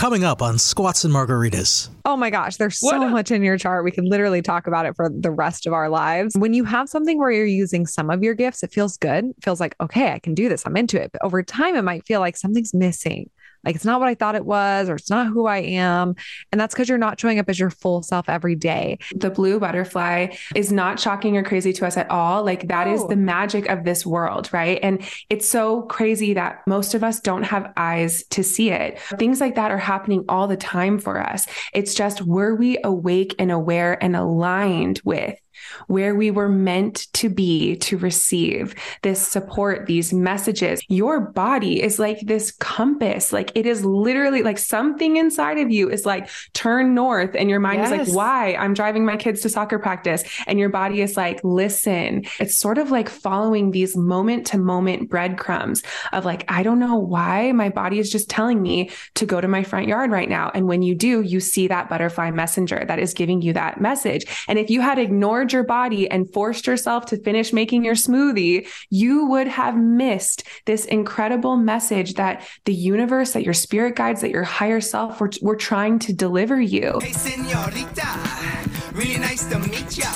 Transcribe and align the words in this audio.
coming 0.00 0.24
up 0.24 0.40
on 0.40 0.58
Squats 0.58 1.04
and 1.04 1.12
Margaritas. 1.12 1.90
Oh 2.06 2.16
my 2.16 2.30
gosh, 2.30 2.56
there's 2.56 2.80
so 2.80 2.98
what? 2.98 3.10
much 3.10 3.30
in 3.30 3.42
your 3.42 3.58
chart. 3.58 3.84
We 3.84 3.90
can 3.90 4.06
literally 4.06 4.40
talk 4.40 4.66
about 4.66 4.86
it 4.86 4.96
for 4.96 5.10
the 5.10 5.30
rest 5.30 5.66
of 5.66 5.74
our 5.74 5.90
lives. 5.90 6.34
When 6.38 6.54
you 6.54 6.64
have 6.64 6.88
something 6.88 7.18
where 7.18 7.30
you're 7.30 7.44
using 7.44 7.84
some 7.84 8.08
of 8.08 8.22
your 8.22 8.32
gifts, 8.32 8.62
it 8.62 8.72
feels 8.72 8.96
good. 8.96 9.26
It 9.26 9.44
feels 9.44 9.60
like, 9.60 9.76
okay, 9.78 10.12
I 10.12 10.18
can 10.18 10.32
do 10.32 10.48
this. 10.48 10.64
I'm 10.64 10.74
into 10.74 10.98
it. 10.98 11.12
But 11.12 11.22
over 11.22 11.42
time, 11.42 11.76
it 11.76 11.82
might 11.82 12.06
feel 12.06 12.20
like 12.20 12.38
something's 12.38 12.72
missing. 12.72 13.28
Like 13.64 13.74
it's 13.76 13.84
not 13.84 14.00
what 14.00 14.08
I 14.08 14.14
thought 14.14 14.34
it 14.34 14.44
was, 14.44 14.88
or 14.88 14.94
it's 14.94 15.10
not 15.10 15.28
who 15.28 15.46
I 15.46 15.58
am. 15.58 16.14
And 16.52 16.60
that's 16.60 16.74
because 16.74 16.88
you're 16.88 16.98
not 16.98 17.20
showing 17.20 17.38
up 17.38 17.48
as 17.48 17.58
your 17.58 17.70
full 17.70 18.02
self 18.02 18.28
every 18.28 18.54
day. 18.54 18.98
The 19.14 19.30
blue 19.30 19.60
butterfly 19.60 20.34
is 20.54 20.72
not 20.72 20.98
shocking 20.98 21.36
or 21.36 21.42
crazy 21.42 21.72
to 21.74 21.86
us 21.86 21.96
at 21.96 22.10
all. 22.10 22.44
Like 22.44 22.68
that 22.68 22.86
oh. 22.86 22.94
is 22.94 23.06
the 23.06 23.16
magic 23.16 23.68
of 23.68 23.84
this 23.84 24.06
world, 24.06 24.52
right? 24.52 24.78
And 24.82 25.02
it's 25.28 25.48
so 25.48 25.82
crazy 25.82 26.34
that 26.34 26.66
most 26.66 26.94
of 26.94 27.04
us 27.04 27.20
don't 27.20 27.44
have 27.44 27.72
eyes 27.76 28.24
to 28.30 28.42
see 28.42 28.70
it. 28.70 28.98
Things 29.18 29.40
like 29.40 29.54
that 29.56 29.70
are 29.70 29.78
happening 29.78 30.24
all 30.28 30.46
the 30.46 30.56
time 30.56 30.98
for 30.98 31.20
us. 31.20 31.46
It's 31.72 31.94
just 31.94 32.22
were 32.22 32.54
we 32.54 32.78
awake 32.84 33.34
and 33.38 33.50
aware 33.50 34.02
and 34.02 34.16
aligned 34.16 35.00
with 35.04 35.38
where 35.86 36.14
we 36.14 36.30
were 36.30 36.48
meant 36.48 37.12
to 37.14 37.28
be 37.28 37.76
to 37.76 37.96
receive 37.98 38.74
this 39.02 39.26
support, 39.26 39.86
these 39.86 40.12
messages. 40.12 40.80
Your 40.88 41.20
body 41.20 41.82
is 41.82 41.98
like 41.98 42.20
this 42.20 42.52
compass. 42.52 43.32
Like 43.32 43.52
it 43.54 43.66
is 43.66 43.84
literally 43.84 44.42
like 44.42 44.58
something 44.58 45.16
inside 45.16 45.58
of 45.58 45.70
you 45.70 45.90
is 45.90 46.06
like, 46.06 46.28
turn 46.52 46.94
north. 46.94 47.34
And 47.34 47.50
your 47.50 47.60
mind 47.60 47.80
yes. 47.80 47.92
is 47.92 48.08
like, 48.08 48.16
why? 48.16 48.54
I'm 48.54 48.74
driving 48.74 49.04
my 49.04 49.16
kids 49.16 49.40
to 49.42 49.48
soccer 49.48 49.78
practice. 49.78 50.24
And 50.46 50.58
your 50.58 50.68
body 50.68 51.00
is 51.02 51.16
like, 51.16 51.40
listen. 51.44 52.24
It's 52.38 52.58
sort 52.58 52.78
of 52.78 52.90
like 52.90 53.08
following 53.08 53.70
these 53.70 53.96
moment 53.96 54.46
to 54.48 54.58
moment 54.58 55.10
breadcrumbs 55.10 55.82
of 56.12 56.24
like, 56.24 56.44
I 56.48 56.62
don't 56.62 56.78
know 56.78 56.96
why 56.96 57.52
my 57.52 57.68
body 57.68 57.98
is 57.98 58.10
just 58.10 58.30
telling 58.30 58.62
me 58.62 58.90
to 59.14 59.26
go 59.26 59.40
to 59.40 59.48
my 59.48 59.62
front 59.62 59.88
yard 59.88 60.10
right 60.10 60.28
now. 60.28 60.50
And 60.54 60.66
when 60.66 60.82
you 60.82 60.94
do, 60.94 61.20
you 61.20 61.40
see 61.40 61.68
that 61.68 61.88
butterfly 61.88 62.30
messenger 62.30 62.84
that 62.86 62.98
is 62.98 63.14
giving 63.14 63.42
you 63.42 63.52
that 63.52 63.80
message. 63.80 64.24
And 64.48 64.58
if 64.58 64.70
you 64.70 64.80
had 64.80 64.98
ignored 64.98 65.49
your 65.52 65.64
body 65.64 66.10
and 66.10 66.32
forced 66.32 66.66
yourself 66.66 67.06
to 67.06 67.16
finish 67.16 67.52
making 67.52 67.84
your 67.84 67.94
smoothie, 67.94 68.68
you 68.90 69.26
would 69.26 69.48
have 69.48 69.76
missed 69.76 70.44
this 70.66 70.84
incredible 70.84 71.56
message 71.56 72.14
that 72.14 72.46
the 72.64 72.74
universe, 72.74 73.32
that 73.32 73.44
your 73.44 73.54
spirit 73.54 73.96
guides, 73.96 74.20
that 74.20 74.30
your 74.30 74.44
higher 74.44 74.80
self 74.80 75.20
were, 75.20 75.30
were 75.42 75.56
trying 75.56 75.98
to 76.00 76.12
deliver 76.12 76.60
you. 76.60 76.98
Hey, 77.02 77.12
senorita, 77.12 78.92
really 78.92 79.18
nice 79.18 79.46
to 79.46 79.58
meet 79.58 79.98
ya. 79.98 80.06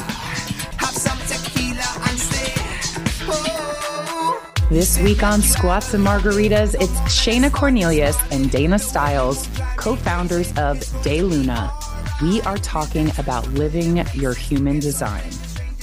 Have 0.79 0.95
some 0.95 1.19
tequila 1.27 2.09
and 2.09 2.19
stay. 2.19 2.53
Oh. 3.27 4.53
This 4.71 4.99
week 5.01 5.23
on 5.23 5.43
Squats 5.43 5.95
and 5.95 6.05
Margaritas, 6.05 6.75
it's 6.75 6.99
Shayna 7.03 7.53
Cornelius 7.53 8.19
and 8.33 8.51
Dana 8.51 8.79
Stiles, 8.79 9.49
co 9.77 9.95
founders 9.95 10.49
of 10.51 10.79
DayLuna 11.05 11.84
we 12.25 12.41
are 12.41 12.57
talking 12.57 13.13
about 13.19 13.47
living 13.49 13.99
your 14.15 14.33
human 14.33 14.79
design. 14.79 15.31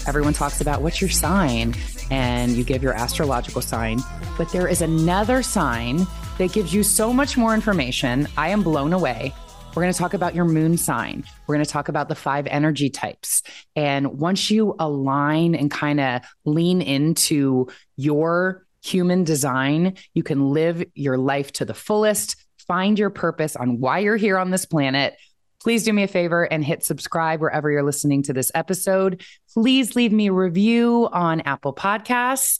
Everyone 0.07 0.33
talks 0.33 0.59
about 0.59 0.81
what's 0.81 0.99
your 0.99 1.09
sign, 1.11 1.75
and 2.09 2.53
you 2.53 2.63
give 2.63 2.81
your 2.81 2.95
astrological 2.95 3.61
sign, 3.61 3.99
but 4.39 4.51
there 4.51 4.67
is 4.67 4.81
another 4.81 5.43
sign 5.43 6.07
that 6.39 6.51
gives 6.51 6.73
you 6.73 6.81
so 6.81 7.13
much 7.13 7.37
more 7.37 7.53
information. 7.53 8.27
I 8.37 8.49
am 8.49 8.63
blown 8.63 8.91
away. 8.91 9.35
We're 9.75 9.83
going 9.83 9.93
to 9.93 9.99
talk 9.99 10.15
about 10.15 10.33
your 10.33 10.45
moon 10.45 10.77
sign. 10.77 11.25
We're 11.45 11.57
going 11.57 11.65
to 11.65 11.71
talk 11.71 11.89
about 11.89 12.09
the 12.09 12.15
five 12.15 12.47
energy 12.47 12.89
types. 12.89 13.43
And 13.75 14.17
once 14.17 14.49
you 14.49 14.75
align 14.79 15.53
and 15.53 15.69
kind 15.69 15.99
of 15.99 16.23
lean 16.43 16.81
into 16.81 17.67
your 17.97 18.65
human 18.83 19.25
design, 19.25 19.95
you 20.15 20.23
can 20.23 20.49
live 20.49 20.83
your 20.95 21.19
life 21.19 21.51
to 21.53 21.65
the 21.65 21.75
fullest, 21.75 22.35
find 22.67 22.97
your 22.97 23.11
purpose 23.11 23.55
on 23.55 23.79
why 23.79 23.99
you're 23.99 24.17
here 24.17 24.39
on 24.39 24.49
this 24.49 24.65
planet 24.65 25.15
Please 25.61 25.83
do 25.83 25.93
me 25.93 26.03
a 26.03 26.07
favor 26.07 26.43
and 26.43 26.65
hit 26.65 26.83
subscribe 26.83 27.39
wherever 27.39 27.69
you're 27.69 27.83
listening 27.83 28.23
to 28.23 28.33
this 28.33 28.51
episode. 28.55 29.23
Please 29.53 29.95
leave 29.95 30.11
me 30.11 30.27
a 30.27 30.33
review 30.33 31.07
on 31.11 31.41
Apple 31.41 31.73
Podcasts. 31.73 32.59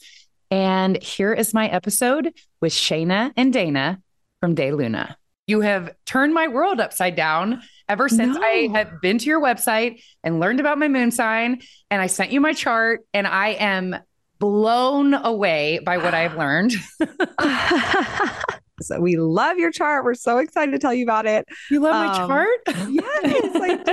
And 0.51 1.01
here 1.01 1.33
is 1.33 1.53
my 1.53 1.67
episode 1.67 2.31
with 2.61 2.73
Shayna 2.73 3.31
and 3.35 3.51
Dana 3.51 3.99
from 4.39 4.55
DayLuna. 4.55 5.15
You 5.47 5.61
have 5.61 5.95
turned 6.05 6.35
my 6.35 6.47
world 6.47 6.79
upside 6.79 7.15
down 7.15 7.63
ever 7.89 8.07
since 8.07 8.35
no. 8.35 8.41
I 8.41 8.69
have 8.71 9.01
been 9.01 9.17
to 9.17 9.25
your 9.25 9.41
website 9.41 10.03
and 10.23 10.39
learned 10.39 10.59
about 10.59 10.77
my 10.77 10.87
moon 10.87 11.09
sign. 11.09 11.61
And 11.89 12.01
I 12.01 12.07
sent 12.07 12.31
you 12.31 12.39
my 12.39 12.53
chart, 12.53 13.01
and 13.13 13.25
I 13.25 13.49
am 13.49 13.95
blown 14.39 15.13
away 15.13 15.79
by 15.83 15.97
what 15.97 16.13
I've 16.13 16.35
learned. 16.37 16.73
So 18.81 18.99
we 18.99 19.17
love 19.17 19.57
your 19.57 19.71
chart. 19.71 20.03
We're 20.03 20.13
so 20.13 20.37
excited 20.37 20.71
to 20.71 20.79
tell 20.79 20.93
you 20.93 21.03
about 21.03 21.25
it. 21.25 21.47
You 21.69 21.79
love 21.79 21.95
um, 21.95 22.07
my 22.07 22.17
chart? 22.17 22.59
yes, 22.89 23.55
I 23.55 23.83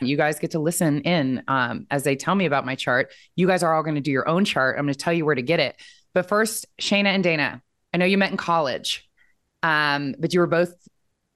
do. 0.00 0.06
You 0.06 0.16
guys 0.16 0.38
get 0.38 0.52
to 0.52 0.58
listen 0.58 1.00
in 1.02 1.42
um, 1.48 1.86
as 1.90 2.04
they 2.04 2.16
tell 2.16 2.34
me 2.34 2.46
about 2.46 2.66
my 2.66 2.74
chart. 2.74 3.12
You 3.34 3.46
guys 3.46 3.62
are 3.62 3.74
all 3.74 3.82
going 3.82 3.94
to 3.96 4.00
do 4.00 4.10
your 4.10 4.28
own 4.28 4.44
chart. 4.44 4.76
I'm 4.78 4.84
going 4.84 4.94
to 4.94 4.98
tell 4.98 5.12
you 5.12 5.24
where 5.24 5.34
to 5.34 5.42
get 5.42 5.60
it. 5.60 5.76
But 6.14 6.28
first, 6.28 6.66
Shayna 6.80 7.06
and 7.06 7.22
Dana, 7.22 7.62
I 7.92 7.98
know 7.98 8.06
you 8.06 8.18
met 8.18 8.30
in 8.30 8.36
college, 8.36 9.08
um, 9.62 10.14
but 10.18 10.32
you 10.32 10.40
were 10.40 10.46
both 10.46 10.74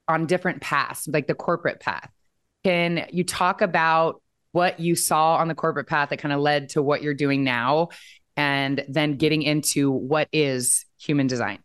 on 0.09 0.27
different 0.27 0.61
paths, 0.61 1.07
like 1.09 1.27
the 1.27 1.35
corporate 1.35 1.81
path. 1.81 2.11
Can 2.65 3.07
you 3.13 3.25
talk 3.25 3.63
about 3.63 4.23
what 4.53 4.81
you 4.81 4.97
saw 4.97 5.37
on 5.37 5.49
the 5.49 5.55
corporate 5.55 5.87
path 5.87 6.11
that 6.11 6.19
kind 6.19 6.33
of 6.33 6.41
led 6.41 6.71
to 6.71 6.83
what 6.83 7.03
you're 7.03 7.15
doing 7.15 7.45
now? 7.45 7.89
And 8.37 8.85
then 8.89 9.17
getting 9.17 9.43
into 9.43 9.91
what 9.91 10.29
is 10.33 10.87
human 10.99 11.27
design? 11.27 11.61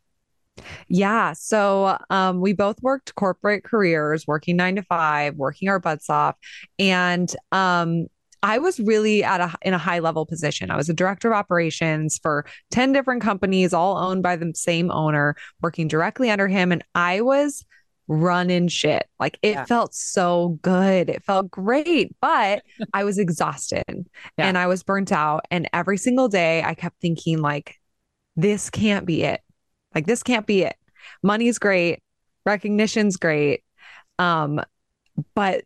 Yeah. 0.87 1.33
So 1.33 1.97
um, 2.09 2.39
we 2.39 2.53
both 2.53 2.81
worked 2.81 3.15
corporate 3.15 3.63
careers, 3.63 4.25
working 4.27 4.55
nine 4.55 4.75
to 4.77 4.83
five, 4.83 5.35
working 5.35 5.69
our 5.69 5.79
butts 5.79 6.09
off. 6.09 6.35
And 6.79 7.33
um, 7.51 8.07
I 8.43 8.59
was 8.59 8.79
really 8.79 9.23
at 9.23 9.41
a 9.41 9.53
in 9.63 9.73
a 9.73 9.77
high 9.77 9.99
level 9.99 10.25
position. 10.25 10.69
I 10.69 10.77
was 10.77 10.87
a 10.87 10.93
director 10.93 11.31
of 11.31 11.37
operations 11.37 12.19
for 12.21 12.45
10 12.71 12.93
different 12.93 13.21
companies, 13.21 13.73
all 13.73 13.97
owned 13.97 14.23
by 14.23 14.35
the 14.35 14.51
same 14.55 14.91
owner, 14.91 15.35
working 15.61 15.87
directly 15.87 16.29
under 16.29 16.47
him. 16.47 16.71
And 16.71 16.83
I 16.93 17.21
was 17.21 17.65
running 18.07 18.67
shit. 18.67 19.07
Like 19.19 19.39
it 19.41 19.53
yeah. 19.53 19.65
felt 19.65 19.95
so 19.95 20.59
good. 20.61 21.09
It 21.09 21.23
felt 21.23 21.49
great, 21.49 22.15
but 22.21 22.63
I 22.93 23.03
was 23.03 23.17
exhausted 23.17 23.83
yeah. 23.89 24.05
and 24.37 24.57
I 24.57 24.67
was 24.67 24.83
burnt 24.83 25.11
out. 25.11 25.45
And 25.49 25.67
every 25.73 25.97
single 25.97 26.27
day 26.27 26.63
I 26.63 26.75
kept 26.75 27.01
thinking, 27.01 27.39
like, 27.39 27.75
this 28.35 28.69
can't 28.69 29.05
be 29.05 29.23
it. 29.23 29.41
Like 29.95 30.05
this 30.05 30.21
can't 30.21 30.45
be 30.45 30.63
it. 30.63 30.75
Money's 31.23 31.57
great, 31.57 32.03
recognition's 32.45 33.17
great. 33.17 33.63
Um, 34.19 34.61
but 35.33 35.63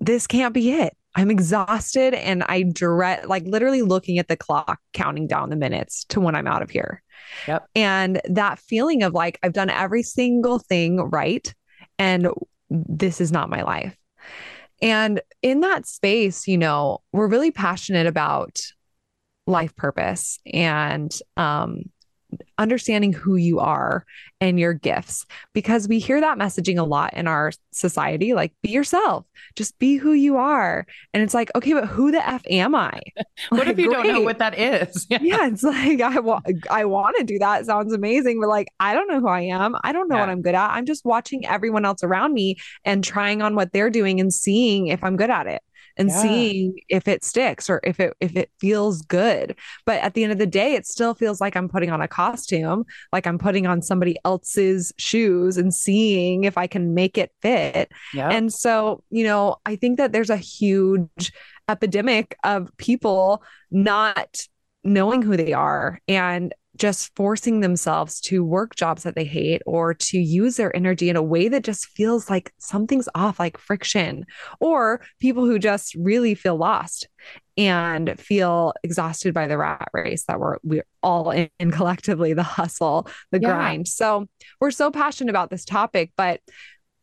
this 0.00 0.26
can't 0.26 0.54
be 0.54 0.72
it. 0.72 0.96
I'm 1.14 1.30
exhausted 1.30 2.14
and 2.14 2.44
I 2.44 2.62
dread 2.62 3.26
like 3.26 3.44
literally 3.44 3.82
looking 3.82 4.18
at 4.18 4.28
the 4.28 4.36
clock, 4.36 4.80
counting 4.92 5.26
down 5.26 5.50
the 5.50 5.56
minutes 5.56 6.04
to 6.10 6.20
when 6.20 6.34
I'm 6.34 6.46
out 6.46 6.62
of 6.62 6.70
here. 6.70 7.02
Yep. 7.48 7.66
And 7.74 8.20
that 8.24 8.58
feeling 8.58 9.02
of 9.02 9.12
like 9.12 9.38
I've 9.42 9.52
done 9.52 9.70
every 9.70 10.02
single 10.02 10.58
thing 10.58 10.98
right 10.98 11.52
and 11.98 12.28
this 12.70 13.20
is 13.20 13.32
not 13.32 13.50
my 13.50 13.62
life. 13.62 13.96
And 14.80 15.20
in 15.42 15.60
that 15.60 15.86
space, 15.86 16.46
you 16.46 16.56
know, 16.56 17.00
we're 17.12 17.28
really 17.28 17.50
passionate 17.50 18.06
about 18.06 18.60
life 19.46 19.74
purpose 19.74 20.38
and 20.46 21.12
um 21.36 21.82
understanding 22.60 23.12
who 23.12 23.36
you 23.36 23.58
are 23.58 24.04
and 24.40 24.60
your 24.60 24.74
gifts 24.74 25.26
because 25.54 25.88
we 25.88 25.98
hear 25.98 26.20
that 26.20 26.38
messaging 26.38 26.78
a 26.78 26.82
lot 26.82 27.14
in 27.14 27.26
our 27.26 27.52
society 27.72 28.34
like 28.34 28.52
be 28.62 28.70
yourself 28.70 29.26
just 29.56 29.78
be 29.78 29.96
who 29.96 30.12
you 30.12 30.36
are. 30.36 30.86
And 31.14 31.22
it's 31.22 31.34
like 31.34 31.50
okay 31.54 31.72
but 31.72 31.86
who 31.86 32.12
the 32.12 32.26
f 32.26 32.42
am 32.48 32.74
i? 32.74 33.00
What 33.48 33.60
like, 33.60 33.68
if 33.68 33.78
you 33.78 33.88
great. 33.88 34.04
don't 34.04 34.14
know 34.14 34.20
what 34.20 34.38
that 34.38 34.58
is? 34.58 35.06
Yeah, 35.10 35.18
yeah 35.22 35.48
it's 35.48 35.62
like 35.62 36.00
i 36.00 36.20
want 36.20 36.44
i 36.70 36.84
want 36.84 37.16
to 37.18 37.24
do 37.24 37.38
that. 37.38 37.62
It 37.62 37.66
sounds 37.66 37.92
amazing 37.92 38.40
but 38.40 38.48
like 38.48 38.68
i 38.78 38.94
don't 38.94 39.08
know 39.08 39.20
who 39.20 39.28
i 39.28 39.40
am. 39.40 39.74
I 39.82 39.92
don't 39.92 40.08
know 40.08 40.16
yeah. 40.16 40.22
what 40.22 40.28
i'm 40.28 40.42
good 40.42 40.54
at. 40.54 40.70
I'm 40.70 40.86
just 40.86 41.04
watching 41.04 41.46
everyone 41.46 41.84
else 41.84 42.04
around 42.04 42.34
me 42.34 42.56
and 42.84 43.02
trying 43.02 43.40
on 43.42 43.54
what 43.54 43.72
they're 43.72 43.90
doing 43.90 44.20
and 44.20 44.32
seeing 44.32 44.88
if 44.88 45.02
i'm 45.02 45.16
good 45.16 45.30
at 45.30 45.46
it 45.46 45.62
and 45.96 46.08
yeah. 46.08 46.22
seeing 46.22 46.74
if 46.88 47.08
it 47.08 47.24
sticks 47.24 47.68
or 47.68 47.80
if 47.84 48.00
it 48.00 48.14
if 48.20 48.36
it 48.36 48.50
feels 48.60 49.02
good. 49.02 49.56
But 49.86 50.00
at 50.00 50.14
the 50.14 50.22
end 50.22 50.32
of 50.32 50.38
the 50.38 50.46
day, 50.46 50.74
it 50.74 50.86
still 50.86 51.14
feels 51.14 51.40
like 51.40 51.56
I'm 51.56 51.68
putting 51.68 51.90
on 51.90 52.00
a 52.00 52.08
costume, 52.08 52.84
like 53.12 53.26
I'm 53.26 53.38
putting 53.38 53.66
on 53.66 53.82
somebody 53.82 54.16
else's 54.24 54.92
shoes 54.98 55.56
and 55.56 55.74
seeing 55.74 56.44
if 56.44 56.56
I 56.58 56.66
can 56.66 56.94
make 56.94 57.18
it 57.18 57.32
fit. 57.42 57.90
Yeah. 58.14 58.30
And 58.30 58.52
so, 58.52 59.02
you 59.10 59.24
know, 59.24 59.56
I 59.66 59.76
think 59.76 59.98
that 59.98 60.12
there's 60.12 60.30
a 60.30 60.36
huge 60.36 61.32
epidemic 61.68 62.36
of 62.44 62.76
people 62.76 63.42
not 63.70 64.40
knowing 64.82 65.22
who 65.22 65.36
they 65.36 65.52
are 65.52 66.00
and 66.08 66.54
just 66.80 67.14
forcing 67.14 67.60
themselves 67.60 68.20
to 68.22 68.44
work 68.44 68.74
jobs 68.74 69.04
that 69.04 69.14
they 69.14 69.24
hate 69.24 69.62
or 69.66 69.94
to 69.94 70.18
use 70.18 70.56
their 70.56 70.74
energy 70.74 71.08
in 71.08 71.14
a 71.14 71.22
way 71.22 71.46
that 71.46 71.62
just 71.62 71.86
feels 71.86 72.28
like 72.28 72.52
something's 72.58 73.08
off, 73.14 73.38
like 73.38 73.56
friction, 73.56 74.26
or 74.58 75.00
people 75.20 75.44
who 75.44 75.58
just 75.58 75.94
really 75.94 76.34
feel 76.34 76.56
lost 76.56 77.06
and 77.56 78.18
feel 78.18 78.72
exhausted 78.82 79.32
by 79.32 79.46
the 79.46 79.58
rat 79.58 79.88
race 79.92 80.24
that 80.24 80.40
we're 80.40 80.56
we're 80.64 80.86
all 81.02 81.30
in, 81.30 81.48
in 81.60 81.70
collectively 81.70 82.32
the 82.32 82.42
hustle 82.42 83.06
the 83.32 83.40
yeah. 83.40 83.50
grind 83.50 83.86
so 83.86 84.26
we're 84.60 84.70
so 84.70 84.90
passionate 84.90 85.28
about 85.28 85.50
this 85.50 85.64
topic 85.64 86.10
but 86.16 86.40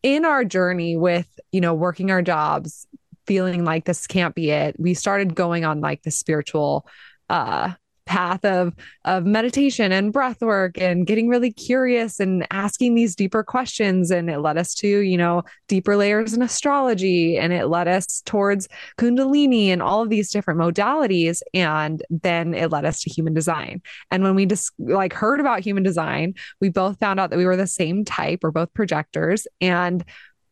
in 0.03 0.25
our 0.25 0.45
journey 0.45 0.95
with, 0.95 1.27
you 1.51 1.61
know, 1.61 1.73
working 1.73 2.11
our 2.11 2.21
jobs, 2.21 2.87
feeling 3.25 3.65
like 3.65 3.85
this 3.85 4.07
can't 4.07 4.35
be 4.35 4.51
it, 4.51 4.75
we 4.79 4.93
started 4.93 5.35
going 5.35 5.65
on 5.65 5.81
like 5.81 6.01
the 6.03 6.11
spiritual 6.11 6.87
uh 7.29 7.71
path 8.07 8.43
of 8.43 8.73
of 9.05 9.25
meditation 9.25 9.91
and 9.91 10.11
breath 10.11 10.41
work 10.41 10.79
and 10.79 11.05
getting 11.05 11.27
really 11.27 11.51
curious 11.51 12.19
and 12.19 12.47
asking 12.51 12.95
these 12.95 13.15
deeper 13.15 13.43
questions. 13.43 14.09
And 14.09 14.29
it 14.29 14.39
led 14.39 14.57
us 14.57 14.73
to 14.75 14.87
you 14.87 15.17
know 15.17 15.43
deeper 15.67 15.95
layers 15.95 16.33
in 16.33 16.41
astrology 16.41 17.37
and 17.37 17.53
it 17.53 17.67
led 17.67 17.87
us 17.87 18.21
towards 18.25 18.67
kundalini 18.97 19.67
and 19.67 19.81
all 19.81 20.01
of 20.01 20.09
these 20.09 20.31
different 20.31 20.59
modalities. 20.59 21.41
And 21.53 22.03
then 22.09 22.53
it 22.53 22.71
led 22.71 22.85
us 22.85 23.01
to 23.01 23.09
human 23.09 23.33
design. 23.33 23.81
And 24.09 24.23
when 24.23 24.35
we 24.35 24.45
just 24.45 24.71
like 24.79 25.13
heard 25.13 25.39
about 25.39 25.59
human 25.59 25.83
design 25.83 26.33
we 26.59 26.69
both 26.69 26.99
found 26.99 27.19
out 27.19 27.29
that 27.29 27.37
we 27.37 27.45
were 27.45 27.55
the 27.55 27.67
same 27.67 28.05
type. 28.05 28.39
We're 28.41 28.51
both 28.51 28.73
projectors. 28.73 29.47
And 29.61 30.03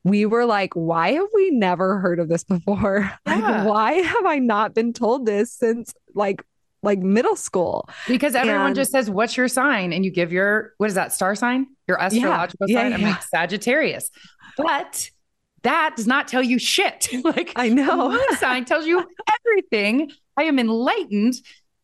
we 0.03 0.25
were 0.25 0.45
like, 0.45 0.73
why 0.73 1.13
have 1.13 1.27
we 1.33 1.51
never 1.51 1.99
heard 1.99 2.19
of 2.19 2.29
this 2.29 2.43
before? 2.43 3.11
Yeah. 3.27 3.63
Like, 3.63 3.67
why 3.67 3.91
have 3.93 4.25
I 4.25 4.39
not 4.39 4.73
been 4.73 4.93
told 4.93 5.25
this 5.25 5.51
since 5.51 5.93
like 6.13 6.43
like 6.85 6.99
middle 6.99 7.35
school. 7.35 7.89
Because 8.07 8.35
everyone 8.35 8.67
and, 8.67 8.75
just 8.75 8.91
says, 8.91 9.09
What's 9.09 9.35
your 9.35 9.47
sign? 9.47 9.91
And 9.91 10.05
you 10.05 10.11
give 10.11 10.31
your, 10.31 10.73
what 10.77 10.87
is 10.87 10.95
that, 10.95 11.11
star 11.11 11.35
sign? 11.35 11.67
Your 11.87 12.01
astrological 12.01 12.69
yeah, 12.69 12.81
sign? 12.81 12.91
Yeah, 12.91 12.97
I'm 12.97 13.03
like 13.03 13.23
Sagittarius. 13.23 14.09
But 14.57 15.09
that 15.63 15.95
does 15.95 16.07
not 16.07 16.27
tell 16.27 16.43
you 16.43 16.59
shit. 16.59 17.09
like 17.23 17.51
I 17.55 17.69
know. 17.69 18.09
My 18.09 18.37
sign 18.37 18.65
tells 18.65 18.85
you 18.85 19.03
everything. 19.39 20.11
I 20.37 20.43
am 20.43 20.59
enlightened. 20.59 21.35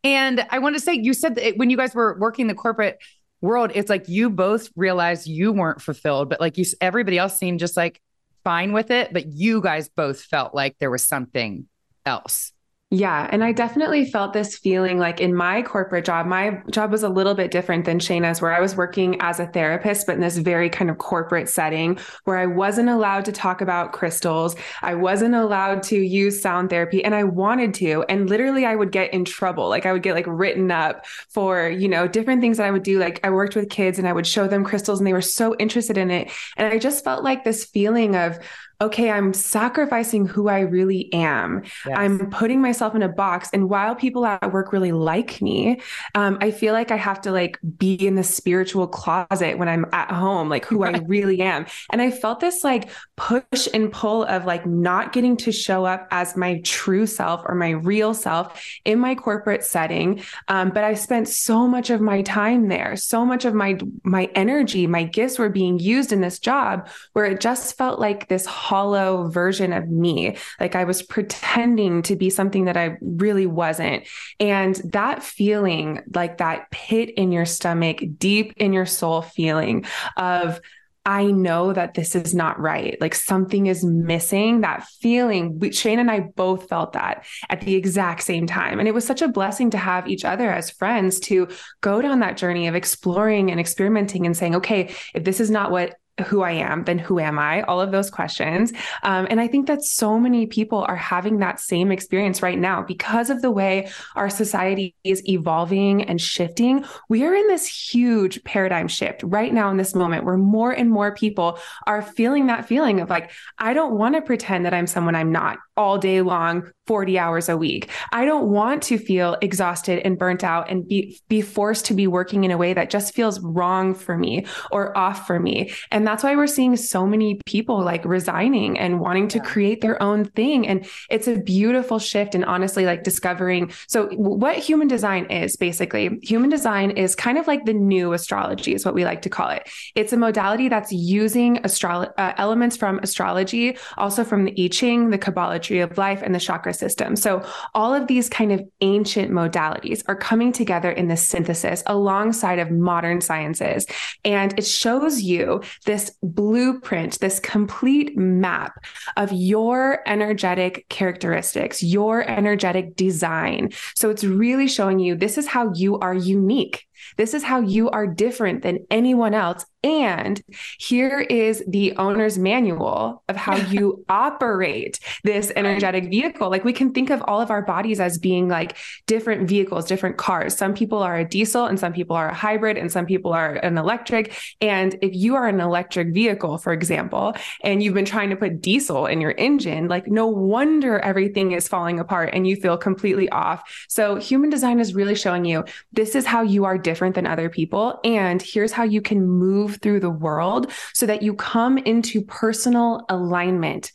And 0.04 0.46
I 0.50 0.60
want 0.60 0.76
to 0.76 0.82
say, 0.82 0.94
you 0.94 1.14
said 1.14 1.36
that 1.36 1.58
when 1.58 1.70
you 1.70 1.78
guys 1.78 1.94
were 1.94 2.18
working 2.20 2.48
the 2.48 2.56
corporate 2.56 3.00
world, 3.42 3.72
it's 3.74 3.90
like 3.90 4.08
you 4.08 4.30
both 4.30 4.70
realized 4.76 5.28
you 5.28 5.52
weren't 5.52 5.82
fulfilled, 5.82 6.30
but 6.30 6.40
like 6.40 6.58
you, 6.58 6.66
everybody 6.80 7.18
else 7.18 7.38
seemed 7.38 7.60
just 7.60 7.76
like 7.76 8.02
fine 8.44 8.72
with 8.72 8.92
it. 8.92 9.14
But 9.14 9.28
you 9.28 9.62
guys 9.62 9.90
both 9.90 10.22
felt 10.22 10.56
like 10.56 10.78
there 10.80 10.92
was 10.92 11.04
something 11.04 11.68
else. 12.06 12.52
Yeah. 12.94 13.26
And 13.32 13.42
I 13.42 13.54
definitely 13.54 14.04
felt 14.12 14.34
this 14.34 14.58
feeling 14.58 15.00
like 15.00 15.22
in 15.22 15.34
my 15.34 15.62
corporate 15.62 16.04
job, 16.04 16.26
my 16.26 16.62
job 16.72 16.92
was 16.92 17.04
a 17.04 17.10
little 17.10 17.34
bit 17.34 17.50
different 17.50 17.86
than 17.86 18.00
Shayna's, 18.00 18.42
where 18.42 18.52
I 18.52 18.60
was 18.60 18.76
working 18.76 19.16
as 19.22 19.40
a 19.40 19.48
therapist, 19.48 20.08
but 20.08 20.16
in 20.16 20.22
this 20.22 20.38
very 20.38 20.70
kind 20.70 20.90
of 20.90 20.98
corporate 20.98 21.48
setting 21.48 21.98
where 22.26 22.38
I 22.38 22.48
wasn't 22.48 22.90
allowed 22.90 23.24
to 23.26 23.32
talk 23.32 23.62
about 23.62 23.94
crystals. 23.94 24.58
I 24.82 24.96
wasn't 24.96 25.36
allowed 25.36 25.84
to 25.84 25.98
use 25.98 26.42
sound 26.42 26.70
therapy 26.70 27.02
and 27.02 27.16
I 27.16 27.24
wanted 27.24 27.74
to. 27.76 28.04
And 28.10 28.30
literally, 28.30 28.66
I 28.66 28.76
would 28.76 28.92
get 28.92 29.14
in 29.14 29.24
trouble. 29.24 29.70
Like 29.70 29.86
I 29.86 29.94
would 29.94 30.04
get 30.04 30.14
like 30.14 30.28
written 30.28 30.70
up 30.70 31.06
for, 31.30 31.70
you 31.70 31.88
know, 31.88 32.10
different 32.10 32.42
things 32.42 32.58
that 32.58 32.68
I 32.68 32.72
would 32.72 32.84
do. 32.84 33.00
Like 33.00 33.22
I 33.24 33.30
worked 33.30 33.56
with 33.56 33.70
kids 33.70 34.00
and 34.00 34.08
I 34.08 34.12
would 34.12 34.28
show 34.28 34.50
them 34.50 34.66
crystals 34.66 35.00
and 35.00 35.08
they 35.08 35.14
were 35.14 35.22
so 35.22 35.56
interested 35.60 35.98
in 35.98 36.12
it. 36.12 36.30
And 36.58 36.68
I 36.68 36.78
just 36.78 37.06
felt 37.06 37.24
like 37.24 37.46
this 37.46 37.64
feeling 37.64 38.18
of, 38.18 38.38
okay, 38.82 39.12
I'm 39.12 39.34
sacrificing 39.34 40.26
who 40.26 40.50
I 40.50 40.62
really 40.62 41.14
am. 41.14 41.64
Yes. 41.86 41.96
I'm 41.96 42.30
putting 42.32 42.62
myself 42.62 42.96
in 42.96 43.04
a 43.04 43.10
box. 43.10 43.50
And 43.54 43.70
while 43.70 43.96
people 43.96 44.26
at 44.26 44.52
work 44.52 44.74
really 44.74 44.92
like 44.92 45.42
me, 45.42 45.80
um, 46.16 46.40
I 46.42 46.52
feel 46.52 46.74
like 46.74 46.92
I 46.92 46.98
have 46.98 47.22
to 47.22 47.32
like 47.32 47.60
be 47.78 47.94
in 47.94 48.16
the 48.16 48.24
spiritual 48.24 48.88
closet 48.88 49.58
when 49.58 49.70
I'm 49.70 49.86
at 49.94 50.12
home, 50.12 50.50
like 50.50 50.66
who 50.66 50.84
right. 50.84 50.96
I 50.96 51.00
really 51.06 51.42
am. 51.42 51.68
And 51.92 52.02
I 52.02 52.10
felt 52.10 52.40
this 52.40 52.64
like 52.64 52.90
push 53.16 53.68
and 53.74 53.92
pull 53.92 54.24
of 54.24 54.46
like 54.46 54.66
not 54.66 55.14
getting 55.14 55.38
to 55.38 55.52
show 55.52 55.86
up 55.86 56.08
as 56.12 56.36
my 56.36 56.60
true 56.62 57.06
self 57.06 57.44
or 57.46 57.54
my 57.54 57.70
real 57.70 58.14
self 58.14 58.66
in 58.84 59.00
my 59.00 59.14
corporate 59.14 59.64
setting. 59.64 60.24
Um, 60.48 60.70
but 60.70 60.84
I 60.84 60.96
spent 60.96 61.28
so 61.28 61.68
much 61.68 61.92
of 61.92 62.02
my 62.02 62.24
time 62.24 62.68
there, 62.68 62.96
so 62.96 63.26
much 63.26 63.46
of 63.46 63.54
my 63.54 63.78
my 64.04 64.30
energy, 64.34 64.88
my 64.88 65.04
gifts 65.04 65.38
were 65.38 65.50
being 65.50 65.78
used 65.78 66.12
in 66.12 66.22
this 66.22 66.40
job 66.40 66.90
where 67.14 67.26
it 67.26 67.40
just 67.40 67.78
felt 67.78 68.00
like 68.00 68.28
this 68.28 68.46
hollow 68.72 69.28
version 69.28 69.74
of 69.74 69.90
me. 69.90 70.38
Like 70.58 70.78
I 70.78 70.86
was 70.86 71.04
pretending 71.04 72.04
to 72.04 72.16
be 72.16 72.30
something 72.30 72.66
that 72.66 72.78
I 72.78 72.96
really 73.02 73.46
wasn't. 73.46 74.08
And 74.40 74.76
that 74.94 75.22
feeling, 75.24 76.00
like 76.16 76.38
that 76.38 76.72
pit 76.72 77.10
in 77.18 77.34
your 77.34 77.46
stomach, 77.46 78.02
deep 78.18 78.54
in 78.56 78.72
your 78.72 78.86
soul 78.86 79.24
feeling 79.24 79.84
of, 80.16 80.62
I 81.06 81.26
know 81.26 81.74
that 81.74 81.96
this 81.96 82.16
is 82.16 82.34
not 82.34 82.62
right. 82.62 82.96
Like 83.02 83.14
something 83.14 83.68
is 83.68 83.84
missing. 83.84 84.62
That 84.62 84.86
feeling, 85.02 85.60
we, 85.60 85.74
Shane 85.74 86.00
and 86.00 86.10
I 86.10 86.22
both 86.22 86.70
felt 86.70 86.94
that 86.94 87.26
at 87.50 87.60
the 87.62 87.76
exact 87.76 88.24
same 88.24 88.48
time. 88.48 88.80
And 88.80 88.88
it 88.88 88.94
was 88.94 89.06
such 89.06 89.22
a 89.22 89.28
blessing 89.28 89.72
to 89.72 89.78
have 89.78 90.08
each 90.08 90.24
other 90.24 90.50
as 90.50 90.70
friends 90.70 91.20
to 91.22 91.50
go 91.82 92.02
down 92.02 92.22
that 92.22 92.38
journey 92.38 92.68
of 92.68 92.76
exploring 92.76 93.52
and 93.52 93.60
experimenting 93.60 94.26
and 94.26 94.38
saying, 94.38 94.56
okay, 94.56 94.96
if 95.14 95.26
this 95.26 95.42
is 95.42 95.52
not 95.52 95.72
what 95.72 95.96
who 96.28 96.42
I 96.42 96.52
am, 96.52 96.84
then 96.84 97.00
who 97.00 97.20
am 97.20 97.40
I? 97.40 97.62
All 97.64 97.82
of 97.82 97.92
those 97.92 98.10
questions. 98.10 98.72
Um, 99.04 99.28
and 99.30 99.40
I 99.40 99.48
think 99.48 99.68
that 99.68 99.84
so 99.84 100.20
many 100.20 100.46
people 100.46 100.86
are 100.88 100.96
having 100.96 101.40
that 101.40 101.60
same 101.60 101.92
experience 101.92 102.42
right 102.42 102.60
now 102.60 102.84
because 102.84 103.30
of 103.30 103.42
the 103.42 103.52
way 103.52 103.90
our 104.16 104.30
society 104.30 104.96
is 105.04 105.28
evolving 105.28 106.04
and 106.04 106.20
shifting. 106.20 106.86
We 107.10 107.26
are 107.26 107.34
in 107.34 107.48
this 107.48 107.68
huge 107.68 108.44
paradigm 108.44 108.88
shift 108.88 109.24
right 109.24 109.54
now 109.54 109.70
in 109.72 109.78
this 109.78 109.96
moment 109.96 110.26
where 110.26 110.38
more 110.38 110.72
and 110.72 110.90
more 110.90 111.14
people 111.14 111.60
are 111.88 112.02
feeling 112.02 112.48
that 112.48 112.68
feeling 112.68 113.00
of 113.00 113.10
like, 113.10 113.32
I 113.58 113.74
don't 113.74 113.98
want 113.98 114.16
to 114.16 114.22
pretend 114.22 114.66
that 114.66 114.74
I'm 114.74 114.88
someone 114.88 115.16
I'm 115.16 115.32
not 115.32 115.58
all 115.78 115.98
day 115.98 116.22
long 116.22 116.72
40 116.88 117.20
hours 117.20 117.50
a 117.50 117.58
week. 117.58 117.90
I 118.12 118.26
don't 118.26 118.50
want 118.50 118.84
to 118.84 118.98
feel 118.98 119.38
exhausted 119.42 120.02
and 120.06 120.18
burnt 120.18 120.44
out 120.44 120.70
and 120.70 120.88
be 120.88 121.20
be 121.30 121.42
forced 121.42 121.86
to 121.86 121.94
be 121.94 122.08
working 122.08 122.44
in 122.44 122.52
a 122.52 122.58
way 122.58 122.74
that 122.74 122.90
just 122.90 123.14
feels 123.14 123.40
wrong 123.40 123.94
for 123.94 124.18
me 124.18 124.46
or 124.72 124.98
off 124.98 125.28
for 125.28 125.40
me. 125.40 125.72
And 125.92 126.06
that's 126.06 126.24
why 126.24 126.36
we're 126.36 126.48
seeing 126.48 126.76
so 126.76 127.06
many 127.06 127.40
people 127.46 127.84
like 127.84 128.04
resigning 128.06 128.78
and 128.80 129.00
wanting 129.00 129.28
to 129.30 129.40
create 129.40 129.82
their 129.82 130.02
own 130.02 130.26
thing 130.26 130.68
and 130.68 130.86
it's 131.10 131.28
a 131.28 131.40
beautiful 131.40 132.00
shift 132.00 132.36
and 132.36 132.46
honestly 132.46 132.86
like 132.86 133.04
discovering 133.04 133.72
so 133.88 134.08
what 134.10 134.58
human 134.58 134.88
design 134.88 135.26
is 135.26 135.56
basically 135.56 136.20
human 136.22 136.50
design 136.50 136.92
is 136.92 137.16
kind 137.16 137.38
of 137.38 137.48
like 137.48 137.66
the 137.66 137.74
new 137.74 138.14
astrology 138.14 138.74
is 138.74 138.86
what 138.86 138.94
we 138.94 139.06
like 139.06 139.22
to 139.24 139.30
call 139.30 139.50
it. 139.50 139.70
It's 139.96 140.14
a 140.14 140.18
modality 140.18 140.70
that's 140.70 140.92
using 140.92 141.60
astro- 141.60 142.12
uh, 142.18 142.34
elements 142.38 142.78
from 142.78 143.00
astrology, 143.00 143.78
also 143.98 144.24
from 144.24 144.46
the 144.46 144.66
I 144.66 144.68
Ching, 144.68 145.10
the 145.10 145.18
Kabbalah 145.18 145.60
tree 145.60 145.80
of 145.80 145.98
life 145.98 146.22
and 146.22 146.34
the 146.34 146.40
chakra 146.40 146.74
system. 146.82 147.16
So 147.16 147.46
all 147.74 147.94
of 147.94 148.08
these 148.08 148.28
kind 148.28 148.52
of 148.52 148.62
ancient 148.82 149.32
modalities 149.32 150.04
are 150.10 150.16
coming 150.18 150.52
together 150.52 150.92
in 150.92 151.08
this 151.08 151.26
synthesis 151.30 151.84
alongside 151.86 152.60
of 152.60 152.72
modern 152.72 153.22
sciences. 153.22 153.86
And 154.26 154.54
it 154.58 154.66
shows 154.66 155.22
you 155.22 155.62
this 155.86 156.12
blueprint, 156.22 157.20
this 157.20 157.40
complete 157.40 158.18
map 158.18 158.74
of 159.16 159.32
your 159.32 160.02
energetic 160.06 160.90
characteristics, 160.90 161.82
your 161.82 162.30
energetic 162.30 162.96
design. 162.96 163.70
So 163.96 164.10
it's 164.10 164.26
really 164.26 164.68
showing 164.68 165.00
you 165.00 165.16
this 165.16 165.38
is 165.38 165.48
how 165.48 165.72
you 165.74 166.00
are 166.00 166.14
unique. 166.16 166.88
This 167.18 167.34
is 167.34 167.44
how 167.44 167.62
you 167.62 167.90
are 167.90 168.08
different 168.08 168.64
than 168.64 168.86
anyone 168.90 169.34
else. 169.34 169.66
And 169.84 170.42
here 170.78 171.20
is 171.20 171.64
the 171.68 171.96
owner's 171.98 172.38
manual 172.38 173.24
of 173.28 173.36
how 173.36 173.56
you 173.72 174.06
operate 174.10 175.00
this 175.24 175.52
energetic 175.56 176.10
vehicle. 176.10 176.50
Like 176.50 176.64
we 176.64 176.74
can 176.74 176.94
think 176.94 177.10
of 177.10 177.24
all 177.28 177.42
of 177.42 177.50
our 177.50 177.64
bodies 177.64 178.00
as 178.00 178.20
being 178.20 178.48
like 178.48 178.78
different 179.08 179.50
vehicles, 179.50 179.86
different 179.86 180.18
cars. 180.18 180.56
Some 180.56 180.74
people 180.74 181.00
are 181.00 181.18
a 181.18 181.28
diesel 181.28 181.66
and 181.66 181.80
some 181.80 181.94
people 181.94 182.16
are 182.16 182.30
a 182.30 182.34
hybrid 182.34 182.78
and 182.78 182.92
some 182.92 183.06
people 183.06 183.34
are 183.34 183.54
an 183.56 183.78
electric. 183.78 184.38
And 184.62 184.96
if 185.02 185.16
you 185.16 185.36
are 185.36 185.48
an 185.48 185.60
electric 185.60 186.14
vehicle, 186.14 186.60
for 186.60 186.74
example, 186.74 187.34
and 187.62 187.82
you've 187.82 187.96
been 187.96 188.06
trying 188.06 188.30
to 188.30 188.36
put 188.36 188.62
diesel 188.62 189.08
in 189.08 189.20
your 189.20 189.34
engine, 189.38 189.88
like 189.88 190.08
no 190.08 190.28
wonder 190.28 191.00
everything 191.00 191.54
is 191.54 191.68
falling 191.68 192.00
apart 192.00 192.30
and 192.34 192.48
you 192.48 192.56
feel 192.56 192.78
completely 192.78 193.30
off. 193.30 193.64
So 193.90 194.16
human 194.16 194.52
design 194.52 194.80
is 194.80 194.94
really 194.94 195.16
showing 195.16 195.46
you 195.46 195.64
this 195.92 196.16
is 196.16 196.26
how 196.26 196.44
you 196.44 196.66
are 196.66 196.78
different 196.78 196.91
than 197.16 197.28
other 197.28 197.50
people. 197.50 198.00
And 198.04 198.42
here's 198.42 198.72
how 198.72 198.84
you 198.84 199.02
can 199.02 199.26
move 199.26 199.78
through 199.82 200.00
the 200.02 200.10
world 200.10 200.72
so 200.94 201.06
that 201.06 201.22
you 201.22 201.34
come 201.34 201.78
into 201.78 202.22
personal 202.22 203.06
alignment 203.10 203.92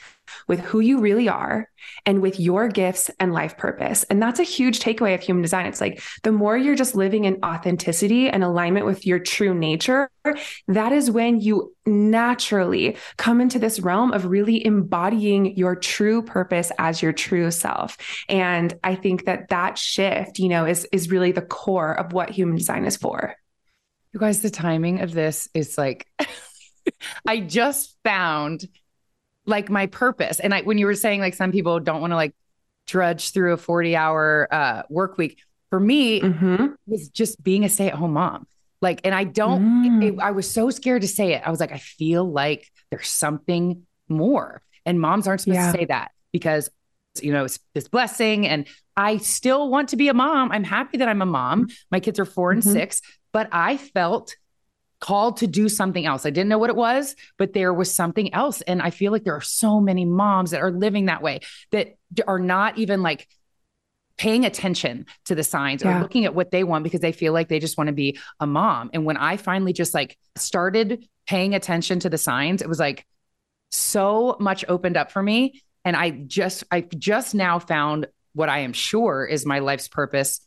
with 0.48 0.60
who 0.60 0.80
you 0.80 1.00
really 1.00 1.28
are 1.28 1.68
and 2.04 2.20
with 2.20 2.38
your 2.38 2.68
gifts 2.68 3.10
and 3.18 3.32
life 3.32 3.56
purpose. 3.56 4.04
And 4.04 4.22
that's 4.22 4.40
a 4.40 4.44
huge 4.44 4.80
takeaway 4.80 5.14
of 5.14 5.20
human 5.20 5.42
design. 5.42 5.66
It's 5.66 5.80
like 5.80 6.00
the 6.22 6.32
more 6.32 6.56
you're 6.56 6.76
just 6.76 6.94
living 6.94 7.24
in 7.24 7.38
authenticity 7.44 8.28
and 8.28 8.44
alignment 8.44 8.86
with 8.86 9.06
your 9.06 9.18
true 9.18 9.54
nature, 9.54 10.08
that 10.68 10.92
is 10.92 11.10
when 11.10 11.40
you 11.40 11.74
naturally 11.84 12.96
come 13.16 13.40
into 13.40 13.58
this 13.58 13.80
realm 13.80 14.12
of 14.12 14.26
really 14.26 14.64
embodying 14.64 15.56
your 15.56 15.76
true 15.76 16.22
purpose 16.22 16.70
as 16.78 17.02
your 17.02 17.12
true 17.12 17.50
self. 17.50 17.96
And 18.28 18.74
I 18.82 18.94
think 18.94 19.24
that 19.26 19.48
that 19.48 19.78
shift, 19.78 20.38
you 20.38 20.48
know, 20.48 20.66
is 20.66 20.86
is 20.92 21.10
really 21.10 21.32
the 21.32 21.42
core 21.42 21.98
of 21.98 22.12
what 22.12 22.30
human 22.30 22.56
design 22.56 22.84
is 22.84 22.96
for. 22.96 23.34
You 24.12 24.20
guys, 24.20 24.40
the 24.40 24.50
timing 24.50 25.00
of 25.00 25.12
this 25.12 25.48
is 25.52 25.76
like, 25.76 26.06
I 27.26 27.40
just 27.40 27.96
found 28.02 28.66
like 29.46 29.70
my 29.70 29.86
purpose. 29.86 30.40
And 30.40 30.54
I, 30.54 30.62
when 30.62 30.78
you 30.78 30.86
were 30.86 30.94
saying 30.94 31.20
like 31.20 31.34
some 31.34 31.52
people 31.52 31.80
don't 31.80 32.00
want 32.00 32.10
to 32.10 32.16
like 32.16 32.34
drudge 32.86 33.32
through 33.32 33.52
a 33.54 33.56
40 33.56 33.96
hour 33.96 34.48
uh, 34.50 34.82
work 34.88 35.16
week, 35.16 35.38
for 35.70 35.80
me, 35.80 36.20
mm-hmm. 36.20 36.66
was 36.86 37.08
just 37.08 37.42
being 37.42 37.64
a 37.64 37.68
stay 37.68 37.88
at 37.88 37.94
home 37.94 38.12
mom. 38.12 38.46
Like, 38.80 39.00
and 39.04 39.14
I 39.14 39.24
don't, 39.24 39.62
mm. 39.84 40.04
it, 40.04 40.20
I 40.20 40.32
was 40.32 40.50
so 40.50 40.70
scared 40.70 41.02
to 41.02 41.08
say 41.08 41.32
it. 41.32 41.42
I 41.44 41.50
was 41.50 41.60
like, 41.60 41.72
I 41.72 41.78
feel 41.78 42.30
like 42.30 42.70
there's 42.90 43.08
something 43.08 43.82
more. 44.08 44.62
And 44.84 45.00
moms 45.00 45.26
aren't 45.26 45.40
supposed 45.40 45.56
yeah. 45.56 45.72
to 45.72 45.78
say 45.78 45.84
that 45.86 46.12
because, 46.30 46.70
you 47.20 47.32
know, 47.32 47.44
it's 47.44 47.58
this 47.74 47.88
blessing. 47.88 48.46
And 48.46 48.66
I 48.96 49.16
still 49.16 49.68
want 49.70 49.88
to 49.90 49.96
be 49.96 50.08
a 50.08 50.14
mom. 50.14 50.52
I'm 50.52 50.64
happy 50.64 50.98
that 50.98 51.08
I'm 51.08 51.22
a 51.22 51.26
mom. 51.26 51.68
My 51.90 52.00
kids 52.00 52.20
are 52.20 52.24
4 52.24 52.52
and 52.52 52.62
mm-hmm. 52.62 52.72
six, 52.72 53.02
but 53.32 53.48
I 53.50 53.76
felt 53.76 54.36
called 55.00 55.38
to 55.38 55.46
do 55.46 55.68
something 55.68 56.06
else. 56.06 56.24
I 56.24 56.30
didn't 56.30 56.48
know 56.48 56.58
what 56.58 56.70
it 56.70 56.76
was, 56.76 57.16
but 57.36 57.52
there 57.52 57.72
was 57.72 57.92
something 57.92 58.32
else. 58.32 58.62
And 58.62 58.80
I 58.80 58.90
feel 58.90 59.12
like 59.12 59.24
there 59.24 59.34
are 59.34 59.42
so 59.42 59.80
many 59.80 60.04
moms 60.04 60.50
that 60.52 60.62
are 60.62 60.70
living 60.70 61.06
that 61.06 61.22
way 61.22 61.40
that 61.70 61.98
are 62.26 62.38
not 62.38 62.78
even 62.78 63.02
like 63.02 63.28
paying 64.16 64.46
attention 64.46 65.06
to 65.26 65.34
the 65.34 65.44
signs 65.44 65.82
yeah. 65.82 65.98
or 65.98 66.00
looking 66.00 66.24
at 66.24 66.34
what 66.34 66.50
they 66.50 66.64
want 66.64 66.84
because 66.84 67.00
they 67.00 67.12
feel 67.12 67.32
like 67.32 67.48
they 67.48 67.58
just 67.58 67.76
want 67.76 67.88
to 67.88 67.92
be 67.92 68.18
a 68.40 68.46
mom. 68.46 68.90
And 68.94 69.04
when 69.04 69.16
I 69.16 69.36
finally 69.36 69.72
just 69.72 69.92
like 69.92 70.16
started 70.36 71.06
paying 71.26 71.54
attention 71.54 72.00
to 72.00 72.08
the 72.08 72.18
signs, 72.18 72.62
it 72.62 72.68
was 72.68 72.78
like 72.78 73.06
so 73.70 74.36
much 74.40 74.64
opened 74.68 74.96
up 74.96 75.10
for 75.10 75.22
me. 75.22 75.62
And 75.84 75.94
I 75.94 76.10
just, 76.10 76.64
I 76.70 76.80
just 76.80 77.34
now 77.34 77.58
found 77.58 78.06
what 78.32 78.48
I 78.48 78.60
am 78.60 78.72
sure 78.72 79.24
is 79.26 79.44
my 79.44 79.58
life's 79.58 79.88
purpose 79.88 80.40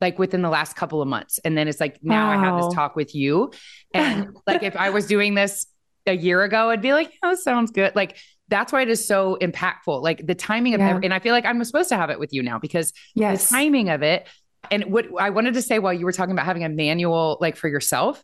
like 0.00 0.18
within 0.18 0.42
the 0.42 0.50
last 0.50 0.76
couple 0.76 1.00
of 1.00 1.08
months. 1.08 1.38
And 1.44 1.56
then 1.56 1.68
it's 1.68 1.80
like, 1.80 1.98
now 2.02 2.28
wow. 2.28 2.38
I 2.38 2.44
have 2.44 2.62
this 2.62 2.74
talk 2.74 2.96
with 2.96 3.14
you. 3.14 3.52
And 3.94 4.36
like, 4.46 4.62
if 4.62 4.76
I 4.76 4.90
was 4.90 5.06
doing 5.06 5.34
this 5.34 5.66
a 6.06 6.16
year 6.16 6.42
ago, 6.42 6.70
I'd 6.70 6.82
be 6.82 6.92
like, 6.92 7.12
oh, 7.22 7.34
sounds 7.34 7.70
good. 7.70 7.96
Like, 7.96 8.18
that's 8.48 8.72
why 8.72 8.82
it 8.82 8.88
is 8.88 9.06
so 9.06 9.38
impactful. 9.40 10.02
Like 10.02 10.26
the 10.26 10.34
timing 10.34 10.74
of 10.74 10.80
yeah. 10.80 11.00
and 11.02 11.12
I 11.12 11.18
feel 11.18 11.32
like 11.32 11.44
I'm 11.44 11.62
supposed 11.64 11.88
to 11.88 11.96
have 11.96 12.10
it 12.10 12.18
with 12.18 12.32
you 12.32 12.42
now 12.42 12.58
because 12.58 12.92
yes. 13.14 13.48
the 13.48 13.56
timing 13.56 13.90
of 13.90 14.02
it. 14.02 14.28
And 14.70 14.84
what 14.86 15.06
I 15.18 15.30
wanted 15.30 15.54
to 15.54 15.62
say 15.62 15.78
while 15.78 15.92
you 15.92 16.04
were 16.04 16.12
talking 16.12 16.32
about 16.32 16.46
having 16.46 16.64
a 16.64 16.68
manual 16.68 17.38
like 17.40 17.56
for 17.56 17.68
yourself, 17.68 18.22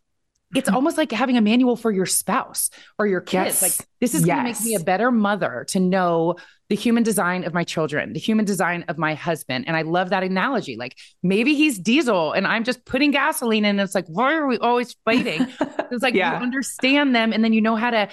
it's 0.55 0.69
almost 0.73 0.97
like 0.97 1.11
having 1.11 1.37
a 1.37 1.41
manual 1.41 1.75
for 1.75 1.91
your 1.91 2.05
spouse 2.05 2.69
or 2.97 3.07
your 3.07 3.21
kids. 3.21 3.61
Yes. 3.61 3.61
Like 3.61 3.87
this 3.99 4.13
is 4.13 4.25
yes. 4.25 4.35
going 4.35 4.45
to 4.45 4.51
make 4.51 4.65
me 4.65 4.75
a 4.75 4.83
better 4.83 5.11
mother 5.11 5.65
to 5.69 5.79
know 5.79 6.35
the 6.69 6.75
human 6.75 7.03
design 7.03 7.43
of 7.43 7.53
my 7.53 7.63
children, 7.63 8.13
the 8.13 8.19
human 8.19 8.45
design 8.45 8.83
of 8.87 8.97
my 8.97 9.13
husband. 9.13 9.65
And 9.67 9.75
I 9.77 9.83
love 9.83 10.09
that 10.09 10.23
analogy. 10.23 10.75
Like 10.75 10.97
maybe 11.21 11.53
he's 11.53 11.77
diesel 11.77 12.31
and 12.31 12.47
I'm 12.47 12.63
just 12.63 12.83
putting 12.85 13.11
gasoline 13.11 13.65
in. 13.65 13.79
And 13.79 13.81
it's 13.81 13.95
like, 13.95 14.07
why 14.07 14.33
are 14.33 14.47
we 14.47 14.57
always 14.57 14.95
fighting? 15.05 15.47
it's 15.91 16.01
like 16.01 16.15
yeah. 16.15 16.37
you 16.37 16.43
understand 16.43 17.15
them 17.15 17.31
and 17.33 17.43
then 17.43 17.53
you 17.53 17.61
know 17.61 17.75
how 17.75 17.91
to 17.91 18.09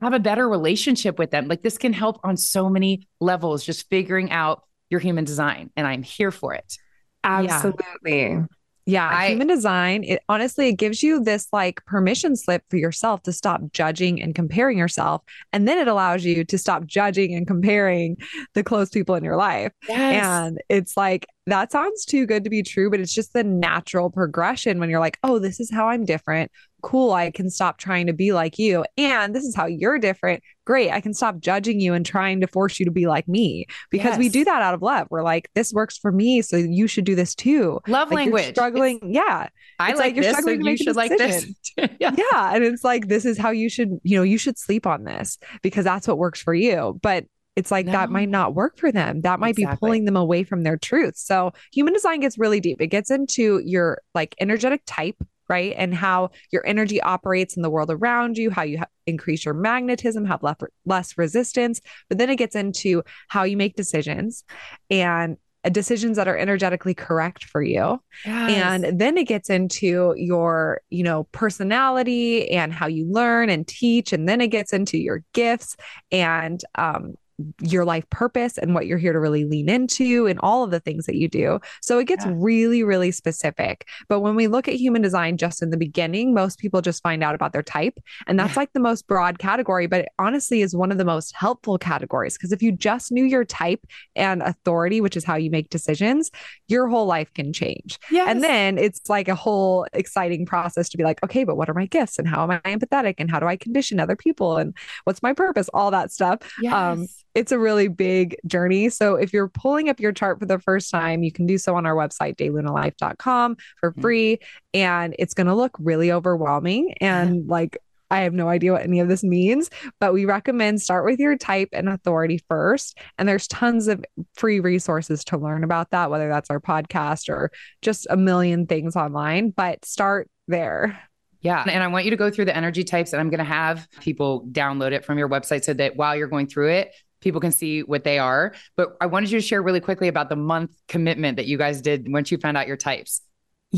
have 0.00 0.12
a 0.12 0.20
better 0.20 0.48
relationship 0.48 1.18
with 1.18 1.30
them. 1.30 1.48
Like 1.48 1.62
this 1.62 1.78
can 1.78 1.92
help 1.92 2.20
on 2.22 2.36
so 2.36 2.68
many 2.68 3.08
levels, 3.20 3.64
just 3.64 3.88
figuring 3.88 4.30
out 4.30 4.62
your 4.90 5.00
human 5.00 5.24
design. 5.24 5.70
And 5.76 5.86
I'm 5.86 6.02
here 6.02 6.30
for 6.30 6.54
it. 6.54 6.76
Absolutely. 7.24 8.30
Yeah. 8.30 8.44
Yeah, 8.88 9.08
I, 9.08 9.30
human 9.30 9.48
design, 9.48 10.04
it 10.04 10.22
honestly 10.28 10.68
it 10.68 10.74
gives 10.74 11.02
you 11.02 11.22
this 11.22 11.48
like 11.52 11.84
permission 11.86 12.36
slip 12.36 12.62
for 12.70 12.76
yourself 12.76 13.20
to 13.24 13.32
stop 13.32 13.60
judging 13.72 14.22
and 14.22 14.32
comparing 14.32 14.78
yourself. 14.78 15.22
And 15.52 15.66
then 15.66 15.78
it 15.78 15.88
allows 15.88 16.24
you 16.24 16.44
to 16.44 16.56
stop 16.56 16.86
judging 16.86 17.34
and 17.34 17.48
comparing 17.48 18.16
the 18.54 18.62
close 18.62 18.90
people 18.90 19.16
in 19.16 19.24
your 19.24 19.36
life. 19.36 19.72
Yes. 19.88 20.24
And 20.24 20.58
it's 20.68 20.96
like 20.96 21.26
that 21.46 21.72
sounds 21.72 22.04
too 22.04 22.26
good 22.26 22.44
to 22.44 22.50
be 22.50 22.62
true, 22.62 22.88
but 22.88 23.00
it's 23.00 23.14
just 23.14 23.32
the 23.32 23.44
natural 23.44 24.08
progression 24.08 24.78
when 24.78 24.88
you're 24.88 25.00
like, 25.00 25.18
oh, 25.24 25.40
this 25.40 25.58
is 25.58 25.70
how 25.70 25.88
I'm 25.88 26.04
different 26.04 26.52
cool, 26.86 27.12
I 27.12 27.32
can 27.32 27.50
stop 27.50 27.78
trying 27.78 28.06
to 28.06 28.12
be 28.12 28.32
like 28.32 28.60
you. 28.60 28.84
And 28.96 29.34
this 29.34 29.42
is 29.42 29.56
how 29.56 29.66
you're 29.66 29.98
different. 29.98 30.40
Great. 30.64 30.92
I 30.92 31.00
can 31.00 31.14
stop 31.14 31.40
judging 31.40 31.80
you 31.80 31.94
and 31.94 32.06
trying 32.06 32.40
to 32.42 32.46
force 32.46 32.78
you 32.78 32.86
to 32.86 32.92
be 32.92 33.08
like 33.08 33.26
me 33.26 33.66
because 33.90 34.12
yes. 34.12 34.18
we 34.18 34.28
do 34.28 34.44
that 34.44 34.62
out 34.62 34.72
of 34.72 34.82
love. 34.82 35.08
We're 35.10 35.24
like, 35.24 35.50
this 35.54 35.72
works 35.72 35.98
for 35.98 36.12
me. 36.12 36.42
So 36.42 36.56
you 36.56 36.86
should 36.86 37.04
do 37.04 37.16
this 37.16 37.34
too. 37.34 37.80
Love 37.88 38.10
like 38.10 38.26
language. 38.26 38.50
struggling. 38.50 39.00
It's, 39.02 39.16
yeah. 39.16 39.48
I 39.80 39.88
like, 39.88 39.96
like 39.98 40.14
you're 40.14 40.24
this, 40.24 40.32
struggling 40.34 40.56
so 40.56 40.58
to 40.58 40.64
make 40.64 40.78
you 40.78 40.84
should 40.84 40.96
like 40.96 41.10
this. 41.10 41.52
yeah. 41.76 41.86
yeah. 42.00 42.54
And 42.54 42.62
it's 42.62 42.84
like, 42.84 43.08
this 43.08 43.24
is 43.24 43.36
how 43.36 43.50
you 43.50 43.68
should, 43.68 43.98
you 44.04 44.16
know, 44.16 44.22
you 44.22 44.38
should 44.38 44.56
sleep 44.56 44.86
on 44.86 45.02
this 45.02 45.38
because 45.62 45.84
that's 45.84 46.06
what 46.06 46.18
works 46.18 46.40
for 46.40 46.54
you. 46.54 47.00
But 47.02 47.24
it's 47.56 47.72
like 47.72 47.86
no. 47.86 47.92
that 47.92 48.10
might 48.10 48.28
not 48.28 48.54
work 48.54 48.78
for 48.78 48.92
them. 48.92 49.22
That 49.22 49.40
might 49.40 49.58
exactly. 49.58 49.74
be 49.74 49.78
pulling 49.80 50.04
them 50.04 50.16
away 50.16 50.44
from 50.44 50.62
their 50.62 50.76
truth. 50.76 51.16
So 51.16 51.52
human 51.72 51.94
design 51.94 52.20
gets 52.20 52.38
really 52.38 52.60
deep. 52.60 52.80
It 52.80 52.88
gets 52.88 53.10
into 53.10 53.60
your 53.64 54.02
like 54.14 54.36
energetic 54.38 54.82
type, 54.86 55.16
right? 55.48 55.74
And 55.76 55.94
how 55.94 56.30
your 56.50 56.66
energy 56.66 57.00
operates 57.00 57.56
in 57.56 57.62
the 57.62 57.70
world 57.70 57.90
around 57.90 58.38
you, 58.38 58.50
how 58.50 58.62
you 58.62 58.78
ha- 58.78 58.86
increase 59.06 59.44
your 59.44 59.54
magnetism, 59.54 60.24
have 60.24 60.42
less, 60.42 60.56
less 60.84 61.18
resistance. 61.18 61.80
But 62.08 62.18
then 62.18 62.30
it 62.30 62.36
gets 62.36 62.56
into 62.56 63.02
how 63.28 63.44
you 63.44 63.56
make 63.56 63.76
decisions 63.76 64.44
and 64.90 65.36
uh, 65.64 65.68
decisions 65.68 66.16
that 66.16 66.28
are 66.28 66.36
energetically 66.36 66.94
correct 66.94 67.44
for 67.44 67.62
you. 67.62 68.00
Yes. 68.24 68.84
And 68.84 69.00
then 69.00 69.16
it 69.16 69.26
gets 69.26 69.50
into 69.50 70.14
your, 70.16 70.80
you 70.90 71.02
know, 71.02 71.24
personality 71.32 72.50
and 72.50 72.72
how 72.72 72.86
you 72.86 73.06
learn 73.10 73.50
and 73.50 73.66
teach. 73.66 74.12
And 74.12 74.28
then 74.28 74.40
it 74.40 74.48
gets 74.48 74.72
into 74.72 74.98
your 74.98 75.24
gifts 75.32 75.76
and 76.12 76.62
um, 76.76 77.14
your 77.60 77.84
life 77.84 78.08
purpose 78.10 78.56
and 78.58 78.74
what 78.74 78.86
you're 78.86 78.98
here 78.98 79.12
to 79.12 79.20
really 79.20 79.44
lean 79.44 79.68
into 79.68 80.26
and 80.26 80.38
all 80.40 80.64
of 80.64 80.70
the 80.70 80.80
things 80.80 81.06
that 81.06 81.16
you 81.16 81.28
do. 81.28 81.58
So 81.82 81.98
it 81.98 82.06
gets 82.06 82.24
yeah. 82.24 82.32
really, 82.34 82.82
really 82.82 83.10
specific. 83.10 83.86
But 84.08 84.20
when 84.20 84.34
we 84.34 84.46
look 84.46 84.68
at 84.68 84.74
human 84.74 85.02
design 85.02 85.36
just 85.36 85.62
in 85.62 85.70
the 85.70 85.76
beginning, 85.76 86.32
most 86.32 86.58
people 86.58 86.80
just 86.80 87.02
find 87.02 87.22
out 87.22 87.34
about 87.34 87.52
their 87.52 87.62
type. 87.62 87.98
And 88.26 88.38
that's 88.38 88.54
yeah. 88.54 88.60
like 88.60 88.72
the 88.72 88.80
most 88.80 89.06
broad 89.06 89.38
category, 89.38 89.86
but 89.86 90.00
it 90.00 90.08
honestly 90.18 90.62
is 90.62 90.74
one 90.74 90.90
of 90.90 90.98
the 90.98 91.04
most 91.04 91.34
helpful 91.34 91.78
categories. 91.78 92.38
Because 92.38 92.52
if 92.52 92.62
you 92.62 92.72
just 92.72 93.12
knew 93.12 93.24
your 93.24 93.44
type 93.44 93.86
and 94.14 94.42
authority, 94.42 95.00
which 95.00 95.16
is 95.16 95.24
how 95.24 95.36
you 95.36 95.50
make 95.50 95.68
decisions, 95.68 96.30
your 96.68 96.88
whole 96.88 97.06
life 97.06 97.32
can 97.34 97.52
change. 97.52 97.98
Yes. 98.10 98.28
And 98.28 98.42
then 98.42 98.78
it's 98.78 99.08
like 99.08 99.28
a 99.28 99.34
whole 99.34 99.86
exciting 99.92 100.46
process 100.46 100.88
to 100.88 100.96
be 100.96 101.04
like, 101.04 101.22
okay, 101.22 101.44
but 101.44 101.56
what 101.56 101.68
are 101.68 101.74
my 101.74 101.86
gifts 101.86 102.18
and 102.18 102.26
how 102.26 102.42
am 102.42 102.50
I 102.50 102.58
empathetic 102.60 103.16
and 103.18 103.30
how 103.30 103.40
do 103.40 103.46
I 103.46 103.56
condition 103.56 104.00
other 104.00 104.16
people 104.16 104.56
and 104.56 104.74
what's 105.04 105.22
my 105.22 105.32
purpose? 105.32 105.68
All 105.74 105.90
that 105.90 106.10
stuff. 106.10 106.38
Um, 106.42 106.50
yes. 106.62 106.72
Um, 106.72 107.06
it's 107.36 107.52
a 107.52 107.58
really 107.58 107.88
big 107.88 108.34
journey. 108.46 108.88
So 108.88 109.14
if 109.16 109.30
you're 109.34 109.48
pulling 109.48 109.90
up 109.90 110.00
your 110.00 110.10
chart 110.10 110.40
for 110.40 110.46
the 110.46 110.58
first 110.58 110.90
time, 110.90 111.22
you 111.22 111.30
can 111.30 111.44
do 111.44 111.58
so 111.58 111.76
on 111.76 111.84
our 111.84 111.94
website, 111.94 112.36
daylunalife.com 112.36 113.56
for 113.78 113.92
mm-hmm. 113.92 114.00
free. 114.00 114.38
And 114.72 115.14
it's 115.18 115.34
going 115.34 115.46
to 115.46 115.54
look 115.54 115.76
really 115.78 116.10
overwhelming. 116.10 116.94
And 117.02 117.46
like, 117.48 117.76
I 118.10 118.20
have 118.20 118.32
no 118.32 118.48
idea 118.48 118.72
what 118.72 118.84
any 118.84 119.00
of 119.00 119.08
this 119.08 119.22
means, 119.22 119.68
but 120.00 120.14
we 120.14 120.24
recommend 120.24 120.80
start 120.80 121.04
with 121.04 121.18
your 121.18 121.36
type 121.36 121.68
and 121.72 121.90
authority 121.90 122.40
first. 122.48 122.96
And 123.18 123.28
there's 123.28 123.48
tons 123.48 123.86
of 123.88 124.02
free 124.34 124.60
resources 124.60 125.22
to 125.24 125.36
learn 125.36 125.62
about 125.62 125.90
that, 125.90 126.10
whether 126.10 126.28
that's 126.28 126.48
our 126.48 126.60
podcast 126.60 127.28
or 127.28 127.50
just 127.82 128.06
a 128.08 128.16
million 128.16 128.66
things 128.66 128.96
online, 128.96 129.50
but 129.50 129.84
start 129.84 130.30
there. 130.48 130.98
Yeah. 131.42 131.64
And 131.68 131.82
I 131.82 131.86
want 131.88 132.04
you 132.04 132.10
to 132.10 132.16
go 132.16 132.30
through 132.30 132.46
the 132.46 132.56
energy 132.56 132.82
types, 132.82 133.12
and 133.12 133.20
I'm 133.20 133.28
going 133.28 133.38
to 133.38 133.44
have 133.44 133.86
people 134.00 134.48
download 134.50 134.92
it 134.92 135.04
from 135.04 135.18
your 135.18 135.28
website 135.28 135.64
so 135.64 135.74
that 135.74 135.96
while 135.96 136.16
you're 136.16 136.28
going 136.28 136.46
through 136.46 136.70
it, 136.70 136.92
people 137.26 137.40
can 137.40 137.50
see 137.50 137.82
what 137.82 138.04
they 138.04 138.20
are. 138.20 138.54
But 138.76 138.96
I 139.00 139.06
wanted 139.06 139.32
you 139.32 139.40
to 139.40 139.44
share 139.44 139.60
really 139.60 139.80
quickly 139.80 140.06
about 140.06 140.28
the 140.28 140.36
month 140.36 140.70
commitment 140.86 141.38
that 141.38 141.46
you 141.46 141.58
guys 141.58 141.82
did 141.82 142.06
once 142.08 142.30
you 142.30 142.38
found 142.38 142.56
out 142.56 142.68
your 142.68 142.76
types. 142.76 143.20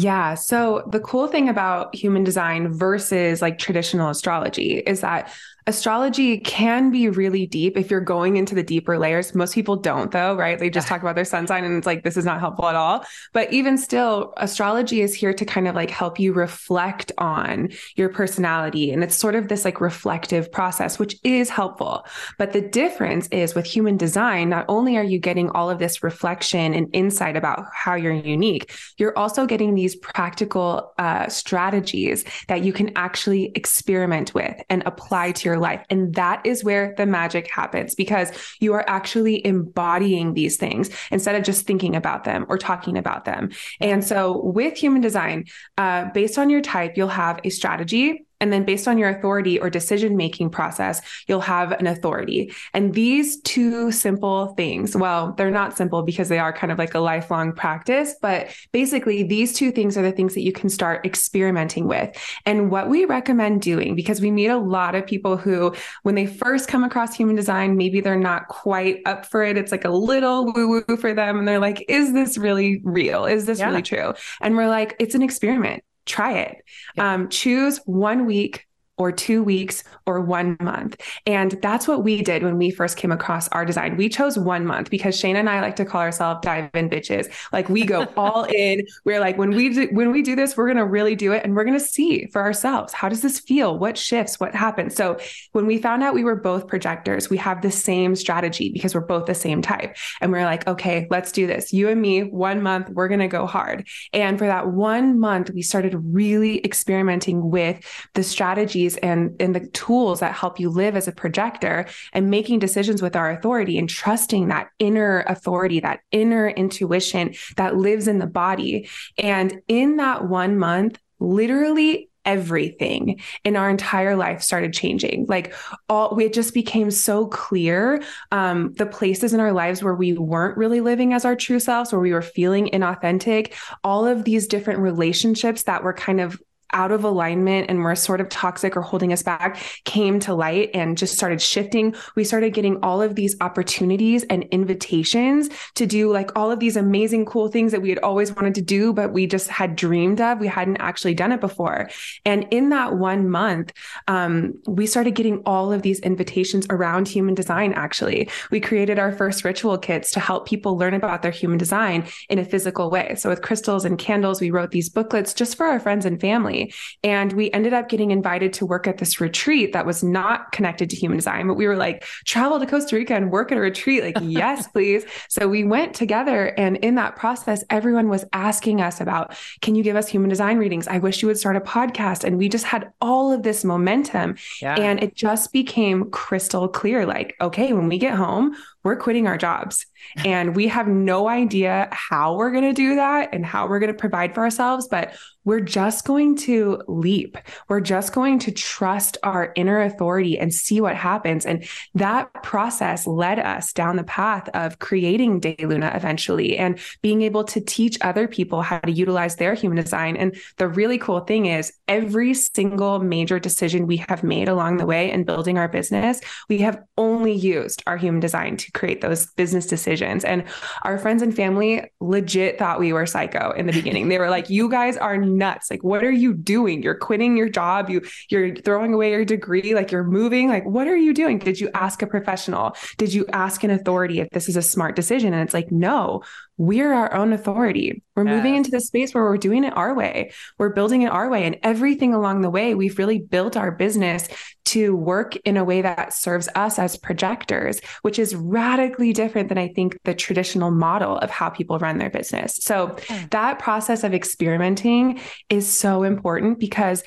Yeah. 0.01 0.35
So 0.35 0.85
the 0.87 1.01
cool 1.01 1.27
thing 1.27 1.49
about 1.49 1.93
human 1.93 2.23
design 2.23 2.73
versus 2.73 3.43
like 3.43 3.59
traditional 3.59 4.11
astrology 4.11 4.79
is 4.79 5.01
that 5.01 5.33
astrology 5.69 6.39
can 6.39 6.91
be 6.91 7.11
really 7.11 7.47
deep 7.47 7.77
if 7.77 7.91
you're 7.91 8.01
going 8.01 8.39
into 8.39 8.55
the 8.55 8.63
deeper 8.63 8.99
layers. 8.99 9.35
Most 9.35 9.55
people 9.55 9.77
don't, 9.77 10.11
though, 10.11 10.35
right? 10.35 10.59
They 10.59 10.71
just 10.71 10.89
talk 10.89 11.03
about 11.03 11.15
their 11.15 11.27
sun 11.27 11.47
sign 11.47 11.63
and 11.63 11.77
it's 11.77 11.87
like, 11.87 12.05
this 12.05 12.17
is 12.17 12.25
not 12.25 12.41
helpful 12.41 12.69
at 12.69 12.75
all. 12.75 13.05
But 13.35 13.53
even 13.53 13.77
still, 13.77 14.33
astrology 14.39 15.03
is 15.03 15.15
here 15.15 15.35
to 15.35 15.45
kind 15.45 15.69
of 15.69 15.75
like 15.75 15.91
help 15.91 16.19
you 16.19 16.33
reflect 16.33 17.13
on 17.19 17.69
your 17.97 18.09
personality. 18.09 18.91
And 18.93 19.05
it's 19.05 19.15
sort 19.15 19.35
of 19.35 19.49
this 19.49 19.67
like 19.67 19.79
reflective 19.79 20.51
process, 20.51 20.99
which 20.99 21.17
is 21.23 21.51
helpful. 21.51 22.07
But 22.39 22.55
the 22.55 22.63
difference 22.63 23.29
is 23.29 23.55
with 23.55 23.67
human 23.67 23.99
design, 23.99 24.49
not 24.49 24.65
only 24.69 24.97
are 24.97 25.05
you 25.05 25.19
getting 25.19 25.51
all 25.51 25.69
of 25.69 25.79
this 25.79 26.03
reflection 26.03 26.73
and 26.73 26.89
insight 26.95 27.37
about 27.37 27.67
how 27.75 27.95
you're 27.95 28.13
unique, 28.13 28.73
you're 28.97 29.17
also 29.19 29.45
getting 29.45 29.75
these 29.75 29.88
practical 29.97 30.93
uh, 30.99 31.29
strategies 31.29 32.25
that 32.49 32.63
you 32.65 32.73
can 32.73 32.91
actually 32.97 33.53
experiment 33.55 34.35
with 34.35 34.55
and 34.69 34.83
apply 34.87 35.33
to 35.33 35.49
your 35.49 35.59
life. 35.59 35.85
And 35.91 36.15
that 36.15 36.45
is 36.45 36.65
where 36.65 36.95
the 36.97 37.07
magic 37.07 37.51
happens 37.51 37.95
because 37.95 38.31
you 38.61 38.75
are 38.75 38.85
actually 38.89 39.45
embodying 39.45 40.35
these 40.35 40.57
things 40.57 40.91
instead 41.11 41.35
of 41.35 41.43
just 41.43 41.67
thinking 41.67 41.97
about 41.97 42.25
them 42.25 42.47
or 42.49 42.59
talking 42.59 42.97
about 42.97 43.25
them. 43.25 43.51
And 43.81 44.05
so 44.05 44.41
with 44.43 44.77
human 44.77 45.01
design, 45.01 45.47
uh, 45.77 46.07
based 46.13 46.39
on 46.39 46.51
your 46.51 46.61
type, 46.61 46.97
you'll 46.97 47.09
have 47.09 47.41
a 47.45 47.51
strategy 47.51 48.27
and 48.41 48.53
then 48.53 48.65
based 48.65 48.87
on 48.87 48.99
your 48.99 49.09
authority 49.09 49.59
or 49.59 49.71
decision 49.71 50.17
making 50.17 50.51
process, 50.51 51.01
you'll 51.27 51.41
have 51.41 51.73
an 51.73 51.87
authority. 51.87 52.53
And 52.73 52.95
these 52.95 53.41
two 53.43 53.91
simple 53.91 54.55
things, 54.55 54.97
well, 54.97 55.33
they're 55.33 55.51
not 55.51 55.77
simple 55.77 56.03
because 56.03 56.29
they 56.29 56.39
are 56.39 56.53
kind 56.53 56.73
of 56.73 56.79
like 56.79 56.95
a 56.95 57.01
lifelong 57.01 57.53
practice, 57.53 58.15
but 58.21 58.55
basically 58.73 59.23
these 59.23 59.53
two 59.53 59.73
things 59.73 59.97
are 59.97 60.03
the 60.03 60.13
things 60.13 60.35
that 60.35 60.43
you 60.43 60.53
can 60.53 60.69
start 60.69 61.05
experimenting 61.05 61.87
with. 61.87 62.17
And 62.47 62.71
what 62.71 62.89
we 62.89 63.05
recommend 63.05 63.63
doing, 63.63 63.95
because 63.95 64.21
we 64.21 64.31
meet 64.31 64.49
a 64.49 64.59
lot 64.59 64.95
of 64.95 65.07
people 65.07 65.37
who, 65.37 65.75
when 66.03 66.15
they 66.15 66.27
first 66.27 66.69
come 66.69 66.85
across 66.85 67.15
human 67.15 67.37
design, 67.37 67.77
maybe 67.77 68.01
they're 68.01 68.17
not 68.17 68.49
quite 68.49 69.01
up 69.07 69.27
for 69.27 69.43
it. 69.43 69.57
It's 69.57 69.73
like 69.73 69.85
a 69.85 69.91
little 69.91 70.53
woo 70.53 70.85
woo 70.87 70.97
for 70.97 71.13
them. 71.13 71.39
And 71.39 71.49
they're 71.49 71.59
like, 71.59 71.85
is 71.89 72.13
this 72.13 72.39
really 72.39 72.81
real? 72.85 73.25
Is 73.25 73.47
this 73.47 73.59
yeah. 73.59 73.69
really 73.69 73.83
true? 73.83 74.15
And 74.41 74.57
we're 74.57 74.69
like, 74.69 74.97
it's 74.99 75.15
an 75.15 75.23
experiment 75.23 75.83
try 76.09 76.39
it. 76.39 76.57
Yeah. 76.97 77.15
Um, 77.15 77.29
choose 77.29 77.79
one 77.85 78.27
week 78.27 78.68
or 78.99 79.13
two 79.13 79.43
weeks 79.43 79.85
or 80.07 80.21
one 80.21 80.57
month. 80.61 81.01
And 81.27 81.53
that's 81.63 81.87
what 81.87 82.03
we 82.03 82.23
did 82.23 82.43
when 82.43 82.59
we 82.59 82.71
first 82.71 82.97
came 82.97 83.13
across 83.13 83.49
our 83.49 83.65
design. 83.65 83.97
We 83.97 84.09
chose 84.09 84.39
one 84.39 84.67
month 84.67 84.91
because 84.91 85.19
Shane 85.19 85.37
and 85.37 85.49
I 85.49 85.61
like 85.61 85.77
to 85.77 85.85
call 85.85 86.01
ourselves 86.01 86.41
dive 86.43 86.71
in 86.75 86.91
bitches. 86.91 87.33
Like 87.53 87.69
we 87.69 87.85
go 87.85 88.07
all 88.17 88.45
in. 88.45 88.87
We're 89.05 89.21
like, 89.21 89.39
when 89.39 89.51
we 89.51 89.69
do, 89.71 89.89
when 89.93 90.11
we 90.11 90.23
do 90.23 90.35
this, 90.35 90.57
we're 90.57 90.67
going 90.67 90.79
to 90.79 90.85
really 90.85 91.15
do 91.15 91.33
it 91.33 91.45
and 91.45 91.55
we're 91.55 91.65
going 91.65 91.79
to 91.79 91.85
see 91.85 92.27
for 92.27 92.43
ourselves. 92.43 92.93
How 92.93 93.09
does 93.09 93.23
this 93.23 93.39
feel? 93.39 93.79
What 93.79 93.97
shifts? 93.97 94.41
What 94.41 94.55
happens? 94.55 94.97
So 94.97 95.19
when 95.53 95.67
we 95.67 95.79
found 95.79 96.03
out 96.03 96.15
we 96.15 96.25
were 96.25 96.37
both 96.37 96.67
projectors, 96.67 97.31
we 97.31 97.37
have 97.39 97.63
the 97.63 97.71
same 97.71 98.17
strategy 98.17 98.71
because 98.71 98.95
we're 98.95 99.01
both 99.01 99.27
the 99.27 99.35
same 99.35 99.63
type. 99.63 99.97
And 100.21 100.33
we're 100.33 100.45
like, 100.45 100.67
okay, 100.67 101.07
let's 101.11 101.31
do 101.31 101.47
this. 101.47 101.73
You 101.73 101.89
and 101.89 102.01
me, 102.01 102.25
one 102.25 102.63
month, 102.63 102.91
we're 102.91 103.09
going 103.09 103.21
to 103.21 103.29
go 103.29 103.47
hard. 103.47 103.87
And 104.13 104.39
for 104.39 104.47
that 104.47 104.69
one 104.69 105.21
month, 105.21 105.51
we 105.51 105.63
started 105.63 105.95
really 105.95 106.65
experimenting 106.65 107.51
with 107.51 107.81
the 108.15 108.23
strategies 108.23 108.88
and, 108.97 109.37
and 109.41 109.55
the 109.55 109.67
tools 109.69 110.21
that 110.21 110.35
help 110.35 110.59
you 110.59 110.71
live 110.71 110.97
as 110.97 111.09
a 111.09 111.13
projector 111.13 111.87
and 112.13 112.31
making 112.31 112.59
decisions 112.59 113.03
with 113.03 113.17
our 113.17 113.31
authority 113.31 113.79
and 113.79 113.89
trusting 113.89 114.49
that 114.49 114.71
inner 114.79 115.25
authority, 115.29 115.81
that 115.81 116.01
inner 116.11 116.49
intuition 116.49 117.35
that 117.57 117.77
lives 117.77 118.09
in 118.09 118.19
the 118.19 118.27
body. 118.27 118.89
And 119.19 119.61
in 119.69 119.97
that 119.97 120.27
one 120.29 120.59
month, 120.59 120.99
literally 121.21 122.09
everything 122.29 123.19
in 123.43 123.57
our 123.57 123.71
entire 123.71 124.15
life 124.15 124.43
started 124.43 124.75
changing 124.75 125.25
like 125.29 125.55
all 125.89 126.19
it 126.19 126.35
just 126.35 126.53
became 126.53 126.91
so 126.91 127.27
clear 127.27 128.03
um, 128.33 128.75
the 128.75 128.85
places 128.85 129.33
in 129.33 129.41
our 129.41 129.53
lives 129.53 129.83
where 129.83 129.95
we 129.95 130.13
weren't 130.13 130.59
really 130.59 130.83
living 130.83 131.15
as 131.15 131.25
our 131.25 131.35
true 131.35 131.59
selves 131.59 131.91
where 131.91 132.03
we 132.03 132.13
were 132.13 132.21
feeling 132.21 132.69
inauthentic 132.71 133.55
all 133.83 134.07
of 134.07 134.25
these 134.25 134.47
different 134.47 134.81
relationships 134.81 135.63
that 135.63 135.83
were 135.83 135.95
kind 135.95 136.21
of 136.21 136.39
out 136.73 136.93
of 136.93 137.05
alignment 137.05 137.67
and 137.69 137.83
were 137.83 137.95
sort 137.95 138.21
of 138.21 138.29
toxic 138.29 138.77
or 138.77 138.83
holding 138.83 139.13
us 139.13 139.23
back 139.23 139.59
came 139.85 140.21
to 140.21 140.35
light 140.35 140.71
and 140.75 140.99
just 140.99 141.15
started 141.15 141.41
shifting. 141.41 141.95
We 142.15 142.25
started 142.25 142.53
getting 142.53 142.83
all 142.83 143.01
of 143.01 143.15
these 143.15 143.37
opportunities 143.41 144.25
and 144.25 144.45
invitations 144.45 145.49
to 145.75 145.87
do 145.87 146.13
like 146.13 146.37
all 146.37 146.51
of 146.51 146.61
these 146.61 146.77
amazing, 146.77 147.27
cool 147.27 147.49
things 147.49 147.73
that 147.73 147.81
we 147.81 147.89
had 147.89 147.99
always 148.01 148.35
wanted 148.35 148.55
to 148.57 148.63
do, 148.63 148.93
but 148.93 149.13
we 149.13 149.27
just 149.27 149.49
had 149.49 149.77
dreamed 149.77 150.21
of. 150.21 150.41
We 150.41 150.47
hadn't 150.47 150.79
actually 150.79 151.15
done 151.15 151.33
it 151.33 151.41
before. 151.41 151.89
And 152.25 152.47
in 152.51 152.69
that 152.71 152.97
one 152.97 153.29
month, 153.29 153.73
um, 154.07 154.55
we 154.67 154.87
started 154.87 155.15
getting 155.15 155.43
all 155.47 155.73
of 155.73 155.83
these 155.83 156.01
invitations 156.01 156.67
around 156.71 157.09
human 157.09 157.35
design, 157.35 157.73
actually. 157.75 158.29
We 158.51 158.61
created 158.61 158.99
our 158.99 159.13
first 159.13 159.45
ritual 159.45 159.79
kits 159.79 160.11
to 160.13 160.21
help 160.21 160.47
people 160.47 160.77
learn 160.77 160.95
about 160.95 161.23
their 161.23 161.31
human 161.31 161.59
design 161.59 162.07
in 162.29 162.39
a 162.39 162.45
physical 162.45 162.91
way. 162.91 163.15
So 163.17 163.31
with 163.31 163.43
crystals 163.43 163.85
and 163.85 163.99
candles, 163.99 164.41
we 164.41 164.51
wrote 164.51 164.71
these 164.71 164.89
booklets 164.89 165.33
just 165.33 165.57
for 165.57 165.67
our 165.67 165.81
friends 165.81 166.05
and 166.05 166.21
family 166.21 166.58
and 167.03 167.33
we 167.33 167.51
ended 167.53 167.73
up 167.73 167.89
getting 167.89 168.11
invited 168.11 168.53
to 168.55 168.67
work 168.67 168.87
at 168.87 168.99
this 168.99 169.21
retreat 169.21 169.73
that 169.73 169.87
was 169.87 170.03
not 170.03 170.53
connected 170.53 170.91
to 170.91 170.97
human 170.97 171.19
design, 171.19 171.47
but 171.47 171.55
we 171.55 171.67
were 171.67 171.77
like, 171.77 172.05
travel 172.25 172.59
to 172.59 172.67
Costa 172.67 172.97
Rica 172.97 173.15
and 173.15 173.31
work 173.31 173.53
at 173.53 173.59
a 173.59 173.61
retreat. 173.61 174.03
Like, 174.03 174.17
yes, 174.23 174.69
please. 174.69 175.05
So 175.29 175.49
we 175.49 175.65
went 175.65 175.95
together. 175.95 176.47
And 176.59 176.77
in 176.79 176.95
that 176.97 177.17
process, 177.17 177.65
everyone 177.71 178.09
was 178.09 178.25
asking 178.33 178.81
us 178.81 179.01
about, 179.01 179.37
can 179.61 179.75
you 179.75 179.83
give 179.83 179.97
us 179.97 180.09
human 180.09 180.29
design 180.31 180.59
readings? 180.59 180.89
I 180.89 180.99
wish 180.99 181.23
you 181.23 181.29
would 181.29 181.39
start 181.39 181.57
a 181.57 181.61
podcast. 181.61 182.25
And 182.25 182.39
we 182.39 182.49
just 182.49 182.65
had 182.65 182.91
all 183.01 183.33
of 183.33 183.43
this 183.43 183.65
momentum. 183.65 184.37
Yeah. 184.61 184.75
And 184.75 185.03
it 185.03 185.15
just 185.15 185.53
became 185.53 186.11
crystal 186.11 186.69
clear 186.69 187.07
like, 187.07 187.37
okay, 187.41 187.73
when 187.73 187.89
we 187.89 187.99
get 187.99 188.15
home, 188.15 188.57
we're 188.85 188.97
quitting 188.97 189.27
our 189.27 189.37
jobs 189.37 189.87
and 190.25 190.57
we 190.57 190.69
have 190.69 190.89
no 190.89 191.29
idea 191.29 191.89
how 191.93 192.37
we're 192.37 192.51
going 192.51 192.65
to 192.65 192.73
do 192.73 192.97
that 192.97 193.31
and 193.33 193.45
how 193.45 193.69
we're 193.69 193.79
going 193.79 193.93
to 193.93 193.99
provide 193.99 194.35
for 194.35 194.43
ourselves, 194.43 194.89
but 194.89 195.15
we're 195.49 195.61
just 195.61 196.05
going 196.05 196.37
to 196.37 196.83
leap. 196.89 197.39
We're 197.69 197.81
just 197.81 198.13
going 198.13 198.39
to 198.41 198.53
trust 198.53 199.17
our 199.23 199.51
inner 199.57 199.81
authority 199.81 200.39
and 200.39 200.53
see 200.53 200.79
what 200.79 200.95
happens. 200.95 201.47
And 201.47 201.67
that 201.95 202.31
process 202.43 203.07
led 203.07 203.39
us 203.39 203.73
down 203.73 203.97
the 203.97 204.05
path 204.05 204.51
of 204.53 204.79
creating 204.79 205.41
DayLuna 205.41 205.97
eventually 205.97 206.59
and 206.59 206.79
being 207.01 207.23
able 207.23 207.45
to 207.45 207.63
teach 207.63 207.97
other 208.03 208.29
people 208.29 208.61
how 208.61 208.79
to 208.81 208.93
utilize 208.93 209.37
their 209.37 209.55
human 209.55 209.83
design. 209.83 210.19
And 210.19 210.37
the 210.59 210.69
really 210.69 210.99
cool 210.99 211.21
thing 211.21 211.47
is 211.47 211.73
every 211.89 212.35
single 212.35 212.99
major 212.99 213.39
decision 213.39 213.87
we 213.87 213.97
have 214.07 214.23
made 214.23 214.51
along 214.51 214.77
the 214.77 214.85
way 214.85 215.11
in 215.11 215.25
building 215.25 215.57
our 215.57 215.69
business, 215.69 216.21
we 216.51 216.59
have 216.59 216.79
only 216.99 217.33
used 217.33 217.83
our 217.87 217.97
human 217.97 218.21
design 218.21 218.59
to 218.59 218.71
create 218.73 219.01
those 219.01 219.33
business 219.33 219.67
decisions. 219.67 220.27
And 220.27 220.45
our 220.83 220.99
friends 220.99 221.23
and 221.23 221.35
family 221.35 221.91
legit 222.01 222.59
thought 222.59 222.81
we 222.81 222.93
were 222.93 223.07
psycho 223.07 223.53
in 223.53 223.65
the 223.65 223.73
beginning. 223.73 224.09
They 224.09 224.19
were 224.19 224.29
like, 224.29 224.51
"You 224.51 224.69
guys 224.69 224.99
are 224.99 225.17
nuts. 225.39 225.71
Like 225.71 225.83
what 225.83 226.05
are 226.05 226.11
you 226.11 226.35
doing? 226.35 226.83
You're 226.83 226.95
quitting 226.95 227.37
your 227.37 227.49
job, 227.49 227.89
you 227.89 228.03
you're 228.29 228.55
throwing 228.55 228.93
away 228.93 229.13
your 229.13 229.25
degree, 229.25 229.75
like 229.75 229.91
you're 229.93 230.05
moving. 230.05 230.49
Like 230.49 230.67
what 230.67 230.89
are 230.89 230.97
you 230.97 231.15
doing? 231.15 231.39
Did 231.39 231.61
you 231.61 231.71
ask 231.75 232.03
a 232.03 232.07
professional? 232.07 232.77
Did 232.99 233.15
you 233.15 233.25
ask 233.33 233.65
an 233.65 233.71
authority 233.71 234.21
if 234.21 234.29
this 234.31 234.49
is 234.49 234.57
a 234.57 234.63
smart 234.63 234.97
decision?" 234.97 235.33
And 235.33 235.43
it's 235.43 235.55
like, 235.55 235.73
"No, 235.73 236.23
we're 236.59 236.93
our 236.93 237.15
own 237.15 237.33
authority. 237.33 238.03
We're 238.17 238.27
yes. 238.27 238.37
moving 238.37 238.57
into 238.57 238.73
the 238.73 238.81
space 238.81 239.15
where 239.15 239.25
we're 239.25 239.39
doing 239.39 239.63
it 239.63 239.77
our 239.77 239.95
way. 239.95 240.33
We're 240.59 240.71
building 240.71 241.03
it 241.03 241.13
our 241.13 241.31
way. 241.31 241.45
And 241.45 241.57
everything 241.63 242.13
along 242.13 242.43
the 242.43 242.51
way, 242.51 242.75
we've 242.75 242.99
really 242.99 243.21
built 243.21 243.57
our 243.57 243.71
business 243.71 244.29
to 244.67 244.95
work 244.95 245.37
in 245.37 245.57
a 245.57 245.65
way 245.65 245.81
that 245.81 246.13
serves 246.13 246.49
us 246.55 246.79
as 246.79 246.97
projectors, 246.97 247.81
which 248.03 248.19
is 248.19 248.35
radically 248.35 249.13
different 249.13 249.49
than 249.49 249.57
I 249.57 249.69
think 249.69 249.97
the 250.05 250.15
traditional 250.15 250.71
model 250.71 251.17
of 251.19 251.31
how 251.31 251.49
people 251.49 251.79
run 251.79 251.99
their 251.99 252.11
business. 252.11 252.57
So 252.61 252.97
that 253.31 253.61
process 253.61 254.05
of 254.05 254.13
experimenting 254.13 255.21
is 255.49 255.73
so 255.73 256.03
important 256.03 256.59
because 256.59 257.03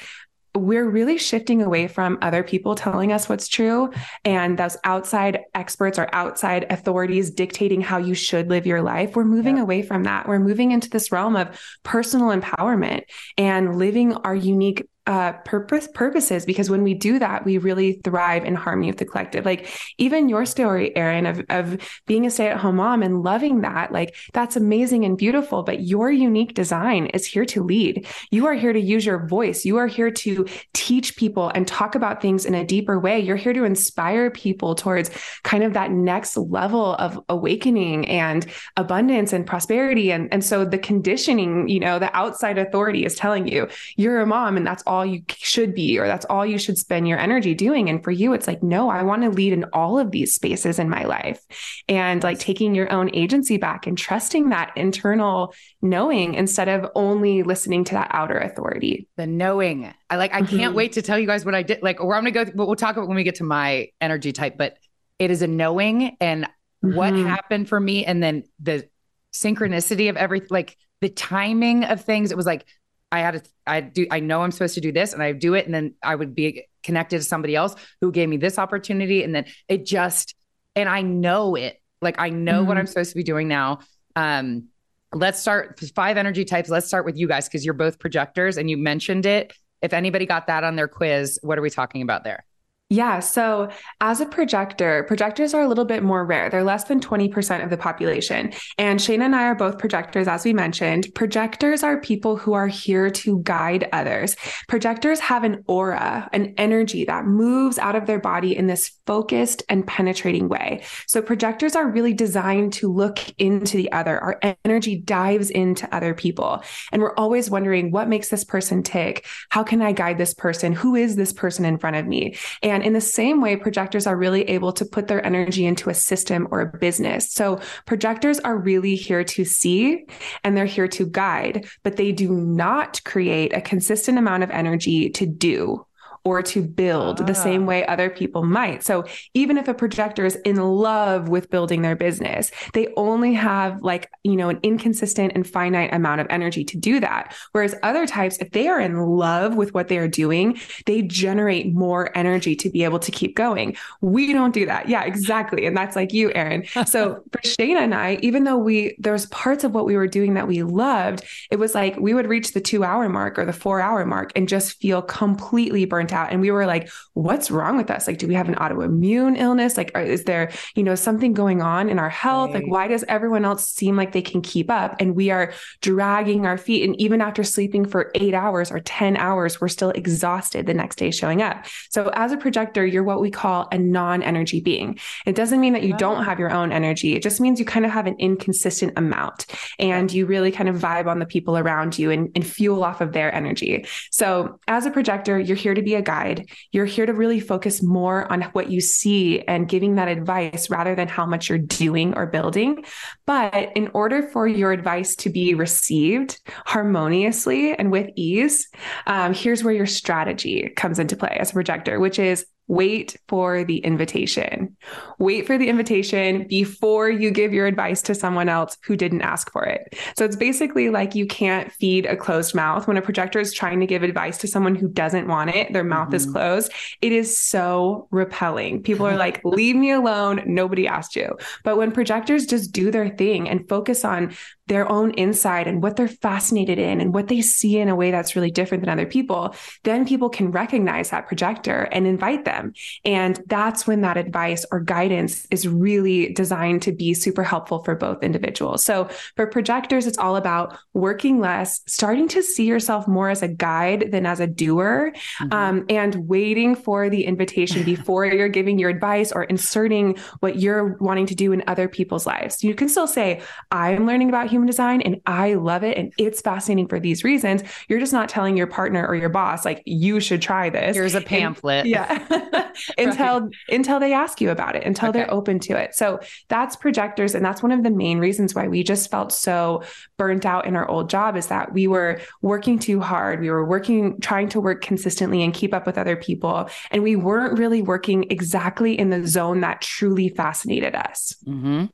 we're 0.56 0.90
really 0.90 1.18
shifting 1.18 1.62
away 1.62 1.88
from 1.88 2.18
other 2.22 2.44
people 2.44 2.76
telling 2.76 3.12
us 3.12 3.30
what's 3.30 3.48
true 3.48 3.90
and 4.26 4.60
those 4.60 4.78
outside 4.84 5.40
experts 5.56 5.98
or 5.98 6.10
outside 6.14 6.66
authorities 6.70 7.32
dictating 7.32 7.80
how 7.80 7.98
you 7.98 8.14
should 8.14 8.50
live 8.50 8.68
your 8.68 8.82
life. 8.82 9.16
We're 9.16 9.24
moving 9.24 9.58
yeah. 9.58 9.64
away 9.64 9.82
from 9.82 10.04
that. 10.04 10.28
We're 10.28 10.40
moving 10.40 10.72
into 10.72 10.90
this 10.90 11.12
realm 11.12 11.36
of 11.36 11.60
personal 11.84 12.30
empowerment 12.30 13.04
and 13.38 13.78
living 13.78 14.14
our 14.14 14.36
unique 14.36 14.88
uh, 15.08 15.34
purpose 15.34 15.88
purposes 15.94 16.46
because 16.46 16.70
when 16.70 16.84
we 16.84 16.94
do 16.94 17.18
that, 17.18 17.44
we 17.44 17.58
really 17.58 17.94
thrive 18.04 18.46
in 18.46 18.54
harmony 18.54 18.88
with 18.88 19.00
the 19.00 19.06
collective. 19.06 19.46
Like 19.46 19.68
even 19.98 20.30
your 20.30 20.46
story, 20.46 20.96
Erin, 20.96 21.26
of 21.26 21.44
of 21.50 22.02
being 22.06 22.28
a 22.28 22.30
stay 22.30 22.48
at 22.48 22.58
home 22.58 22.76
mom 22.76 23.02
and 23.02 23.24
loving 23.24 23.62
that, 23.62 23.92
like 23.92 24.16
that's 24.34 24.56
amazing 24.56 25.04
and 25.04 25.18
beautiful. 25.18 25.64
But 25.64 25.82
your 25.82 26.12
unique 26.12 26.54
design 26.54 27.08
is 27.08 27.26
here 27.26 27.46
to 27.46 27.64
lead. 27.64 28.06
You 28.30 28.46
are 28.46 28.54
here 28.54 28.74
to 28.74 28.80
use 28.80 29.04
your 29.04 29.26
voice. 29.26 29.66
You 29.66 29.78
are 29.78 29.88
here 29.88 30.12
to 30.12 30.46
teach 30.74 31.16
people 31.16 31.50
and 31.56 31.68
talk 31.68 31.96
about 31.96 32.22
things 32.22 32.46
in 32.46 32.54
a 32.54 32.64
deeper 32.64 33.00
way. 33.00 33.20
You're 33.20 33.38
here 33.38 33.54
to 33.54 33.64
inspire 33.64 34.30
people 34.30 34.76
towards 34.76 35.10
kind 35.44 35.64
of 35.64 35.74
that 35.74 35.92
next 35.92 36.38
level 36.38 36.94
of 36.96 37.20
awakening 37.28 38.08
and 38.08 38.46
abundance 38.78 39.34
and 39.34 39.48
prosperity. 39.48 40.12
And 40.12 40.32
and 40.32 40.46
so 40.46 40.64
the 40.64 40.78
conditioning, 40.78 41.70
you 41.70 41.80
know, 41.80 41.98
the 41.98 42.16
outside 42.16 42.60
authority 42.60 43.04
is 43.04 43.16
telling 43.16 43.48
you 43.48 43.68
you're 43.98 44.22
a 44.22 44.28
mom 44.28 44.58
and 44.58 44.68
that's 44.68 44.84
all 44.92 45.06
you 45.06 45.24
should 45.30 45.74
be 45.74 45.98
or 45.98 46.06
that's 46.06 46.26
all 46.26 46.46
you 46.46 46.58
should 46.58 46.78
spend 46.78 47.08
your 47.08 47.18
energy 47.18 47.56
doing. 47.56 47.90
And 47.90 48.04
for 48.04 48.12
you 48.12 48.34
it's 48.34 48.46
like 48.46 48.62
no 48.62 48.90
i 48.90 49.04
want 49.04 49.22
to 49.22 49.30
lead 49.30 49.54
in 49.54 49.64
all 49.72 49.98
of 49.98 50.12
these 50.12 50.34
spaces 50.34 50.80
in 50.80 50.90
my 50.90 51.06
life. 51.06 51.42
And 51.88 52.22
like 52.22 52.40
taking 52.40 52.76
your 52.76 52.92
own 52.92 53.10
agency 53.16 53.56
back 53.56 53.88
and 53.88 53.98
trusting 53.98 54.50
that 54.50 54.74
internal 54.76 55.54
knowing 55.82 56.34
instead 56.34 56.68
of 56.68 56.92
only 56.94 57.44
listening 57.44 57.86
to 57.86 57.94
that 57.94 58.10
outer 58.12 58.38
authority. 58.38 59.08
The 59.16 59.28
knowing. 59.28 59.94
I 60.10 60.18
like 60.18 60.34
i 60.34 60.40
can't 60.40 60.52
mm-hmm. 60.52 60.74
wait 60.74 60.92
to 60.94 61.02
tell 61.02 61.18
you 61.18 61.26
guys 61.26 61.46
what 61.46 61.56
i 61.56 61.64
did 61.64 61.82
like 61.82 62.02
or 62.02 62.14
i'm 62.16 62.24
gonna 62.26 62.32
go 62.32 62.52
but 62.54 62.66
we'll 62.68 62.76
talk 62.76 62.98
about 62.98 63.08
when 63.08 63.16
we 63.16 63.24
get 63.24 63.36
to 63.36 63.46
my 63.46 63.88
energy 64.02 64.34
type 64.34 64.58
but 64.58 64.78
it 65.20 65.32
is 65.32 65.42
a 65.42 65.48
knowing 65.48 66.18
and 66.20 66.44
mm-hmm. 66.84 66.96
what 66.96 67.14
happened 67.14 67.70
for 67.70 67.80
me 67.80 68.04
and 68.04 68.22
then 68.22 68.44
the 68.60 68.86
synchronicity 69.34 70.10
of 70.10 70.18
everything 70.18 70.50
like 70.50 70.76
the 71.02 71.10
timing 71.10 71.84
of 71.84 72.02
things. 72.02 72.32
It 72.32 72.38
was 72.38 72.46
like 72.46 72.66
I 73.12 73.20
had 73.20 73.44
to, 73.44 73.50
I 73.68 73.82
do, 73.82 74.08
I 74.10 74.20
know 74.20 74.42
I'm 74.42 74.52
supposed 74.52 74.76
to 74.76 74.82
do 74.82 74.92
this 74.92 75.14
and 75.14 75.22
I 75.22 75.34
do 75.34 75.54
it. 75.54 75.66
And 75.66 75.74
then 75.74 75.96
I 76.02 76.16
would 76.16 76.34
be 76.34 76.66
connected 76.84 77.18
to 77.18 77.24
somebody 77.24 77.56
else 77.56 77.76
who 78.00 78.12
gave 78.12 78.30
me 78.30 78.38
this 78.38 78.58
opportunity. 78.58 79.24
And 79.24 79.36
then 79.36 79.46
it 79.68 79.86
just, 79.86 80.36
and 80.76 80.88
I 80.88 81.02
know 81.02 81.56
it, 81.56 81.82
like 82.02 82.16
I 82.20 82.30
know 82.30 82.60
mm-hmm. 82.60 82.68
what 82.68 82.78
I'm 82.78 82.88
supposed 82.88 83.12
to 83.12 83.18
be 83.18 83.24
doing 83.24 83.48
now. 83.48 83.80
Um, 84.16 84.70
let's 85.14 85.40
start 85.40 85.80
five 85.94 86.18
energy 86.18 86.46
types. 86.46 86.70
Let's 86.70 86.88
start 86.88 87.06
with 87.06 87.18
you 87.18 87.28
guys 87.28 87.48
because 87.48 87.66
you're 87.66 87.74
both 87.74 88.00
projectors 88.00 88.58
and 88.58 88.70
you 88.70 88.78
mentioned 88.78 89.26
it. 89.26 89.54
If 89.82 89.94
anybody 89.94 90.26
got 90.26 90.48
that 90.48 90.64
on 90.64 90.76
their 90.76 90.88
quiz, 90.88 91.40
what 91.42 91.58
are 91.58 91.62
we 91.62 91.70
talking 91.70 92.02
about 92.02 92.24
there? 92.24 92.46
Yeah. 92.92 93.22
So, 93.22 93.70
as 94.02 94.20
a 94.20 94.26
projector, 94.26 95.04
projectors 95.04 95.54
are 95.54 95.62
a 95.62 95.68
little 95.70 95.86
bit 95.86 96.04
more 96.04 96.26
rare. 96.26 96.50
They're 96.50 96.62
less 96.62 96.84
than 96.84 97.00
20% 97.00 97.64
of 97.64 97.70
the 97.70 97.78
population. 97.78 98.52
And 98.78 99.00
Shayna 99.00 99.24
and 99.24 99.34
I 99.34 99.44
are 99.44 99.56
both 99.56 99.78
projectors, 99.78 100.28
as 100.28 100.44
we 100.44 100.52
mentioned. 100.52 101.08
Projectors 101.16 101.84
are 101.84 102.02
people 102.02 102.36
who 102.36 102.52
are 102.52 102.68
here 102.68 103.10
to 103.10 103.40
guide 103.44 103.88
others. 103.94 104.36
Projectors 104.68 105.22
have 105.22 105.46
an 105.46 105.64
aura, 105.68 106.28
an 106.34 106.54
energy 106.58 107.06
that 107.06 107.24
moves 107.24 107.80
out 107.80 107.96
of 107.96 108.08
their 108.08 108.20
body 108.20 108.58
in 108.58 108.68
this 108.68 108.92
focused 109.06 109.64
and 109.70 109.88
penetrating 109.88 110.50
way. 110.50 110.84
So, 111.08 111.22
projectors 111.22 111.78
are 111.78 111.88
really 111.88 112.14
designed 112.14 112.74
to 112.74 112.92
look 112.92 113.20
into 113.40 113.78
the 113.78 113.90
other. 113.94 114.20
Our 114.20 114.58
energy 114.66 114.98
dives 114.98 115.50
into 115.50 115.88
other 115.96 116.14
people. 116.14 116.62
And 116.92 117.02
we're 117.02 117.16
always 117.16 117.50
wondering 117.50 117.92
what 117.92 118.10
makes 118.10 118.28
this 118.28 118.44
person 118.44 118.84
tick? 118.84 119.26
How 119.48 119.64
can 119.64 119.82
I 119.82 119.94
guide 119.94 120.18
this 120.18 120.34
person? 120.34 120.74
Who 120.74 120.96
is 120.96 121.16
this 121.16 121.32
person 121.32 121.64
in 121.64 121.78
front 121.78 121.96
of 121.96 122.06
me? 122.06 122.36
And 122.62 122.81
and 122.82 122.88
in 122.88 122.94
the 122.94 123.02
same 123.02 123.42
way, 123.42 123.56
projectors 123.56 124.08
are 124.08 124.18
really 124.18 124.42
able 124.50 124.74
to 124.74 124.86
put 124.86 125.08
their 125.08 125.24
energy 125.24 125.68
into 125.68 125.92
a 125.92 125.94
system 125.94 126.48
or 126.50 126.62
a 126.62 126.78
business. 126.80 127.32
So 127.32 127.60
projectors 127.86 128.40
are 128.40 128.58
really 128.58 128.96
here 128.96 129.24
to 129.24 129.46
see 129.46 130.06
and 130.44 130.58
they're 130.58 130.66
here 130.66 130.88
to 130.88 131.06
guide, 131.06 131.68
but 131.84 131.98
they 131.98 132.12
do 132.12 132.32
not 132.32 133.04
create 133.04 133.56
a 133.56 133.62
consistent 133.62 134.18
amount 134.18 134.42
of 134.42 134.50
energy 134.50 135.12
to 135.12 135.28
do 135.28 135.86
or 136.24 136.42
to 136.42 136.62
build 136.62 137.22
ah. 137.22 137.24
the 137.24 137.34
same 137.36 137.66
way 137.66 137.86
other 137.86 138.10
people 138.10 138.44
might. 138.44 138.84
So 138.84 139.06
even 139.34 139.58
if 139.58 139.68
a 139.68 139.74
projector 139.74 140.26
is 140.26 140.36
in 140.46 140.58
love 140.58 141.30
with 141.30 141.50
building 141.50 141.82
their 141.82 141.96
business, 141.96 142.52
they 142.74 142.90
only 142.96 143.34
have 143.34 143.82
like, 143.82 144.10
you 144.24 144.36
know, 144.36 144.50
an 144.50 144.60
inconsistent 144.64 145.34
and 145.36 145.48
finite 145.48 145.94
amount 145.94 146.22
of 146.22 146.28
energy 146.30 146.64
to 146.66 146.78
do 146.78 147.00
that. 147.00 147.36
Whereas 147.52 147.76
other 147.84 148.06
types, 148.06 148.38
if 148.38 148.52
they 148.52 148.68
are 148.68 148.80
in 148.80 148.98
love 148.98 149.56
with 149.56 149.74
what 149.74 149.88
they 149.88 149.98
are 149.98 150.08
doing, 150.08 150.60
they 150.86 151.02
generate 151.02 151.74
more 151.74 152.16
energy 152.16 152.56
to 152.58 152.70
be 152.70 152.84
able 152.84 153.00
to 153.00 153.12
keep 153.12 153.36
going. 153.36 153.76
We 154.02 154.34
don't 154.34 154.54
do 154.54 154.66
that. 154.68 154.90
Yeah, 154.90 155.04
exactly. 155.04 155.66
And 155.66 155.76
that's 155.76 155.96
like 155.96 156.14
you, 156.14 156.32
Erin. 156.34 156.66
So 156.86 157.24
for 157.32 157.40
Shayna 157.40 157.80
and 157.80 157.96
I, 157.96 158.20
even 158.22 158.44
though 158.44 158.58
we, 158.58 158.96
there's 159.00 159.26
parts 159.28 159.64
of 159.64 159.74
what 159.74 159.86
we 159.86 159.96
were 159.96 160.08
doing 160.08 160.36
that 160.36 160.48
we 160.48 160.64
loved, 160.64 161.24
it 161.50 161.58
was 161.58 161.74
like 161.74 161.98
we 161.98 162.14
would 162.14 162.28
reach 162.28 162.54
the 162.54 162.62
two 162.62 162.84
hour 162.84 163.10
mark 163.10 163.40
or 163.40 163.46
the 163.46 163.54
four 163.54 163.82
hour 163.82 164.06
mark 164.06 164.32
and 164.36 164.48
just 164.48 164.80
feel 164.80 165.02
completely 165.02 165.86
burnt 165.86 166.11
burnt 166.12 166.20
out. 166.20 166.32
And 166.32 166.42
we 166.42 166.52
were 166.52 166.66
like, 166.66 166.90
what's 167.14 167.52
wrong 167.52 167.78
with 167.78 167.90
us? 167.90 168.08
Like, 168.08 168.18
do 168.18 168.28
we 168.28 168.36
have 168.36 168.50
an 168.50 168.56
autoimmune 168.56 169.38
illness? 169.38 169.78
Like, 169.78 169.92
is 169.96 170.24
there, 170.24 170.52
you 170.76 170.84
know, 170.84 170.96
something 170.96 171.34
going 171.34 171.62
on 171.62 171.90
in 171.90 172.00
our 172.00 172.10
health? 172.10 172.54
Right. 172.54 172.64
Like, 172.64 172.72
why 172.72 172.88
does 172.88 173.04
everyone 173.08 173.46
else 173.46 173.70
seem 173.70 173.96
like 173.96 174.12
they 174.12 174.22
can 174.22 174.42
keep 174.42 174.70
up? 174.70 174.96
And 175.00 175.16
we 175.16 175.32
are 175.32 175.54
dragging 175.82 176.46
our 176.46 176.58
feet. 176.58 176.84
And 176.84 177.00
even 177.00 177.22
after 177.22 177.44
sleeping 177.44 177.86
for 177.86 178.12
eight 178.16 178.34
hours 178.34 178.72
or 178.72 178.80
10 178.80 179.18
hours, 179.18 179.60
we're 179.60 179.68
still 179.68 179.92
exhausted 179.92 180.66
the 180.66 180.74
next 180.74 180.98
day 180.98 181.12
showing 181.12 181.42
up. 181.42 181.66
So, 181.90 182.10
as 182.14 182.32
a 182.32 182.38
projector, 182.38 182.86
you're 182.86 183.04
what 183.04 183.22
we 183.22 183.32
call 183.32 183.68
a 183.72 183.78
non 183.78 184.24
energy 184.24 184.62
being. 184.62 185.00
It 185.26 185.36
doesn't 185.36 185.60
mean 185.60 185.74
that 185.74 185.84
you 185.84 185.96
don't 185.98 186.26
have 186.26 186.40
your 186.40 186.52
own 186.52 186.72
energy. 186.72 187.16
It 187.16 187.24
just 187.24 187.40
means 187.40 187.60
you 187.60 187.66
kind 187.66 187.86
of 187.86 187.92
have 187.92 188.08
an 188.08 188.16
inconsistent 188.20 188.94
amount 188.98 189.46
and 189.80 190.12
you 190.12 190.26
really 190.26 190.52
kind 190.52 190.70
of 190.70 190.76
vibe 190.76 191.08
on 191.08 191.20
the 191.20 191.26
people 191.26 191.58
around 191.58 191.98
you 191.98 192.12
and, 192.12 192.32
and 192.36 192.46
fuel 192.46 192.84
off 192.84 193.02
of 193.02 193.14
their 193.14 193.34
energy. 193.34 193.86
So, 194.12 194.60
as 194.68 194.86
a 194.86 194.92
projector, 194.92 195.40
you're 195.40 195.58
here 195.58 195.74
to 195.74 195.82
be 195.82 195.96
a 195.96 196.01
guide. 196.02 196.50
You're 196.72 196.86
here 196.86 197.06
to 197.06 197.14
really 197.14 197.40
focus 197.40 197.82
more 197.82 198.32
on 198.32 198.42
what 198.54 198.70
you 198.70 198.82
see 198.82 199.42
and 199.42 199.68
giving 199.68 199.96
that 199.96 200.08
advice 200.08 200.70
rather 200.70 200.96
than 200.96 201.08
how 201.08 201.26
much 201.26 201.50
you're 201.50 201.58
doing 201.58 202.14
or 202.16 202.26
building. 202.26 202.86
But 203.26 203.72
in 203.76 203.90
order 203.94 204.24
for 204.24 204.48
your 204.48 204.72
advice 204.72 205.16
to 205.18 205.30
be 205.30 205.54
received 205.54 206.40
harmoniously 206.66 207.74
and 207.74 207.92
with 207.92 208.10
ease, 208.16 208.68
um, 209.08 209.34
here's 209.34 209.64
where 209.64 209.74
your 209.74 209.86
strategy 209.86 210.70
comes 210.76 211.00
into 211.00 211.16
play 211.16 211.38
as 211.40 211.52
a 211.52 211.54
projector, 211.54 212.00
which 212.00 212.20
is 212.20 212.46
wait 212.68 213.18
for 213.28 213.64
the 213.66 213.80
invitation. 213.80 214.78
Wait 215.20 215.46
for 215.46 215.58
the 215.58 215.68
invitation 215.68 216.48
before 216.48 217.10
you 217.10 217.30
give 217.30 217.54
your 217.54 217.68
advice 217.68 218.02
to 218.02 218.16
someone 218.16 218.48
else 218.48 218.78
who 218.86 218.96
didn't 218.96 219.22
ask 219.22 219.52
for 219.52 219.66
it. 219.66 219.94
So 220.18 220.24
it's 220.24 220.38
basically 220.38 220.90
like 220.90 221.14
you 221.14 221.26
can't 221.26 221.72
feed 221.74 222.06
a 222.06 222.16
closed 222.16 222.56
mouth. 222.56 222.88
When 222.88 222.96
a 222.96 223.02
projector 223.02 223.40
is 223.40 223.54
trying 223.54 223.82
to 223.82 223.86
give 223.86 224.04
advice 224.04 224.38
to 224.40 224.48
someone 224.48 224.76
who 224.76 224.88
doesn't 224.88 225.28
want 225.28 225.50
it, 225.50 225.74
their 225.74 225.84
mouth 225.84 226.08
mm-hmm. 226.08 226.16
is 226.16 226.26
closed. 226.26 226.72
It 227.02 227.12
is 227.12 227.38
so 227.38 228.08
repelling. 228.10 228.84
People 228.84 229.06
are 229.06 229.18
like, 229.18 229.44
leave 229.44 229.76
me 229.76 229.92
alone. 229.92 230.44
Nobody 230.46 230.88
asked 230.88 231.16
you. 231.16 231.38
But 231.64 231.78
when 231.78 231.92
projectors 231.92 232.46
just 232.46 232.72
do 232.72 232.90
their 232.90 233.10
thing 233.10 233.50
and 233.50 233.68
focus 233.68 234.06
on 234.06 234.34
their 234.72 234.90
own 234.90 235.12
insight 235.12 235.68
and 235.68 235.84
what 235.84 235.98
they're 235.98 236.08
fascinated 236.08 236.80
in 236.80 237.02
and 237.02 237.14
what 237.14 237.28
they 237.28 237.42
see 237.42 237.78
in 237.78 237.90
a 237.90 237.96
way 237.96 238.10
that's 238.10 238.38
really 238.38 238.50
different 238.50 238.82
than 238.82 238.90
other 238.90 239.06
people, 239.06 239.54
then 239.84 240.06
people 240.06 240.30
can 240.30 240.50
recognize 240.50 241.10
that 241.10 241.28
projector 241.28 241.90
and 241.92 242.08
invite 242.08 242.46
them. 242.46 242.72
And 243.04 243.38
that's 243.48 243.86
when 243.86 244.00
that 244.02 244.16
advice 244.16 244.66
or 244.72 244.80
guidance 244.80 245.46
is 245.52 245.68
really 245.68 246.32
designed 246.32 246.84
to 246.84 246.94
be 246.94 247.14
super 247.14 247.44
helpful 247.44 247.84
for 247.84 247.96
both 247.96 248.24
individuals. 248.24 248.82
So 248.86 249.10
for 249.36 249.46
projectors, 249.46 250.08
it's 250.08 250.18
all 250.18 250.38
about 250.38 250.78
working 250.94 251.42
less, 251.42 251.82
starting 251.88 252.30
to 252.30 252.42
see 252.42 252.66
yourself 252.66 253.10
more 253.10 253.30
as 253.30 253.44
a 253.44 253.50
guide 253.50 254.12
than 254.14 254.26
as 254.26 254.40
a 254.40 254.48
doer, 254.48 255.12
mm-hmm. 255.42 255.54
um, 255.54 255.86
and 255.90 256.30
waiting 256.30 256.76
for 256.76 257.10
the 257.10 257.26
invitation 257.26 257.84
before 257.94 258.26
you're 258.26 258.48
giving 258.48 258.80
your 258.80 258.90
advice 258.90 259.34
or 259.34 259.44
inserting 259.44 260.18
what 260.40 260.62
you're 260.62 260.96
wanting 261.02 261.26
to 261.26 261.36
do 261.36 261.52
in 261.52 261.62
other 261.68 261.90
people's 261.90 262.26
lives. 262.26 262.64
You 262.64 262.74
can 262.74 262.88
still 262.88 263.08
say, 263.08 263.42
I'm 263.70 264.08
learning 264.08 264.30
about 264.30 264.48
human 264.48 264.61
human 264.62 264.68
design 264.68 265.02
and 265.02 265.20
I 265.26 265.56
love 265.56 265.84
it 265.84 265.98
and 265.98 266.14
it's 266.18 266.42
fascinating 266.42 266.88
for 266.88 267.00
these 267.00 267.24
reasons. 267.24 267.64
You're 267.88 268.00
just 268.00 268.14
not 268.14 268.30
telling 268.30 268.56
your 268.56 268.68
partner 268.68 269.06
or 269.06 269.16
your 269.16 269.30
boss 269.30 269.66
like 269.66 269.82
you 269.86 270.20
should 270.20 270.42
try 270.42 270.70
this. 270.70 270.96
Here's 270.96 271.16
a 271.16 271.22
pamphlet. 271.22 271.82
And, 271.82 271.90
yeah. 271.90 272.70
until 272.98 273.42
right. 273.42 273.52
until 273.70 274.00
they 274.00 274.14
ask 274.14 274.40
you 274.40 274.52
about 274.52 274.76
it, 274.76 274.86
until 274.86 275.10
okay. 275.10 275.20
they're 275.20 275.34
open 275.34 275.60
to 275.60 275.74
it. 275.74 275.96
So 275.96 276.20
that's 276.48 276.76
projectors 276.76 277.36
and 277.36 277.44
that's 277.44 277.64
one 277.64 277.72
of 277.72 277.84
the 277.84 277.90
main 277.90 278.20
reasons 278.20 278.54
why 278.54 278.68
we 278.68 278.84
just 278.84 279.10
felt 279.10 279.32
so 279.32 279.84
burnt 280.18 280.46
out 280.46 280.66
in 280.66 280.76
our 280.76 280.88
old 280.88 281.10
job 281.10 281.36
is 281.36 281.48
that 281.48 281.74
we 281.74 281.88
were 281.88 282.22
working 282.42 282.78
too 282.80 283.02
hard. 283.02 283.40
We 283.40 283.50
were 283.50 283.66
working 283.66 284.20
trying 284.22 284.50
to 284.50 284.62
work 284.62 284.82
consistently 284.82 285.44
and 285.44 285.54
keep 285.54 285.74
up 285.74 285.86
with 285.86 285.98
other 285.98 286.16
people 286.16 286.70
and 286.92 287.04
we 287.04 287.16
weren't 287.16 287.58
really 287.58 287.82
working 287.82 288.28
exactly 288.30 288.98
in 288.98 289.10
the 289.10 289.28
zone 289.28 289.62
that 289.62 289.82
truly 289.82 290.30
fascinated 290.30 290.96
us. 290.96 291.36
hmm 291.46 291.86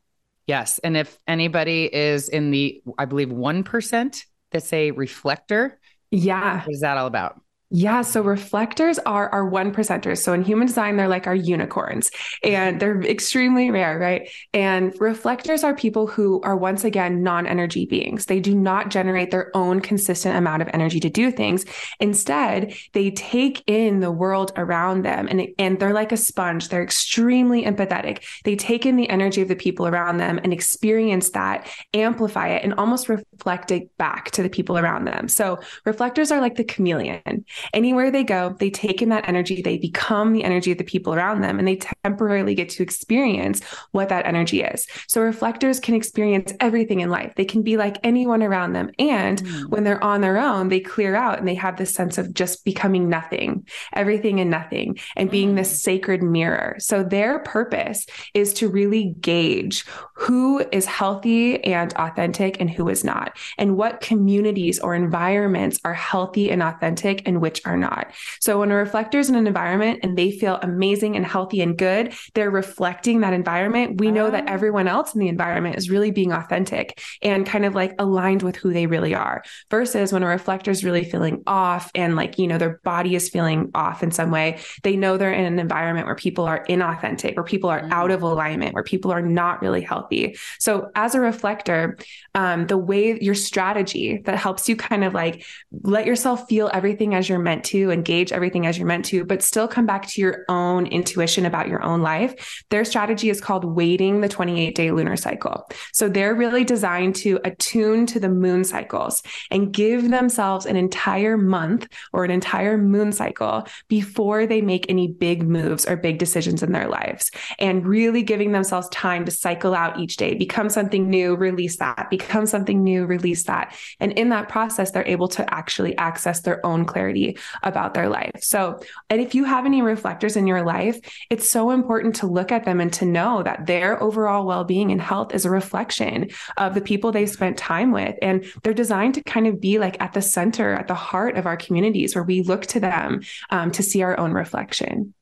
Yes. 0.47 0.79
And 0.79 0.97
if 0.97 1.19
anybody 1.27 1.93
is 1.93 2.29
in 2.29 2.51
the, 2.51 2.81
I 2.97 3.05
believe, 3.05 3.29
1% 3.29 4.23
that's 4.51 4.73
a 4.73 4.91
reflector. 4.91 5.79
Yeah. 6.09 6.61
What 6.61 6.73
is 6.73 6.79
that 6.81 6.97
all 6.97 7.07
about? 7.07 7.41
Yeah, 7.69 8.01
so 8.03 8.21
reflectors 8.21 8.97
are 8.99 9.27
our 9.29 9.45
one 9.45 9.73
percenters. 9.73 10.19
So 10.19 10.31
in 10.31 10.41
human 10.41 10.67
design, 10.67 10.95
they're 10.95 11.09
like 11.09 11.27
our 11.27 11.35
unicorns 11.35 12.11
and 12.41 12.79
they're 12.79 13.01
extremely 13.01 13.69
rare, 13.71 13.99
right? 13.99 14.29
And 14.53 14.95
reflectors 15.01 15.65
are 15.65 15.75
people 15.75 16.07
who 16.07 16.39
are 16.43 16.55
once 16.55 16.85
again 16.85 17.23
non 17.23 17.45
energy 17.45 17.85
beings. 17.85 18.27
They 18.27 18.39
do 18.39 18.55
not 18.55 18.89
generate 18.89 19.31
their 19.31 19.51
own 19.53 19.81
consistent 19.81 20.37
amount 20.37 20.61
of 20.61 20.69
energy 20.71 21.01
to 21.01 21.09
do 21.09 21.29
things. 21.29 21.65
Instead, 21.99 22.73
they 22.93 23.11
take 23.11 23.63
in 23.67 23.99
the 23.99 24.11
world 24.11 24.53
around 24.55 25.01
them 25.01 25.27
and, 25.29 25.49
and 25.59 25.77
they're 25.77 25.91
like 25.91 26.13
a 26.13 26.17
sponge. 26.17 26.69
They're 26.69 26.83
extremely 26.83 27.65
empathetic. 27.65 28.23
They 28.45 28.55
take 28.55 28.85
in 28.85 28.95
the 28.95 29.09
energy 29.09 29.41
of 29.41 29.49
the 29.49 29.57
people 29.57 29.87
around 29.87 30.17
them 30.17 30.39
and 30.41 30.53
experience 30.53 31.31
that, 31.31 31.67
amplify 31.93 32.47
it, 32.47 32.63
and 32.63 32.75
almost 32.75 33.09
reflect 33.09 33.71
it 33.71 33.97
back 33.97 34.31
to 34.31 34.41
the 34.41 34.49
people 34.49 34.77
around 34.77 35.03
them. 35.03 35.27
So 35.27 35.59
reflectors 35.83 36.31
are 36.31 36.39
like 36.39 36.55
the 36.55 36.63
chameleon. 36.63 37.43
Anywhere 37.73 38.11
they 38.11 38.23
go, 38.23 38.55
they 38.59 38.69
take 38.69 39.01
in 39.01 39.09
that 39.09 39.27
energy, 39.27 39.61
they 39.61 39.77
become 39.77 40.33
the 40.33 40.43
energy 40.43 40.71
of 40.71 40.77
the 40.77 40.83
people 40.83 41.13
around 41.13 41.41
them, 41.41 41.59
and 41.59 41.67
they 41.67 41.79
temporarily 42.03 42.55
get 42.55 42.69
to 42.69 42.83
experience 42.83 43.61
what 43.91 44.09
that 44.09 44.25
energy 44.25 44.61
is. 44.61 44.87
So 45.07 45.21
reflectors 45.21 45.79
can 45.79 45.95
experience 45.95 46.53
everything 46.59 46.99
in 46.99 47.09
life. 47.09 47.33
They 47.35 47.45
can 47.45 47.63
be 47.63 47.77
like 47.77 47.97
anyone 48.03 48.43
around 48.43 48.73
them. 48.73 48.91
And 48.99 49.41
mm. 49.41 49.69
when 49.69 49.83
they're 49.83 50.03
on 50.03 50.21
their 50.21 50.37
own, 50.37 50.69
they 50.69 50.79
clear 50.79 51.15
out 51.15 51.39
and 51.39 51.47
they 51.47 51.55
have 51.55 51.77
this 51.77 51.93
sense 51.93 52.17
of 52.17 52.33
just 52.33 52.65
becoming 52.65 53.09
nothing, 53.09 53.67
everything 53.93 54.39
and 54.39 54.49
nothing, 54.49 54.99
and 55.15 55.31
being 55.31 55.55
this 55.55 55.81
sacred 55.81 56.23
mirror. 56.23 56.75
So 56.79 57.03
their 57.03 57.39
purpose 57.39 58.05
is 58.33 58.53
to 58.55 58.69
really 58.69 59.15
gauge 59.21 59.85
who 60.13 60.59
is 60.71 60.85
healthy 60.85 61.63
and 61.63 61.93
authentic 61.93 62.59
and 62.59 62.69
who 62.69 62.89
is 62.89 63.03
not, 63.03 63.37
and 63.57 63.77
what 63.77 64.01
communities 64.01 64.79
or 64.79 64.95
environments 64.95 65.79
are 65.85 65.93
healthy 65.93 66.49
and 66.49 66.61
authentic 66.61 67.21
and 67.25 67.41
which 67.47 67.65
are 67.65 67.77
not. 67.77 68.11
So 68.41 68.59
when 68.59 68.71
a 68.71 68.75
reflector 68.75 69.19
is 69.19 69.29
in 69.29 69.35
an 69.35 69.47
environment 69.47 70.01
and 70.03 70.17
they 70.17 70.31
feel 70.31 70.59
amazing 70.61 71.15
and 71.15 71.25
healthy 71.25 71.61
and 71.61 71.77
good, 71.77 72.13
they're 72.33 72.51
reflecting 72.51 73.21
that 73.21 73.31
environment. 73.31 74.01
We 74.01 74.11
know 74.11 74.29
that 74.29 74.43
ah. 74.49 74.51
everyone 74.51 74.89
else 74.89 75.13
in 75.15 75.21
the 75.21 75.29
environment 75.29 75.77
is 75.77 75.89
really 75.89 76.11
being 76.11 76.33
authentic 76.33 77.01
and 77.21 77.45
kind 77.45 77.63
of 77.63 77.73
like 77.73 77.93
aligned 77.99 78.43
with 78.43 78.57
who 78.57 78.73
they 78.73 78.85
really 78.85 79.15
are. 79.15 79.43
Versus 79.71 80.11
when 80.11 80.23
a 80.23 80.27
reflector 80.27 80.71
is 80.71 80.83
really 80.83 81.05
feeling 81.05 81.41
off 81.47 81.89
and 81.95 82.17
like, 82.17 82.37
you 82.37 82.47
know, 82.47 82.57
their 82.57 82.81
body 82.83 83.15
is 83.15 83.29
feeling 83.29 83.71
off 83.73 84.03
in 84.03 84.11
some 84.11 84.29
way, 84.29 84.59
they 84.83 84.97
know 84.97 85.15
they're 85.15 85.31
in 85.31 85.45
an 85.45 85.57
environment 85.57 86.05
where 86.05 86.15
people 86.15 86.43
are 86.43 86.65
inauthentic, 86.65 87.37
where 87.37 87.45
people 87.45 87.69
are 87.69 87.87
out 87.91 88.11
of 88.11 88.23
alignment, 88.23 88.73
where 88.73 88.83
people 88.83 89.09
are 89.09 89.21
not 89.21 89.61
really 89.61 89.81
healthy. 89.81 90.35
So 90.59 90.91
as 90.95 91.15
a 91.15 91.21
reflector, 91.21 91.97
um, 92.35 92.67
the 92.67 92.77
way 92.77 93.17
your 93.21 93.35
strategy 93.35 94.21
that 94.25 94.37
helps 94.37 94.67
you 94.67 94.75
kind 94.75 95.05
of 95.05 95.13
like 95.13 95.45
let 95.83 96.05
yourself 96.05 96.49
feel 96.49 96.69
everything 96.73 97.13
as 97.13 97.29
you're 97.29 97.36
you're 97.37 97.43
meant 97.43 97.63
to, 97.65 97.91
engage 97.91 98.31
everything 98.31 98.65
as 98.65 98.77
you're 98.77 98.87
meant 98.87 99.05
to, 99.05 99.23
but 99.23 99.43
still 99.43 99.67
come 99.67 99.85
back 99.85 100.07
to 100.07 100.21
your 100.21 100.43
own 100.49 100.87
intuition 100.87 101.45
about 101.45 101.67
your 101.67 101.83
own 101.83 102.01
life. 102.01 102.63
Their 102.69 102.83
strategy 102.83 103.29
is 103.29 103.39
called 103.39 103.63
waiting 103.63 104.21
the 104.21 104.29
28 104.29 104.73
day 104.73 104.91
lunar 104.91 105.15
cycle. 105.15 105.69
So 105.93 106.09
they're 106.09 106.33
really 106.33 106.63
designed 106.63 107.15
to 107.17 107.39
attune 107.43 108.07
to 108.07 108.19
the 108.19 108.29
moon 108.29 108.63
cycles 108.63 109.21
and 109.51 109.71
give 109.71 110.09
themselves 110.09 110.65
an 110.65 110.75
entire 110.75 111.37
month 111.37 111.87
or 112.11 112.25
an 112.25 112.31
entire 112.31 112.77
moon 112.77 113.11
cycle 113.11 113.67
before 113.87 114.47
they 114.47 114.61
make 114.61 114.87
any 114.89 115.07
big 115.07 115.47
moves 115.47 115.85
or 115.85 115.95
big 115.95 116.17
decisions 116.17 116.63
in 116.63 116.71
their 116.71 116.87
lives 116.87 117.29
and 117.59 117.85
really 117.85 118.23
giving 118.23 118.51
themselves 118.51 118.89
time 118.89 119.25
to 119.25 119.31
cycle 119.31 119.75
out 119.75 119.99
each 119.99 120.17
day, 120.17 120.33
become 120.33 120.69
something 120.69 121.07
new, 121.09 121.35
release 121.35 121.77
that, 121.77 122.07
become 122.09 122.47
something 122.47 122.83
new, 122.83 123.05
release 123.05 123.43
that. 123.43 123.75
And 123.99 124.11
in 124.13 124.29
that 124.29 124.49
process, 124.49 124.91
they're 124.91 125.07
able 125.07 125.27
to 125.29 125.53
actually 125.53 125.95
access 125.97 126.41
their 126.41 126.65
own 126.65 126.85
clarity 126.85 127.26
about 127.63 127.93
their 127.93 128.07
life. 128.07 128.39
So, 128.41 128.79
and 129.09 129.19
if 129.19 129.33
you 129.35 129.43
have 129.43 129.65
any 129.65 129.81
reflectors 129.81 130.37
in 130.37 130.47
your 130.47 130.63
life, 130.63 130.99
it's 131.29 131.49
so 131.49 131.71
important 131.71 132.15
to 132.17 132.27
look 132.27 132.51
at 132.51 132.65
them 132.65 132.79
and 132.79 132.93
to 132.93 133.05
know 133.05 133.43
that 133.43 133.65
their 133.65 134.01
overall 134.01 134.45
well 134.45 134.63
being 134.63 134.91
and 134.91 135.01
health 135.01 135.33
is 135.33 135.45
a 135.45 135.49
reflection 135.49 136.29
of 136.57 136.73
the 136.73 136.81
people 136.81 137.11
they 137.11 137.25
spent 137.25 137.57
time 137.57 137.91
with. 137.91 138.15
And 138.21 138.45
they're 138.63 138.73
designed 138.73 139.15
to 139.15 139.23
kind 139.23 139.47
of 139.47 139.59
be 139.59 139.79
like 139.79 139.99
at 140.01 140.13
the 140.13 140.21
center, 140.21 140.73
at 140.73 140.87
the 140.87 140.93
heart 140.93 141.37
of 141.37 141.45
our 141.45 141.57
communities 141.57 142.15
where 142.15 142.23
we 142.23 142.41
look 142.41 142.65
to 142.67 142.79
them 142.79 143.21
um, 143.49 143.71
to 143.71 143.83
see 143.83 144.01
our 144.03 144.19
own 144.19 144.31
reflection. 144.31 145.13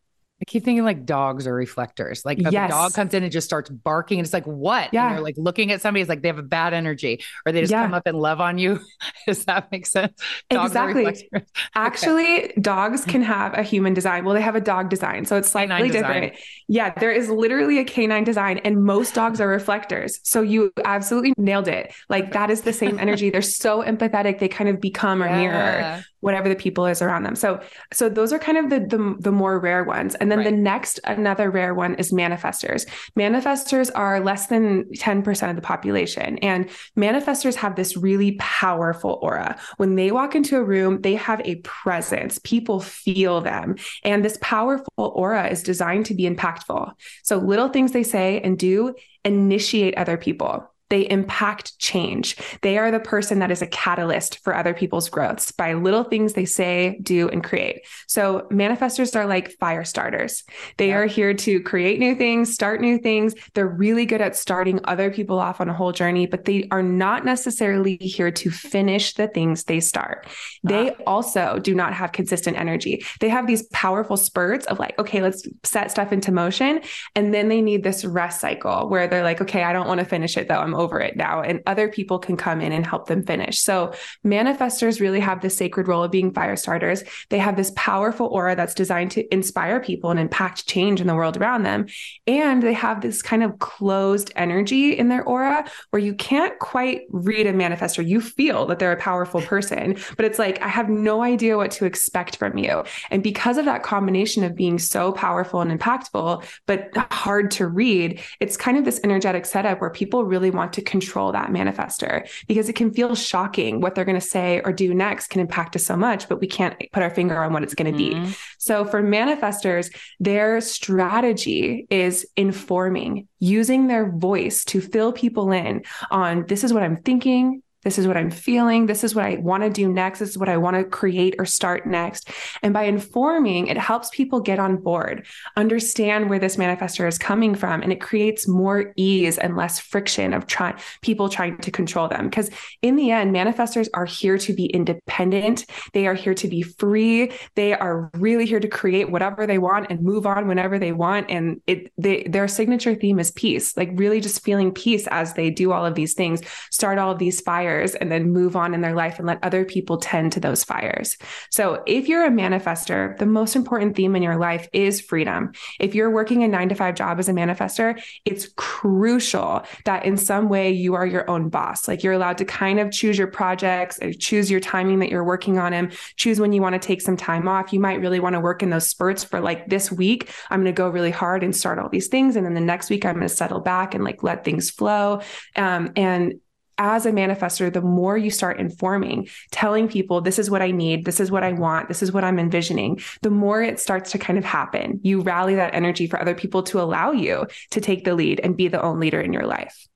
I 0.42 0.46
keep 0.46 0.66
thinking 0.66 0.84
like 0.84 1.06
dogs 1.06 1.48
are 1.48 1.54
reflectors. 1.54 2.26
Like 2.26 2.40
yes. 2.40 2.70
a 2.70 2.74
dog 2.74 2.94
comes 2.94 3.14
in 3.14 3.24
and 3.24 3.32
just 3.32 3.46
starts 3.46 3.70
barking, 3.70 4.20
and 4.20 4.26
it's 4.26 4.34
like, 4.34 4.46
what? 4.46 4.94
Yeah. 4.94 5.08
And 5.08 5.16
they're 5.16 5.24
like 5.24 5.36
looking 5.38 5.72
at 5.72 5.80
somebody, 5.80 6.02
it's 6.02 6.10
like 6.10 6.22
they 6.22 6.28
have 6.28 6.38
a 6.38 6.44
bad 6.44 6.74
energy, 6.74 7.24
or 7.46 7.54
they 7.54 7.62
just 7.62 7.72
yeah. 7.72 7.84
come 7.84 7.94
up 7.94 8.06
and 8.06 8.20
love 8.20 8.42
on 8.42 8.58
you. 8.58 8.82
Does 9.28 9.46
that 9.46 9.72
make 9.72 9.86
sense? 9.86 10.22
Dogs 10.50 10.72
exactly. 10.72 11.30
Actually, 11.76 12.46
okay. 12.46 12.54
dogs 12.60 13.06
hmm. 13.06 13.12
can 13.12 13.22
have 13.22 13.54
a 13.58 13.64
human 13.64 13.94
design. 13.94 14.26
Well, 14.26 14.34
they 14.34 14.42
have 14.42 14.56
a 14.56 14.62
dog 14.62 14.90
design, 14.90 15.24
so 15.24 15.38
it's 15.38 15.50
slightly 15.50 15.90
different. 15.90 16.34
Yeah, 16.68 16.94
there 17.00 17.12
is 17.14 17.30
literally 17.30 17.80
a 17.80 17.86
canine 17.86 18.26
design, 18.26 18.58
and 18.60 18.84
most 18.84 19.14
dogs 19.14 19.40
are 19.40 19.48
reflectors. 19.48 20.20
So 20.24 20.42
you 20.42 20.74
absolutely 20.84 21.34
nailed 21.38 21.70
it. 21.70 21.94
Like 22.10 22.34
that 22.34 22.52
is 22.52 22.62
the 22.62 22.74
same 22.74 23.00
energy. 23.00 23.30
They're 23.30 23.42
so 23.42 23.82
empathetic; 23.82 24.40
they 24.40 24.50
kind 24.50 24.70
of 24.70 24.82
become 24.82 25.24
or 25.24 25.28
yeah. 25.28 25.38
mirror 25.38 26.04
whatever 26.26 26.50
the 26.50 26.56
people 26.56 26.88
is 26.88 27.04
around 27.04 27.22
them. 27.22 27.36
So 27.36 27.62
so 27.94 28.10
those 28.10 28.34
are 28.34 28.40
kind 28.40 28.58
of 28.58 28.72
the 28.72 28.80
the, 28.80 29.16
the 29.20 29.32
more 29.32 29.60
rare 29.60 29.84
ones. 29.84 30.16
And 30.16 30.32
then 30.32 30.40
right. 30.40 30.46
the 30.46 30.52
next 30.52 31.00
another 31.04 31.52
rare 31.52 31.76
one 31.76 31.94
is 31.96 32.12
manifestors. 32.12 32.88
Manifestors 33.16 33.92
are 33.94 34.20
less 34.20 34.48
than 34.48 34.86
10% 34.86 35.50
of 35.52 35.56
the 35.56 35.62
population 35.62 36.40
and 36.40 36.68
manifestors 36.98 37.54
have 37.54 37.76
this 37.76 37.96
really 37.96 38.32
powerful 38.40 39.20
aura. 39.22 39.56
When 39.78 39.94
they 39.94 40.10
walk 40.10 40.34
into 40.34 40.58
a 40.58 40.64
room, 40.64 41.02
they 41.02 41.14
have 41.14 41.42
a 41.46 41.58
presence. 41.58 42.40
People 42.40 42.80
feel 42.80 43.42
them. 43.42 43.76
And 44.04 44.26
this 44.26 44.40
powerful 44.42 44.90
aura 44.98 45.48
is 45.48 45.62
designed 45.62 46.08
to 46.08 46.16
be 46.16 46.24
impactful. 46.24 46.92
So 47.22 47.38
little 47.38 47.70
things 47.70 47.92
they 47.92 48.02
say 48.02 48.42
and 48.42 48.58
do 48.58 48.96
initiate 49.24 49.96
other 49.96 50.18
people. 50.18 50.72
They 50.90 51.10
impact 51.10 51.78
change. 51.80 52.38
They 52.62 52.78
are 52.78 52.92
the 52.92 53.00
person 53.00 53.40
that 53.40 53.52
is 53.52 53.62
a 53.62 53.68
catalyst 53.68 54.44
for 54.44 54.56
other 54.56 54.74
people's 54.74 55.10
growths 55.10 55.52
by 55.52 55.74
little 55.74 56.04
things 56.04 56.34
they 56.34 56.46
say, 56.46 57.00
do, 57.02 57.28
and 57.30 57.44
create. 57.44 57.86
So 58.08 58.48
manifestors 58.52 59.16
are 59.16 59.26
like 59.26 59.52
fire 59.54 59.84
starters. 59.84 60.44
They 60.78 60.90
yeah. 60.90 60.98
are 60.98 61.06
here 61.08 61.34
to 61.34 61.62
create 61.62 62.00
new 62.00 62.16
things, 62.16 62.54
start 62.54 62.82
new 62.82 63.00
things. 63.00 63.34
They're 63.54 63.68
really 63.68 64.06
good 64.06 64.22
at 64.22 64.36
starting 64.36 64.80
other 64.84 65.10
people 65.10 65.40
off 65.40 65.60
on 65.60 65.70
a 65.70 65.74
whole 65.74 65.92
journey, 65.92 66.28
but 66.28 66.46
they 66.46 66.68
are 66.70 66.84
not 66.84 67.26
necessarily 67.26 67.98
here 67.98 68.32
to 68.32 68.52
finish 68.52 69.14
the 69.14 69.28
things 69.28 69.64
they 69.64 69.80
start. 69.80 70.28
They 70.64 70.92
ah. 70.92 71.04
also 71.08 71.60
do 71.60 71.74
not 71.74 71.94
have 71.94 72.12
consistent 72.12 72.58
energy. 72.58 73.04
They 73.22 73.30
have 73.30 73.48
these 73.48 73.64
powerful 73.70 74.18
spurts 74.18 74.66
of 74.68 74.78
like, 74.78 74.98
okay, 75.00 75.22
let's 75.22 75.48
set 75.64 75.90
stuff 75.90 76.12
into 76.12 76.32
motion. 76.32 76.82
And 77.16 77.34
then 77.34 77.50
they 77.50 77.62
need 77.62 77.84
this 77.84 78.06
rest 78.06 78.40
cycle 78.40 78.88
where 78.90 79.08
they're 79.08 79.24
like, 79.24 79.42
okay, 79.42 79.64
I 79.64 79.74
don't 79.74 79.88
want 79.88 80.00
to 80.00 80.06
finish 80.06 80.38
it 80.38 80.48
though. 80.48 80.60
I'm 80.60 80.75
over 80.76 81.00
it 81.00 81.16
now 81.16 81.42
and 81.42 81.62
other 81.66 81.88
people 81.88 82.20
can 82.20 82.38
come 82.38 82.62
in 82.62 82.72
and 82.72 82.86
help 82.86 83.08
them 83.08 83.24
finish. 83.24 83.60
So 83.60 83.94
manifestors 84.26 85.00
really 85.00 85.20
have 85.20 85.42
this 85.42 85.58
sacred 85.58 85.88
role 85.88 86.04
of 86.04 86.12
being 86.12 86.34
fire 86.34 86.56
starters. 86.56 87.04
They 87.30 87.40
have 87.40 87.56
this 87.56 87.72
powerful 87.76 88.28
aura 88.28 88.56
that's 88.56 88.74
designed 88.74 89.12
to 89.12 89.34
inspire 89.34 89.80
people 89.80 90.12
and 90.12 90.20
impact 90.20 90.68
change 90.68 91.02
in 91.02 91.08
the 91.08 91.16
world 91.16 91.38
around 91.38 91.64
them. 91.64 91.88
And 92.28 92.62
they 92.62 92.74
have 92.74 93.02
this 93.02 93.22
kind 93.22 93.44
of 93.44 93.60
closed 93.60 94.32
energy 94.36 94.98
in 94.98 95.10
their 95.10 95.24
aura 95.24 95.66
where 95.90 96.02
you 96.02 96.14
can't 96.14 96.58
quite 96.60 97.02
read 97.10 97.48
a 97.48 97.54
manifestor. 97.54 98.06
You 98.06 98.22
feel 98.22 98.66
that 98.68 98.80
they're 98.80 98.92
a 98.92 98.98
powerful 98.98 99.42
person, 99.42 99.98
but 100.18 100.26
it's 100.26 100.40
like, 100.40 100.62
I 100.62 100.68
have 100.68 100.90
no 100.90 101.24
idea 101.24 101.58
what 101.58 101.72
to 101.72 101.86
expect 101.86 102.36
from 102.38 102.58
you. 102.58 102.84
And 103.10 103.24
because 103.24 103.58
of 103.58 103.66
that 103.66 103.84
combination 103.84 104.44
of 104.44 104.56
being 104.56 104.80
so 104.80 105.12
powerful 105.12 105.62
and 105.62 105.72
impactful, 105.72 106.44
but 106.66 106.90
hard 107.12 107.52
to 107.52 107.68
read, 107.68 108.22
it's 108.40 108.58
kind 108.58 108.78
of 108.78 108.86
this 108.86 109.00
energetic 109.04 109.46
setup 109.46 109.82
where 109.82 109.90
people 109.90 110.26
really 110.26 110.52
want 110.52 110.65
want 110.66 110.74
to 110.74 110.82
control 110.82 111.32
that 111.32 111.50
manifestor 111.50 112.28
because 112.48 112.70
it 112.70 112.74
can 112.74 112.92
feel 112.92 113.16
shocking 113.16 113.82
what 113.82 113.94
they're 113.94 114.06
going 114.06 114.20
to 114.20 114.28
say 114.28 114.62
or 114.66 114.74
do 114.74 114.94
next 114.94 115.28
can 115.28 115.42
impact 115.42 115.76
us 115.76 115.86
so 115.86 115.96
much, 115.96 116.28
but 116.28 116.42
we 116.42 116.48
can't 116.48 116.76
put 116.92 117.04
our 117.04 117.10
finger 117.10 117.42
on 117.42 117.54
what 117.54 117.64
it's 117.64 117.76
going 117.76 117.94
to 117.94 118.00
mm-hmm. 118.00 118.26
be. 118.26 118.36
So 118.58 118.84
for 118.84 119.04
manifestors, 119.04 119.96
their 120.20 120.60
strategy 120.62 121.86
is 121.90 122.26
informing, 122.36 123.28
using 123.40 123.88
their 123.88 124.12
voice 124.12 124.66
to 124.66 124.82
fill 124.82 125.14
people 125.14 125.52
in 125.52 125.84
on 126.10 126.46
this 126.48 126.64
is 126.64 126.74
what 126.74 126.84
I'm 126.84 126.98
thinking, 126.98 127.62
this 127.86 128.00
is 128.00 128.08
what 128.08 128.18
I'm 128.18 128.32
feeling. 128.32 128.88
This 128.88 129.04
is 129.04 129.14
what 129.14 129.26
I 129.26 129.36
want 129.36 129.62
to 129.64 129.70
do 129.70 129.88
next. 129.88 130.18
This 130.20 130.30
is 130.30 130.38
what 130.40 130.50
I 130.50 130.58
want 130.58 130.76
to 130.76 130.84
create 130.84 131.36
or 131.38 131.46
start 131.46 131.86
next. 131.86 132.30
And 132.64 132.74
by 132.74 132.84
informing, 132.84 133.68
it 133.68 133.78
helps 133.78 134.10
people 134.10 134.42
get 134.42 134.58
on 134.58 134.78
board, 134.78 135.26
understand 135.56 136.28
where 136.28 136.40
this 136.40 136.58
manifestor 136.58 137.08
is 137.08 137.20
coming 137.20 137.54
from, 137.54 137.84
and 137.84 137.92
it 137.92 138.02
creates 138.02 138.48
more 138.48 138.92
ease 138.96 139.38
and 139.38 139.56
less 139.56 139.80
friction 139.80 140.34
of 140.34 140.48
trying 140.48 140.76
people 141.02 141.30
trying 141.30 141.60
to 141.60 141.70
control 141.70 142.08
them. 142.08 142.28
Because 142.28 142.50
in 142.82 142.96
the 142.96 143.12
end, 143.12 143.36
manifestors 143.36 143.88
are 143.94 144.06
here 144.06 144.40
to 144.40 144.54
be 144.54 144.66
independent. 144.66 145.68
They 145.94 146.08
are 146.08 146.16
here 146.16 146.34
to 146.34 146.48
be 146.48 146.64
free. 146.64 147.34
They 147.54 147.74
are 147.74 148.10
really 148.16 148.48
here 148.48 148.60
to 148.60 148.68
create 148.68 149.12
whatever 149.12 149.46
they 149.46 149.60
want 149.60 149.92
and 149.92 150.02
move 150.02 150.26
on 150.26 150.48
whenever 150.48 150.80
they 150.80 150.92
want. 150.92 151.30
And 151.30 151.62
it 151.68 151.92
they, 152.00 152.24
their 152.24 152.48
signature 152.48 152.96
theme 152.96 153.20
is 153.20 153.30
peace, 153.30 153.78
like 153.78 153.92
really 153.94 154.22
just 154.22 154.44
feeling 154.44 154.72
peace 154.72 155.06
as 155.12 155.36
they 155.36 155.52
do 155.52 155.72
all 155.72 155.86
of 155.86 155.94
these 155.94 156.16
things, 156.16 156.42
start 156.72 156.98
all 156.98 157.12
of 157.12 157.20
these 157.20 157.42
fires 157.42 157.75
fires 157.76 157.96
and 157.96 158.12
then 158.12 158.32
move 158.32 158.56
on 158.56 158.74
in 158.74 158.82
their 158.82 158.96
life 158.96 159.18
and 159.18 159.28
let 159.28 159.44
other 159.44 159.66
people 159.66 159.98
tend 159.98 160.32
to 160.32 160.40
those 160.40 160.64
fires. 160.64 161.18
So, 161.52 161.84
if 161.86 162.08
you're 162.08 162.26
a 162.26 162.30
manifestor, 162.30 163.18
the 163.18 163.26
most 163.26 163.56
important 163.56 163.96
theme 163.96 164.16
in 164.16 164.24
your 164.24 164.38
life 164.38 164.68
is 164.74 165.02
freedom. 165.02 165.52
If 165.80 165.96
you're 165.96 166.10
working 166.10 166.44
a 166.44 166.48
nine 166.48 166.70
to 166.70 166.76
five 166.76 166.96
job 166.96 167.20
as 167.20 167.30
a 167.30 167.34
manifester, 167.34 168.02
it's 168.26 168.50
crucial 168.56 169.64
that 169.86 170.06
in 170.06 170.18
some 170.18 170.50
way 170.50 170.72
you 170.72 170.96
are 170.96 171.06
your 171.06 171.30
own 171.30 171.50
boss. 171.50 171.88
Like 171.88 172.04
you're 172.04 172.14
allowed 172.14 172.38
to 172.38 172.46
kind 172.46 172.80
of 172.80 172.92
choose 172.92 173.18
your 173.18 173.28
projects, 173.28 174.00
choose 174.20 174.50
your 174.50 174.60
timing 174.60 175.00
that 175.00 175.10
you're 175.10 175.24
working 175.24 175.58
on 175.58 175.72
them, 175.72 175.90
choose 176.16 176.40
when 176.40 176.54
you 176.54 176.62
want 176.62 176.74
to 176.74 176.88
take 176.88 177.02
some 177.02 177.18
time 177.18 177.48
off. 177.48 177.74
You 177.74 177.80
might 177.80 178.00
really 178.00 178.20
want 178.20 178.34
to 178.34 178.40
work 178.40 178.64
in 178.64 178.70
those 178.70 178.90
spurts 178.90 179.24
for 179.24 179.40
like 179.40 179.68
this 179.68 179.92
week, 179.92 180.30
I'm 180.50 180.62
going 180.62 180.74
to 180.74 180.78
go 180.78 180.90
really 180.90 181.12
hard 181.12 181.44
and 181.44 181.56
start 181.56 181.80
all 181.80 181.90
these 181.90 182.08
things. 182.08 182.36
And 182.36 182.46
then 182.46 182.54
the 182.54 182.62
next 182.62 182.90
week, 182.90 183.06
I'm 183.06 183.16
going 183.16 183.28
to 183.28 183.34
settle 183.34 183.60
back 183.60 183.94
and 183.94 184.04
like 184.04 184.24
let 184.24 184.44
things 184.44 184.70
flow. 184.70 185.22
Um, 185.56 185.92
and 185.96 186.40
as 186.78 187.06
a 187.06 187.12
manifestor, 187.12 187.72
the 187.72 187.82
more 187.82 188.18
you 188.18 188.30
start 188.30 188.60
informing, 188.60 189.28
telling 189.52 189.88
people, 189.88 190.22
this 190.22 190.40
is 190.40 190.50
what 190.50 190.62
I 190.62 190.72
need, 190.72 191.06
this 191.06 191.20
is 191.20 191.32
what 191.32 191.44
I 191.44 191.54
want, 191.54 191.88
this 191.88 192.04
is 192.04 192.12
what 192.12 192.24
I'm 192.24 192.40
envisioning, 192.40 193.00
the 193.22 193.30
more 193.30 193.62
it 193.62 193.80
starts 193.80 194.12
to 194.12 194.18
kind 194.18 194.38
of 194.38 194.46
happen. 194.46 195.00
You 195.04 195.22
rally 195.22 195.56
that 195.56 195.74
energy 195.74 196.08
for 196.08 196.20
other 196.20 196.36
people 196.36 196.64
to 196.64 196.82
allow 196.82 197.12
you 197.12 197.48
to 197.72 197.82
take 197.82 198.04
the 198.04 198.14
lead 198.14 198.40
and 198.42 198.58
be 198.58 198.68
the 198.68 198.82
own 198.82 199.00
leader 199.00 199.22
in 199.22 199.32
your 199.32 199.46
life. 199.46 199.88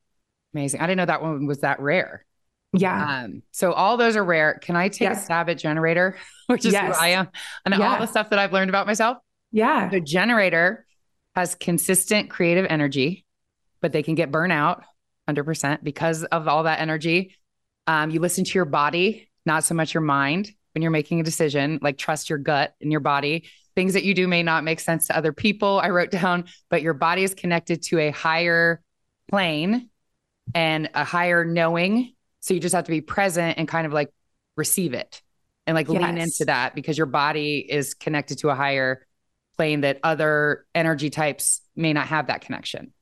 Amazing. 0.54 0.80
I 0.80 0.84
didn't 0.84 0.98
know 0.98 1.06
that 1.06 1.22
one 1.22 1.46
was 1.46 1.60
that 1.60 1.80
rare. 1.80 2.26
Yeah. 2.74 3.24
Um, 3.24 3.44
so 3.52 3.74
all 3.74 3.98
those 3.98 4.16
are 4.16 4.24
rare. 4.24 4.54
Can 4.54 4.76
I 4.76 4.90
take 4.90 5.02
yes. 5.02 5.22
a 5.22 5.26
stab 5.26 5.50
at 5.50 5.58
generator, 5.58 6.18
which 6.48 6.66
is 6.66 6.74
yes. 6.74 6.96
who 6.96 7.04
I 7.04 7.10
am, 7.10 7.30
and 7.66 7.76
yeah. 7.76 7.94
all 7.94 8.00
the 8.00 8.06
stuff 8.06 8.30
that 8.30 8.40
I've 8.40 8.54
learned 8.54 8.70
about 8.70 8.88
myself? 8.88 9.18
Yeah. 9.52 9.90
The 9.90 10.00
generator 10.00 10.86
has 11.36 11.56
consistent 11.56 12.30
creative 12.30 12.68
energy, 12.70 13.26
but 13.82 13.92
they 13.92 14.04
can 14.04 14.16
get 14.16 14.32
burnout 14.32 14.84
100% 15.36 15.84
because 15.84 16.24
of 16.26 16.48
all 16.48 16.64
that 16.64 16.80
energy. 16.80 17.36
Um, 17.88 18.10
you 18.10 18.20
listen 18.20 18.44
to 18.44 18.54
your 18.54 18.66
body, 18.66 19.30
not 19.46 19.64
so 19.64 19.76
much 19.76 19.94
your 19.94 20.02
mind 20.02 20.52
when 20.74 20.82
you're 20.82 20.92
making 20.92 21.20
a 21.20 21.24
decision, 21.24 21.80
like 21.82 21.98
trust 21.98 22.30
your 22.30 22.40
gut 22.40 22.76
and 22.82 22.92
your 22.92 23.02
body. 23.02 23.50
Things 23.76 23.94
that 23.94 24.04
you 24.04 24.14
do 24.14 24.28
may 24.28 24.44
not 24.44 24.64
make 24.64 24.80
sense 24.80 25.08
to 25.08 25.18
other 25.18 25.34
people. 25.34 25.80
I 25.80 25.90
wrote 25.90 26.12
down, 26.12 26.46
but 26.70 26.82
your 26.82 26.94
body 26.94 27.24
is 27.24 27.34
connected 27.34 27.82
to 27.84 28.00
a 28.00 28.12
higher 28.12 28.82
plane 29.30 29.90
and 30.54 30.90
a 30.94 31.04
higher 31.04 31.46
knowing. 31.46 32.14
So 32.42 32.54
you 32.54 32.60
just 32.60 32.76
have 32.76 32.86
to 32.86 32.92
be 32.92 33.02
present 33.02 33.58
and 33.58 33.68
kind 33.68 33.86
of 33.86 33.94
like 33.94 34.10
receive 34.56 34.94
it 34.94 35.22
and 35.66 35.76
like 35.76 35.88
yes. 35.88 36.02
lean 36.02 36.18
into 36.18 36.46
that 36.46 36.76
because 36.76 36.98
your 36.98 37.08
body 37.08 37.60
is 37.60 37.94
connected 37.94 38.40
to 38.40 38.50
a 38.50 38.56
higher 38.56 39.06
plane 39.56 39.82
that 39.82 40.00
other 40.04 40.66
energy 40.74 41.10
types 41.10 41.62
may 41.76 41.94
not 41.94 42.08
have 42.08 42.28
that 42.28 42.42
connection. 42.42 42.94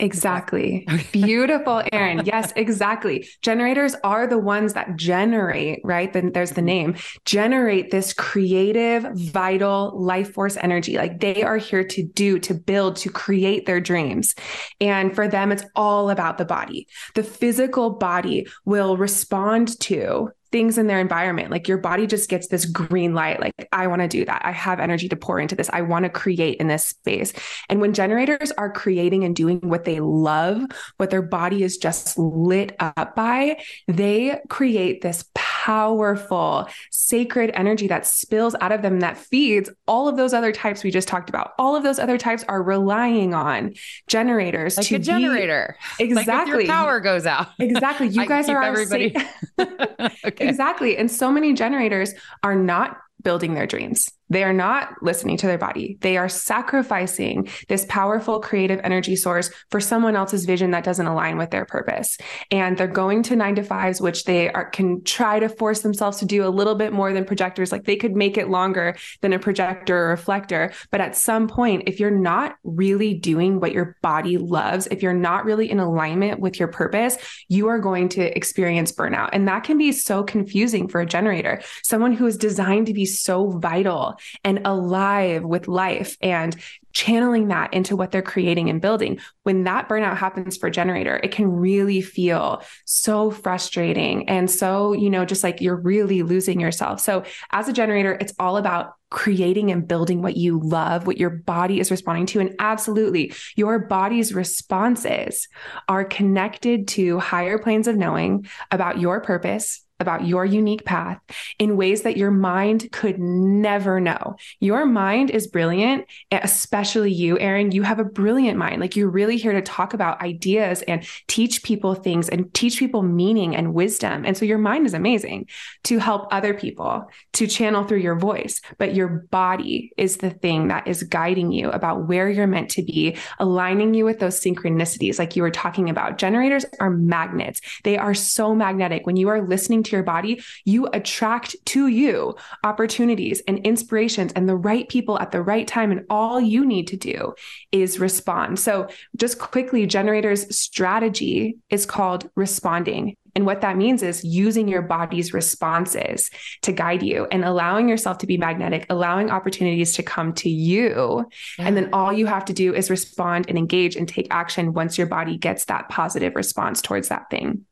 Exactly. 0.00 0.86
Beautiful, 1.12 1.82
Erin. 1.92 2.22
Yes, 2.24 2.52
exactly. 2.56 3.28
Generators 3.42 3.94
are 4.02 4.26
the 4.26 4.38
ones 4.38 4.72
that 4.72 4.96
generate, 4.96 5.80
right? 5.84 6.12
Then 6.12 6.32
there's 6.32 6.50
the 6.50 6.60
mm-hmm. 6.60 6.66
name, 6.66 6.96
generate 7.24 7.90
this 7.90 8.12
creative, 8.12 9.04
mm-hmm. 9.04 9.28
vital 9.28 9.92
life 10.00 10.32
force 10.32 10.56
energy. 10.56 10.96
Like 10.96 11.20
they 11.20 11.42
are 11.42 11.58
here 11.58 11.84
to 11.84 12.02
do, 12.02 12.38
to 12.40 12.54
build, 12.54 12.96
to 12.96 13.10
create 13.10 13.66
their 13.66 13.80
dreams. 13.80 14.34
And 14.80 15.14
for 15.14 15.28
them, 15.28 15.52
it's 15.52 15.64
all 15.76 16.10
about 16.10 16.38
the 16.38 16.44
body. 16.44 16.88
The 17.14 17.22
physical 17.22 17.90
body 17.90 18.46
will 18.64 18.96
respond 18.96 19.78
to 19.80 20.30
things 20.52 20.78
in 20.78 20.86
their 20.86 21.00
environment. 21.00 21.50
Like 21.50 21.68
your 21.68 21.78
body 21.78 22.06
just 22.06 22.28
gets 22.28 22.48
this 22.48 22.64
green 22.64 23.14
light. 23.14 23.40
Like, 23.40 23.68
I 23.72 23.86
want 23.86 24.02
to 24.02 24.08
do 24.08 24.24
that. 24.24 24.42
I 24.44 24.52
have 24.52 24.80
energy 24.80 25.08
to 25.08 25.16
pour 25.16 25.38
into 25.38 25.54
this. 25.54 25.70
I 25.72 25.82
want 25.82 26.04
to 26.04 26.08
create 26.08 26.58
in 26.58 26.68
this 26.68 26.84
space. 26.84 27.32
And 27.68 27.80
when 27.80 27.94
generators 27.94 28.52
are 28.52 28.72
creating 28.72 29.24
and 29.24 29.34
doing 29.36 29.60
what 29.60 29.84
they 29.84 30.00
love, 30.00 30.62
what 30.96 31.10
their 31.10 31.22
body 31.22 31.62
is 31.62 31.76
just 31.76 32.18
lit 32.18 32.74
up 32.80 33.14
by, 33.14 33.62
they 33.86 34.40
create 34.48 35.02
this 35.02 35.24
powerful, 35.70 36.68
sacred 36.90 37.52
energy 37.54 37.86
that 37.86 38.04
spills 38.04 38.56
out 38.60 38.72
of 38.72 38.82
them 38.82 38.98
that 38.98 39.16
feeds 39.16 39.70
all 39.86 40.08
of 40.08 40.16
those 40.16 40.34
other 40.34 40.50
types 40.50 40.82
we 40.82 40.90
just 40.90 41.06
talked 41.06 41.28
about. 41.28 41.52
All 41.60 41.76
of 41.76 41.84
those 41.84 42.00
other 42.00 42.18
types 42.18 42.44
are 42.48 42.60
relying 42.60 43.34
on 43.34 43.74
generators 44.08 44.76
like 44.76 44.86
to 44.88 44.96
a 44.96 44.98
be, 44.98 45.04
generator. 45.04 45.76
Exactly. 46.00 46.66
Like 46.66 46.66
power 46.66 46.98
goes 46.98 47.24
out. 47.24 47.50
Exactly. 47.60 48.08
You 48.08 48.26
guys 48.26 48.48
are 48.48 48.60
everybody. 48.60 49.14
okay. 49.60 50.48
Exactly. 50.48 50.96
And 50.96 51.08
so 51.08 51.30
many 51.30 51.52
generators 51.52 52.14
are 52.42 52.56
not 52.56 52.96
building 53.22 53.54
their 53.54 53.66
dreams. 53.68 54.08
They 54.30 54.44
are 54.44 54.52
not 54.52 55.02
listening 55.02 55.36
to 55.38 55.46
their 55.46 55.58
body. 55.58 55.98
They 56.00 56.16
are 56.16 56.28
sacrificing 56.28 57.48
this 57.68 57.84
powerful 57.88 58.40
creative 58.40 58.80
energy 58.84 59.16
source 59.16 59.50
for 59.70 59.80
someone 59.80 60.16
else's 60.16 60.46
vision 60.46 60.70
that 60.70 60.84
doesn't 60.84 61.06
align 61.06 61.36
with 61.36 61.50
their 61.50 61.64
purpose. 61.64 62.16
And 62.50 62.78
they're 62.78 62.86
going 62.86 63.24
to 63.24 63.36
nine 63.36 63.56
to 63.56 63.62
fives, 63.62 64.00
which 64.00 64.24
they 64.24 64.50
are, 64.52 64.70
can 64.70 65.02
try 65.02 65.40
to 65.40 65.48
force 65.48 65.80
themselves 65.80 66.18
to 66.18 66.24
do 66.24 66.46
a 66.46 66.48
little 66.48 66.76
bit 66.76 66.92
more 66.92 67.12
than 67.12 67.24
projectors. 67.24 67.72
Like 67.72 67.84
they 67.84 67.96
could 67.96 68.14
make 68.14 68.38
it 68.38 68.48
longer 68.48 68.96
than 69.20 69.32
a 69.32 69.38
projector 69.38 70.06
or 70.06 70.08
reflector. 70.10 70.72
But 70.90 71.00
at 71.00 71.16
some 71.16 71.48
point, 71.48 71.84
if 71.86 71.98
you're 71.98 72.10
not 72.10 72.56
really 72.62 73.14
doing 73.14 73.58
what 73.58 73.72
your 73.72 73.96
body 74.00 74.38
loves, 74.38 74.86
if 74.86 75.02
you're 75.02 75.12
not 75.12 75.44
really 75.44 75.68
in 75.70 75.80
alignment 75.80 76.38
with 76.38 76.58
your 76.58 76.68
purpose, 76.68 77.18
you 77.48 77.66
are 77.66 77.80
going 77.80 78.08
to 78.10 78.36
experience 78.36 78.92
burnout. 78.92 79.30
And 79.32 79.48
that 79.48 79.64
can 79.64 79.76
be 79.76 79.90
so 79.90 80.22
confusing 80.22 80.86
for 80.86 81.00
a 81.00 81.06
generator, 81.06 81.62
someone 81.82 82.12
who 82.12 82.26
is 82.26 82.36
designed 82.36 82.86
to 82.86 82.94
be 82.94 83.06
so 83.06 83.50
vital 83.58 84.19
and 84.44 84.60
alive 84.64 85.44
with 85.44 85.68
life 85.68 86.16
and 86.20 86.56
channeling 86.92 87.48
that 87.48 87.72
into 87.72 87.96
what 87.96 88.10
they're 88.10 88.22
creating 88.22 88.68
and 88.68 88.80
building. 88.80 89.20
When 89.44 89.64
that 89.64 89.88
burnout 89.88 90.16
happens 90.16 90.56
for 90.56 90.70
generator, 90.70 91.20
it 91.22 91.30
can 91.32 91.46
really 91.50 92.00
feel 92.00 92.62
so 92.84 93.30
frustrating 93.30 94.28
and 94.28 94.50
so, 94.50 94.92
you 94.92 95.10
know, 95.10 95.24
just 95.24 95.44
like 95.44 95.60
you're 95.60 95.76
really 95.76 96.22
losing 96.22 96.60
yourself. 96.60 97.00
So 97.00 97.24
as 97.52 97.68
a 97.68 97.72
generator, 97.72 98.16
it's 98.20 98.34
all 98.38 98.56
about 98.56 98.94
creating 99.10 99.70
and 99.70 99.86
building 99.86 100.22
what 100.22 100.36
you 100.36 100.60
love, 100.60 101.06
what 101.06 101.18
your 101.18 101.30
body 101.30 101.80
is 101.80 101.90
responding 101.90 102.26
to. 102.26 102.40
And 102.40 102.54
absolutely, 102.58 103.32
your 103.56 103.78
body's 103.78 104.32
responses 104.32 105.48
are 105.88 106.04
connected 106.04 106.88
to 106.88 107.18
higher 107.18 107.58
planes 107.58 107.88
of 107.88 107.96
knowing 107.96 108.46
about 108.70 109.00
your 109.00 109.20
purpose, 109.20 109.84
about 110.00 110.26
your 110.26 110.44
unique 110.44 110.84
path 110.84 111.20
in 111.58 111.76
ways 111.76 112.02
that 112.02 112.16
your 112.16 112.30
mind 112.30 112.90
could 112.92 113.18
never 113.18 114.00
know. 114.00 114.36
Your 114.58 114.86
mind 114.86 115.30
is 115.30 115.46
brilliant, 115.46 116.06
especially 116.32 117.12
you, 117.12 117.38
Erin. 117.38 117.72
You 117.72 117.82
have 117.82 117.98
a 117.98 118.04
brilliant 118.04 118.58
mind. 118.58 118.80
Like 118.80 118.96
you're 118.96 119.10
really 119.10 119.36
here 119.36 119.52
to 119.52 119.62
talk 119.62 119.94
about 119.94 120.20
ideas 120.22 120.82
and 120.82 121.06
teach 121.28 121.62
people 121.62 121.94
things 121.94 122.28
and 122.28 122.52
teach 122.54 122.78
people 122.78 123.02
meaning 123.02 123.54
and 123.54 123.74
wisdom. 123.74 124.24
And 124.24 124.36
so 124.36 124.44
your 124.44 124.58
mind 124.58 124.86
is 124.86 124.94
amazing 124.94 125.48
to 125.84 125.98
help 125.98 126.28
other 126.32 126.54
people 126.54 127.06
to 127.34 127.46
channel 127.46 127.84
through 127.84 127.98
your 127.98 128.18
voice. 128.18 128.60
But 128.78 128.94
your 128.94 129.08
body 129.30 129.92
is 129.96 130.18
the 130.18 130.30
thing 130.30 130.68
that 130.68 130.88
is 130.88 131.02
guiding 131.02 131.52
you 131.52 131.70
about 131.70 132.08
where 132.08 132.28
you're 132.28 132.46
meant 132.46 132.70
to 132.70 132.82
be, 132.82 133.16
aligning 133.38 133.94
you 133.94 134.04
with 134.04 134.18
those 134.18 134.40
synchronicities, 134.40 135.18
like 135.18 135.36
you 135.36 135.42
were 135.42 135.50
talking 135.50 135.90
about. 135.90 136.18
Generators 136.18 136.64
are 136.80 136.90
magnets, 136.90 137.60
they 137.84 137.98
are 137.98 138.14
so 138.14 138.54
magnetic. 138.54 139.06
When 139.06 139.16
you 139.16 139.28
are 139.28 139.46
listening 139.46 139.82
to 139.84 139.89
to 139.90 139.96
your 139.96 140.02
body, 140.02 140.42
you 140.64 140.88
attract 140.92 141.56
to 141.66 141.86
you 141.86 142.34
opportunities 142.64 143.42
and 143.46 143.58
inspirations 143.60 144.32
and 144.34 144.48
the 144.48 144.56
right 144.56 144.88
people 144.88 145.18
at 145.18 145.30
the 145.30 145.42
right 145.42 145.66
time. 145.66 145.92
And 145.92 146.06
all 146.10 146.40
you 146.40 146.64
need 146.64 146.88
to 146.88 146.96
do 146.96 147.34
is 147.72 147.98
respond. 147.98 148.58
So, 148.58 148.88
just 149.16 149.38
quickly, 149.38 149.86
generators' 149.86 150.56
strategy 150.56 151.58
is 151.68 151.86
called 151.86 152.30
responding. 152.34 153.16
And 153.34 153.46
what 153.46 153.60
that 153.60 153.76
means 153.76 154.02
is 154.02 154.24
using 154.24 154.68
your 154.68 154.82
body's 154.82 155.32
responses 155.32 156.30
to 156.62 156.72
guide 156.72 157.02
you 157.02 157.26
and 157.30 157.44
allowing 157.44 157.88
yourself 157.88 158.18
to 158.18 158.26
be 158.26 158.36
magnetic, 158.36 158.86
allowing 158.90 159.30
opportunities 159.30 159.92
to 159.94 160.02
come 160.02 160.32
to 160.34 160.50
you. 160.50 161.24
Yeah. 161.58 161.66
And 161.66 161.76
then 161.76 161.90
all 161.92 162.12
you 162.12 162.26
have 162.26 162.44
to 162.46 162.52
do 162.52 162.74
is 162.74 162.90
respond 162.90 163.46
and 163.48 163.56
engage 163.56 163.96
and 163.96 164.08
take 164.08 164.26
action 164.30 164.72
once 164.72 164.98
your 164.98 165.06
body 165.06 165.36
gets 165.36 165.66
that 165.66 165.88
positive 165.88 166.34
response 166.34 166.82
towards 166.82 167.08
that 167.08 167.30
thing 167.30 167.64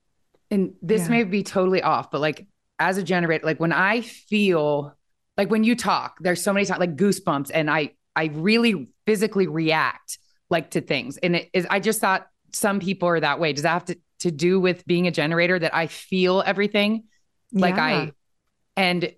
and 0.50 0.74
this 0.82 1.02
yeah. 1.02 1.08
may 1.08 1.24
be 1.24 1.42
totally 1.42 1.82
off, 1.82 2.11
but 2.11 2.20
like 2.20 2.46
as 2.78 2.98
a 2.98 3.02
generator, 3.02 3.44
like 3.44 3.61
when 3.61 3.72
I 3.72 4.00
feel 4.00 4.94
like 5.37 5.50
when 5.50 5.64
you 5.64 5.76
talk, 5.76 6.18
there's 6.20 6.42
so 6.42 6.52
many 6.52 6.66
times 6.66 6.80
like 6.80 6.96
goosebumps, 6.96 7.50
and 7.52 7.70
I 7.70 7.92
I 8.16 8.26
really 8.32 8.88
physically 9.06 9.46
react 9.46 10.18
like 10.50 10.70
to 10.70 10.80
things. 10.80 11.18
And 11.18 11.37
it 11.37 11.50
is 11.52 11.66
I 11.68 11.80
just 11.80 12.00
thought 12.00 12.26
some 12.52 12.80
people 12.80 13.08
are 13.08 13.20
that 13.20 13.40
way. 13.40 13.52
Does 13.52 13.62
that 13.62 13.72
have 13.72 13.84
to 13.87 13.98
to 14.20 14.30
do 14.30 14.58
with 14.58 14.87
being 14.87 15.06
a 15.06 15.11
generator 15.11 15.58
that 15.58 15.74
I 15.74 15.87
feel 15.87 16.42
everything? 16.44 17.04
Like 17.52 17.76
yeah. 17.76 17.84
I 17.84 18.12
and 18.76 19.14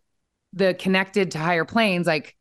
the 0.52 0.74
connected 0.74 1.32
to 1.32 1.38
higher 1.38 1.64
planes, 1.64 2.06
like 2.06 2.36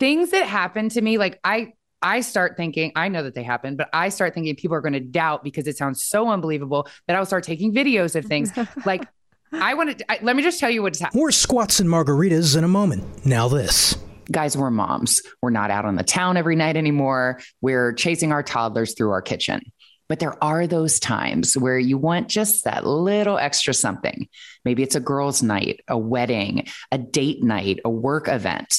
things 0.00 0.30
that 0.30 0.46
happen 0.46 0.88
to 0.90 1.00
me, 1.00 1.18
like 1.18 1.38
I 1.44 1.74
I 2.04 2.20
start 2.20 2.58
thinking, 2.58 2.92
I 2.94 3.08
know 3.08 3.22
that 3.22 3.34
they 3.34 3.42
happen, 3.42 3.76
but 3.76 3.88
I 3.92 4.10
start 4.10 4.34
thinking 4.34 4.54
people 4.56 4.76
are 4.76 4.82
going 4.82 4.92
to 4.92 5.00
doubt 5.00 5.42
because 5.42 5.66
it 5.66 5.78
sounds 5.78 6.04
so 6.04 6.28
unbelievable 6.28 6.86
that 7.08 7.16
I'll 7.16 7.24
start 7.24 7.44
taking 7.44 7.72
videos 7.72 8.14
of 8.14 8.26
things. 8.26 8.52
like, 8.86 9.08
I 9.52 9.72
want 9.72 9.98
to, 9.98 10.04
let 10.20 10.36
me 10.36 10.42
just 10.42 10.60
tell 10.60 10.70
you 10.70 10.82
what's 10.82 11.00
happening. 11.00 11.22
More 11.22 11.32
squats 11.32 11.80
and 11.80 11.88
margaritas 11.88 12.56
in 12.56 12.62
a 12.62 12.68
moment. 12.68 13.24
Now, 13.24 13.48
this. 13.48 13.96
Guys, 14.30 14.54
we're 14.54 14.70
moms. 14.70 15.22
We're 15.40 15.50
not 15.50 15.70
out 15.70 15.86
on 15.86 15.96
the 15.96 16.04
town 16.04 16.36
every 16.36 16.56
night 16.56 16.76
anymore. 16.76 17.40
We're 17.62 17.94
chasing 17.94 18.32
our 18.32 18.42
toddlers 18.42 18.94
through 18.94 19.10
our 19.10 19.22
kitchen. 19.22 19.62
But 20.06 20.20
there 20.20 20.42
are 20.44 20.66
those 20.66 21.00
times 21.00 21.56
where 21.56 21.78
you 21.78 21.96
want 21.96 22.28
just 22.28 22.64
that 22.64 22.86
little 22.86 23.38
extra 23.38 23.72
something. 23.72 24.28
Maybe 24.62 24.82
it's 24.82 24.94
a 24.94 25.00
girls' 25.00 25.42
night, 25.42 25.80
a 25.88 25.96
wedding, 25.96 26.68
a 26.92 26.98
date 26.98 27.42
night, 27.42 27.80
a 27.84 27.90
work 27.90 28.28
event. 28.28 28.76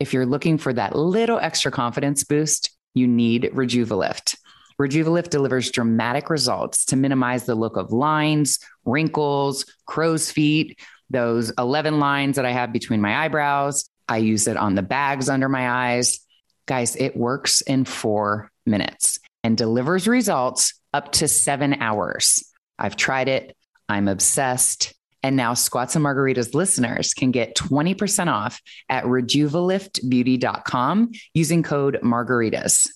If 0.00 0.12
you're 0.12 0.26
looking 0.26 0.58
for 0.58 0.72
that 0.72 0.96
little 0.96 1.38
extra 1.38 1.70
confidence 1.70 2.24
boost, 2.24 2.70
you 2.94 3.06
need 3.06 3.50
Rejuvalift. 3.54 4.36
Rejuvalift 4.80 5.30
delivers 5.30 5.70
dramatic 5.70 6.30
results 6.30 6.86
to 6.86 6.96
minimize 6.96 7.44
the 7.44 7.54
look 7.54 7.76
of 7.76 7.92
lines, 7.92 8.58
wrinkles, 8.84 9.66
crow's 9.86 10.30
feet, 10.30 10.80
those 11.10 11.52
11 11.58 12.00
lines 12.00 12.36
that 12.36 12.44
I 12.44 12.50
have 12.50 12.72
between 12.72 13.00
my 13.00 13.24
eyebrows. 13.24 13.88
I 14.08 14.18
use 14.18 14.48
it 14.48 14.56
on 14.56 14.74
the 14.74 14.82
bags 14.82 15.28
under 15.28 15.48
my 15.48 15.94
eyes. 15.94 16.20
Guys, 16.66 16.96
it 16.96 17.16
works 17.16 17.60
in 17.60 17.84
four 17.84 18.50
minutes 18.66 19.20
and 19.44 19.56
delivers 19.56 20.08
results 20.08 20.74
up 20.92 21.12
to 21.12 21.28
seven 21.28 21.74
hours. 21.74 22.44
I've 22.78 22.96
tried 22.96 23.28
it. 23.28 23.56
I'm 23.88 24.08
obsessed. 24.08 24.94
And 25.24 25.34
now 25.36 25.54
Squats 25.54 25.96
and 25.96 26.04
Margaritas 26.04 26.54
listeners 26.54 27.14
can 27.14 27.30
get 27.30 27.56
20% 27.56 28.30
off 28.30 28.60
at 28.90 29.04
rejuvaliftbeauty.com 29.04 31.12
using 31.32 31.62
code 31.62 32.00
margaritas. 32.02 32.90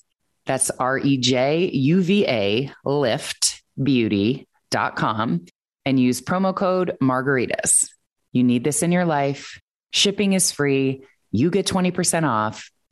That's 0.44 0.68
R 0.70 0.98
E 0.98 1.16
J 1.16 1.70
U 1.72 2.02
V 2.02 2.26
A 2.26 2.70
liftbeauty.com 2.84 5.46
and 5.86 5.98
use 5.98 6.20
promo 6.20 6.54
code 6.54 6.98
margaritas. 7.00 7.88
You 8.32 8.44
need 8.44 8.62
this 8.62 8.82
in 8.82 8.92
your 8.92 9.06
life. 9.06 9.58
Shipping 9.94 10.34
is 10.34 10.52
free. 10.52 11.04
You 11.32 11.50
get 11.50 11.66
20% 11.66 12.28
off 12.28 12.70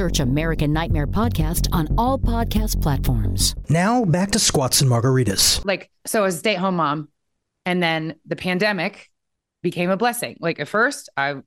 Search 0.00 0.20
American 0.20 0.72
Nightmare 0.72 1.06
Podcast 1.06 1.68
on 1.72 1.86
all 1.98 2.18
podcast 2.18 2.80
platforms. 2.80 3.54
Now 3.68 4.02
back 4.06 4.30
to 4.30 4.38
squats 4.38 4.80
and 4.80 4.90
margaritas. 4.90 5.62
Like, 5.62 5.90
so 6.06 6.24
as 6.24 6.36
a 6.36 6.38
stay 6.38 6.54
at 6.54 6.58
home 6.58 6.76
mom, 6.76 7.10
and 7.66 7.82
then 7.82 8.14
the 8.24 8.34
pandemic 8.34 9.10
became 9.62 9.90
a 9.90 9.98
blessing. 9.98 10.38
Like, 10.40 10.58
at 10.58 10.68
first, 10.68 11.10
I 11.18 11.42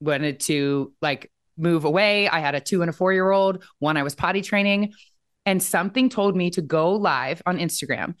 wanted 0.00 0.40
to 0.40 0.94
like 1.02 1.30
move 1.58 1.84
away. 1.84 2.30
I 2.30 2.38
had 2.38 2.54
a 2.54 2.60
two 2.60 2.80
and 2.80 2.88
a 2.88 2.94
four 2.94 3.12
year 3.12 3.30
old, 3.30 3.62
one 3.78 3.98
I 3.98 4.02
was 4.04 4.14
potty 4.14 4.40
training, 4.40 4.94
and 5.44 5.62
something 5.62 6.08
told 6.08 6.34
me 6.34 6.48
to 6.52 6.62
go 6.62 6.92
live 6.92 7.42
on 7.44 7.58
Instagram. 7.58 8.14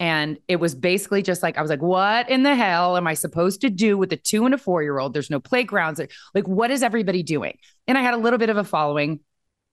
And 0.00 0.38
it 0.48 0.56
was 0.56 0.74
basically 0.74 1.20
just 1.20 1.42
like, 1.42 1.58
I 1.58 1.60
was 1.60 1.70
like, 1.70 1.82
what 1.82 2.30
in 2.30 2.44
the 2.44 2.54
hell 2.54 2.96
am 2.96 3.06
I 3.06 3.12
supposed 3.12 3.60
to 3.60 3.68
do 3.68 3.98
with 3.98 4.10
a 4.10 4.16
two 4.16 4.46
and 4.46 4.54
a 4.54 4.58
four 4.58 4.82
year 4.82 4.98
old? 4.98 5.12
There's 5.12 5.28
no 5.28 5.38
playgrounds. 5.38 6.00
Like, 6.34 6.48
what 6.48 6.70
is 6.70 6.82
everybody 6.82 7.22
doing? 7.22 7.58
And 7.86 7.98
I 7.98 8.00
had 8.00 8.14
a 8.14 8.16
little 8.16 8.38
bit 8.38 8.48
of 8.48 8.56
a 8.56 8.64
following, 8.64 9.20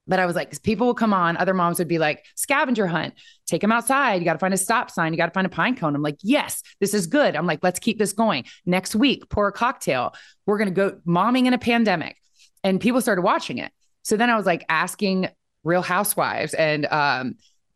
but 0.08 0.20
I 0.20 0.26
was 0.26 0.36
like, 0.36 0.62
people 0.64 0.88
will 0.88 0.94
come 0.94 1.14
on. 1.14 1.38
Other 1.38 1.54
moms 1.54 1.80
would 1.80 1.88
be 1.88 2.00
like, 2.00 2.26
scavenger 2.36 2.88
hunt, 2.88 3.14
take 3.46 3.62
them 3.62 3.72
outside. 3.72 4.16
You 4.16 4.26
got 4.26 4.34
to 4.34 4.40
find 4.40 4.54
a 4.54 4.58
stop 4.58 4.90
sign. 4.90 5.14
You 5.14 5.18
got 5.18 5.28
to 5.28 5.32
find 5.32 5.46
a 5.46 5.50
pine 5.50 5.76
cone. 5.76 5.96
I'm 5.96 6.02
like, 6.02 6.18
yes, 6.22 6.62
this 6.80 6.94
is 6.94 7.08
good. 7.08 7.36
I'm 7.36 7.46
like, 7.46 7.60
let's 7.62 7.80
keep 7.80 7.98
this 7.98 8.14
going. 8.14 8.46
Next 8.66 8.96
week, 8.96 9.30
pour 9.30 9.48
a 9.48 9.52
cocktail. 9.52 10.14
We're 10.46 10.58
going 10.58 10.70
to 10.70 10.76
go 10.76 11.00
momming 11.08 11.46
in 11.46 11.54
a 11.54 11.60
pandemic 11.60 12.18
and 12.64 12.80
people 12.80 13.02
started 13.02 13.22
watching 13.22 13.58
it. 13.58 13.72
So 14.04 14.18
then 14.18 14.30
I 14.30 14.36
was 14.36 14.46
like 14.46 14.66
asking 14.70 15.30
Real 15.64 15.82
Housewives 15.82 16.54
and 16.54 16.86
um, 16.88 17.36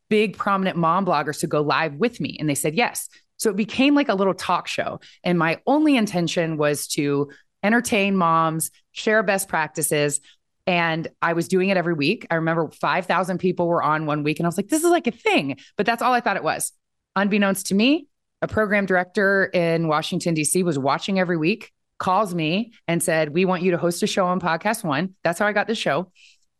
big 0.10 0.38
prominent 0.38 0.78
mom 0.78 1.06
bloggers 1.06 1.40
to 1.42 1.48
go 1.48 1.62
live 1.62 1.96
with 1.96 2.20
me, 2.20 2.38
and 2.40 2.50
they 2.50 2.56
said 2.56 2.76
yes. 2.76 3.10
So 3.38 3.50
it 3.50 3.56
became 3.56 3.96
like 3.96 4.10
a 4.10 4.16
little 4.16 4.34
talk 4.34 4.68
show, 4.68 5.00
and 5.24 5.38
my 5.38 5.60
only 5.68 5.96
intention 5.96 6.58
was 6.58 6.88
to 6.90 7.30
entertain 7.64 8.16
moms, 8.16 8.72
share 8.92 9.24
best 9.24 9.50
practices. 9.50 10.22
And 10.68 11.08
I 11.22 11.34
was 11.34 11.48
doing 11.48 11.70
it 11.70 11.78
every 11.78 11.94
week. 11.94 12.26
I 12.32 12.36
remember 12.36 12.70
5,000 12.72 13.38
people 13.38 13.68
were 13.68 13.84
on 13.84 14.06
one 14.06 14.24
week, 14.24 14.40
and 14.40 14.48
I 14.48 14.50
was 14.50 14.58
like, 14.58 14.68
this 14.68 14.84
is 14.84 14.90
like 14.90 15.08
a 15.08 15.12
thing. 15.12 15.58
But 15.78 15.86
that's 15.86 16.02
all 16.02 16.14
I 16.14 16.22
thought 16.22 16.38
it 16.38 16.44
was. 16.44 16.72
Unbeknownst 17.16 17.68
to 17.68 17.76
me, 17.76 18.08
a 18.42 18.48
program 18.48 18.86
director 18.86 19.46
in 19.46 19.88
Washington, 19.88 20.34
D.C. 20.34 20.64
was 20.64 20.80
watching 20.80 21.20
every 21.20 21.38
week 21.38 21.72
calls 21.98 22.36
me 22.36 22.74
and 22.88 23.02
said, 23.02 23.30
We 23.30 23.46
want 23.46 23.64
you 23.64 23.72
to 23.72 23.78
host 23.78 24.04
a 24.04 24.08
show 24.08 24.26
on 24.26 24.40
Podcast 24.40 24.84
One. 24.84 25.16
That's 25.24 25.40
how 25.40 25.48
I 25.48 25.54
got 25.54 25.68
the 25.68 25.76
show. 25.76 26.12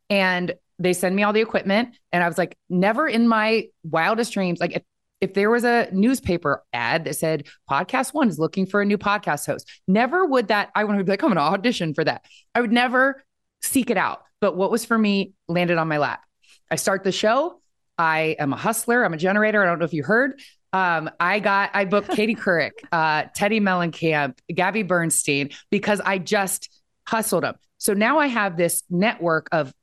And 0.10 0.54
they 0.80 0.94
send 0.94 1.16
me 1.16 1.24
all 1.24 1.34
the 1.34 1.42
equipment. 1.42 1.96
And 2.12 2.24
I 2.24 2.28
was 2.28 2.38
like, 2.38 2.58
never 2.70 3.08
in 3.08 3.28
my 3.28 3.68
wildest 3.84 4.34
dreams, 4.34 4.60
like 4.60 4.76
if, 4.76 4.84
if 5.22 5.34
there 5.34 5.50
was 5.50 5.64
a 5.64 5.88
newspaper 5.92 6.64
ad 6.74 7.06
that 7.06 7.16
said 7.16 7.48
Podcast 7.70 8.14
One 8.14 8.28
is 8.28 8.38
looking 8.38 8.66
for 8.66 8.82
a 8.82 8.86
new 8.86 8.98
podcast 8.98 9.46
host, 9.46 9.70
never 9.88 10.26
would 10.26 10.50
that 10.50 10.70
I 10.76 10.84
would 10.84 11.06
be 11.06 11.12
like, 11.12 11.24
I'm 11.24 11.30
gonna 11.30 11.42
audition 11.42 11.94
for 11.94 12.04
that. 12.04 12.26
I 12.54 12.62
would 12.62 12.72
never 12.72 13.24
seek 13.66 13.90
it 13.90 13.98
out. 13.98 14.24
But 14.42 14.56
what 14.56 14.72
was 14.72 14.86
for 14.86 14.98
me 14.98 15.34
landed 15.48 15.78
on 15.78 15.88
my 15.88 15.98
lap. 15.98 16.22
I 16.70 16.76
start 16.76 17.04
the 17.04 17.12
show. 17.12 17.62
I 17.98 18.36
am 18.40 18.54
a 18.54 18.58
hustler. 18.58 19.04
I'm 19.04 19.14
a 19.14 19.18
generator. 19.18 19.62
I 19.64 19.66
don't 19.66 19.80
know 19.80 19.86
if 19.86 19.94
you 19.94 20.04
heard. 20.04 20.40
Um, 20.74 21.10
I 21.20 21.40
got 21.40 21.72
I 21.74 21.86
booked 21.86 22.10
Katie 22.10 22.36
Couric, 22.36 22.72
uh, 22.92 23.24
Teddi 23.36 23.62
Mellencamp, 23.62 24.38
Gabby 24.54 24.84
Bernstein 24.84 25.52
because 25.70 26.02
I 26.02 26.18
just 26.18 26.70
hustled 27.08 27.44
them. 27.44 27.56
So 27.78 27.94
now 27.94 28.20
I 28.20 28.28
have 28.28 28.58
this 28.58 28.84
network 28.90 29.48
of 29.52 29.74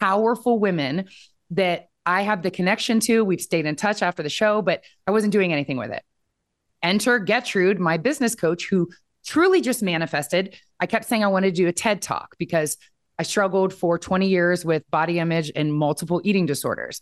powerful 0.00 0.58
women 0.58 1.06
that 1.50 1.88
I 2.06 2.22
have 2.22 2.42
the 2.42 2.50
connection 2.50 3.00
to. 3.00 3.24
We've 3.24 3.40
stayed 3.40 3.66
in 3.66 3.76
touch 3.76 4.02
after 4.02 4.22
the 4.22 4.28
show, 4.28 4.62
but 4.62 4.84
I 5.06 5.10
wasn't 5.10 5.32
doing 5.32 5.52
anything 5.52 5.78
with 5.78 5.90
it. 5.90 6.02
Enter 6.82 7.18
Gertrude, 7.18 7.80
my 7.80 7.96
business 7.96 8.34
coach, 8.34 8.68
who 8.68 8.90
truly 9.24 9.62
just 9.62 9.82
manifested. 9.82 10.54
I 10.78 10.86
kept 10.86 11.06
saying 11.06 11.24
I 11.24 11.28
wanted 11.28 11.54
to 11.54 11.62
do 11.62 11.66
a 11.66 11.72
TED 11.72 12.02
talk 12.02 12.36
because 12.38 12.76
I 13.18 13.22
struggled 13.22 13.72
for 13.72 13.98
20 13.98 14.28
years 14.28 14.64
with 14.64 14.88
body 14.90 15.18
image 15.18 15.52
and 15.54 15.72
multiple 15.72 16.20
eating 16.24 16.46
disorders 16.46 17.00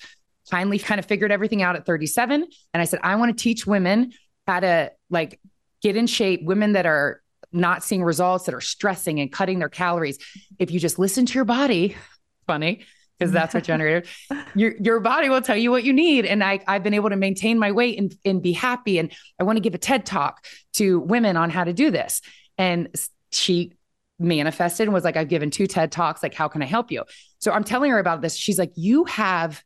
finally 0.51 0.79
kind 0.79 0.99
of 0.99 1.07
figured 1.07 1.31
everything 1.31 1.63
out 1.63 1.77
at 1.77 1.87
37. 1.87 2.47
And 2.75 2.81
I 2.81 2.85
said, 2.85 3.01
I 3.03 3.17
want 3.17 3.37
to 3.37 3.43
teach 3.43 3.67
women 3.67 4.13
how 4.47 4.61
to 4.61 4.93
like 5.11 5.41
get 5.83 5.97
in 5.97 6.07
shape, 6.07 6.45
women 6.45 6.73
that 6.73 6.87
are 6.87 7.23
not 7.53 7.85
seeing 7.85 8.03
results, 8.03 8.45
that 8.47 8.55
are 8.55 8.61
stressing 8.61 9.21
and 9.21 9.31
cutting 9.31 9.59
their 9.59 9.69
calories. 9.69 10.19
If 10.59 10.71
you 10.71 10.81
just 10.81 10.99
listen 10.99 11.27
to 11.27 11.35
your 11.35 11.45
body, 11.45 11.97
funny, 12.47 12.85
because 13.19 13.31
that's 13.31 13.55
what 13.55 13.63
generated 13.63 14.09
your 14.57 14.75
your 14.81 14.99
body 14.99 15.29
will 15.29 15.43
tell 15.43 15.57
you 15.57 15.71
what 15.71 15.85
you 15.85 15.93
need. 15.93 16.27
And 16.27 16.43
I 16.43 16.61
I've 16.67 16.83
been 16.83 16.95
able 16.95 17.11
to 17.11 17.17
maintain 17.17 17.59
my 17.59 17.71
weight 17.71 17.99
and, 17.99 18.15
and 18.25 18.43
be 18.43 18.53
happy. 18.53 18.99
And 18.99 19.13
I 19.39 19.45
want 19.45 19.57
to 19.57 19.61
give 19.61 19.75
a 19.75 19.79
TED 19.79 20.07
talk 20.07 20.45
to 20.75 21.01
women 21.01 21.37
on 21.37 21.51
how 21.51 21.65
to 21.65 21.73
do 21.73 21.91
this. 21.91 22.21
And 22.59 22.89
she 23.31 23.75
manifested 24.23 24.87
and 24.87 24.95
was 24.95 25.05
like, 25.05 25.16
I've 25.16 25.29
given 25.29 25.51
two 25.51 25.66
TED 25.66 25.93
talks. 25.93 26.23
Like, 26.23 26.35
how 26.35 26.49
can 26.49 26.62
I 26.62 26.66
help 26.66 26.91
you? 26.91 27.05
So 27.39 27.53
I'm 27.53 27.64
telling 27.64 27.91
her 27.91 27.99
about 27.99 28.20
this. 28.20 28.37
She's 28.37 28.59
like, 28.59 28.73
you 28.77 29.05
have 29.05 29.62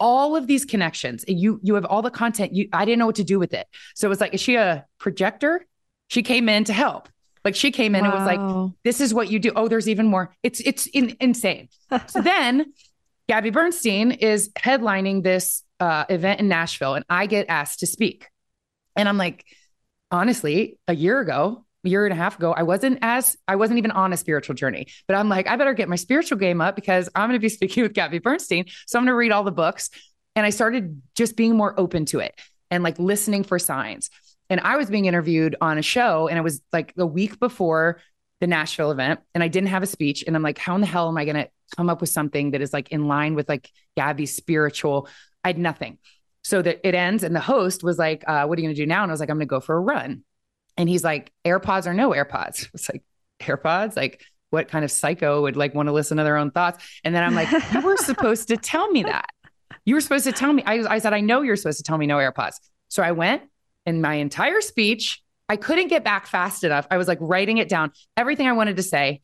all 0.00 0.36
of 0.36 0.46
these 0.46 0.64
connections. 0.64 1.24
You 1.28 1.60
you 1.62 1.74
have 1.74 1.84
all 1.84 2.02
the 2.02 2.10
content. 2.10 2.54
You 2.54 2.68
I 2.72 2.84
didn't 2.84 2.98
know 2.98 3.06
what 3.06 3.16
to 3.16 3.24
do 3.24 3.38
with 3.38 3.54
it. 3.54 3.66
So 3.94 4.08
it 4.08 4.10
was 4.10 4.20
like, 4.20 4.34
is 4.34 4.40
she 4.40 4.56
a 4.56 4.84
projector? 4.98 5.64
She 6.08 6.22
came 6.22 6.48
in 6.48 6.64
to 6.64 6.72
help. 6.72 7.08
Like 7.44 7.54
she 7.54 7.70
came 7.70 7.94
in 7.94 8.04
wow. 8.04 8.10
and 8.10 8.18
was 8.18 8.26
like, 8.26 8.72
this 8.84 9.00
is 9.00 9.12
what 9.12 9.30
you 9.30 9.38
do. 9.38 9.52
Oh, 9.54 9.68
there's 9.68 9.88
even 9.88 10.06
more. 10.06 10.34
It's 10.42 10.60
it's 10.60 10.86
in, 10.86 11.16
insane. 11.20 11.68
so 12.06 12.20
then 12.22 12.72
Gabby 13.28 13.50
Bernstein 13.50 14.12
is 14.12 14.50
headlining 14.50 15.22
this 15.22 15.62
uh, 15.80 16.04
event 16.08 16.40
in 16.40 16.48
Nashville, 16.48 16.94
and 16.94 17.04
I 17.08 17.26
get 17.26 17.46
asked 17.48 17.80
to 17.80 17.86
speak. 17.86 18.28
And 18.96 19.08
I'm 19.08 19.18
like, 19.18 19.44
honestly, 20.10 20.78
a 20.88 20.94
year 20.94 21.20
ago, 21.20 21.63
year 21.84 22.04
and 22.06 22.12
a 22.12 22.16
half 22.16 22.36
ago, 22.36 22.52
I 22.52 22.62
wasn't 22.62 22.98
as 23.02 23.36
I 23.46 23.56
wasn't 23.56 23.78
even 23.78 23.90
on 23.90 24.12
a 24.12 24.16
spiritual 24.16 24.54
journey. 24.54 24.86
But 25.06 25.16
I'm 25.16 25.28
like, 25.28 25.46
I 25.46 25.56
better 25.56 25.74
get 25.74 25.88
my 25.88 25.96
spiritual 25.96 26.38
game 26.38 26.60
up 26.60 26.76
because 26.76 27.08
I'm 27.14 27.28
going 27.28 27.38
to 27.38 27.42
be 27.42 27.48
speaking 27.50 27.82
with 27.82 27.92
Gabby 27.92 28.18
Bernstein. 28.18 28.66
So 28.86 28.98
I'm 28.98 29.04
going 29.04 29.12
to 29.12 29.16
read 29.16 29.32
all 29.32 29.44
the 29.44 29.52
books. 29.52 29.90
And 30.36 30.44
I 30.44 30.50
started 30.50 31.00
just 31.14 31.36
being 31.36 31.56
more 31.56 31.78
open 31.78 32.06
to 32.06 32.18
it 32.18 32.34
and 32.70 32.82
like 32.82 32.98
listening 32.98 33.44
for 33.44 33.58
signs. 33.58 34.10
And 34.50 34.60
I 34.60 34.76
was 34.76 34.90
being 34.90 35.06
interviewed 35.06 35.56
on 35.60 35.78
a 35.78 35.82
show, 35.82 36.28
and 36.28 36.36
it 36.36 36.42
was 36.42 36.60
like 36.72 36.92
a 36.98 37.06
week 37.06 37.40
before 37.40 38.00
the 38.40 38.46
Nashville 38.46 38.90
event, 38.90 39.20
and 39.34 39.42
I 39.42 39.48
didn't 39.48 39.70
have 39.70 39.82
a 39.82 39.86
speech. 39.86 40.24
And 40.26 40.36
I'm 40.36 40.42
like, 40.42 40.58
how 40.58 40.74
in 40.74 40.80
the 40.80 40.86
hell 40.86 41.08
am 41.08 41.16
I 41.16 41.24
going 41.24 41.36
to 41.36 41.48
come 41.76 41.88
up 41.88 42.00
with 42.00 42.10
something 42.10 42.50
that 42.50 42.60
is 42.60 42.72
like 42.72 42.90
in 42.90 43.08
line 43.08 43.34
with 43.34 43.48
like 43.48 43.70
Gabby's 43.96 44.36
spiritual? 44.36 45.08
I 45.42 45.48
had 45.48 45.58
nothing. 45.58 45.98
So 46.42 46.60
that 46.60 46.86
it 46.86 46.94
ends, 46.94 47.22
and 47.22 47.34
the 47.34 47.40
host 47.40 47.82
was 47.82 47.98
like, 47.98 48.22
uh, 48.26 48.44
"What 48.44 48.58
are 48.58 48.60
you 48.60 48.66
going 48.66 48.76
to 48.76 48.82
do 48.82 48.86
now?" 48.86 49.02
And 49.02 49.10
I 49.10 49.14
was 49.14 49.20
like, 49.20 49.30
"I'm 49.30 49.36
going 49.36 49.48
to 49.48 49.50
go 49.50 49.60
for 49.60 49.76
a 49.76 49.80
run." 49.80 50.24
And 50.76 50.88
he's 50.88 51.04
like, 51.04 51.32
AirPods 51.44 51.86
or 51.86 51.94
no 51.94 52.10
AirPods? 52.10 52.68
It's 52.74 52.90
like, 52.90 53.02
AirPods? 53.40 53.96
Like, 53.96 54.24
what 54.50 54.68
kind 54.68 54.84
of 54.84 54.90
psycho 54.90 55.42
would 55.42 55.56
like 55.56 55.74
want 55.74 55.88
to 55.88 55.92
listen 55.92 56.16
to 56.18 56.24
their 56.24 56.36
own 56.36 56.50
thoughts? 56.50 56.84
And 57.02 57.14
then 57.14 57.24
I'm 57.24 57.34
like, 57.34 57.50
you 57.72 57.80
were 57.80 57.96
supposed 57.98 58.48
to 58.48 58.56
tell 58.56 58.88
me 58.90 59.02
that. 59.02 59.28
You 59.84 59.94
were 59.94 60.00
supposed 60.00 60.24
to 60.24 60.32
tell 60.32 60.52
me. 60.52 60.62
I, 60.64 60.94
I 60.94 60.98
said, 60.98 61.12
I 61.12 61.20
know 61.20 61.42
you're 61.42 61.56
supposed 61.56 61.78
to 61.78 61.84
tell 61.84 61.98
me 61.98 62.06
no 62.06 62.16
AirPods. 62.16 62.56
So 62.88 63.02
I 63.02 63.12
went 63.12 63.42
and 63.86 64.00
my 64.00 64.14
entire 64.14 64.60
speech, 64.60 65.22
I 65.48 65.56
couldn't 65.56 65.88
get 65.88 66.04
back 66.04 66.26
fast 66.26 66.64
enough. 66.64 66.86
I 66.90 66.96
was 66.96 67.08
like 67.08 67.18
writing 67.20 67.58
it 67.58 67.68
down. 67.68 67.92
Everything 68.16 68.46
I 68.46 68.52
wanted 68.52 68.76
to 68.76 68.82
say 68.82 69.20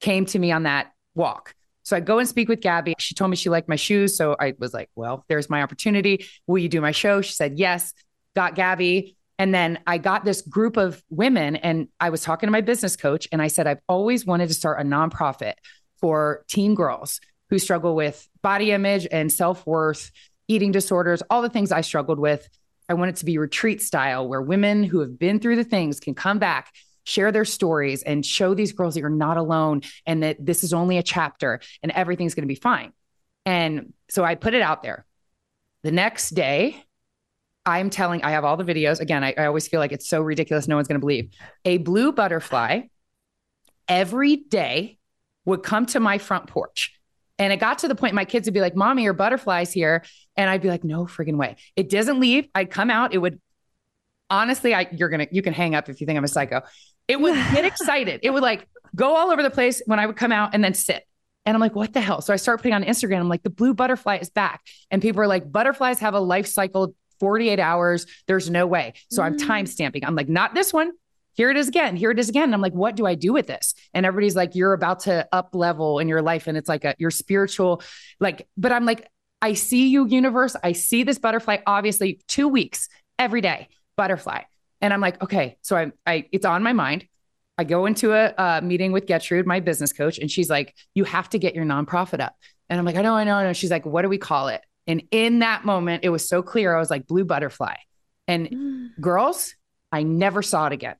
came 0.00 0.26
to 0.26 0.38
me 0.38 0.52
on 0.52 0.64
that 0.64 0.92
walk. 1.14 1.54
So 1.82 1.96
I 1.96 2.00
go 2.00 2.18
and 2.18 2.28
speak 2.28 2.48
with 2.48 2.60
Gabby. 2.60 2.94
She 2.98 3.14
told 3.14 3.30
me 3.30 3.36
she 3.36 3.50
liked 3.50 3.68
my 3.68 3.76
shoes. 3.76 4.16
So 4.16 4.36
I 4.38 4.54
was 4.58 4.72
like, 4.72 4.88
well, 4.94 5.24
there's 5.28 5.50
my 5.50 5.62
opportunity. 5.62 6.26
Will 6.46 6.58
you 6.58 6.68
do 6.68 6.80
my 6.80 6.92
show? 6.92 7.20
She 7.20 7.34
said, 7.34 7.58
yes. 7.58 7.92
Got 8.34 8.54
Gabby. 8.54 9.16
And 9.44 9.54
then 9.54 9.78
I 9.86 9.98
got 9.98 10.24
this 10.24 10.40
group 10.40 10.78
of 10.78 11.02
women, 11.10 11.56
and 11.56 11.88
I 12.00 12.08
was 12.08 12.22
talking 12.22 12.46
to 12.46 12.50
my 12.50 12.62
business 12.62 12.96
coach, 12.96 13.28
and 13.30 13.42
I 13.42 13.48
said, 13.48 13.66
I've 13.66 13.82
always 13.90 14.24
wanted 14.24 14.48
to 14.48 14.54
start 14.54 14.80
a 14.80 14.84
nonprofit 14.84 15.52
for 16.00 16.46
teen 16.48 16.74
girls 16.74 17.20
who 17.50 17.58
struggle 17.58 17.94
with 17.94 18.26
body 18.40 18.70
image 18.70 19.06
and 19.12 19.30
self 19.30 19.66
worth, 19.66 20.10
eating 20.48 20.72
disorders, 20.72 21.22
all 21.28 21.42
the 21.42 21.50
things 21.50 21.72
I 21.72 21.82
struggled 21.82 22.18
with. 22.18 22.48
I 22.88 22.94
want 22.94 23.10
it 23.10 23.16
to 23.16 23.26
be 23.26 23.36
retreat 23.36 23.82
style 23.82 24.26
where 24.26 24.40
women 24.40 24.82
who 24.82 25.00
have 25.00 25.18
been 25.18 25.38
through 25.38 25.56
the 25.56 25.64
things 25.64 26.00
can 26.00 26.14
come 26.14 26.38
back, 26.38 26.72
share 27.04 27.30
their 27.30 27.44
stories, 27.44 28.02
and 28.02 28.24
show 28.24 28.54
these 28.54 28.72
girls 28.72 28.94
that 28.94 29.00
you're 29.00 29.10
not 29.10 29.36
alone 29.36 29.82
and 30.06 30.22
that 30.22 30.38
this 30.40 30.64
is 30.64 30.72
only 30.72 30.96
a 30.96 31.02
chapter 31.02 31.60
and 31.82 31.92
everything's 31.92 32.34
going 32.34 32.44
to 32.44 32.48
be 32.48 32.54
fine. 32.54 32.94
And 33.44 33.92
so 34.08 34.24
I 34.24 34.36
put 34.36 34.54
it 34.54 34.62
out 34.62 34.82
there. 34.82 35.04
The 35.82 35.92
next 35.92 36.30
day, 36.30 36.82
I'm 37.66 37.90
telling, 37.90 38.22
I 38.22 38.32
have 38.32 38.44
all 38.44 38.56
the 38.56 38.64
videos. 38.64 39.00
Again, 39.00 39.24
I, 39.24 39.34
I 39.36 39.46
always 39.46 39.66
feel 39.68 39.80
like 39.80 39.92
it's 39.92 40.08
so 40.08 40.20
ridiculous. 40.20 40.68
No 40.68 40.76
one's 40.76 40.88
going 40.88 41.00
to 41.00 41.04
believe. 41.04 41.30
A 41.64 41.78
blue 41.78 42.12
butterfly 42.12 42.82
every 43.88 44.36
day 44.36 44.98
would 45.44 45.62
come 45.62 45.86
to 45.86 46.00
my 46.00 46.18
front 46.18 46.46
porch. 46.46 46.98
And 47.38 47.52
it 47.52 47.58
got 47.58 47.78
to 47.78 47.88
the 47.88 47.94
point 47.94 48.14
my 48.14 48.24
kids 48.24 48.46
would 48.46 48.54
be 48.54 48.60
like, 48.60 48.76
Mommy, 48.76 49.02
your 49.02 49.12
butterfly's 49.12 49.72
here. 49.72 50.04
And 50.36 50.48
I'd 50.48 50.62
be 50.62 50.68
like, 50.68 50.84
No 50.84 51.06
friggin' 51.06 51.36
way. 51.36 51.56
It 51.74 51.90
doesn't 51.90 52.20
leave. 52.20 52.48
I'd 52.54 52.70
come 52.70 52.90
out. 52.90 53.12
It 53.12 53.18
would, 53.18 53.40
honestly, 54.30 54.74
I, 54.74 54.86
you're 54.92 55.08
going 55.08 55.26
to, 55.26 55.34
you 55.34 55.42
can 55.42 55.52
hang 55.52 55.74
up 55.74 55.88
if 55.88 56.00
you 56.00 56.06
think 56.06 56.16
I'm 56.16 56.24
a 56.24 56.28
psycho. 56.28 56.62
It 57.08 57.20
would 57.20 57.34
get 57.52 57.64
excited. 57.64 58.20
It 58.22 58.30
would 58.30 58.42
like 58.42 58.68
go 58.94 59.16
all 59.16 59.30
over 59.30 59.42
the 59.42 59.50
place 59.50 59.82
when 59.86 59.98
I 59.98 60.06
would 60.06 60.16
come 60.16 60.32
out 60.32 60.54
and 60.54 60.62
then 60.62 60.74
sit. 60.74 61.02
And 61.46 61.54
I'm 61.54 61.60
like, 61.60 61.74
what 61.74 61.92
the 61.92 62.00
hell? 62.00 62.20
So 62.22 62.32
I 62.32 62.36
start 62.36 62.60
putting 62.60 62.72
on 62.72 62.84
Instagram. 62.84 63.20
I'm 63.20 63.28
like, 63.28 63.42
the 63.42 63.50
blue 63.50 63.74
butterfly 63.74 64.16
is 64.16 64.30
back. 64.30 64.62
And 64.90 65.02
people 65.02 65.20
are 65.20 65.26
like, 65.26 65.50
butterflies 65.50 65.98
have 65.98 66.14
a 66.14 66.20
life 66.20 66.46
cycle 66.46 66.94
48 67.20 67.60
hours. 67.60 68.06
There's 68.26 68.50
no 68.50 68.66
way. 68.66 68.94
So 69.10 69.22
I'm 69.22 69.36
mm. 69.36 69.46
time 69.46 69.66
stamping. 69.66 70.04
I'm 70.04 70.14
like, 70.14 70.28
not 70.28 70.54
this 70.54 70.72
one. 70.72 70.92
here 71.34 71.50
it 71.50 71.56
is 71.56 71.68
again. 71.68 71.96
Here 71.96 72.10
it 72.10 72.18
is 72.18 72.28
again. 72.28 72.44
And 72.44 72.54
I'm 72.54 72.60
like, 72.60 72.74
what 72.74 72.96
do 72.96 73.06
I 73.06 73.14
do 73.14 73.32
with 73.32 73.46
this? 73.46 73.74
And 73.92 74.06
everybody's 74.06 74.36
like, 74.36 74.54
you're 74.54 74.72
about 74.72 75.00
to 75.00 75.28
up 75.32 75.54
level 75.54 75.98
in 75.98 76.08
your 76.08 76.22
life. 76.22 76.46
And 76.46 76.56
it's 76.56 76.68
like 76.68 76.84
a 76.84 76.94
your 76.98 77.10
spiritual, 77.10 77.82
like, 78.20 78.46
but 78.56 78.72
I'm 78.72 78.84
like, 78.84 79.08
I 79.42 79.54
see 79.54 79.88
you, 79.88 80.06
universe. 80.06 80.56
I 80.62 80.72
see 80.72 81.02
this 81.02 81.18
butterfly, 81.18 81.58
obviously, 81.66 82.20
two 82.28 82.48
weeks 82.48 82.88
every 83.18 83.40
day, 83.40 83.68
butterfly. 83.96 84.42
And 84.80 84.92
I'm 84.92 85.00
like, 85.00 85.22
okay, 85.22 85.58
so 85.60 85.76
I, 85.76 85.92
I 86.06 86.28
it's 86.32 86.46
on 86.46 86.62
my 86.62 86.72
mind. 86.72 87.06
I 87.56 87.64
go 87.64 87.86
into 87.86 88.12
a, 88.12 88.34
a 88.36 88.62
meeting 88.62 88.90
with 88.90 89.06
Gertrude, 89.06 89.46
my 89.46 89.60
business 89.60 89.92
coach, 89.92 90.18
and 90.18 90.30
she's 90.30 90.50
like, 90.50 90.74
you 90.94 91.04
have 91.04 91.28
to 91.30 91.38
get 91.38 91.54
your 91.54 91.64
nonprofit 91.64 92.20
up. 92.20 92.34
And 92.68 92.78
I'm 92.78 92.84
like, 92.84 92.96
I 92.96 93.02
know, 93.02 93.14
I 93.14 93.24
know, 93.24 93.36
I 93.36 93.44
know. 93.44 93.52
She's 93.52 93.70
like, 93.70 93.86
what 93.86 94.02
do 94.02 94.08
we 94.08 94.18
call 94.18 94.48
it? 94.48 94.62
And 94.86 95.02
in 95.10 95.40
that 95.40 95.64
moment, 95.64 96.04
it 96.04 96.10
was 96.10 96.28
so 96.28 96.42
clear. 96.42 96.74
I 96.74 96.78
was 96.78 96.90
like, 96.90 97.06
blue 97.06 97.24
butterfly. 97.24 97.74
And 98.28 98.48
mm. 98.48 98.88
girls, 99.00 99.54
I 99.92 100.02
never 100.02 100.42
saw 100.42 100.66
it 100.66 100.72
again. 100.72 100.96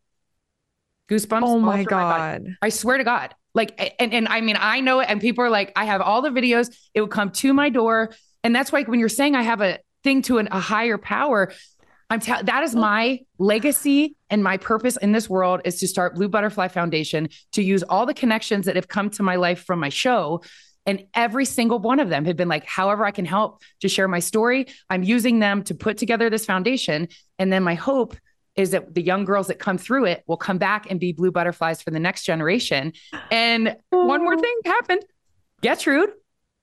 Goosebumps. 1.10 1.42
Oh 1.44 1.58
my 1.58 1.84
God. 1.84 2.44
My 2.44 2.54
I 2.62 2.68
swear 2.70 2.98
to 2.98 3.04
God. 3.04 3.34
Like, 3.54 3.94
and, 4.00 4.12
and 4.12 4.28
I 4.28 4.40
mean, 4.40 4.56
I 4.58 4.80
know 4.80 5.00
it. 5.00 5.08
And 5.08 5.20
people 5.20 5.44
are 5.44 5.50
like, 5.50 5.72
I 5.76 5.84
have 5.84 6.00
all 6.00 6.22
the 6.22 6.30
videos. 6.30 6.74
It 6.92 7.00
would 7.00 7.10
come 7.10 7.30
to 7.30 7.52
my 7.52 7.68
door. 7.68 8.14
And 8.42 8.54
that's 8.54 8.72
why 8.72 8.82
when 8.84 9.00
you're 9.00 9.08
saying 9.08 9.34
I 9.34 9.42
have 9.42 9.60
a 9.60 9.78
thing 10.02 10.22
to 10.22 10.38
an, 10.38 10.48
a 10.50 10.60
higher 10.60 10.98
power, 10.98 11.52
I'm 12.10 12.20
telling 12.20 12.46
that 12.46 12.62
is 12.64 12.74
my 12.74 13.20
legacy 13.38 14.16
and 14.28 14.42
my 14.42 14.56
purpose 14.56 14.96
in 14.96 15.12
this 15.12 15.28
world 15.28 15.62
is 15.64 15.80
to 15.80 15.88
start 15.88 16.14
Blue 16.14 16.28
Butterfly 16.28 16.68
Foundation 16.68 17.28
to 17.52 17.62
use 17.62 17.82
all 17.82 18.06
the 18.06 18.14
connections 18.14 18.66
that 18.66 18.76
have 18.76 18.88
come 18.88 19.10
to 19.10 19.22
my 19.22 19.36
life 19.36 19.64
from 19.64 19.80
my 19.80 19.88
show 19.88 20.42
and 20.86 21.06
every 21.14 21.44
single 21.44 21.78
one 21.78 22.00
of 22.00 22.08
them 22.08 22.24
have 22.24 22.36
been 22.36 22.48
like, 22.48 22.64
however 22.66 23.04
I 23.04 23.10
can 23.10 23.24
help 23.24 23.62
to 23.80 23.88
share 23.88 24.08
my 24.08 24.20
story, 24.20 24.66
I'm 24.90 25.02
using 25.02 25.38
them 25.38 25.62
to 25.64 25.74
put 25.74 25.98
together 25.98 26.28
this 26.30 26.44
foundation. 26.44 27.08
And 27.38 27.52
then 27.52 27.62
my 27.62 27.74
hope 27.74 28.16
is 28.56 28.70
that 28.70 28.94
the 28.94 29.02
young 29.02 29.24
girls 29.24 29.48
that 29.48 29.58
come 29.58 29.78
through 29.78 30.04
it 30.04 30.22
will 30.26 30.36
come 30.36 30.58
back 30.58 30.90
and 30.90 31.00
be 31.00 31.12
blue 31.12 31.32
butterflies 31.32 31.82
for 31.82 31.90
the 31.90 31.98
next 31.98 32.24
generation. 32.24 32.92
And 33.30 33.76
one 33.90 34.22
more 34.22 34.38
thing 34.38 34.58
happened. 34.64 35.04
Gertrude 35.62 36.10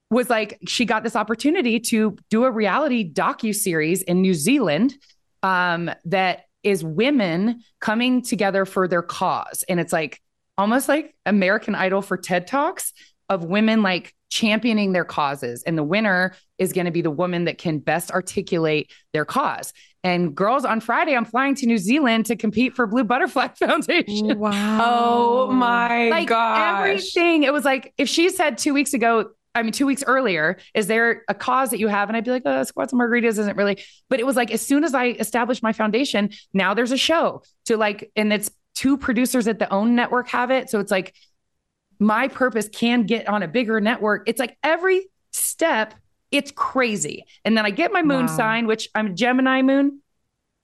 was 0.10 0.30
like, 0.30 0.60
she 0.68 0.86
got 0.86 1.04
this 1.04 1.16
opportunity 1.16 1.80
to 1.80 2.16
do 2.30 2.44
a 2.44 2.52
reality 2.52 3.12
docu 3.12 3.56
series 3.56 4.04
in 4.04 4.22
New 4.22 4.34
Zealand 4.34 4.96
um, 5.44 5.90
that 6.06 6.44
is 6.64 6.84
women 6.84 7.62
coming 7.80 8.22
together 8.22 8.66
for 8.66 8.88
their 8.88 9.02
cause, 9.02 9.64
and 9.68 9.80
it's 9.80 9.92
like 9.92 10.22
almost 10.58 10.88
like 10.88 11.16
American 11.26 11.74
Idol 11.74 12.04
for 12.04 12.18
TED 12.18 12.46
Talks 12.46 12.94
of 13.32 13.46
women 13.46 13.82
like 13.82 14.14
championing 14.30 14.92
their 14.92 15.06
causes. 15.06 15.64
And 15.64 15.78
the 15.78 15.84
winner 15.84 16.36
is 16.58 16.74
going 16.74 16.86
to 16.86 16.92
be 16.92 17.02
the 17.02 17.10
woman 17.10 17.46
that 17.46 17.58
can 17.58 17.80
best 17.80 18.12
articulate 18.12 18.92
their 19.14 19.26
cause. 19.26 19.72
And 20.04 20.36
girls, 20.36 20.66
on 20.66 20.82
Friday, 20.82 21.16
I'm 21.16 21.26
flying 21.26 21.56
to 21.56 21.66
New 21.66 21.78
Zealand 21.78 22.26
to 22.26 22.36
compete 22.36 22.76
for 22.76 22.86
Blue 22.88 23.06
Butterfly 23.06 23.48
Foundation. 23.60 24.38
Wow. 24.38 24.80
Oh 24.84 25.52
my 25.52 26.10
like 26.10 26.28
gosh. 26.28 26.90
Everything. 26.90 27.44
It 27.44 27.54
was 27.54 27.64
like 27.64 27.94
if 27.98 28.10
she 28.10 28.30
said 28.30 28.58
two 28.58 28.74
weeks 28.74 28.94
ago, 28.94 29.30
I 29.56 29.64
mean, 29.64 29.72
two 29.72 29.86
weeks 29.86 30.04
earlier, 30.06 30.58
is 30.74 30.88
there 30.88 31.24
a 31.30 31.34
cause 31.34 31.70
that 31.70 31.80
you 31.80 31.88
have? 31.88 32.10
And 32.10 32.18
I'd 32.18 32.26
be 32.26 32.32
like, 32.32 32.44
oh, 32.46 32.64
squats 32.64 32.92
and 32.92 33.02
margaritas 33.02 33.38
isn't 33.40 33.56
really. 33.56 33.82
But 34.10 34.20
it 34.20 34.26
was 34.26 34.36
like, 34.36 34.52
as 34.52 34.62
soon 34.62 34.84
as 34.84 34.94
I 34.94 35.08
established 35.08 35.64
my 35.64 35.74
foundation, 35.74 36.32
now 36.54 36.74
there's 36.74 36.92
a 36.92 36.98
show 36.98 37.44
to 37.66 37.78
like, 37.78 38.12
and 38.16 38.32
it's 38.34 38.50
two 38.76 38.98
producers 38.98 39.48
at 39.48 39.60
the 39.60 39.72
OWN 39.72 39.96
network 39.96 40.30
have 40.30 40.52
it. 40.52 40.70
So 40.70 40.80
it's 40.80 40.92
like, 40.92 41.14
my 42.02 42.28
purpose 42.28 42.68
can 42.68 43.04
get 43.04 43.30
on 43.30 43.44
a 43.44 43.48
bigger 43.48 43.80
network. 43.80 44.24
It's 44.28 44.40
like 44.40 44.58
every 44.64 45.08
step, 45.32 45.94
it's 46.32 46.52
crazy. 46.52 47.26
And 47.46 47.56
then 47.56 47.64
I 47.64 47.70
get 47.70 47.94
my 47.94 48.02
moon 48.02 48.26
wow. 48.26 48.38
sign, 48.38 48.66
which 48.66 48.90
I'm 48.96 49.16
Gemini 49.16 49.62
moon, 49.62 50.02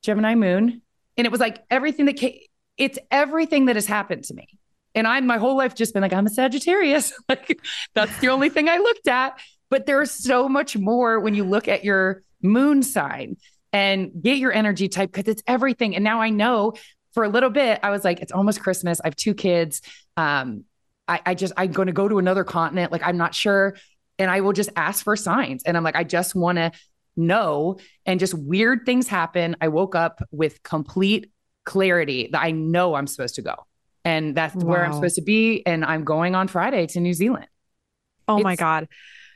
Gemini 0.04 0.34
moon. 0.34 0.82
And 1.16 1.26
it 1.28 1.32
was 1.32 1.40
like 1.40 1.64
everything 1.70 2.08
that 2.08 2.18
came, 2.18 2.40
it's 2.76 2.98
everything 3.12 3.66
that 3.66 3.76
has 3.76 3.86
happened 3.86 4.24
to 4.26 4.34
me. 4.34 4.48
And 4.96 5.08
I, 5.08 5.20
my 5.22 5.38
whole 5.38 5.56
life, 5.56 5.76
just 5.76 5.94
been 5.94 6.02
like, 6.02 6.12
I'm 6.12 6.26
a 6.26 6.30
Sagittarius. 6.30 7.14
like, 7.30 7.60
that's 7.94 8.18
the 8.20 8.30
only 8.30 8.50
thing 8.50 8.68
I 8.68 8.78
looked 8.78 9.08
at. 9.08 9.40
But 9.70 9.86
there's 9.86 10.10
so 10.10 10.50
much 10.50 10.76
more 10.76 11.20
when 11.20 11.36
you 11.36 11.44
look 11.44 11.68
at 11.68 11.84
your 11.84 12.24
moon 12.42 12.82
sign 12.82 13.38
and 13.72 14.12
get 14.24 14.38
your 14.38 14.52
energy 14.52 14.88
type 14.88 15.12
because 15.12 15.32
it's 15.32 15.44
everything. 15.46 15.94
And 15.94 16.04
now 16.04 16.20
I 16.20 16.32
know 16.32 16.74
for 17.14 17.24
a 17.24 17.30
little 17.30 17.52
bit, 17.52 17.80
I 17.84 17.92
was 17.92 18.04
like, 18.04 18.22
it's 18.22 18.32
almost 18.32 18.62
Christmas. 18.62 19.00
I 19.02 19.08
have 19.08 19.16
two 19.16 19.36
kids. 19.36 19.82
Um, 20.16 20.64
I, 21.08 21.22
I 21.26 21.36
just, 21.36 21.53
I'm 21.58 21.72
going 21.72 21.88
to 21.88 21.93
go 21.93 22.08
to 22.08 22.20
another 22.20 22.43
continent. 22.43 22.91
Like, 22.91 23.03
I'm 23.03 23.18
not 23.18 23.34
sure. 23.34 23.76
And 24.20 24.30
I 24.30 24.41
will 24.41 24.53
just 24.53 24.70
ask 24.76 25.03
for 25.03 25.16
signs. 25.16 25.64
And 25.64 25.78
I'm 25.78 25.84
like, 25.84 25.95
I 25.95 26.03
just 26.03 26.36
want 26.36 26.58
to 26.58 26.72
know. 27.16 27.78
And 28.05 28.20
just 28.20 28.34
weird 28.34 28.86
things 28.86 29.08
happen. 29.08 29.55
I 29.62 29.68
woke 29.70 29.95
up 29.95 30.22
with 30.32 30.62
complete 30.64 31.32
clarity 31.66 32.30
that 32.32 32.41
I 32.41 32.51
know 32.51 32.95
I'm 32.95 33.08
supposed 33.08 33.36
to 33.36 33.41
go. 33.41 33.55
And 34.03 34.36
that's 34.36 34.55
wow. 34.55 34.70
where 34.70 34.86
I'm 34.86 34.93
supposed 34.93 35.16
to 35.16 35.22
be. 35.22 35.66
And 35.66 35.84
I'm 35.84 36.03
going 36.03 36.36
on 36.36 36.47
Friday 36.47 36.88
to 36.88 36.99
New 36.99 37.14
Zealand. 37.14 37.47
Oh 38.28 38.38
it's, 38.38 38.43
my 38.43 38.55
God. 38.55 38.88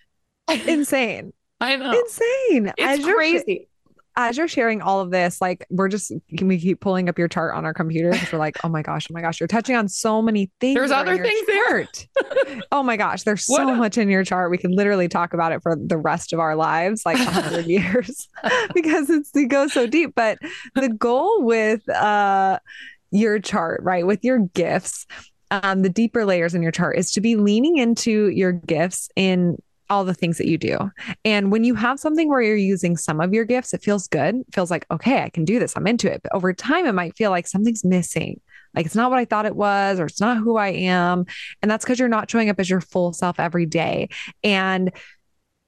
Insane. 0.49 1.33
I 1.59 1.75
know. 1.75 1.91
Insane. 1.91 2.73
It's 2.77 2.99
As 2.99 3.05
crazy 3.05 3.67
as 4.17 4.37
you're 4.37 4.47
sharing 4.47 4.81
all 4.81 4.99
of 4.99 5.09
this, 5.09 5.39
like 5.39 5.65
we're 5.69 5.87
just 5.87 6.11
can 6.37 6.47
we 6.47 6.59
keep 6.59 6.81
pulling 6.81 7.07
up 7.07 7.17
your 7.17 7.27
chart 7.27 7.55
on 7.55 7.65
our 7.65 7.73
computer 7.73 8.11
because 8.11 8.31
we're 8.31 8.39
like, 8.39 8.57
oh 8.63 8.69
my 8.69 8.81
gosh, 8.81 9.07
oh 9.09 9.13
my 9.13 9.21
gosh, 9.21 9.39
you're 9.39 9.47
touching 9.47 9.75
on 9.75 9.87
so 9.87 10.21
many 10.21 10.51
things. 10.59 10.75
There's 10.75 10.91
other 10.91 11.17
things 11.17 11.47
chart. 11.47 12.07
there. 12.15 12.61
oh 12.71 12.83
my 12.83 12.97
gosh, 12.97 13.23
there's 13.23 13.45
so 13.45 13.65
what? 13.65 13.77
much 13.77 13.97
in 13.97 14.09
your 14.09 14.23
chart. 14.23 14.51
We 14.51 14.57
can 14.57 14.71
literally 14.71 15.07
talk 15.07 15.33
about 15.33 15.53
it 15.53 15.63
for 15.63 15.77
the 15.77 15.97
rest 15.97 16.33
of 16.33 16.39
our 16.39 16.55
lives, 16.55 17.05
like 17.05 17.17
a 17.17 17.23
hundred 17.23 17.65
years, 17.67 18.27
because 18.73 19.09
it's 19.09 19.35
it 19.35 19.47
goes 19.47 19.71
so 19.71 19.87
deep. 19.87 20.13
But 20.15 20.39
the 20.75 20.89
goal 20.89 21.43
with 21.43 21.87
uh 21.89 22.59
your 23.11 23.39
chart, 23.39 23.81
right, 23.83 24.05
with 24.05 24.23
your 24.23 24.39
gifts, 24.39 25.05
um, 25.51 25.81
the 25.81 25.89
deeper 25.89 26.25
layers 26.25 26.53
in 26.53 26.61
your 26.61 26.71
chart 26.71 26.97
is 26.97 27.11
to 27.11 27.21
be 27.21 27.35
leaning 27.35 27.77
into 27.77 28.29
your 28.29 28.53
gifts 28.53 29.09
in 29.15 29.57
all 29.91 30.05
the 30.05 30.13
things 30.13 30.37
that 30.37 30.47
you 30.47 30.57
do. 30.57 30.89
And 31.25 31.51
when 31.51 31.63
you 31.65 31.75
have 31.75 31.99
something 31.99 32.29
where 32.29 32.41
you're 32.41 32.55
using 32.55 32.95
some 32.95 33.19
of 33.19 33.33
your 33.33 33.43
gifts, 33.43 33.73
it 33.73 33.83
feels 33.83 34.07
good. 34.07 34.35
It 34.35 34.53
feels 34.53 34.71
like, 34.71 34.85
okay, 34.89 35.21
I 35.21 35.29
can 35.29 35.43
do 35.43 35.59
this. 35.59 35.75
I'm 35.75 35.85
into 35.85 36.11
it. 36.11 36.21
But 36.23 36.33
over 36.33 36.53
time, 36.53 36.85
it 36.85 36.93
might 36.93 37.17
feel 37.17 37.29
like 37.29 37.45
something's 37.45 37.83
missing. 37.83 38.39
Like 38.73 38.85
it's 38.85 38.95
not 38.95 39.11
what 39.11 39.19
I 39.19 39.25
thought 39.25 39.45
it 39.45 39.55
was, 39.55 39.99
or 39.99 40.05
it's 40.05 40.21
not 40.21 40.37
who 40.37 40.55
I 40.55 40.69
am. 40.69 41.25
And 41.61 41.69
that's 41.69 41.83
because 41.83 41.99
you're 41.99 42.07
not 42.07 42.31
showing 42.31 42.49
up 42.49 42.59
as 42.59 42.69
your 42.69 42.79
full 42.79 43.11
self 43.11 43.37
every 43.37 43.65
day. 43.65 44.07
And 44.43 44.93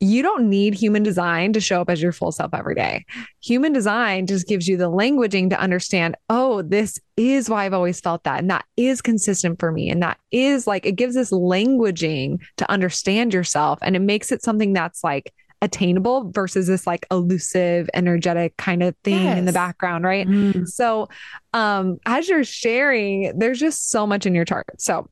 you 0.03 0.21
don't 0.21 0.49
need 0.49 0.73
human 0.73 1.03
design 1.03 1.53
to 1.53 1.61
show 1.61 1.81
up 1.81 1.89
as 1.89 2.01
your 2.01 2.11
full 2.11 2.31
self 2.31 2.53
every 2.53 2.75
day. 2.75 3.05
Human 3.41 3.73
design 3.73 4.27
just 4.27 4.47
gives 4.47 4.67
you 4.67 4.77
the 4.77 4.89
languaging 4.89 5.49
to 5.49 5.59
understand, 5.59 6.15
oh, 6.29 6.61
this 6.61 6.99
is 7.15 7.49
why 7.49 7.65
I've 7.65 7.73
always 7.73 7.99
felt 7.99 8.23
that. 8.23 8.39
And 8.39 8.49
that 8.49 8.65
is 8.75 9.01
consistent 9.01 9.59
for 9.59 9.71
me. 9.71 9.89
And 9.89 10.01
that 10.03 10.17
is 10.31 10.67
like, 10.67 10.85
it 10.85 10.93
gives 10.93 11.15
this 11.15 11.31
languaging 11.31 12.39
to 12.57 12.69
understand 12.69 13.33
yourself. 13.33 13.79
And 13.81 13.95
it 13.95 14.01
makes 14.01 14.31
it 14.31 14.43
something 14.43 14.73
that's 14.73 15.03
like, 15.03 15.33
attainable 15.63 16.29
versus 16.31 16.67
this 16.67 16.85
like 16.85 17.07
elusive 17.09 17.89
energetic 17.93 18.55
kind 18.57 18.83
of 18.83 18.93
thing 19.05 19.23
yes. 19.23 19.37
in 19.37 19.45
the 19.45 19.53
background 19.53 20.03
right 20.03 20.27
mm. 20.27 20.67
so 20.67 21.07
um 21.53 21.97
as 22.05 22.27
you're 22.27 22.43
sharing 22.43 23.31
there's 23.39 23.61
just 23.61 23.89
so 23.89 24.05
much 24.05 24.25
in 24.25 24.35
your 24.35 24.43
chart 24.43 24.65
so 24.77 25.09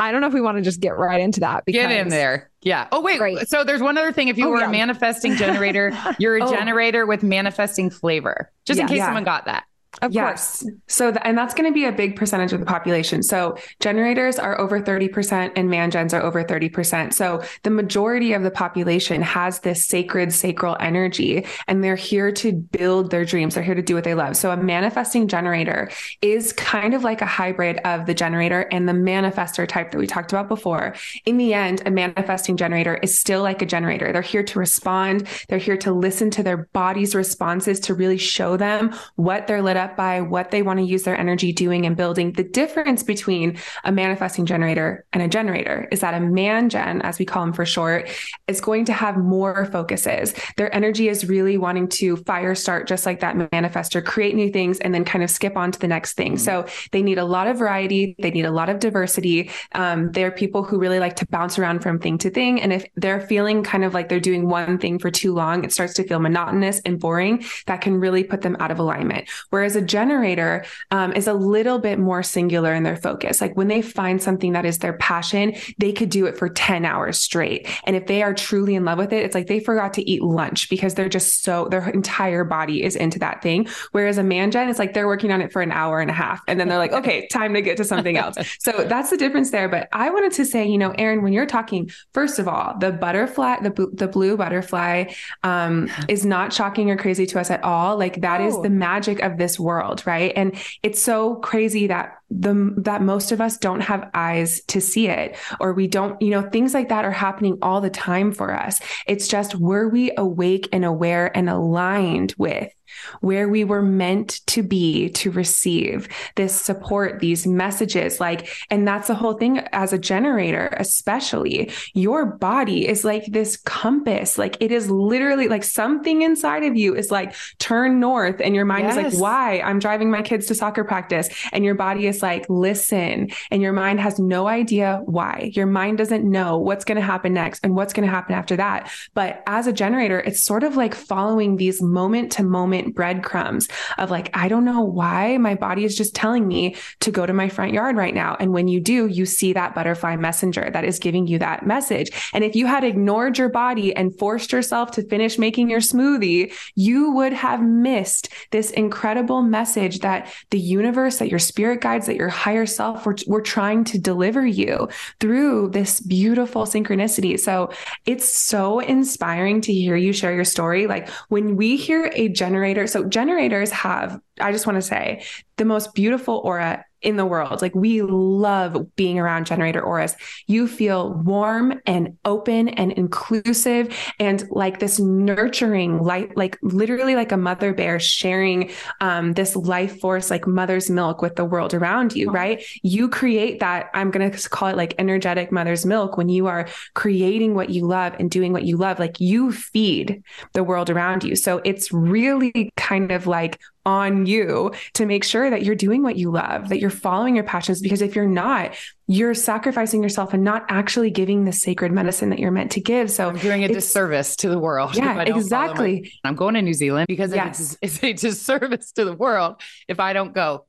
i 0.00 0.10
don't 0.10 0.20
know 0.20 0.26
if 0.26 0.32
we 0.32 0.40
want 0.40 0.58
to 0.58 0.62
just 0.62 0.80
get 0.80 0.96
right 0.98 1.20
into 1.20 1.38
that 1.38 1.64
because 1.64 1.82
get 1.82 1.92
in 1.92 2.08
there 2.08 2.50
yeah 2.62 2.88
oh 2.90 3.00
wait 3.00 3.18
Great. 3.18 3.48
so 3.48 3.62
there's 3.62 3.80
one 3.80 3.96
other 3.96 4.12
thing 4.12 4.26
if 4.26 4.36
you 4.36 4.48
oh, 4.48 4.50
were 4.50 4.58
yeah. 4.58 4.68
a 4.68 4.72
manifesting 4.72 5.36
generator 5.36 5.96
you're 6.18 6.36
a 6.36 6.44
oh. 6.48 6.50
generator 6.50 7.06
with 7.06 7.22
manifesting 7.22 7.88
flavor 7.88 8.50
just 8.64 8.78
yeah, 8.78 8.82
in 8.82 8.88
case 8.88 8.98
yeah. 8.98 9.06
someone 9.06 9.22
got 9.22 9.44
that 9.44 9.66
of 10.00 10.12
yes. 10.12 10.62
course. 10.62 10.74
So, 10.88 11.10
the, 11.10 11.24
and 11.26 11.36
that's 11.36 11.52
going 11.52 11.70
to 11.70 11.74
be 11.74 11.84
a 11.84 11.92
big 11.92 12.16
percentage 12.16 12.52
of 12.52 12.60
the 12.60 12.66
population. 12.66 13.22
So, 13.22 13.58
generators 13.78 14.38
are 14.38 14.58
over 14.58 14.80
30% 14.80 15.52
and 15.54 15.68
man 15.68 15.90
gens 15.90 16.14
are 16.14 16.22
over 16.22 16.42
30%. 16.42 17.12
So, 17.12 17.42
the 17.62 17.70
majority 17.70 18.32
of 18.32 18.42
the 18.42 18.50
population 18.50 19.20
has 19.20 19.60
this 19.60 19.86
sacred, 19.86 20.32
sacral 20.32 20.76
energy, 20.80 21.46
and 21.68 21.84
they're 21.84 21.94
here 21.94 22.32
to 22.32 22.52
build 22.52 23.10
their 23.10 23.24
dreams. 23.24 23.54
They're 23.54 23.62
here 23.62 23.74
to 23.74 23.82
do 23.82 23.94
what 23.94 24.04
they 24.04 24.14
love. 24.14 24.36
So, 24.36 24.50
a 24.50 24.56
manifesting 24.56 25.28
generator 25.28 25.90
is 26.22 26.54
kind 26.54 26.94
of 26.94 27.04
like 27.04 27.20
a 27.20 27.26
hybrid 27.26 27.78
of 27.84 28.06
the 28.06 28.14
generator 28.14 28.62
and 28.72 28.88
the 28.88 28.94
manifester 28.94 29.68
type 29.68 29.90
that 29.90 29.98
we 29.98 30.06
talked 30.06 30.32
about 30.32 30.48
before. 30.48 30.94
In 31.26 31.36
the 31.36 31.52
end, 31.52 31.82
a 31.84 31.90
manifesting 31.90 32.56
generator 32.56 32.94
is 33.02 33.18
still 33.18 33.42
like 33.42 33.60
a 33.60 33.66
generator. 33.66 34.10
They're 34.10 34.22
here 34.22 34.42
to 34.42 34.58
respond, 34.58 35.28
they're 35.48 35.58
here 35.58 35.76
to 35.78 35.92
listen 35.92 36.30
to 36.30 36.42
their 36.42 36.68
body's 36.72 37.14
responses 37.14 37.78
to 37.80 37.94
really 37.94 38.18
show 38.18 38.56
them 38.56 38.94
what 39.16 39.46
they're 39.46 39.62
lit 39.62 39.76
up 39.76 39.81
by 39.96 40.20
what 40.20 40.50
they 40.50 40.62
want 40.62 40.78
to 40.78 40.84
use 40.84 41.02
their 41.02 41.18
energy 41.18 41.52
doing 41.52 41.86
and 41.86 41.96
building. 41.96 42.32
The 42.32 42.44
difference 42.44 43.02
between 43.02 43.58
a 43.84 43.92
manifesting 43.92 44.46
generator 44.46 45.04
and 45.12 45.22
a 45.22 45.28
generator 45.28 45.88
is 45.90 46.00
that 46.00 46.14
a 46.14 46.20
man 46.20 46.68
gen, 46.68 47.02
as 47.02 47.18
we 47.18 47.24
call 47.24 47.44
them 47.44 47.52
for 47.52 47.66
short, 47.66 48.08
is 48.48 48.60
going 48.60 48.84
to 48.86 48.92
have 48.92 49.16
more 49.16 49.66
focuses. 49.66 50.34
Their 50.56 50.74
energy 50.74 51.08
is 51.08 51.28
really 51.28 51.58
wanting 51.58 51.88
to 51.88 52.16
fire 52.18 52.54
start 52.54 52.88
just 52.88 53.06
like 53.06 53.20
that 53.20 53.36
manifester, 53.36 54.04
create 54.04 54.34
new 54.34 54.50
things, 54.50 54.78
and 54.80 54.94
then 54.94 55.04
kind 55.04 55.24
of 55.24 55.30
skip 55.30 55.56
on 55.56 55.72
to 55.72 55.78
the 55.78 55.88
next 55.88 56.14
thing. 56.14 56.38
So 56.38 56.66
they 56.92 57.02
need 57.02 57.18
a 57.18 57.24
lot 57.24 57.46
of 57.46 57.58
variety. 57.58 58.14
They 58.18 58.30
need 58.30 58.44
a 58.44 58.50
lot 58.50 58.68
of 58.68 58.78
diversity. 58.78 59.50
Um, 59.74 60.12
they're 60.12 60.30
people 60.30 60.62
who 60.62 60.78
really 60.78 60.98
like 60.98 61.16
to 61.16 61.26
bounce 61.26 61.58
around 61.58 61.80
from 61.80 61.98
thing 61.98 62.18
to 62.18 62.30
thing. 62.30 62.60
And 62.60 62.72
if 62.72 62.84
they're 62.96 63.20
feeling 63.20 63.62
kind 63.62 63.84
of 63.84 63.94
like 63.94 64.08
they're 64.08 64.20
doing 64.20 64.48
one 64.48 64.78
thing 64.78 64.98
for 64.98 65.10
too 65.10 65.34
long, 65.34 65.64
it 65.64 65.72
starts 65.72 65.94
to 65.94 66.04
feel 66.04 66.20
monotonous 66.20 66.80
and 66.84 66.98
boring. 66.98 67.44
That 67.66 67.80
can 67.80 67.98
really 67.98 68.24
put 68.24 68.42
them 68.42 68.56
out 68.60 68.70
of 68.70 68.78
alignment. 68.78 69.28
Whereas 69.50 69.71
a 69.76 69.82
generator 69.82 70.64
um, 70.90 71.12
is 71.12 71.26
a 71.26 71.34
little 71.34 71.78
bit 71.78 71.98
more 71.98 72.22
singular 72.22 72.72
in 72.74 72.82
their 72.82 72.96
focus. 72.96 73.40
Like 73.40 73.56
when 73.56 73.68
they 73.68 73.82
find 73.82 74.22
something 74.22 74.52
that 74.52 74.64
is 74.64 74.78
their 74.78 74.94
passion, 74.94 75.54
they 75.78 75.92
could 75.92 76.10
do 76.10 76.26
it 76.26 76.36
for 76.36 76.48
10 76.48 76.84
hours 76.84 77.18
straight. 77.18 77.68
And 77.84 77.96
if 77.96 78.06
they 78.06 78.22
are 78.22 78.34
truly 78.34 78.74
in 78.74 78.84
love 78.84 78.98
with 78.98 79.12
it, 79.12 79.24
it's 79.24 79.34
like 79.34 79.46
they 79.46 79.60
forgot 79.60 79.94
to 79.94 80.10
eat 80.10 80.22
lunch 80.22 80.68
because 80.68 80.94
they're 80.94 81.08
just 81.08 81.42
so, 81.42 81.68
their 81.68 81.88
entire 81.88 82.44
body 82.44 82.82
is 82.82 82.96
into 82.96 83.18
that 83.20 83.42
thing. 83.42 83.68
Whereas 83.92 84.18
a 84.18 84.22
man 84.22 84.50
gen, 84.50 84.68
it's 84.68 84.78
like 84.78 84.94
they're 84.94 85.06
working 85.06 85.32
on 85.32 85.40
it 85.40 85.52
for 85.52 85.62
an 85.62 85.72
hour 85.72 86.00
and 86.00 86.10
a 86.10 86.14
half. 86.14 86.40
And 86.46 86.58
then 86.58 86.68
they're 86.68 86.78
like, 86.78 86.92
okay, 86.92 87.26
time 87.28 87.54
to 87.54 87.62
get 87.62 87.76
to 87.78 87.84
something 87.84 88.16
else. 88.16 88.36
So 88.58 88.84
that's 88.88 89.10
the 89.10 89.16
difference 89.16 89.50
there. 89.50 89.68
But 89.68 89.88
I 89.92 90.10
wanted 90.10 90.32
to 90.32 90.44
say, 90.44 90.66
you 90.66 90.78
know, 90.78 90.90
Erin, 90.92 91.22
when 91.22 91.32
you're 91.32 91.46
talking, 91.46 91.90
first 92.12 92.38
of 92.38 92.48
all, 92.48 92.76
the 92.78 92.92
butterfly, 92.92 93.60
the, 93.60 93.90
the 93.92 94.08
blue 94.08 94.36
butterfly 94.36 95.12
um, 95.42 95.90
is 96.08 96.24
not 96.24 96.52
shocking 96.52 96.90
or 96.90 96.96
crazy 96.96 97.26
to 97.26 97.40
us 97.40 97.50
at 97.50 97.62
all. 97.64 97.96
Like 97.96 98.20
that 98.20 98.40
oh. 98.40 98.46
is 98.46 98.60
the 98.62 98.70
magic 98.70 99.20
of 99.20 99.38
this 99.38 99.58
world, 99.62 100.02
right? 100.06 100.32
And 100.34 100.56
it's 100.82 101.00
so 101.00 101.36
crazy 101.36 101.86
that 101.86 102.16
the 102.40 102.74
that 102.78 103.02
most 103.02 103.32
of 103.32 103.40
us 103.40 103.58
don't 103.58 103.80
have 103.80 104.10
eyes 104.14 104.62
to 104.62 104.80
see 104.80 105.08
it 105.08 105.36
or 105.60 105.74
we 105.74 105.86
don't 105.86 106.20
you 106.22 106.30
know 106.30 106.42
things 106.42 106.72
like 106.72 106.88
that 106.88 107.04
are 107.04 107.10
happening 107.10 107.58
all 107.60 107.80
the 107.80 107.90
time 107.90 108.32
for 108.32 108.54
us 108.54 108.80
it's 109.06 109.28
just 109.28 109.54
were 109.54 109.88
we 109.88 110.12
awake 110.16 110.68
and 110.72 110.84
aware 110.84 111.36
and 111.36 111.50
aligned 111.50 112.34
with 112.38 112.72
where 113.20 113.48
we 113.48 113.64
were 113.64 113.82
meant 113.82 114.40
to 114.46 114.62
be 114.62 115.08
to 115.10 115.30
receive 115.30 116.08
this 116.36 116.58
support, 116.58 117.20
these 117.20 117.46
messages. 117.46 118.20
Like, 118.20 118.48
and 118.70 118.86
that's 118.86 119.08
the 119.08 119.14
whole 119.14 119.34
thing 119.34 119.58
as 119.72 119.92
a 119.92 119.98
generator, 119.98 120.74
especially 120.78 121.70
your 121.94 122.26
body 122.26 122.86
is 122.88 123.04
like 123.04 123.24
this 123.26 123.56
compass. 123.56 124.38
Like, 124.38 124.56
it 124.60 124.72
is 124.72 124.90
literally 124.90 125.48
like 125.48 125.64
something 125.64 126.22
inside 126.22 126.64
of 126.64 126.76
you 126.76 126.94
is 126.94 127.10
like, 127.10 127.34
turn 127.58 128.00
north. 128.00 128.40
And 128.40 128.54
your 128.54 128.64
mind 128.64 128.84
yes. 128.84 128.96
is 128.96 129.14
like, 129.14 129.22
why? 129.22 129.60
I'm 129.60 129.78
driving 129.78 130.10
my 130.10 130.22
kids 130.22 130.46
to 130.46 130.54
soccer 130.54 130.84
practice. 130.84 131.28
And 131.52 131.64
your 131.64 131.74
body 131.74 132.06
is 132.06 132.22
like, 132.22 132.46
listen. 132.48 133.30
And 133.50 133.62
your 133.62 133.72
mind 133.72 134.00
has 134.00 134.18
no 134.18 134.46
idea 134.46 135.00
why. 135.04 135.50
Your 135.54 135.66
mind 135.66 135.98
doesn't 135.98 136.28
know 136.28 136.58
what's 136.58 136.84
going 136.84 136.96
to 136.96 137.02
happen 137.02 137.34
next 137.34 137.60
and 137.64 137.74
what's 137.74 137.92
going 137.92 138.06
to 138.06 138.14
happen 138.14 138.34
after 138.34 138.56
that. 138.56 138.90
But 139.14 139.42
as 139.46 139.66
a 139.66 139.72
generator, 139.72 140.20
it's 140.20 140.44
sort 140.44 140.62
of 140.62 140.76
like 140.76 140.94
following 140.94 141.56
these 141.56 141.82
moment 141.82 142.32
to 142.32 142.42
moment 142.42 142.81
breadcrumbs 142.90 143.68
of 143.98 144.10
like, 144.10 144.30
I 144.34 144.48
don't 144.48 144.64
know 144.64 144.80
why 144.80 145.38
my 145.38 145.54
body 145.54 145.84
is 145.84 145.96
just 145.96 146.14
telling 146.14 146.46
me 146.46 146.76
to 147.00 147.10
go 147.10 147.26
to 147.26 147.32
my 147.32 147.48
front 147.48 147.72
yard 147.72 147.96
right 147.96 148.14
now. 148.14 148.36
And 148.38 148.52
when 148.52 148.68
you 148.68 148.80
do, 148.80 149.06
you 149.06 149.26
see 149.26 149.52
that 149.52 149.74
butterfly 149.74 150.16
messenger 150.16 150.70
that 150.72 150.84
is 150.84 150.98
giving 150.98 151.26
you 151.26 151.38
that 151.38 151.66
message. 151.66 152.10
And 152.32 152.44
if 152.44 152.54
you 152.56 152.66
had 152.66 152.84
ignored 152.84 153.38
your 153.38 153.48
body 153.48 153.94
and 153.94 154.16
forced 154.18 154.52
yourself 154.52 154.90
to 154.92 155.08
finish 155.08 155.38
making 155.38 155.70
your 155.70 155.80
smoothie, 155.80 156.52
you 156.74 157.12
would 157.12 157.32
have 157.32 157.62
missed 157.62 158.28
this 158.50 158.70
incredible 158.70 159.42
message 159.42 160.00
that 160.00 160.32
the 160.50 160.58
universe, 160.58 161.18
that 161.18 161.28
your 161.28 161.38
spirit 161.38 161.80
guides, 161.80 162.06
that 162.06 162.16
your 162.16 162.28
higher 162.28 162.66
self 162.66 163.06
were, 163.06 163.16
were 163.26 163.42
trying 163.42 163.84
to 163.84 163.98
deliver 163.98 164.46
you 164.46 164.88
through 165.20 165.68
this 165.70 166.00
beautiful 166.00 166.64
synchronicity. 166.64 167.38
So 167.38 167.70
it's 168.06 168.28
so 168.28 168.80
inspiring 168.80 169.60
to 169.62 169.72
hear 169.72 169.96
you 169.96 170.12
share 170.12 170.34
your 170.34 170.44
story. 170.44 170.86
Like 170.86 171.08
when 171.28 171.56
we 171.56 171.76
hear 171.76 172.10
a 172.14 172.28
generator. 172.62 172.86
So 172.86 173.04
generators 173.04 173.70
have, 173.72 174.20
I 174.40 174.52
just 174.52 174.66
want 174.66 174.76
to 174.76 174.82
say, 174.82 175.24
the 175.56 175.64
most 175.64 175.94
beautiful 175.94 176.40
aura 176.44 176.84
in 177.02 177.16
the 177.16 177.26
world. 177.26 177.62
Like 177.62 177.74
we 177.74 178.02
love 178.02 178.94
being 178.96 179.18
around 179.18 179.46
generator 179.46 179.82
auras. 179.82 180.16
You 180.46 180.68
feel 180.68 181.12
warm 181.12 181.80
and 181.86 182.16
open 182.24 182.68
and 182.68 182.92
inclusive 182.92 183.96
and 184.18 184.44
like 184.50 184.78
this 184.78 184.98
nurturing 184.98 186.02
light, 186.02 186.36
like 186.36 186.58
literally 186.62 187.16
like 187.16 187.32
a 187.32 187.36
mother 187.36 187.74
bear 187.74 187.98
sharing 187.98 188.70
um, 189.00 189.32
this 189.34 189.56
life 189.56 190.00
force, 190.00 190.30
like 190.30 190.46
mother's 190.46 190.88
milk 190.90 191.22
with 191.22 191.36
the 191.36 191.44
world 191.44 191.74
around 191.74 192.14
you, 192.14 192.30
right? 192.30 192.64
You 192.82 193.08
create 193.08 193.60
that, 193.60 193.90
I'm 193.94 194.10
going 194.10 194.30
to 194.30 194.48
call 194.48 194.68
it 194.68 194.76
like 194.76 194.94
energetic 194.98 195.52
mother's 195.52 195.84
milk 195.84 196.16
when 196.16 196.28
you 196.28 196.46
are 196.46 196.68
creating 196.94 197.54
what 197.54 197.70
you 197.70 197.86
love 197.86 198.14
and 198.18 198.30
doing 198.30 198.52
what 198.52 198.64
you 198.64 198.76
love, 198.76 198.98
like 198.98 199.20
you 199.20 199.52
feed 199.52 200.22
the 200.52 200.64
world 200.64 200.90
around 200.90 201.24
you. 201.24 201.36
So 201.36 201.60
it's 201.64 201.92
really 201.92 202.72
kind 202.76 203.10
of 203.10 203.26
like 203.26 203.60
on 203.84 204.26
you 204.26 204.72
to 204.94 205.06
make 205.06 205.24
sure 205.24 205.50
that 205.50 205.64
you're 205.64 205.74
doing 205.74 206.02
what 206.02 206.16
you 206.16 206.30
love, 206.30 206.68
that 206.68 206.78
you're 206.78 206.90
following 206.90 207.34
your 207.34 207.44
passions. 207.44 207.80
Because 207.80 208.00
if 208.00 208.14
you're 208.14 208.26
not, 208.26 208.74
you're 209.08 209.34
sacrificing 209.34 210.02
yourself 210.02 210.32
and 210.32 210.44
not 210.44 210.64
actually 210.68 211.10
giving 211.10 211.44
the 211.44 211.52
sacred 211.52 211.92
medicine 211.92 212.30
that 212.30 212.38
you're 212.38 212.52
meant 212.52 212.72
to 212.72 212.80
give. 212.80 213.10
So 213.10 213.28
I'm 213.28 213.38
doing 213.38 213.64
a 213.64 213.68
disservice 213.68 214.36
to 214.36 214.48
the 214.48 214.58
world. 214.58 214.96
Yeah, 214.96 215.20
exactly. 215.22 216.12
My, 216.22 216.30
I'm 216.30 216.36
going 216.36 216.54
to 216.54 216.62
New 216.62 216.74
Zealand 216.74 217.06
because 217.08 217.34
yes. 217.34 217.76
it's, 217.82 217.98
it's, 218.02 218.04
a 218.04 218.12
disservice 218.12 218.92
to 218.92 219.04
the 219.04 219.14
world 219.14 219.60
if 219.88 219.98
I 220.00 220.12
don't 220.12 220.32
go. 220.32 220.66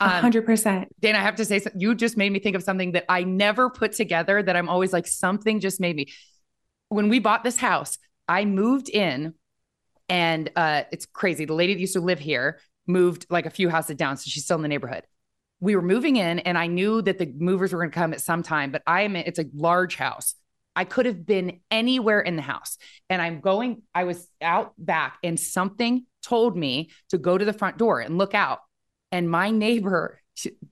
Um, 0.00 0.10
hundred 0.10 0.44
percent. 0.44 0.88
Dan, 1.00 1.16
I 1.16 1.20
have 1.20 1.36
to 1.36 1.44
say, 1.44 1.60
you 1.76 1.94
just 1.94 2.16
made 2.16 2.30
me 2.30 2.38
think 2.38 2.56
of 2.56 2.62
something 2.62 2.92
that 2.92 3.04
I 3.08 3.24
never 3.24 3.70
put 3.70 3.92
together. 3.92 4.42
That 4.42 4.56
I'm 4.56 4.68
always 4.68 4.92
like, 4.92 5.06
something 5.06 5.60
just 5.60 5.80
made 5.80 5.96
me. 5.96 6.08
When 6.88 7.08
we 7.08 7.18
bought 7.18 7.44
this 7.44 7.56
house, 7.56 7.96
I 8.28 8.44
moved 8.44 8.88
in 8.88 9.34
and 10.08 10.50
uh, 10.56 10.82
it's 10.92 11.06
crazy. 11.06 11.44
The 11.44 11.54
lady 11.54 11.74
that 11.74 11.80
used 11.80 11.94
to 11.94 12.00
live 12.00 12.18
here 12.18 12.60
moved 12.86 13.26
like 13.30 13.46
a 13.46 13.50
few 13.50 13.68
houses 13.68 13.96
down, 13.96 14.16
so 14.16 14.24
she's 14.28 14.44
still 14.44 14.56
in 14.56 14.62
the 14.62 14.68
neighborhood. 14.68 15.04
We 15.60 15.76
were 15.76 15.82
moving 15.82 16.16
in, 16.16 16.40
and 16.40 16.58
I 16.58 16.66
knew 16.66 17.00
that 17.02 17.18
the 17.18 17.32
movers 17.38 17.72
were 17.72 17.78
going 17.78 17.90
to 17.90 17.94
come 17.94 18.12
at 18.12 18.20
some 18.20 18.42
time. 18.42 18.70
But 18.70 18.82
I 18.86 19.02
am 19.02 19.16
it's 19.16 19.38
a 19.38 19.46
large 19.54 19.96
house. 19.96 20.34
I 20.76 20.84
could 20.84 21.06
have 21.06 21.24
been 21.24 21.60
anywhere 21.70 22.20
in 22.20 22.36
the 22.36 22.42
house, 22.42 22.76
and 23.08 23.22
I'm 23.22 23.40
going. 23.40 23.82
I 23.94 24.04
was 24.04 24.28
out 24.42 24.74
back, 24.78 25.18
and 25.22 25.38
something 25.38 26.06
told 26.22 26.56
me 26.56 26.90
to 27.10 27.18
go 27.18 27.38
to 27.38 27.44
the 27.44 27.52
front 27.52 27.78
door 27.78 28.00
and 28.00 28.18
look 28.18 28.34
out. 28.34 28.60
And 29.12 29.30
my 29.30 29.50
neighbor, 29.50 30.20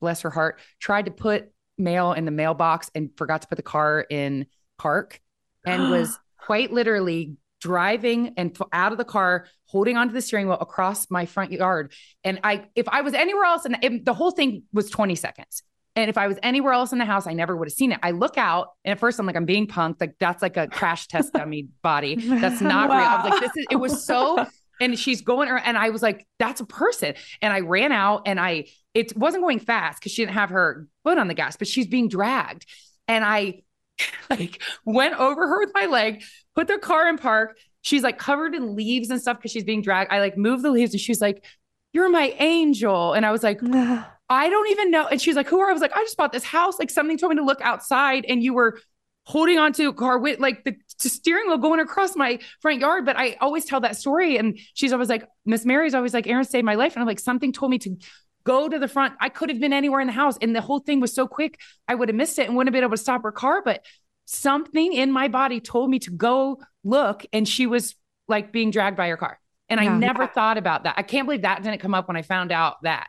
bless 0.00 0.22
her 0.22 0.30
heart, 0.30 0.60
tried 0.80 1.06
to 1.06 1.12
put 1.12 1.52
mail 1.78 2.12
in 2.12 2.24
the 2.24 2.30
mailbox 2.30 2.90
and 2.94 3.10
forgot 3.16 3.42
to 3.42 3.48
put 3.48 3.56
the 3.56 3.62
car 3.62 4.04
in 4.08 4.46
park, 4.78 5.20
and 5.64 5.90
was 5.90 6.18
quite 6.38 6.72
literally 6.72 7.36
driving 7.62 8.34
and 8.36 8.56
out 8.72 8.92
of 8.92 8.98
the 8.98 9.04
car, 9.04 9.46
holding 9.66 9.96
onto 9.96 10.12
the 10.12 10.20
steering 10.20 10.48
wheel 10.48 10.58
across 10.60 11.10
my 11.10 11.24
front 11.24 11.52
yard. 11.52 11.92
And 12.24 12.40
I, 12.42 12.66
if 12.74 12.88
I 12.88 13.02
was 13.02 13.14
anywhere 13.14 13.44
else, 13.44 13.64
and 13.64 14.04
the 14.04 14.12
whole 14.12 14.32
thing 14.32 14.64
was 14.72 14.90
20 14.90 15.14
seconds. 15.14 15.62
And 15.94 16.10
if 16.10 16.18
I 16.18 16.26
was 16.26 16.38
anywhere 16.42 16.72
else 16.72 16.92
in 16.92 16.98
the 16.98 17.04
house, 17.04 17.26
I 17.26 17.34
never 17.34 17.56
would 17.56 17.68
have 17.68 17.74
seen 17.74 17.92
it. 17.92 18.00
I 18.02 18.10
look 18.10 18.36
out, 18.36 18.68
and 18.84 18.92
at 18.92 18.98
first 18.98 19.20
I'm 19.20 19.26
like, 19.26 19.36
I'm 19.36 19.44
being 19.44 19.66
punked. 19.66 20.00
Like 20.00 20.14
that's 20.18 20.42
like 20.42 20.56
a 20.56 20.66
crash 20.66 21.06
test 21.06 21.32
dummy 21.34 21.68
body. 21.82 22.16
That's 22.16 22.60
not 22.60 22.88
wow. 22.88 22.98
real. 22.98 23.06
I 23.06 23.22
was 23.22 23.30
like, 23.30 23.40
this 23.40 23.56
is. 23.56 23.66
It 23.70 23.76
was 23.76 24.04
so. 24.04 24.46
And 24.80 24.98
she's 24.98 25.20
going 25.20 25.48
and 25.48 25.78
I 25.78 25.90
was 25.90 26.02
like, 26.02 26.26
that's 26.40 26.60
a 26.60 26.64
person. 26.64 27.14
And 27.40 27.52
I 27.52 27.60
ran 27.60 27.92
out, 27.92 28.22
and 28.26 28.40
I 28.40 28.66
it 28.94 29.16
wasn't 29.16 29.42
going 29.42 29.60
fast 29.60 30.00
because 30.00 30.12
she 30.12 30.22
didn't 30.22 30.34
have 30.34 30.50
her 30.50 30.88
foot 31.04 31.18
on 31.18 31.28
the 31.28 31.34
gas, 31.34 31.56
but 31.56 31.68
she's 31.68 31.86
being 31.86 32.08
dragged. 32.08 32.66
And 33.06 33.22
I 33.22 33.62
like 34.30 34.62
went 34.84 35.14
over 35.18 35.46
her 35.46 35.60
with 35.60 35.72
my 35.74 35.86
leg, 35.86 36.22
put 36.54 36.68
their 36.68 36.78
car 36.78 37.08
in 37.08 37.18
park. 37.18 37.58
She's 37.82 38.02
like 38.02 38.18
covered 38.18 38.54
in 38.54 38.76
leaves 38.76 39.10
and 39.10 39.20
stuff 39.20 39.38
because 39.38 39.50
she's 39.50 39.64
being 39.64 39.82
dragged. 39.82 40.12
I 40.12 40.20
like 40.20 40.36
moved 40.36 40.62
the 40.62 40.70
leaves 40.70 40.92
and 40.92 41.00
she's 41.00 41.20
like, 41.20 41.44
You're 41.92 42.10
my 42.10 42.34
angel. 42.38 43.12
And 43.14 43.26
I 43.26 43.30
was 43.30 43.42
like, 43.42 43.60
I 44.28 44.48
don't 44.48 44.70
even 44.70 44.90
know. 44.90 45.06
And 45.06 45.20
she's 45.20 45.36
like, 45.36 45.48
Who 45.48 45.60
are 45.60 45.70
I 45.70 45.72
was 45.72 45.82
like, 45.82 45.96
I 45.96 46.02
just 46.02 46.16
bought 46.16 46.32
this 46.32 46.44
house. 46.44 46.78
Like 46.78 46.90
something 46.90 47.18
told 47.18 47.30
me 47.30 47.36
to 47.36 47.44
look 47.44 47.60
outside 47.60 48.24
and 48.28 48.42
you 48.42 48.54
were 48.54 48.78
holding 49.24 49.58
onto 49.58 49.88
a 49.88 49.92
car 49.92 50.18
with 50.18 50.40
like 50.40 50.64
the 50.64 50.74
steering 50.98 51.46
wheel 51.46 51.58
going 51.58 51.80
across 51.80 52.16
my 52.16 52.38
front 52.60 52.80
yard. 52.80 53.04
But 53.04 53.16
I 53.16 53.36
always 53.40 53.64
tell 53.64 53.80
that 53.80 53.96
story. 53.96 54.36
And 54.36 54.58
she's 54.74 54.92
always 54.92 55.08
like, 55.08 55.28
Miss 55.44 55.64
Mary's 55.64 55.94
always 55.94 56.14
like, 56.14 56.26
Erin 56.26 56.44
saved 56.44 56.64
my 56.64 56.74
life. 56.74 56.94
And 56.94 57.02
I'm 57.02 57.06
like, 57.06 57.20
something 57.20 57.52
told 57.52 57.70
me 57.70 57.78
to 57.80 57.96
go 58.44 58.68
to 58.68 58.78
the 58.78 58.88
front. 58.88 59.14
I 59.20 59.28
could 59.28 59.48
have 59.50 59.60
been 59.60 59.72
anywhere 59.72 60.00
in 60.00 60.06
the 60.06 60.12
house. 60.12 60.36
And 60.40 60.54
the 60.54 60.60
whole 60.60 60.80
thing 60.80 61.00
was 61.00 61.14
so 61.14 61.26
quick, 61.26 61.60
I 61.86 61.94
would 61.94 62.08
have 62.08 62.16
missed 62.16 62.38
it 62.38 62.48
and 62.48 62.56
wouldn't 62.56 62.68
have 62.68 62.72
been 62.72 62.84
able 62.84 62.96
to 62.96 63.02
stop 63.02 63.22
her 63.22 63.32
car. 63.32 63.62
But 63.64 63.84
something 64.24 64.92
in 64.92 65.12
my 65.12 65.28
body 65.28 65.60
told 65.60 65.90
me 65.90 65.98
to 66.00 66.10
go 66.10 66.60
look. 66.84 67.24
And 67.32 67.48
she 67.48 67.66
was 67.66 67.94
like 68.28 68.52
being 68.52 68.70
dragged 68.70 68.96
by 68.96 69.08
her 69.08 69.16
car. 69.16 69.38
And 69.68 69.80
yeah. 69.80 69.92
I 69.92 69.96
never 69.96 70.26
thought 70.26 70.58
about 70.58 70.84
that. 70.84 70.94
I 70.98 71.02
can't 71.02 71.26
believe 71.26 71.42
that 71.42 71.62
didn't 71.62 71.80
come 71.80 71.94
up 71.94 72.08
when 72.08 72.16
I 72.16 72.22
found 72.22 72.52
out 72.52 72.82
that. 72.82 73.08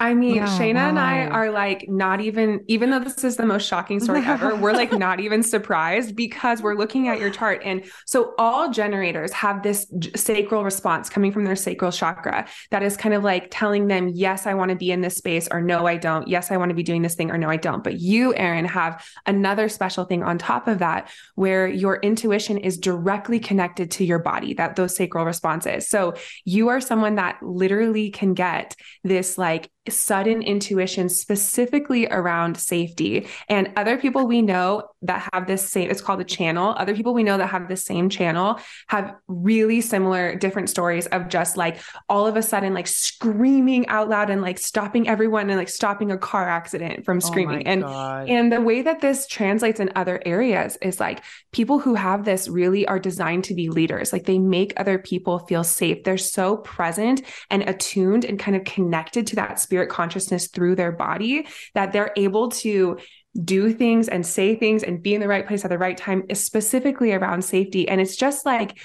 I 0.00 0.14
mean, 0.14 0.36
yeah, 0.36 0.46
Shayna 0.46 0.74
wow. 0.74 0.88
and 0.90 0.98
I 0.98 1.26
are 1.26 1.50
like 1.50 1.88
not 1.88 2.20
even, 2.20 2.64
even 2.68 2.90
though 2.90 3.00
this 3.00 3.24
is 3.24 3.36
the 3.36 3.44
most 3.44 3.66
shocking 3.66 3.98
story 3.98 4.22
ever, 4.24 4.54
we're 4.54 4.72
like 4.72 4.92
not 4.92 5.18
even 5.18 5.42
surprised 5.42 6.14
because 6.14 6.62
we're 6.62 6.76
looking 6.76 7.08
at 7.08 7.18
your 7.18 7.30
chart. 7.30 7.62
And 7.64 7.84
so 8.06 8.32
all 8.38 8.70
generators 8.70 9.32
have 9.32 9.64
this 9.64 9.92
sacral 10.14 10.62
response 10.62 11.08
coming 11.08 11.32
from 11.32 11.44
their 11.44 11.56
sacral 11.56 11.90
chakra 11.90 12.46
that 12.70 12.84
is 12.84 12.96
kind 12.96 13.12
of 13.12 13.24
like 13.24 13.48
telling 13.50 13.88
them, 13.88 14.06
yes, 14.14 14.46
I 14.46 14.54
want 14.54 14.68
to 14.68 14.76
be 14.76 14.92
in 14.92 15.00
this 15.00 15.16
space, 15.16 15.48
or 15.50 15.60
no, 15.60 15.86
I 15.86 15.96
don't. 15.96 16.28
Yes, 16.28 16.52
I 16.52 16.58
want 16.58 16.68
to 16.68 16.76
be 16.76 16.84
doing 16.84 17.02
this 17.02 17.16
thing, 17.16 17.32
or 17.32 17.38
no, 17.38 17.50
I 17.50 17.56
don't. 17.56 17.82
But 17.82 17.98
you, 17.98 18.32
Erin, 18.36 18.66
have 18.66 19.04
another 19.26 19.68
special 19.68 20.04
thing 20.04 20.22
on 20.22 20.38
top 20.38 20.68
of 20.68 20.78
that 20.78 21.10
where 21.34 21.66
your 21.66 21.96
intuition 21.96 22.58
is 22.58 22.78
directly 22.78 23.40
connected 23.40 23.90
to 23.92 24.04
your 24.04 24.20
body, 24.20 24.54
that 24.54 24.76
those 24.76 24.94
sacral 24.94 25.24
responses. 25.24 25.88
So 25.88 26.14
you 26.44 26.68
are 26.68 26.80
someone 26.80 27.16
that 27.16 27.42
literally 27.42 28.10
can 28.10 28.34
get 28.34 28.76
this 29.02 29.36
like 29.36 29.68
sudden 29.90 30.42
intuition 30.42 31.08
specifically 31.08 32.06
around 32.06 32.56
safety. 32.56 33.26
And 33.48 33.72
other 33.76 33.98
people 33.98 34.26
we 34.26 34.42
know 34.42 34.90
that 35.02 35.28
have 35.32 35.46
this 35.46 35.68
same, 35.68 35.90
it's 35.90 36.00
called 36.00 36.20
a 36.20 36.24
channel. 36.24 36.74
Other 36.76 36.94
people 36.94 37.14
we 37.14 37.22
know 37.22 37.38
that 37.38 37.48
have 37.48 37.68
the 37.68 37.76
same 37.76 38.08
channel 38.08 38.58
have 38.88 39.14
really 39.28 39.80
similar, 39.80 40.34
different 40.34 40.68
stories 40.68 41.06
of 41.06 41.28
just 41.28 41.56
like 41.56 41.78
all 42.08 42.26
of 42.26 42.36
a 42.36 42.42
sudden, 42.42 42.74
like 42.74 42.86
screaming 42.86 43.86
out 43.88 44.08
loud 44.08 44.30
and 44.30 44.42
like 44.42 44.58
stopping 44.58 45.08
everyone 45.08 45.48
and 45.48 45.58
like 45.58 45.68
stopping 45.68 46.10
a 46.10 46.18
car 46.18 46.48
accident 46.48 47.04
from 47.04 47.18
oh 47.18 47.20
screaming. 47.20 47.66
Oh 47.66 47.70
and, 47.70 47.82
God. 47.82 48.28
and 48.28 48.52
the 48.52 48.60
way 48.60 48.82
that 48.82 49.00
this 49.00 49.26
translates 49.26 49.80
in 49.80 49.90
other 49.94 50.20
areas 50.26 50.76
is 50.82 50.98
like 50.98 51.22
people 51.52 51.78
who 51.78 51.94
have 51.94 52.24
this 52.24 52.48
really 52.48 52.86
are 52.86 52.98
designed 52.98 53.44
to 53.44 53.54
be 53.54 53.68
leaders. 53.68 54.12
Like 54.12 54.24
they 54.24 54.38
make 54.38 54.72
other 54.76 54.98
people 54.98 55.38
feel 55.40 55.64
safe. 55.64 56.02
They're 56.02 56.18
so 56.18 56.56
present 56.58 57.22
and 57.50 57.62
attuned 57.62 58.24
and 58.24 58.38
kind 58.38 58.56
of 58.56 58.64
connected 58.64 59.26
to 59.28 59.36
that 59.36 59.60
spirit 59.60 59.77
consciousness 59.86 60.48
through 60.48 60.76
their 60.76 60.92
body 60.92 61.46
that 61.74 61.92
they're 61.92 62.12
able 62.16 62.50
to 62.50 62.98
do 63.44 63.72
things 63.72 64.08
and 64.08 64.26
say 64.26 64.54
things 64.56 64.82
and 64.82 65.02
be 65.02 65.14
in 65.14 65.20
the 65.20 65.28
right 65.28 65.46
place 65.46 65.64
at 65.64 65.70
the 65.70 65.78
right 65.78 65.96
time, 65.96 66.24
specifically 66.34 67.12
around 67.12 67.42
safety. 67.42 67.88
And 67.88 68.00
it's 68.00 68.16
just 68.16 68.44
like 68.44 68.78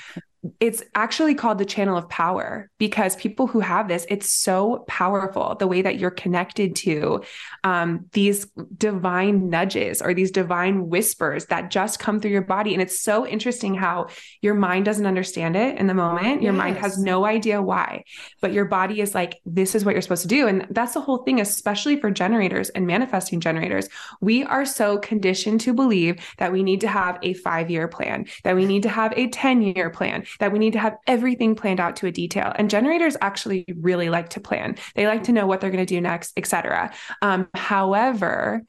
it's 0.59 0.83
actually 0.93 1.35
called 1.35 1.57
the 1.57 1.65
channel 1.65 1.97
of 1.97 2.09
power 2.09 2.69
because 2.77 3.15
people 3.15 3.47
who 3.47 3.61
have 3.61 3.87
this, 3.87 4.05
it's 4.09 4.31
so 4.31 4.83
powerful 4.87 5.55
the 5.55 5.67
way 5.67 5.81
that 5.81 5.99
you're 5.99 6.11
connected 6.11 6.75
to 6.75 7.23
um, 7.63 8.05
these 8.11 8.45
divine 8.77 9.49
nudges 9.49 10.01
or 10.01 10.13
these 10.13 10.31
divine 10.31 10.89
whispers 10.89 11.45
that 11.45 11.71
just 11.71 11.99
come 11.99 12.19
through 12.19 12.31
your 12.31 12.41
body. 12.41 12.73
And 12.73 12.81
it's 12.81 12.99
so 12.99 13.25
interesting 13.25 13.73
how 13.73 14.07
your 14.41 14.53
mind 14.53 14.85
doesn't 14.85 15.05
understand 15.05 15.55
it 15.55 15.77
in 15.77 15.87
the 15.87 15.93
moment. 15.93 16.41
Your 16.41 16.53
yes. 16.53 16.59
mind 16.59 16.77
has 16.77 16.97
no 16.97 17.25
idea 17.25 17.61
why, 17.61 18.03
but 18.41 18.51
your 18.51 18.65
body 18.65 18.99
is 18.99 19.15
like, 19.15 19.39
this 19.45 19.75
is 19.75 19.85
what 19.85 19.95
you're 19.95 20.01
supposed 20.01 20.23
to 20.23 20.27
do. 20.27 20.47
And 20.47 20.67
that's 20.69 20.93
the 20.93 21.01
whole 21.01 21.19
thing, 21.19 21.39
especially 21.39 21.99
for 21.99 22.11
generators 22.11 22.69
and 22.69 22.85
manifesting 22.85 23.39
generators. 23.39 23.87
We 24.19 24.43
are 24.43 24.65
so 24.65 24.97
conditioned 24.97 25.61
to 25.61 25.73
believe 25.73 26.17
that 26.37 26.51
we 26.51 26.63
need 26.63 26.81
to 26.81 26.87
have 26.87 27.17
a 27.21 27.33
five 27.33 27.69
year 27.69 27.87
plan, 27.87 28.25
that 28.43 28.55
we 28.55 28.65
need 28.65 28.83
to 28.83 28.89
have 28.89 29.13
a 29.15 29.29
10 29.29 29.61
year 29.61 29.89
plan 29.89 30.25
that 30.39 30.51
we 30.51 30.59
need 30.59 30.73
to 30.73 30.79
have 30.79 30.97
everything 31.07 31.55
planned 31.55 31.79
out 31.79 31.95
to 31.97 32.07
a 32.07 32.11
detail. 32.11 32.51
And 32.55 32.69
generators 32.69 33.17
actually 33.21 33.65
really 33.77 34.09
like 34.09 34.29
to 34.29 34.39
plan. 34.39 34.77
They 34.95 35.07
like 35.07 35.23
to 35.23 35.31
know 35.31 35.47
what 35.47 35.61
they're 35.61 35.71
going 35.71 35.85
to 35.85 35.95
do 35.95 36.01
next, 36.01 36.33
etc. 36.37 36.93
Um, 37.21 37.47
however, 37.53 38.63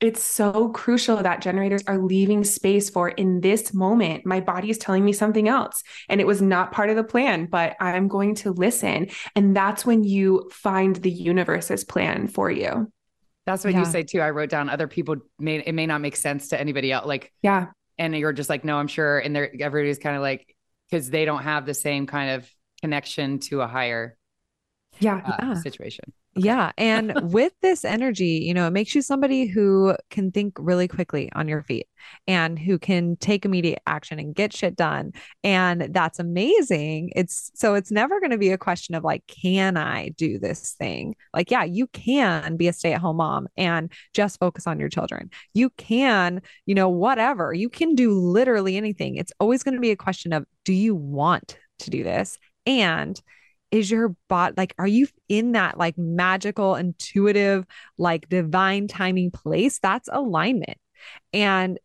it's 0.00 0.24
so 0.24 0.70
crucial 0.70 1.16
that 1.16 1.42
generators 1.42 1.82
are 1.86 1.98
leaving 1.98 2.42
space 2.42 2.88
for 2.90 3.08
in 3.08 3.40
this 3.40 3.72
moment 3.74 4.24
my 4.24 4.40
body 4.40 4.70
is 4.70 4.78
telling 4.78 5.04
me 5.04 5.12
something 5.12 5.46
else 5.46 5.82
and 6.08 6.20
it 6.20 6.26
was 6.26 6.40
not 6.40 6.72
part 6.72 6.90
of 6.90 6.96
the 6.96 7.04
plan 7.04 7.46
but 7.46 7.76
i'm 7.80 8.08
going 8.08 8.34
to 8.34 8.52
listen 8.52 9.08
and 9.36 9.54
that's 9.54 9.84
when 9.84 10.02
you 10.02 10.48
find 10.52 10.96
the 10.96 11.10
universe's 11.10 11.84
plan 11.84 12.26
for 12.26 12.50
you 12.50 12.90
that's 13.46 13.64
what 13.64 13.72
yeah. 13.74 13.80
you 13.80 13.84
say 13.84 14.02
too 14.02 14.20
i 14.20 14.30
wrote 14.30 14.50
down 14.50 14.68
other 14.68 14.88
people 14.88 15.16
may 15.38 15.56
it 15.58 15.74
may 15.74 15.86
not 15.86 16.00
make 16.00 16.16
sense 16.16 16.48
to 16.48 16.58
anybody 16.58 16.90
else 16.90 17.06
like 17.06 17.32
yeah 17.42 17.66
and 17.98 18.16
you're 18.16 18.32
just 18.32 18.50
like 18.50 18.64
no 18.64 18.76
i'm 18.78 18.88
sure 18.88 19.18
and 19.18 19.36
they're 19.36 19.54
everybody's 19.60 19.98
kind 19.98 20.16
of 20.16 20.22
like 20.22 20.54
because 20.90 21.10
they 21.10 21.24
don't 21.24 21.42
have 21.42 21.66
the 21.66 21.74
same 21.74 22.06
kind 22.06 22.30
of 22.30 22.50
connection 22.80 23.38
to 23.38 23.60
a 23.60 23.66
higher 23.66 24.16
yeah, 25.00 25.20
uh, 25.26 25.36
yeah. 25.40 25.54
situation. 25.54 26.04
Okay. 26.36 26.46
Yeah. 26.46 26.72
And 26.78 27.12
with 27.32 27.52
this 27.60 27.84
energy, 27.84 28.42
you 28.44 28.54
know, 28.54 28.66
it 28.66 28.72
makes 28.72 28.94
you 28.94 29.02
somebody 29.02 29.46
who 29.46 29.96
can 30.10 30.30
think 30.30 30.54
really 30.58 30.86
quickly 30.86 31.30
on 31.34 31.48
your 31.48 31.62
feet 31.62 31.86
and 32.26 32.58
who 32.58 32.78
can 32.78 33.16
take 33.16 33.44
immediate 33.44 33.80
action 33.86 34.18
and 34.18 34.34
get 34.34 34.52
shit 34.52 34.76
done. 34.76 35.12
And 35.42 35.88
that's 35.92 36.18
amazing. 36.18 37.12
It's 37.16 37.50
so 37.54 37.74
it's 37.74 37.90
never 37.90 38.20
going 38.20 38.30
to 38.30 38.38
be 38.38 38.50
a 38.50 38.58
question 38.58 38.94
of 38.94 39.02
like, 39.02 39.26
can 39.26 39.76
I 39.76 40.10
do 40.10 40.38
this 40.38 40.74
thing? 40.78 41.16
Like, 41.34 41.50
yeah, 41.50 41.64
you 41.64 41.88
can 41.88 42.56
be 42.56 42.68
a 42.68 42.72
stay 42.72 42.92
at 42.92 43.00
home 43.00 43.16
mom 43.16 43.48
and 43.56 43.92
just 44.14 44.38
focus 44.38 44.66
on 44.66 44.78
your 44.78 44.88
children. 44.88 45.30
You 45.54 45.70
can, 45.70 46.42
you 46.66 46.74
know, 46.74 46.88
whatever. 46.88 47.52
You 47.52 47.68
can 47.68 47.94
do 47.94 48.12
literally 48.12 48.76
anything. 48.76 49.16
It's 49.16 49.32
always 49.40 49.62
going 49.62 49.74
to 49.74 49.80
be 49.80 49.90
a 49.90 49.96
question 49.96 50.32
of, 50.32 50.46
do 50.64 50.72
you 50.72 50.94
want 50.94 51.58
to 51.80 51.90
do 51.90 52.04
this? 52.04 52.38
And 52.66 53.20
is 53.70 53.90
your 53.90 54.14
bot 54.28 54.56
like 54.56 54.74
are 54.78 54.86
you 54.86 55.06
in 55.28 55.52
that 55.52 55.78
like 55.78 55.96
magical 55.96 56.74
intuitive 56.74 57.64
like 57.98 58.28
divine 58.28 58.88
timing 58.88 59.30
place? 59.30 59.78
That's 59.78 60.08
alignment 60.12 60.78
and 61.32 61.78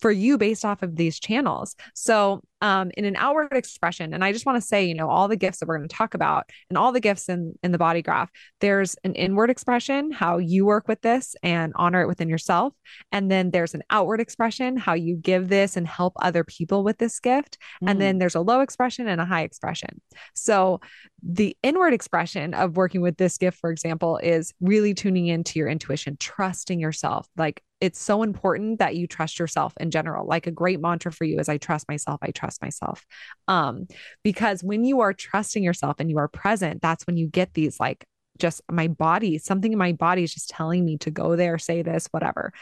for 0.00 0.10
you 0.10 0.38
based 0.38 0.64
off 0.64 0.82
of 0.82 0.96
these 0.96 1.20
channels. 1.20 1.76
So, 1.94 2.40
um, 2.60 2.90
in 2.96 3.04
an 3.04 3.14
outward 3.14 3.52
expression, 3.52 4.12
and 4.12 4.24
I 4.24 4.32
just 4.32 4.44
want 4.44 4.60
to 4.60 4.66
say, 4.66 4.84
you 4.84 4.94
know, 4.94 5.08
all 5.08 5.28
the 5.28 5.36
gifts 5.36 5.60
that 5.60 5.68
we're 5.68 5.78
going 5.78 5.88
to 5.88 5.94
talk 5.94 6.14
about 6.14 6.50
and 6.68 6.76
all 6.76 6.90
the 6.90 6.98
gifts 6.98 7.28
in, 7.28 7.54
in 7.62 7.70
the 7.70 7.78
body 7.78 8.02
graph, 8.02 8.30
there's 8.60 8.96
an 9.04 9.14
inward 9.14 9.48
expression, 9.48 10.10
how 10.10 10.38
you 10.38 10.66
work 10.66 10.88
with 10.88 11.00
this 11.00 11.36
and 11.44 11.72
honor 11.76 12.02
it 12.02 12.08
within 12.08 12.28
yourself. 12.28 12.74
And 13.12 13.30
then 13.30 13.52
there's 13.52 13.74
an 13.74 13.84
outward 13.90 14.20
expression, 14.20 14.76
how 14.76 14.94
you 14.94 15.14
give 15.14 15.48
this 15.48 15.76
and 15.76 15.86
help 15.86 16.14
other 16.20 16.42
people 16.42 16.82
with 16.82 16.98
this 16.98 17.20
gift. 17.20 17.58
Mm. 17.80 17.90
And 17.90 18.00
then 18.00 18.18
there's 18.18 18.34
a 18.34 18.40
low 18.40 18.60
expression 18.60 19.06
and 19.06 19.20
a 19.20 19.24
high 19.24 19.42
expression. 19.42 20.00
So, 20.34 20.80
the 21.22 21.56
inward 21.62 21.94
expression 21.94 22.54
of 22.54 22.76
working 22.76 23.00
with 23.00 23.16
this 23.16 23.38
gift, 23.38 23.58
for 23.58 23.70
example, 23.70 24.18
is 24.18 24.52
really 24.60 24.94
tuning 24.94 25.26
into 25.26 25.58
your 25.58 25.68
intuition, 25.68 26.16
trusting 26.16 26.78
yourself, 26.78 27.26
like 27.36 27.62
it's 27.80 28.00
so 28.00 28.22
important 28.22 28.80
that 28.80 28.96
you 28.96 29.06
trust 29.06 29.38
yourself 29.38 29.72
in 29.78 29.90
general. 29.90 30.26
Like 30.26 30.46
a 30.46 30.50
great 30.50 30.80
mantra 30.80 31.12
for 31.12 31.24
you 31.24 31.38
is 31.38 31.48
I 31.48 31.58
trust 31.58 31.88
myself, 31.88 32.18
I 32.22 32.30
trust 32.30 32.60
myself. 32.60 33.06
Um, 33.46 33.86
because 34.24 34.64
when 34.64 34.84
you 34.84 35.00
are 35.00 35.12
trusting 35.12 35.62
yourself 35.62 35.96
and 36.00 36.10
you 36.10 36.18
are 36.18 36.28
present, 36.28 36.82
that's 36.82 37.06
when 37.06 37.16
you 37.16 37.26
get 37.28 37.54
these 37.54 37.78
like 37.78 38.04
just 38.38 38.62
my 38.70 38.88
body, 38.88 39.38
something 39.38 39.72
in 39.72 39.78
my 39.78 39.92
body 39.92 40.22
is 40.22 40.32
just 40.32 40.50
telling 40.50 40.84
me 40.84 40.96
to 40.98 41.10
go 41.10 41.36
there, 41.36 41.58
say 41.58 41.82
this, 41.82 42.06
whatever. 42.10 42.52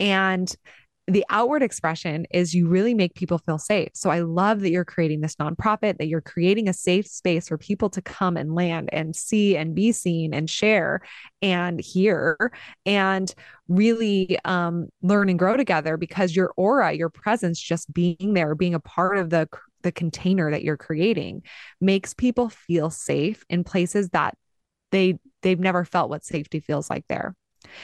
And 0.00 0.54
the 1.08 1.24
outward 1.30 1.62
expression 1.62 2.26
is 2.32 2.52
you 2.52 2.66
really 2.66 2.92
make 2.92 3.14
people 3.14 3.38
feel 3.38 3.58
safe. 3.58 3.90
So 3.94 4.10
I 4.10 4.20
love 4.20 4.60
that 4.60 4.70
you're 4.70 4.84
creating 4.84 5.20
this 5.20 5.36
nonprofit, 5.36 5.98
that 5.98 6.08
you're 6.08 6.20
creating 6.20 6.68
a 6.68 6.72
safe 6.72 7.06
space 7.06 7.48
for 7.48 7.56
people 7.56 7.88
to 7.90 8.02
come 8.02 8.36
and 8.36 8.54
land 8.54 8.88
and 8.92 9.14
see 9.14 9.56
and 9.56 9.74
be 9.74 9.92
seen 9.92 10.34
and 10.34 10.50
share 10.50 11.00
and 11.40 11.80
hear 11.80 12.50
and 12.84 13.32
really 13.68 14.36
um, 14.44 14.88
learn 15.00 15.28
and 15.28 15.38
grow 15.38 15.56
together 15.56 15.96
because 15.96 16.34
your 16.34 16.52
aura, 16.56 16.92
your 16.92 17.10
presence, 17.10 17.60
just 17.60 17.92
being 17.92 18.34
there, 18.34 18.56
being 18.56 18.74
a 18.74 18.80
part 18.80 19.16
of 19.18 19.30
the 19.30 19.48
the 19.82 19.92
container 19.92 20.50
that 20.50 20.64
you're 20.64 20.76
creating 20.76 21.42
makes 21.80 22.12
people 22.12 22.48
feel 22.48 22.90
safe 22.90 23.44
in 23.48 23.62
places 23.62 24.08
that 24.08 24.34
they 24.90 25.20
they've 25.42 25.60
never 25.60 25.84
felt 25.84 26.10
what 26.10 26.24
safety 26.24 26.58
feels 26.58 26.90
like 26.90 27.04
there. 27.08 27.36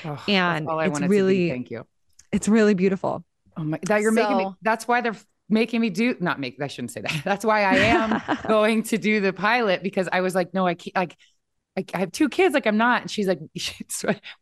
Oh, 0.04 0.18
and 0.26 0.68
it's 0.82 1.00
really 1.02 1.50
thank 1.50 1.70
you 1.70 1.84
it's 2.32 2.48
really 2.48 2.74
beautiful. 2.74 3.24
Oh 3.56 3.64
my, 3.64 3.78
that 3.86 4.00
you're 4.00 4.10
so, 4.10 4.22
making 4.22 4.36
me, 4.38 4.46
that's 4.62 4.88
why 4.88 5.00
they're 5.00 5.16
making 5.48 5.80
me 5.80 5.90
do, 5.90 6.16
not 6.18 6.40
make, 6.40 6.60
I 6.60 6.66
shouldn't 6.66 6.92
say 6.92 7.02
that. 7.02 7.12
That's 7.24 7.44
why 7.44 7.62
I 7.62 7.74
am 7.76 8.38
going 8.48 8.82
to 8.84 8.98
do 8.98 9.20
the 9.20 9.32
pilot 9.32 9.82
because 9.82 10.08
I 10.10 10.22
was 10.22 10.34
like, 10.34 10.54
no, 10.54 10.66
I 10.66 10.74
can't, 10.74 10.96
like, 10.96 11.16
I, 11.76 11.84
I 11.94 11.98
have 11.98 12.12
two 12.12 12.28
kids. 12.28 12.54
Like 12.54 12.66
I'm 12.66 12.78
not. 12.78 13.02
And 13.02 13.10
she's 13.10 13.26
like, 13.26 13.40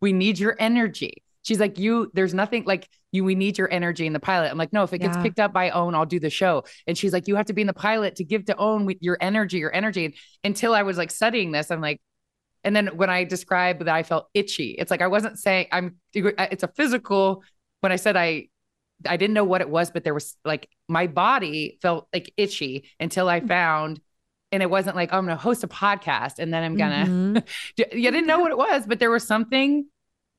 we 0.00 0.12
need 0.12 0.38
your 0.38 0.56
energy. 0.58 1.24
She's 1.42 1.58
like, 1.58 1.78
you, 1.78 2.10
there's 2.14 2.34
nothing 2.34 2.64
like 2.64 2.88
you, 3.12 3.24
we 3.24 3.34
need 3.34 3.56
your 3.56 3.72
energy 3.72 4.06
in 4.06 4.12
the 4.12 4.20
pilot. 4.20 4.50
I'm 4.50 4.58
like, 4.58 4.72
no, 4.72 4.82
if 4.82 4.92
it 4.92 4.98
gets 4.98 5.16
yeah. 5.16 5.22
picked 5.22 5.40
up 5.40 5.52
by 5.52 5.70
OWN, 5.70 5.94
I'll 5.94 6.06
do 6.06 6.20
the 6.20 6.30
show. 6.30 6.64
And 6.86 6.96
she's 6.96 7.12
like, 7.12 7.28
you 7.28 7.36
have 7.36 7.46
to 7.46 7.52
be 7.52 7.62
in 7.62 7.66
the 7.66 7.72
pilot 7.72 8.16
to 8.16 8.24
give 8.24 8.44
to 8.46 8.56
OWN 8.56 8.84
with 8.84 8.98
your 9.00 9.16
energy, 9.20 9.58
your 9.58 9.74
energy. 9.74 10.04
And 10.04 10.14
until 10.44 10.74
I 10.74 10.82
was 10.82 10.98
like 10.98 11.10
studying 11.10 11.50
this, 11.50 11.70
I'm 11.70 11.80
like, 11.80 12.00
and 12.62 12.76
then 12.76 12.88
when 12.88 13.08
I 13.08 13.24
described 13.24 13.80
that 13.80 13.88
I 13.88 14.02
felt 14.02 14.28
itchy, 14.34 14.76
it's 14.78 14.90
like 14.90 15.00
I 15.00 15.06
wasn't 15.06 15.38
saying 15.38 15.68
I'm, 15.72 15.96
it's 16.12 16.62
a 16.62 16.68
physical 16.68 17.42
when 17.80 17.92
I 17.92 17.96
said 17.96 18.16
I 18.16 18.48
I 19.06 19.16
didn't 19.16 19.34
know 19.34 19.44
what 19.44 19.60
it 19.60 19.70
was, 19.70 19.90
but 19.90 20.04
there 20.04 20.14
was 20.14 20.36
like 20.44 20.68
my 20.88 21.06
body 21.06 21.78
felt 21.80 22.08
like 22.12 22.32
itchy 22.36 22.90
until 22.98 23.28
I 23.28 23.40
found 23.40 24.00
and 24.52 24.62
it 24.62 24.70
wasn't 24.70 24.96
like, 24.96 25.10
oh, 25.12 25.18
I'm 25.18 25.24
gonna 25.24 25.36
host 25.36 25.64
a 25.64 25.68
podcast 25.68 26.38
and 26.38 26.52
then 26.52 26.62
I'm 26.62 26.76
gonna 26.76 27.06
mm-hmm. 27.06 27.36
you 27.96 28.10
didn't 28.10 28.26
know 28.26 28.40
what 28.40 28.50
it 28.50 28.58
was, 28.58 28.86
but 28.86 28.98
there 28.98 29.10
was 29.10 29.26
something 29.26 29.86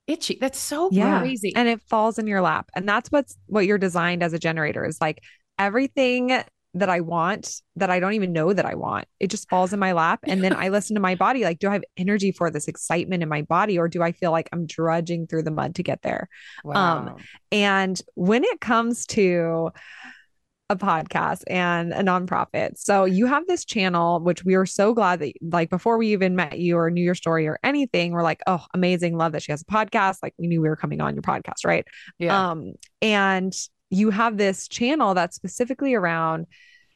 itchy. 0.08 0.38
That's 0.40 0.60
so 0.60 0.90
yeah. 0.92 1.20
crazy. 1.20 1.54
And 1.56 1.68
it 1.68 1.82
falls 1.82 2.20
in 2.20 2.28
your 2.28 2.42
lap. 2.42 2.70
And 2.76 2.88
that's 2.88 3.12
what's 3.12 3.38
what 3.48 3.66
you're 3.66 3.78
designed 3.78 4.24
as 4.24 4.34
a 4.34 4.40
generator 4.40 4.86
is 4.86 5.00
like 5.00 5.24
everything 5.58 6.44
that 6.74 6.90
I 6.90 7.02
want 7.02 7.62
that 7.76 7.90
I 7.90 8.00
don't 8.00 8.14
even 8.14 8.32
know 8.32 8.54
that 8.54 8.66
I 8.66 8.76
want. 8.76 9.06
It 9.20 9.30
just 9.30 9.50
falls 9.50 9.74
in 9.74 9.80
my 9.80 9.92
lap. 9.92 10.22
And 10.24 10.44
then 10.44 10.56
I 10.56 10.70
listen 10.70 10.96
to 10.96 11.02
my 11.02 11.16
body 11.16 11.44
like, 11.44 11.60
do 11.60 11.70
I 11.70 11.74
have 11.74 11.84
energy 11.98 12.32
for 12.32 12.50
this 12.50 12.68
excitement 12.68 13.24
in 13.24 13.30
my 13.30 13.42
body 13.42 13.78
or 13.78 13.88
do 13.88 14.02
I 14.02 14.14
feel 14.14 14.32
like 14.32 14.50
I'm 14.54 14.66
drudging 14.66 15.28
through 15.28 15.44
the 15.44 15.52
mud 15.52 15.76
to 15.76 15.84
get 15.84 16.02
there? 16.02 16.30
Um, 16.66 16.72
wow. 16.72 16.98
Um, 16.98 17.16
and 17.52 18.02
when 18.16 18.44
it 18.46 18.62
comes 18.62 19.06
to 19.08 19.72
a 20.70 20.76
podcast 20.78 21.44
and 21.48 21.92
a 21.92 22.02
nonprofit. 22.02 22.78
So 22.78 23.04
you 23.04 23.26
have 23.26 23.46
this 23.46 23.66
channel, 23.66 24.22
which 24.22 24.46
we 24.46 24.56
are 24.56 24.66
so 24.66 24.94
glad 24.94 25.20
that 25.20 25.34
like 25.42 25.70
before 25.70 25.98
we 25.98 26.14
even 26.14 26.38
met 26.38 26.58
you 26.60 26.78
or 26.78 26.90
knew 26.90 27.04
your 27.04 27.14
story 27.14 27.46
or 27.46 27.60
anything, 27.62 28.14
we're 28.14 28.24
like, 28.24 28.42
oh, 28.48 28.66
amazing. 28.74 29.18
Love 29.18 29.34
that 29.34 29.44
she 29.44 29.52
has 29.52 29.62
a 29.62 29.66
podcast. 29.66 30.20
Like 30.24 30.34
we 30.38 30.48
knew 30.48 30.62
we 30.62 30.70
were 30.70 30.78
coming 30.78 31.02
on 31.02 31.14
your 31.14 31.24
podcast, 31.24 31.66
right? 31.66 31.86
Yeah. 32.20 32.52
Um, 32.52 32.72
and 33.02 33.54
you 33.92 34.10
have 34.10 34.38
this 34.38 34.68
channel 34.68 35.14
that's 35.14 35.36
specifically 35.36 35.94
around 35.94 36.48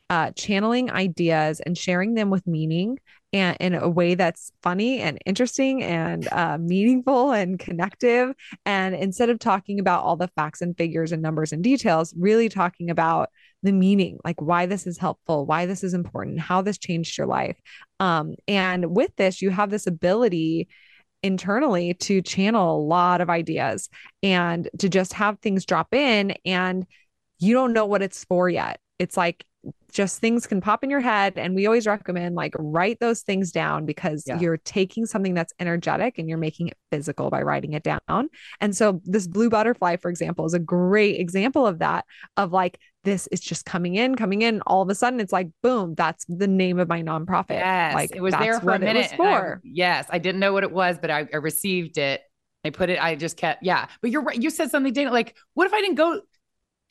uh, 0.10 0.32
channeling 0.32 0.92
ideas 0.92 1.60
and 1.60 1.78
sharing 1.78 2.14
them 2.14 2.30
with 2.30 2.46
meaning 2.48 2.98
and 3.34 3.58
in 3.60 3.74
a 3.74 3.90
way 3.90 4.16
that's 4.16 4.52
funny 4.62 5.02
and 5.02 5.18
interesting 5.26 5.84
and 5.84 6.28
uh, 6.32 6.58
meaningful 6.58 7.32
and 7.32 7.60
connective. 7.60 8.34
And 8.66 8.96
instead 8.96 9.30
of 9.30 9.40
talking 9.40 9.80
about 9.80 10.04
all 10.04 10.16
the 10.16 10.30
facts 10.30 10.62
and 10.62 10.78
figures 10.78 11.12
and 11.12 11.22
numbers 11.22 11.52
and 11.52 11.64
details, 11.64 12.14
really 12.18 12.48
talking 12.48 12.90
about 12.90 13.30
the 13.62 13.74
meaning, 13.74 14.20
like 14.24 14.42
why 14.42 14.68
this 14.68 14.88
is 14.88 14.98
helpful, 14.98 15.46
why 15.46 15.66
this 15.66 15.84
is 15.84 15.94
important, 15.94 16.40
how 16.40 16.62
this 16.62 16.78
changed 16.78 17.18
your 17.18 17.28
life. 17.28 17.58
Um, 18.00 18.36
and 18.48 18.96
with 18.96 19.14
this, 19.18 19.42
you 19.42 19.50
have 19.50 19.70
this 19.70 19.88
ability 19.88 20.70
internally 21.26 21.96
to 21.96 22.22
channel 22.22 22.78
a 22.78 22.84
lot 22.86 23.20
of 23.20 23.30
ideas 23.30 23.90
and 24.22 24.70
to 24.78 24.88
just 24.88 25.14
have 25.14 25.40
things 25.40 25.66
drop 25.66 25.94
in 25.94 26.36
and 26.46 26.86
you 27.40 27.54
don't 27.54 27.74
know 27.74 27.86
what 27.86 28.04
it's 28.04 28.24
for 28.26 28.48
yet. 28.48 28.80
It's 29.00 29.18
like 29.18 29.46
just 29.92 30.20
things 30.20 30.46
can 30.46 30.60
pop 30.60 30.84
in 30.84 30.90
your 30.90 31.00
head 31.00 31.38
and 31.38 31.56
we 31.56 31.66
always 31.66 31.88
recommend 31.88 32.36
like 32.36 32.54
write 32.60 33.00
those 33.00 33.22
things 33.22 33.52
down 33.52 33.86
because 33.86 34.24
yeah. 34.28 34.40
you're 34.40 34.58
taking 34.58 35.06
something 35.06 35.34
that's 35.34 35.54
energetic 35.60 36.18
and 36.18 36.28
you're 36.28 36.38
making 36.38 36.68
it 36.68 36.78
physical 36.92 37.30
by 37.30 37.42
writing 37.42 37.74
it 37.74 37.84
down 37.84 38.30
and 38.60 38.76
so 38.76 39.02
this 39.06 39.26
blue 39.26 39.50
butterfly 39.50 39.96
for 39.96 40.10
example 40.10 40.46
is 40.46 40.54
a 40.54 40.60
great 40.60 41.20
example 41.20 41.66
of 41.66 41.80
that 41.80 42.06
of 42.36 42.52
like 42.52 42.78
this 43.06 43.28
is 43.28 43.40
just 43.40 43.66
coming 43.66 43.96
in 43.96 44.16
coming 44.16 44.42
in 44.42 44.62
all 44.68 44.82
of 44.82 44.90
a 44.90 44.96
sudden 44.96 45.20
it's 45.20 45.34
like 45.34 45.48
boom 45.64 45.96
that's 45.96 46.26
the 46.28 46.48
name 46.48 46.78
of 46.78 46.90
my 46.90 47.02
nonprofit 47.02 47.52
yes 47.52 47.96
like 47.96 48.14
it 48.14 48.22
was 48.22 48.34
there 48.34 48.60
for 48.60 48.72
a 48.72 48.80
minute 48.80 49.14
I, 49.18 49.54
yes 49.64 50.08
i 50.10 50.20
didn't 50.20 50.40
know 50.40 50.52
what 50.52 50.64
it 50.64 50.72
was 50.72 50.98
but 51.00 51.10
I, 51.10 51.28
I 51.34 51.38
received 51.38 51.98
it 51.98 52.22
I 52.66 52.72
put 52.72 52.90
it, 52.90 52.98
I 53.00 53.14
just 53.14 53.38
kept, 53.38 53.62
yeah. 53.62 53.86
But 54.02 54.10
you're 54.10 54.24
right. 54.24 54.42
You 54.42 54.50
said 54.50 54.72
something, 54.72 54.92
Dana, 54.92 55.12
like, 55.12 55.36
what 55.54 55.68
if 55.68 55.74
I 55.74 55.82
didn't 55.82 55.98
go 55.98 56.20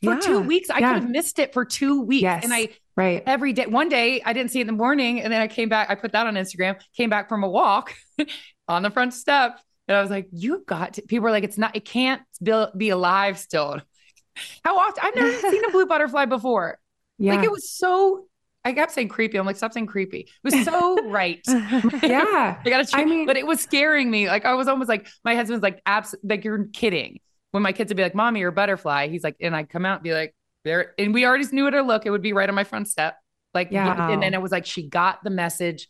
for 0.04 0.14
yeah. 0.14 0.20
two 0.20 0.40
weeks. 0.40 0.70
I 0.70 0.78
yeah. 0.78 0.94
could 0.94 1.02
have 1.02 1.10
missed 1.10 1.38
it 1.38 1.52
for 1.52 1.64
two 1.64 2.02
weeks. 2.02 2.22
Yes. 2.22 2.44
And 2.44 2.52
I 2.52 2.70
right 2.96 3.22
every 3.26 3.52
day. 3.52 3.66
One 3.66 3.88
day 3.88 4.22
I 4.24 4.32
didn't 4.32 4.50
see 4.50 4.60
it 4.60 4.62
in 4.62 4.66
the 4.66 4.72
morning, 4.72 5.20
and 5.20 5.32
then 5.32 5.40
I 5.40 5.48
came 5.48 5.68
back. 5.68 5.90
I 5.90 5.94
put 5.94 6.12
that 6.12 6.26
on 6.26 6.34
Instagram. 6.34 6.80
Came 6.96 7.10
back 7.10 7.28
from 7.28 7.42
a 7.44 7.48
walk 7.48 7.94
on 8.68 8.82
the 8.82 8.90
front 8.90 9.14
step, 9.14 9.58
and 9.88 9.96
I 9.96 10.00
was 10.00 10.10
like, 10.10 10.28
"You 10.32 10.64
got 10.66 10.94
to." 10.94 11.02
People 11.02 11.28
are 11.28 11.30
like, 11.30 11.44
"It's 11.44 11.58
not. 11.58 11.74
It 11.76 11.84
can't 11.84 12.22
be, 12.42 12.88
alive 12.90 13.38
still." 13.38 13.80
How 14.64 14.78
often? 14.78 15.02
I've 15.04 15.14
never 15.14 15.32
seen 15.32 15.64
a 15.64 15.70
blue 15.70 15.86
butterfly 15.86 16.26
before. 16.26 16.78
Yeah. 17.16 17.36
Like 17.36 17.44
it 17.44 17.52
was 17.52 17.70
so 17.70 18.26
I 18.64 18.72
kept 18.72 18.90
saying 18.90 19.06
creepy. 19.06 19.38
I'm 19.38 19.46
like, 19.46 19.54
stop 19.54 19.72
saying 19.72 19.86
creepy. 19.86 20.22
It 20.22 20.28
was 20.42 20.64
so 20.64 21.08
right. 21.08 21.40
yeah. 21.46 22.58
I 22.58 22.60
gotta 22.64 22.88
I 22.92 23.04
mean, 23.04 23.24
but 23.24 23.36
it 23.36 23.46
was 23.46 23.60
scaring 23.60 24.10
me. 24.10 24.26
Like 24.26 24.44
I 24.44 24.54
was 24.54 24.66
almost 24.66 24.88
like 24.88 25.06
my 25.24 25.36
husband's 25.36 25.62
like, 25.62 25.80
abs 25.86 26.16
like 26.24 26.42
you're 26.42 26.64
kidding 26.72 27.20
when 27.54 27.62
my 27.62 27.70
kids 27.70 27.90
would 27.90 27.96
be 27.96 28.02
like, 28.02 28.16
"Mommy, 28.16 28.40
you're 28.40 28.48
a 28.48 28.52
butterfly," 28.52 29.06
he's 29.06 29.22
like, 29.22 29.36
and 29.40 29.54
I'd 29.54 29.70
come 29.70 29.86
out 29.86 29.98
and 29.98 30.02
be 30.02 30.12
like, 30.12 30.34
"There," 30.64 30.92
and 30.98 31.14
we 31.14 31.24
already 31.24 31.46
knew 31.52 31.62
what 31.62 31.70
to 31.70 31.82
look. 31.82 32.04
It 32.04 32.10
would 32.10 32.20
be 32.20 32.32
right 32.32 32.48
on 32.48 32.54
my 32.56 32.64
front 32.64 32.88
step, 32.88 33.16
like, 33.54 33.68
yeah. 33.70 34.10
And 34.10 34.20
then 34.24 34.34
it 34.34 34.42
was 34.42 34.50
like 34.50 34.66
she 34.66 34.88
got 34.88 35.22
the 35.22 35.30
message 35.30 35.88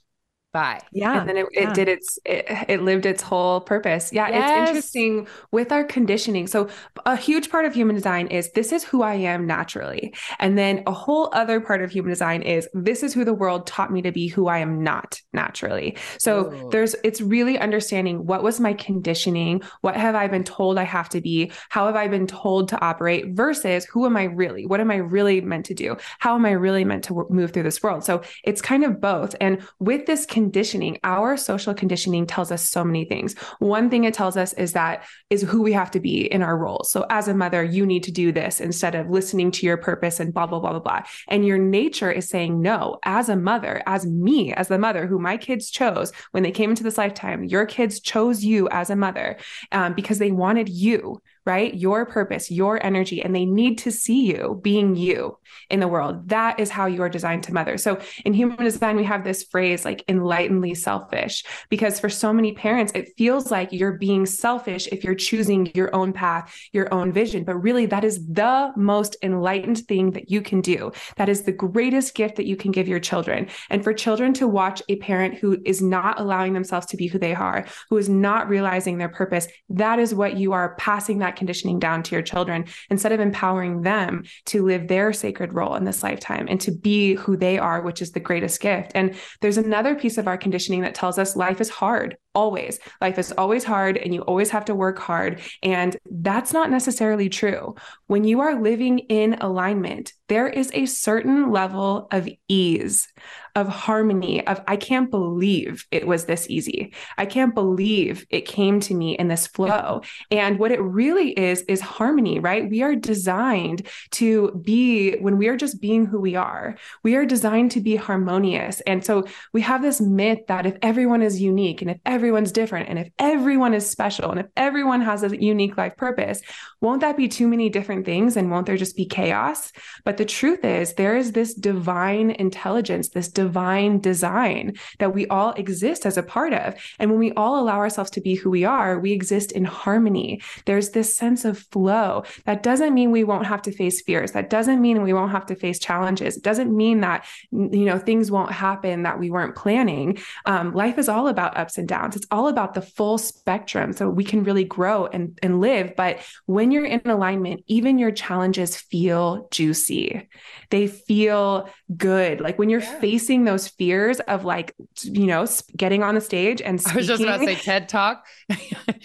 by. 0.54 0.80
Yeah. 0.92 1.20
And 1.20 1.28
then 1.28 1.36
it, 1.36 1.46
yeah. 1.52 1.68
it 1.68 1.74
did 1.74 1.88
its, 1.88 2.18
it, 2.24 2.46
it, 2.68 2.82
lived 2.82 3.04
its 3.04 3.20
whole 3.20 3.60
purpose. 3.60 4.10
Yeah. 4.12 4.28
Yes. 4.28 4.52
It's 4.52 4.68
interesting 4.70 5.26
with 5.50 5.72
our 5.72 5.84
conditioning. 5.84 6.46
So, 6.46 6.68
a 7.04 7.16
huge 7.16 7.50
part 7.50 7.66
of 7.66 7.74
human 7.74 7.96
design 7.96 8.28
is 8.28 8.52
this 8.52 8.72
is 8.72 8.84
who 8.84 9.02
I 9.02 9.14
am 9.14 9.46
naturally. 9.46 10.14
And 10.38 10.56
then 10.56 10.84
a 10.86 10.92
whole 10.92 11.28
other 11.34 11.60
part 11.60 11.82
of 11.82 11.90
human 11.90 12.10
design 12.10 12.42
is 12.42 12.68
this 12.72 13.02
is 13.02 13.12
who 13.12 13.24
the 13.24 13.34
world 13.34 13.66
taught 13.66 13.92
me 13.92 14.00
to 14.02 14.12
be, 14.12 14.28
who 14.28 14.46
I 14.46 14.58
am 14.58 14.82
not 14.82 15.20
naturally. 15.32 15.98
So, 16.18 16.52
Ooh. 16.52 16.70
there's, 16.70 16.94
it's 17.02 17.20
really 17.20 17.58
understanding 17.58 18.24
what 18.24 18.44
was 18.44 18.60
my 18.60 18.72
conditioning? 18.74 19.60
What 19.80 19.96
have 19.96 20.14
I 20.14 20.28
been 20.28 20.44
told 20.44 20.78
I 20.78 20.84
have 20.84 21.08
to 21.10 21.20
be? 21.20 21.50
How 21.68 21.86
have 21.86 21.96
I 21.96 22.06
been 22.06 22.28
told 22.28 22.68
to 22.68 22.80
operate 22.80 23.34
versus 23.34 23.84
who 23.86 24.06
am 24.06 24.16
I 24.16 24.24
really? 24.24 24.66
What 24.66 24.80
am 24.80 24.92
I 24.92 24.96
really 24.96 25.40
meant 25.40 25.66
to 25.66 25.74
do? 25.74 25.96
How 26.20 26.36
am 26.36 26.46
I 26.46 26.52
really 26.52 26.84
meant 26.84 27.02
to 27.04 27.26
move 27.28 27.50
through 27.50 27.64
this 27.64 27.82
world? 27.82 28.04
So, 28.04 28.22
it's 28.44 28.62
kind 28.62 28.84
of 28.84 29.00
both. 29.00 29.34
And 29.40 29.60
with 29.80 30.06
this 30.06 30.24
conditioning, 30.24 30.43
conditioning, 30.44 30.98
our 31.04 31.38
social 31.38 31.72
conditioning 31.72 32.26
tells 32.26 32.52
us 32.52 32.68
so 32.68 32.84
many 32.84 33.06
things. 33.06 33.34
One 33.60 33.88
thing 33.88 34.04
it 34.04 34.12
tells 34.12 34.36
us 34.36 34.52
is 34.52 34.74
that 34.74 35.04
is 35.30 35.40
who 35.40 35.62
we 35.62 35.72
have 35.72 35.90
to 35.92 36.00
be 36.00 36.30
in 36.30 36.42
our 36.42 36.58
roles. 36.58 36.92
So 36.92 37.06
as 37.08 37.28
a 37.28 37.34
mother, 37.34 37.64
you 37.64 37.86
need 37.86 38.02
to 38.02 38.12
do 38.12 38.30
this 38.30 38.60
instead 38.60 38.94
of 38.94 39.08
listening 39.08 39.50
to 39.52 39.64
your 39.64 39.78
purpose 39.78 40.20
and 40.20 40.34
blah, 40.34 40.46
blah, 40.46 40.60
blah, 40.60 40.72
blah, 40.72 40.80
blah. 40.80 41.02
And 41.28 41.46
your 41.46 41.56
nature 41.56 42.12
is 42.12 42.28
saying, 42.28 42.60
no, 42.60 42.98
as 43.04 43.30
a 43.30 43.36
mother, 43.36 43.82
as 43.86 44.04
me, 44.04 44.52
as 44.52 44.68
the 44.68 44.78
mother 44.78 45.06
who 45.06 45.18
my 45.18 45.38
kids 45.38 45.70
chose 45.70 46.12
when 46.32 46.42
they 46.42 46.52
came 46.52 46.68
into 46.68 46.82
this 46.82 46.98
lifetime, 46.98 47.44
your 47.44 47.64
kids 47.64 48.00
chose 48.00 48.44
you 48.44 48.68
as 48.68 48.90
a 48.90 48.96
mother 48.96 49.38
um, 49.72 49.94
because 49.94 50.18
they 50.18 50.30
wanted 50.30 50.68
you 50.68 51.22
right? 51.46 51.74
Your 51.74 52.06
purpose, 52.06 52.50
your 52.50 52.84
energy, 52.84 53.22
and 53.22 53.34
they 53.34 53.44
need 53.44 53.78
to 53.78 53.90
see 53.90 54.24
you 54.24 54.60
being 54.62 54.96
you 54.96 55.38
in 55.70 55.80
the 55.80 55.88
world. 55.88 56.28
That 56.28 56.58
is 56.58 56.70
how 56.70 56.86
you 56.86 57.02
are 57.02 57.08
designed 57.08 57.42
to 57.44 57.54
mother. 57.54 57.78
So 57.78 58.00
in 58.24 58.32
human 58.32 58.56
design, 58.56 58.96
we 58.96 59.04
have 59.04 59.24
this 59.24 59.44
phrase 59.44 59.84
like 59.84 60.04
enlightenedly 60.08 60.74
selfish, 60.74 61.44
because 61.68 62.00
for 62.00 62.08
so 62.08 62.32
many 62.32 62.52
parents, 62.52 62.92
it 62.94 63.12
feels 63.16 63.50
like 63.50 63.72
you're 63.72 63.98
being 63.98 64.26
selfish 64.26 64.88
if 64.88 65.04
you're 65.04 65.14
choosing 65.14 65.70
your 65.74 65.94
own 65.94 66.12
path, 66.12 66.54
your 66.72 66.92
own 66.92 67.12
vision. 67.12 67.44
But 67.44 67.56
really, 67.56 67.86
that 67.86 68.04
is 68.04 68.26
the 68.26 68.72
most 68.76 69.16
enlightened 69.22 69.86
thing 69.86 70.12
that 70.12 70.30
you 70.30 70.42
can 70.42 70.60
do. 70.60 70.92
That 71.16 71.28
is 71.28 71.42
the 71.42 71.52
greatest 71.52 72.14
gift 72.14 72.36
that 72.36 72.46
you 72.46 72.56
can 72.56 72.72
give 72.72 72.88
your 72.88 73.00
children. 73.00 73.48
And 73.70 73.84
for 73.84 73.92
children 73.92 74.32
to 74.34 74.48
watch 74.48 74.82
a 74.88 74.96
parent 74.96 75.34
who 75.34 75.58
is 75.64 75.82
not 75.82 76.20
allowing 76.20 76.52
themselves 76.52 76.86
to 76.86 76.96
be 76.96 77.06
who 77.06 77.18
they 77.18 77.34
are, 77.34 77.66
who 77.90 77.96
is 77.96 78.08
not 78.08 78.48
realizing 78.48 78.98
their 78.98 79.08
purpose, 79.08 79.46
that 79.68 79.98
is 79.98 80.14
what 80.14 80.36
you 80.36 80.52
are 80.52 80.74
passing 80.76 81.18
that 81.18 81.33
conditioning 81.36 81.78
down 81.78 82.02
to 82.04 82.14
your 82.14 82.22
children 82.22 82.66
instead 82.90 83.12
of 83.12 83.20
empowering 83.20 83.82
them 83.82 84.24
to 84.46 84.64
live 84.64 84.88
their 84.88 85.12
sacred 85.12 85.52
role 85.52 85.74
in 85.74 85.84
this 85.84 86.02
lifetime 86.02 86.46
and 86.48 86.60
to 86.60 86.72
be 86.72 87.14
who 87.14 87.36
they 87.36 87.58
are, 87.58 87.82
which 87.82 88.02
is 88.02 88.12
the 88.12 88.20
greatest 88.20 88.60
gift. 88.60 88.92
And 88.94 89.14
there's 89.40 89.58
another 89.58 89.94
piece 89.94 90.18
of 90.18 90.28
our 90.28 90.38
conditioning 90.38 90.82
that 90.82 90.94
tells 90.94 91.18
us 91.18 91.36
life 91.36 91.60
is 91.60 91.68
hard 91.68 92.16
always. 92.34 92.80
Life 93.00 93.18
is 93.18 93.32
always 93.32 93.64
hard 93.64 93.96
and 93.96 94.12
you 94.12 94.22
always 94.22 94.50
have 94.50 94.64
to 94.66 94.74
work 94.74 94.98
hard. 94.98 95.40
And 95.62 95.96
that's 96.10 96.52
not 96.52 96.70
necessarily 96.70 97.28
true. 97.28 97.76
When 98.06 98.24
you 98.24 98.40
are 98.40 98.60
living 98.60 98.98
in 98.98 99.34
alignment, 99.34 100.12
there 100.28 100.48
is 100.48 100.70
a 100.72 100.86
certain 100.86 101.50
level 101.50 102.08
of 102.10 102.28
ease, 102.48 103.08
of 103.54 103.68
harmony, 103.68 104.44
of 104.46 104.60
I 104.66 104.76
can't 104.76 105.10
believe 105.10 105.86
it 105.90 106.06
was 106.06 106.24
this 106.24 106.48
easy. 106.48 106.94
I 107.18 107.26
can't 107.26 107.54
believe 107.54 108.26
it 108.30 108.46
came 108.46 108.80
to 108.80 108.94
me 108.94 109.16
in 109.16 109.28
this 109.28 109.46
flow. 109.46 110.00
And 110.30 110.58
what 110.58 110.72
it 110.72 110.80
really 110.80 111.30
is, 111.38 111.62
is 111.62 111.80
harmony, 111.80 112.40
right? 112.40 112.68
We 112.68 112.82
are 112.82 112.94
designed 112.94 113.86
to 114.12 114.60
be, 114.64 115.16
when 115.18 115.36
we 115.36 115.48
are 115.48 115.56
just 115.56 115.80
being 115.80 116.06
who 116.06 116.20
we 116.20 116.36
are, 116.36 116.76
we 117.02 117.16
are 117.16 117.26
designed 117.26 117.70
to 117.72 117.80
be 117.80 117.96
harmonious. 117.96 118.80
And 118.82 119.04
so 119.04 119.24
we 119.52 119.60
have 119.60 119.82
this 119.82 120.00
myth 120.00 120.40
that 120.48 120.66
if 120.66 120.76
everyone 120.82 121.22
is 121.22 121.40
unique 121.40 121.82
and 121.82 121.90
if 121.90 121.98
everyone's 122.06 122.50
different 122.50 122.88
and 122.88 122.98
if 122.98 123.10
everyone 123.18 123.74
is 123.74 123.88
special 123.88 124.30
and 124.30 124.40
if 124.40 124.46
everyone 124.56 125.02
has 125.02 125.22
a 125.22 125.40
unique 125.40 125.76
life 125.76 125.96
purpose, 125.96 126.40
won't 126.84 127.00
that 127.00 127.16
be 127.16 127.28
too 127.28 127.48
many 127.48 127.70
different 127.70 128.04
things? 128.04 128.36
And 128.36 128.50
won't 128.50 128.66
there 128.66 128.76
just 128.76 128.94
be 128.94 129.06
chaos? 129.06 129.72
But 130.04 130.18
the 130.18 130.26
truth 130.26 130.66
is, 130.66 130.92
there 130.94 131.16
is 131.16 131.32
this 131.32 131.54
divine 131.54 132.30
intelligence, 132.32 133.08
this 133.08 133.28
divine 133.28 134.00
design 134.00 134.74
that 134.98 135.14
we 135.14 135.26
all 135.28 135.52
exist 135.52 136.04
as 136.04 136.18
a 136.18 136.22
part 136.22 136.52
of. 136.52 136.74
And 136.98 137.10
when 137.10 137.18
we 137.18 137.32
all 137.32 137.58
allow 137.58 137.78
ourselves 137.78 138.10
to 138.10 138.20
be 138.20 138.34
who 138.34 138.50
we 138.50 138.64
are, 138.64 139.00
we 139.00 139.12
exist 139.12 139.50
in 139.52 139.64
harmony. 139.64 140.42
There's 140.66 140.90
this 140.90 141.16
sense 141.16 141.46
of 141.46 141.58
flow. 141.58 142.24
That 142.44 142.62
doesn't 142.62 142.92
mean 142.92 143.10
we 143.10 143.24
won't 143.24 143.46
have 143.46 143.62
to 143.62 143.72
face 143.72 144.02
fears. 144.02 144.32
That 144.32 144.50
doesn't 144.50 144.82
mean 144.82 145.02
we 145.02 145.14
won't 145.14 145.32
have 145.32 145.46
to 145.46 145.54
face 145.54 145.78
challenges. 145.78 146.36
It 146.36 146.42
doesn't 146.44 146.76
mean 146.76 147.00
that, 147.00 147.24
you 147.50 147.86
know, 147.86 147.98
things 147.98 148.30
won't 148.30 148.52
happen 148.52 149.04
that 149.04 149.18
we 149.18 149.30
weren't 149.30 149.56
planning. 149.56 150.18
Um, 150.44 150.74
life 150.74 150.98
is 150.98 151.08
all 151.08 151.28
about 151.28 151.56
ups 151.56 151.78
and 151.78 151.88
downs. 151.88 152.14
It's 152.14 152.26
all 152.30 152.48
about 152.48 152.74
the 152.74 152.82
full 152.82 153.16
spectrum. 153.16 153.94
So 153.94 154.10
we 154.10 154.24
can 154.24 154.44
really 154.44 154.64
grow 154.64 155.06
and, 155.06 155.38
and 155.42 155.62
live. 155.62 155.96
But 155.96 156.20
when 156.44 156.73
you're 156.74 156.84
in 156.84 157.00
alignment, 157.06 157.64
even 157.66 157.98
your 157.98 158.10
challenges 158.10 158.76
feel 158.76 159.48
juicy. 159.50 160.28
They 160.70 160.86
feel 160.88 161.70
good. 161.96 162.40
Like 162.40 162.58
when 162.58 162.68
you're 162.68 162.80
yeah. 162.80 163.00
facing 163.00 163.44
those 163.44 163.68
fears 163.68 164.20
of 164.20 164.44
like, 164.44 164.74
you 165.02 165.26
know, 165.26 165.46
getting 165.76 166.02
on 166.02 166.14
the 166.14 166.20
stage 166.20 166.60
and 166.60 166.80
speaking. 166.80 166.96
I 166.96 166.98
was 166.98 167.06
just 167.06 167.22
about 167.22 167.40
to 167.40 167.46
say 167.46 167.54
TED 167.54 167.88
Talk. 167.88 168.26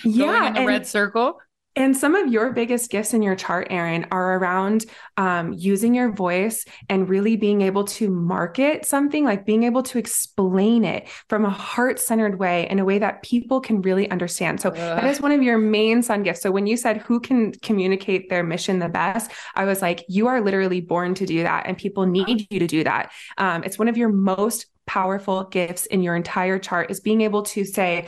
yeah. 0.03 0.47
in 0.47 0.53
the 0.53 0.59
and, 0.59 0.67
red 0.67 0.87
circle. 0.87 1.39
And 1.75 1.95
some 1.95 2.15
of 2.15 2.31
your 2.31 2.51
biggest 2.51 2.89
gifts 2.89 3.13
in 3.13 3.21
your 3.21 3.35
chart, 3.35 3.67
Erin, 3.69 4.07
are 4.11 4.37
around 4.37 4.85
um, 5.17 5.53
using 5.53 5.93
your 5.93 6.11
voice 6.11 6.65
and 6.89 7.07
really 7.07 7.37
being 7.37 7.61
able 7.61 7.83
to 7.85 8.09
market 8.09 8.85
something, 8.85 9.23
like 9.23 9.45
being 9.45 9.63
able 9.63 9.83
to 9.83 9.97
explain 9.97 10.83
it 10.83 11.07
from 11.29 11.45
a 11.45 11.49
heart 11.49 11.99
centered 11.99 12.39
way 12.39 12.67
in 12.69 12.79
a 12.79 12.85
way 12.85 12.99
that 12.99 13.21
people 13.21 13.61
can 13.61 13.81
really 13.81 14.09
understand. 14.09 14.59
So, 14.59 14.69
uh. 14.69 14.73
that 14.73 15.05
is 15.05 15.21
one 15.21 15.31
of 15.31 15.43
your 15.43 15.57
main 15.57 16.01
sun 16.01 16.23
gifts. 16.23 16.41
So, 16.41 16.51
when 16.51 16.67
you 16.67 16.75
said 16.75 16.97
who 16.97 17.19
can 17.19 17.53
communicate 17.53 18.29
their 18.29 18.43
mission 18.43 18.79
the 18.79 18.89
best, 18.89 19.31
I 19.55 19.65
was 19.65 19.81
like, 19.81 20.03
you 20.09 20.27
are 20.27 20.41
literally 20.41 20.81
born 20.81 21.13
to 21.15 21.25
do 21.25 21.43
that, 21.43 21.67
and 21.67 21.77
people 21.77 22.05
need 22.05 22.47
you 22.49 22.59
to 22.59 22.67
do 22.67 22.83
that. 22.83 23.11
Um, 23.37 23.63
it's 23.63 23.77
one 23.77 23.87
of 23.87 23.95
your 23.95 24.09
most 24.09 24.65
powerful 24.89 25.43
gifts 25.43 25.85
in 25.85 26.01
your 26.01 26.15
entire 26.15 26.57
chart 26.57 26.89
is 26.89 26.99
being 26.99 27.21
able 27.21 27.43
to 27.43 27.63
say, 27.63 28.07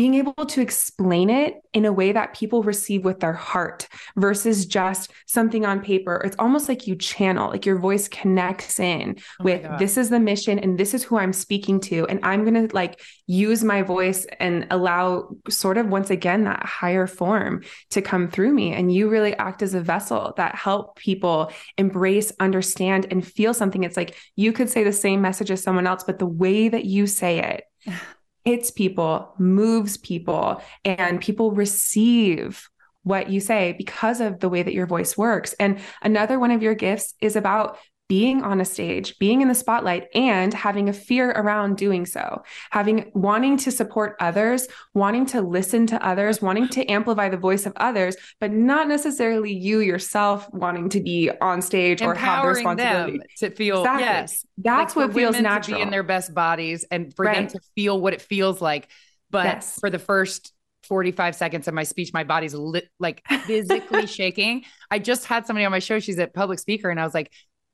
being 0.00 0.14
able 0.14 0.46
to 0.46 0.62
explain 0.62 1.28
it 1.28 1.60
in 1.74 1.84
a 1.84 1.92
way 1.92 2.10
that 2.10 2.32
people 2.32 2.62
receive 2.62 3.04
with 3.04 3.20
their 3.20 3.34
heart 3.34 3.86
versus 4.16 4.64
just 4.64 5.12
something 5.26 5.66
on 5.66 5.82
paper. 5.82 6.22
It's 6.24 6.36
almost 6.38 6.70
like 6.70 6.86
you 6.86 6.96
channel, 6.96 7.50
like 7.50 7.66
your 7.66 7.78
voice 7.78 8.08
connects 8.08 8.80
in 8.80 9.18
oh 9.18 9.44
with 9.44 9.78
this 9.78 9.98
is 9.98 10.08
the 10.08 10.18
mission 10.18 10.58
and 10.58 10.78
this 10.78 10.94
is 10.94 11.04
who 11.04 11.18
I'm 11.18 11.34
speaking 11.34 11.80
to. 11.80 12.06
And 12.06 12.18
I'm 12.22 12.46
going 12.46 12.66
to 12.66 12.74
like 12.74 13.02
use 13.26 13.62
my 13.62 13.82
voice 13.82 14.26
and 14.38 14.66
allow 14.70 15.36
sort 15.50 15.76
of 15.76 15.88
once 15.88 16.08
again 16.08 16.44
that 16.44 16.64
higher 16.64 17.06
form 17.06 17.62
to 17.90 18.00
come 18.00 18.30
through 18.30 18.54
me. 18.54 18.72
And 18.72 18.90
you 18.90 19.10
really 19.10 19.36
act 19.36 19.60
as 19.60 19.74
a 19.74 19.82
vessel 19.82 20.32
that 20.38 20.54
help 20.54 20.96
people 20.96 21.52
embrace, 21.76 22.32
understand, 22.40 23.06
and 23.10 23.22
feel 23.22 23.52
something. 23.52 23.84
It's 23.84 23.98
like 23.98 24.16
you 24.34 24.54
could 24.54 24.70
say 24.70 24.82
the 24.82 24.94
same 24.94 25.20
message 25.20 25.50
as 25.50 25.62
someone 25.62 25.86
else, 25.86 26.04
but 26.04 26.18
the 26.18 26.24
way 26.24 26.70
that 26.70 26.86
you 26.86 27.06
say 27.06 27.60
it 27.86 27.92
hits 28.44 28.70
people, 28.70 29.34
moves 29.38 29.96
people, 29.96 30.62
and 30.84 31.20
people 31.20 31.52
receive 31.52 32.68
what 33.02 33.30
you 33.30 33.40
say 33.40 33.72
because 33.72 34.20
of 34.20 34.40
the 34.40 34.48
way 34.48 34.62
that 34.62 34.74
your 34.74 34.86
voice 34.86 35.16
works. 35.16 35.54
And 35.54 35.80
another 36.02 36.38
one 36.38 36.50
of 36.50 36.62
your 36.62 36.74
gifts 36.74 37.14
is 37.20 37.36
about 37.36 37.78
being 38.10 38.42
on 38.42 38.60
a 38.60 38.64
stage, 38.64 39.16
being 39.20 39.40
in 39.40 39.46
the 39.46 39.54
spotlight, 39.54 40.08
and 40.16 40.52
having 40.52 40.88
a 40.88 40.92
fear 40.92 41.30
around 41.30 41.76
doing 41.76 42.04
so, 42.04 42.42
having 42.72 43.08
wanting 43.14 43.56
to 43.56 43.70
support 43.70 44.16
others, 44.18 44.66
wanting 44.94 45.24
to 45.24 45.40
listen 45.40 45.86
to 45.86 46.04
others, 46.04 46.42
wanting 46.42 46.66
to 46.66 46.84
amplify 46.90 47.28
the 47.28 47.36
voice 47.36 47.66
of 47.66 47.72
others, 47.76 48.16
but 48.40 48.50
not 48.50 48.88
necessarily 48.88 49.52
you 49.52 49.78
yourself 49.78 50.52
wanting 50.52 50.88
to 50.88 51.00
be 51.00 51.30
on 51.40 51.62
stage 51.62 52.02
or 52.02 52.16
have 52.16 52.42
the 52.42 52.48
responsibility 52.48 53.20
to 53.38 53.48
feel. 53.50 53.82
Exactly. 53.82 54.04
Yes, 54.04 54.44
that's 54.58 54.96
like 54.96 55.06
what 55.06 55.14
feels 55.14 55.40
natural. 55.40 55.76
To 55.76 55.78
be 55.78 55.82
in 55.82 55.90
their 55.90 56.02
best 56.02 56.34
bodies 56.34 56.84
and 56.90 57.14
for 57.14 57.26
right. 57.26 57.36
them 57.36 57.46
to 57.46 57.60
feel 57.76 58.00
what 58.00 58.12
it 58.12 58.20
feels 58.20 58.60
like. 58.60 58.88
But 59.30 59.44
yes. 59.44 59.78
for 59.78 59.88
the 59.88 60.00
first 60.00 60.52
45 60.82 61.36
seconds 61.36 61.68
of 61.68 61.74
my 61.74 61.84
speech, 61.84 62.12
my 62.12 62.24
body's 62.24 62.54
lit, 62.54 62.88
like 62.98 63.22
physically 63.46 64.06
shaking. 64.08 64.64
I 64.90 64.98
just 64.98 65.26
had 65.26 65.46
somebody 65.46 65.64
on 65.64 65.70
my 65.70 65.78
show. 65.78 66.00
She's 66.00 66.18
a 66.18 66.26
public 66.26 66.58
speaker. 66.58 66.90
And 66.90 66.98
I 66.98 67.04
was 67.04 67.14
like, 67.14 67.30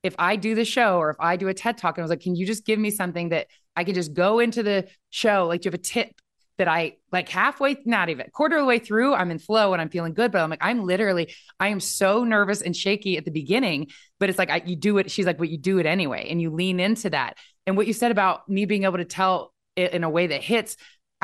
if 0.07 0.15
I 0.19 0.37
do 0.37 0.55
the 0.55 0.65
show 0.65 0.99
or 0.99 1.11
if 1.11 1.17
I 1.21 1.37
do 1.37 1.49
a 1.49 1.55
TED 1.55 1.79
talk 1.79 1.97
and 1.97 2.03
I 2.03 2.05
was 2.05 2.11
like, 2.11 2.21
can 2.21 2.37
you 2.37 2.47
just 2.47 2.65
give 2.65 2.79
me 2.79 2.91
something 2.91 3.31
that 3.31 3.49
I 3.75 3.85
can 3.85 3.95
just 3.95 4.15
go 4.15 4.39
into 4.39 4.63
the 4.63 4.89
show? 5.11 5.47
Like, 5.47 5.61
do 5.61 5.67
you 5.67 5.71
have 5.71 5.81
a 5.81 5.83
tip 5.83 6.13
that 6.59 6.69
I 6.69 6.97
like 7.13 7.29
halfway, 7.29 7.77
not 7.85 8.09
even 8.09 8.27
quarter 8.33 8.57
of 8.57 8.63
the 8.63 8.67
way 8.67 8.79
through, 8.79 9.15
I'm 9.15 9.31
in 9.31 9.39
flow 9.39 9.73
and 9.73 9.83
I'm 9.83 9.91
feeling 9.91 10.15
good. 10.15 10.33
But 10.33 10.41
I'm 10.41 10.51
like, 10.51 10.63
I'm 10.63 10.85
literally, 10.85 11.35
I 11.61 11.69
am 11.69 11.81
so 11.81 12.25
nervous 12.25 12.63
and 12.63 12.75
shaky 12.75 13.19
at 13.19 13.25
the 13.25 13.31
beginning, 13.31 13.89
but 14.19 14.31
it's 14.31 14.39
like, 14.39 14.51
I, 14.51 14.63
you 14.65 14.77
do 14.77 14.99
it. 14.99 15.11
She's 15.11 15.27
like, 15.27 15.39
but 15.39 15.51
you 15.51 15.59
do 15.59 15.79
it 15.79 15.87
anyway. 15.87 16.29
And 16.31 16.41
you 16.41 16.51
lean 16.51 16.81
into 16.81 17.11
that. 17.11 17.37
And 17.67 17.77
what 17.77 17.87
you 17.87 17.93
said 17.93 18.11
about 18.11 18.49
me 18.49 18.65
being 18.65 18.85
able 18.85 18.99
to 18.99 19.05
tell 19.05 19.53
it 19.75 19.93
in 19.93 20.05
a 20.05 20.11
way 20.11 20.29
that 20.29 20.43
hits, 20.43 20.77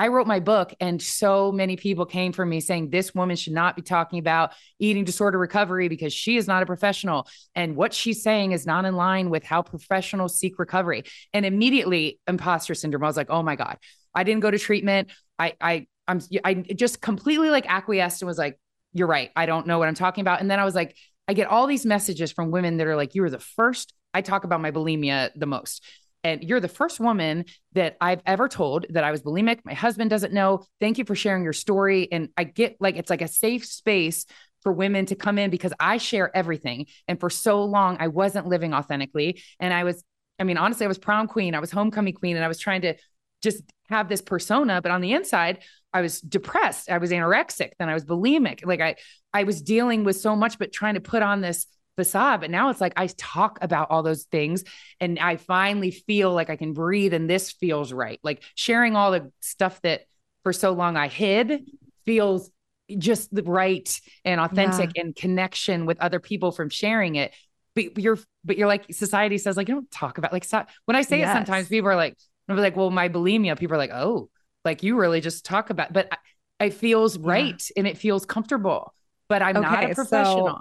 I 0.02 0.08
wrote 0.08 0.26
my 0.26 0.40
book, 0.40 0.74
and 0.80 1.00
so 1.00 1.52
many 1.52 1.76
people 1.76 2.06
came 2.06 2.32
for 2.32 2.44
me 2.44 2.58
saying 2.58 2.90
this 2.90 3.14
woman 3.14 3.36
should 3.36 3.52
not 3.52 3.76
be 3.76 3.82
talking 3.82 4.18
about 4.18 4.50
eating 4.80 5.04
disorder 5.04 5.38
recovery 5.38 5.86
because 5.86 6.12
she 6.12 6.36
is 6.36 6.48
not 6.48 6.60
a 6.60 6.66
professional. 6.66 7.28
And 7.54 7.76
what 7.76 7.94
she's 7.94 8.20
saying 8.20 8.50
is 8.50 8.66
not 8.66 8.84
in 8.84 8.96
line 8.96 9.30
with 9.30 9.44
how 9.44 9.62
professionals 9.62 10.36
seek 10.36 10.58
recovery. 10.58 11.04
And 11.32 11.46
immediately, 11.46 12.18
imposter 12.26 12.74
syndrome. 12.74 13.04
I 13.04 13.06
was 13.06 13.16
like, 13.16 13.30
oh 13.30 13.44
my 13.44 13.54
God, 13.54 13.78
I 14.12 14.24
didn't 14.24 14.40
go 14.40 14.50
to 14.50 14.58
treatment. 14.58 15.12
I, 15.38 15.52
I, 15.60 15.86
I'm, 16.08 16.20
I 16.42 16.54
just 16.54 17.00
completely 17.00 17.50
like 17.50 17.66
acquiesced 17.68 18.22
and 18.22 18.26
was 18.26 18.38
like, 18.38 18.58
you're 18.92 19.06
right. 19.06 19.30
I 19.36 19.46
don't 19.46 19.68
know 19.68 19.78
what 19.78 19.86
I'm 19.86 19.94
talking 19.94 20.22
about. 20.22 20.40
And 20.40 20.50
then 20.50 20.58
I 20.58 20.64
was 20.64 20.74
like, 20.74 20.96
I 21.28 21.34
get 21.34 21.46
all 21.46 21.68
these 21.68 21.86
messages 21.86 22.32
from 22.32 22.50
women 22.50 22.78
that 22.78 22.88
are 22.88 22.96
like, 22.96 23.14
you 23.14 23.22
were 23.22 23.30
the 23.30 23.38
first. 23.38 23.94
I 24.12 24.20
talk 24.22 24.42
about 24.42 24.60
my 24.60 24.72
bulimia 24.72 25.30
the 25.36 25.46
most. 25.46 25.84
And 26.24 26.42
you're 26.44 26.60
the 26.60 26.68
first 26.68 27.00
woman 27.00 27.44
that 27.72 27.96
I've 28.00 28.22
ever 28.26 28.48
told 28.48 28.86
that 28.90 29.04
I 29.04 29.10
was 29.10 29.22
bulimic. 29.22 29.60
My 29.64 29.74
husband 29.74 30.10
doesn't 30.10 30.32
know. 30.32 30.64
Thank 30.80 30.98
you 30.98 31.04
for 31.04 31.14
sharing 31.14 31.42
your 31.42 31.52
story. 31.52 32.10
And 32.12 32.28
I 32.36 32.44
get 32.44 32.76
like, 32.80 32.96
it's 32.96 33.10
like 33.10 33.22
a 33.22 33.28
safe 33.28 33.64
space 33.64 34.26
for 34.62 34.72
women 34.72 35.06
to 35.06 35.16
come 35.16 35.38
in 35.38 35.50
because 35.50 35.72
I 35.80 35.96
share 35.98 36.34
everything. 36.36 36.86
And 37.08 37.18
for 37.18 37.30
so 37.30 37.64
long, 37.64 37.96
I 37.98 38.08
wasn't 38.08 38.46
living 38.46 38.72
authentically. 38.72 39.42
And 39.58 39.74
I 39.74 39.84
was, 39.84 40.04
I 40.38 40.44
mean, 40.44 40.56
honestly, 40.56 40.84
I 40.84 40.88
was 40.88 40.98
prom 40.98 41.26
queen, 41.26 41.54
I 41.54 41.60
was 41.60 41.70
homecoming 41.70 42.14
queen, 42.14 42.36
and 42.36 42.44
I 42.44 42.48
was 42.48 42.58
trying 42.58 42.82
to 42.82 42.94
just 43.42 43.62
have 43.88 44.08
this 44.08 44.22
persona. 44.22 44.80
But 44.80 44.92
on 44.92 45.00
the 45.00 45.12
inside, 45.12 45.58
I 45.92 46.00
was 46.00 46.20
depressed. 46.20 46.90
I 46.90 46.98
was 46.98 47.10
anorexic. 47.10 47.72
Then 47.78 47.88
I 47.88 47.94
was 47.94 48.04
bulimic. 48.04 48.64
Like 48.64 48.80
I, 48.80 48.94
I 49.34 49.44
was 49.44 49.60
dealing 49.60 50.04
with 50.04 50.16
so 50.16 50.36
much, 50.36 50.58
but 50.58 50.72
trying 50.72 50.94
to 50.94 51.00
put 51.00 51.22
on 51.22 51.40
this 51.40 51.66
facade. 52.02 52.40
But 52.40 52.50
now 52.50 52.70
it's 52.70 52.80
like 52.80 52.94
I 52.96 53.06
talk 53.06 53.58
about 53.62 53.90
all 53.90 54.02
those 54.02 54.24
things 54.24 54.64
and 55.00 55.18
I 55.18 55.36
finally 55.36 55.90
feel 55.90 56.32
like 56.32 56.50
I 56.50 56.56
can 56.56 56.72
breathe 56.72 57.14
and 57.14 57.30
this 57.30 57.52
feels 57.52 57.92
right. 57.92 58.18
Like 58.22 58.42
sharing 58.54 58.96
all 58.96 59.12
the 59.12 59.30
stuff 59.40 59.80
that 59.82 60.02
for 60.42 60.52
so 60.52 60.72
long 60.72 60.96
I 60.96 61.08
hid 61.08 61.70
feels 62.04 62.50
just 62.98 63.32
the 63.32 63.44
right 63.44 64.00
and 64.24 64.40
authentic 64.40 64.90
yeah. 64.94 65.02
and 65.02 65.16
connection 65.16 65.86
with 65.86 66.00
other 66.00 66.18
people 66.18 66.50
from 66.50 66.68
sharing 66.68 67.14
it. 67.14 67.32
But 67.74 67.96
you're, 67.98 68.18
but 68.44 68.58
you're 68.58 68.68
like, 68.68 68.92
society 68.92 69.38
says, 69.38 69.56
like, 69.56 69.68
you 69.68 69.74
don't 69.74 69.90
talk 69.90 70.18
about 70.18 70.32
like, 70.32 70.44
stop. 70.44 70.68
when 70.84 70.96
I 70.96 71.02
say 71.02 71.20
yes. 71.20 71.30
it, 71.30 71.38
sometimes 71.38 71.68
people 71.68 71.88
are 71.88 71.96
like, 71.96 72.18
I'm 72.48 72.56
like, 72.56 72.76
well, 72.76 72.90
my 72.90 73.08
bulimia, 73.08 73.58
people 73.58 73.76
are 73.76 73.78
like, 73.78 73.92
oh, 73.94 74.28
like 74.64 74.82
you 74.82 74.96
really 74.96 75.20
just 75.20 75.44
talk 75.44 75.70
about, 75.70 75.92
but 75.92 76.12
it 76.60 76.74
feels 76.74 77.16
right 77.16 77.62
yeah. 77.70 77.80
and 77.80 77.86
it 77.86 77.96
feels 77.96 78.26
comfortable, 78.26 78.92
but 79.28 79.40
I'm 79.40 79.56
okay, 79.56 79.66
not 79.66 79.90
a 79.90 79.94
professional. 79.94 80.48
So- 80.48 80.60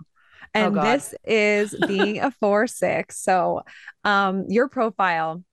and 0.53 0.77
oh 0.77 0.81
this 0.81 1.13
is 1.23 1.75
being 1.87 2.19
a 2.19 2.31
four 2.31 2.67
six. 2.67 3.21
So, 3.21 3.61
um, 4.03 4.45
your 4.49 4.67
profile 4.67 5.43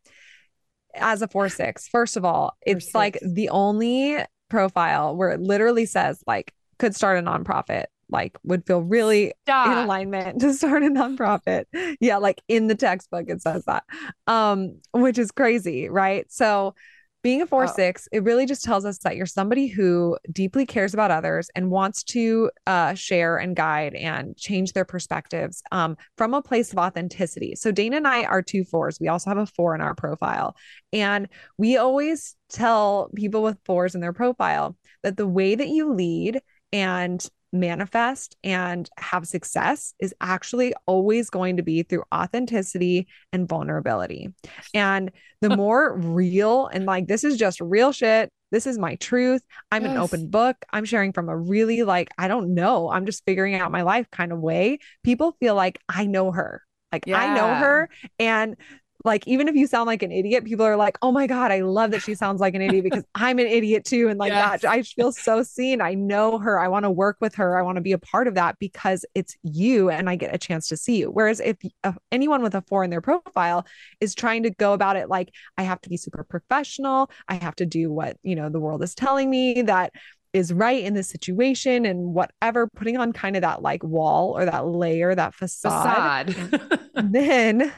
as 0.94 1.22
a 1.22 1.28
four 1.28 1.48
six. 1.48 1.88
First 1.88 2.16
of 2.16 2.24
all, 2.24 2.56
it's 2.62 2.94
like 2.94 3.18
the 3.22 3.50
only 3.50 4.18
profile 4.48 5.16
where 5.16 5.30
it 5.30 5.40
literally 5.40 5.86
says 5.86 6.22
like 6.26 6.52
could 6.78 6.94
start 6.94 7.18
a 7.18 7.22
nonprofit 7.22 7.86
like 8.10 8.38
would 8.42 8.66
feel 8.66 8.80
really 8.80 9.32
Stop. 9.42 9.66
in 9.66 9.78
alignment 9.84 10.40
to 10.40 10.52
start 10.54 10.82
a 10.82 10.86
nonprofit. 10.86 11.64
Yeah, 12.00 12.16
like 12.18 12.42
in 12.48 12.66
the 12.66 12.74
textbook 12.74 13.26
it 13.28 13.42
says 13.42 13.64
that. 13.66 13.84
Um, 14.26 14.80
which 14.92 15.18
is 15.18 15.30
crazy, 15.30 15.88
right? 15.88 16.30
So 16.30 16.74
being 17.22 17.42
a 17.42 17.46
four 17.46 17.64
oh. 17.64 17.66
six, 17.66 18.08
it 18.12 18.22
really 18.22 18.46
just 18.46 18.64
tells 18.64 18.84
us 18.84 18.98
that 18.98 19.16
you're 19.16 19.26
somebody 19.26 19.66
who 19.66 20.16
deeply 20.30 20.64
cares 20.64 20.94
about 20.94 21.10
others 21.10 21.50
and 21.54 21.70
wants 21.70 22.02
to 22.04 22.50
uh, 22.66 22.94
share 22.94 23.38
and 23.38 23.56
guide 23.56 23.94
and 23.94 24.36
change 24.36 24.72
their 24.72 24.84
perspectives 24.84 25.62
um, 25.72 25.96
from 26.16 26.34
a 26.34 26.42
place 26.42 26.72
of 26.72 26.78
authenticity. 26.78 27.54
So 27.56 27.72
Dana 27.72 27.96
and 27.96 28.06
I 28.06 28.24
are 28.24 28.42
two 28.42 28.64
fours. 28.64 28.98
We 29.00 29.08
also 29.08 29.30
have 29.30 29.38
a 29.38 29.46
four 29.46 29.74
in 29.74 29.80
our 29.80 29.94
profile, 29.94 30.56
and 30.92 31.28
we 31.56 31.76
always 31.76 32.36
tell 32.50 33.10
people 33.14 33.42
with 33.42 33.58
fours 33.64 33.94
in 33.94 34.00
their 34.00 34.12
profile 34.12 34.76
that 35.02 35.16
the 35.16 35.26
way 35.26 35.54
that 35.54 35.68
you 35.68 35.92
lead 35.92 36.40
and 36.72 37.26
manifest 37.52 38.36
and 38.44 38.88
have 38.98 39.26
success 39.26 39.94
is 40.00 40.14
actually 40.20 40.74
always 40.86 41.30
going 41.30 41.56
to 41.56 41.62
be 41.62 41.82
through 41.82 42.04
authenticity 42.14 43.06
and 43.32 43.48
vulnerability. 43.48 44.32
And 44.74 45.10
the 45.40 45.50
more 45.56 45.96
real 45.96 46.66
and 46.66 46.84
like 46.86 47.06
this 47.06 47.24
is 47.24 47.36
just 47.36 47.60
real 47.60 47.92
shit. 47.92 48.30
This 48.50 48.66
is 48.66 48.78
my 48.78 48.94
truth. 48.96 49.42
I'm 49.70 49.82
yes. 49.82 49.92
an 49.92 49.98
open 49.98 50.28
book. 50.28 50.56
I'm 50.72 50.84
sharing 50.84 51.12
from 51.12 51.28
a 51.28 51.36
really 51.36 51.82
like, 51.82 52.08
I 52.16 52.28
don't 52.28 52.54
know, 52.54 52.90
I'm 52.90 53.04
just 53.04 53.24
figuring 53.26 53.54
out 53.54 53.70
my 53.70 53.82
life 53.82 54.10
kind 54.10 54.32
of 54.32 54.40
way. 54.40 54.78
People 55.04 55.36
feel 55.38 55.54
like 55.54 55.78
I 55.88 56.06
know 56.06 56.32
her. 56.32 56.62
Like 56.92 57.04
yeah. 57.06 57.20
I 57.20 57.34
know 57.34 57.54
her. 57.54 57.90
And 58.18 58.56
like 59.04 59.26
even 59.26 59.48
if 59.48 59.54
you 59.54 59.66
sound 59.66 59.86
like 59.86 60.02
an 60.02 60.10
idiot 60.10 60.44
people 60.44 60.64
are 60.64 60.76
like 60.76 60.98
oh 61.02 61.12
my 61.12 61.26
god 61.26 61.52
i 61.52 61.60
love 61.60 61.90
that 61.90 62.02
she 62.02 62.14
sounds 62.14 62.40
like 62.40 62.54
an 62.54 62.62
idiot 62.62 62.84
because 62.84 63.04
i'm 63.14 63.38
an 63.38 63.46
idiot 63.46 63.84
too. 63.84 64.08
And 64.08 64.18
like 64.18 64.32
yes. 64.32 64.62
that 64.62 64.70
i 64.70 64.82
feel 64.82 65.12
so 65.12 65.42
seen. 65.42 65.80
I 65.80 65.94
know 65.94 66.38
her. 66.38 66.58
I 66.58 66.68
want 66.68 66.84
to 66.84 66.90
work 66.90 67.16
with 67.20 67.34
her. 67.36 67.58
I 67.58 67.62
want 67.62 67.76
to 67.76 67.82
be 67.82 67.92
a 67.92 67.98
part 67.98 68.26
of 68.26 68.34
that 68.34 68.58
because 68.58 69.04
it's 69.14 69.36
you 69.42 69.90
and 69.90 70.08
i 70.10 70.16
get 70.16 70.34
a 70.34 70.38
chance 70.38 70.68
to 70.68 70.76
see 70.76 70.98
you. 70.98 71.10
Whereas 71.10 71.40
if 71.40 71.56
uh, 71.84 71.92
anyone 72.12 72.42
with 72.42 72.54
a 72.54 72.62
four 72.62 72.84
in 72.84 72.90
their 72.90 73.00
profile 73.00 73.66
is 74.00 74.14
trying 74.14 74.42
to 74.42 74.50
go 74.50 74.72
about 74.72 74.96
it 74.96 75.08
like 75.08 75.32
i 75.56 75.62
have 75.62 75.80
to 75.82 75.88
be 75.88 75.96
super 75.96 76.24
professional. 76.24 77.10
I 77.28 77.34
have 77.34 77.56
to 77.56 77.66
do 77.66 77.92
what 77.92 78.16
you 78.22 78.34
know 78.34 78.48
the 78.48 78.60
world 78.60 78.82
is 78.82 78.94
telling 78.94 79.30
me 79.30 79.62
that 79.62 79.92
is 80.32 80.52
right 80.52 80.84
in 80.84 80.94
this 80.94 81.08
situation 81.08 81.86
and 81.86 82.14
whatever, 82.14 82.68
putting 82.76 82.96
on 82.96 83.12
kind 83.12 83.36
of 83.36 83.42
that 83.42 83.62
like 83.62 83.82
wall 83.82 84.36
or 84.36 84.44
that 84.44 84.66
layer, 84.66 85.14
that 85.14 85.34
facade, 85.34 86.34
facade. 86.34 86.80
then 87.12 87.72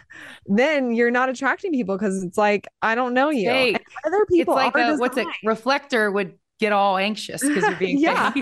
then 0.46 0.92
you're 0.92 1.11
not 1.11 1.28
attracting 1.28 1.72
people 1.72 1.96
because 1.96 2.22
it's 2.22 2.38
like, 2.38 2.66
I 2.82 2.94
don't 2.94 3.14
know 3.14 3.30
you. 3.30 3.51
Other 4.05 4.26
people 4.26 4.57
it's 4.57 4.74
like 4.74 4.76
a, 4.76 4.96
what's 4.96 5.16
it 5.16 5.26
reflector 5.44 6.11
would 6.11 6.34
get 6.61 6.72
all 6.72 6.98
anxious 6.98 7.40
because 7.40 7.64
you're 7.64 7.76
being 7.76 7.98
yeah. 7.98 8.28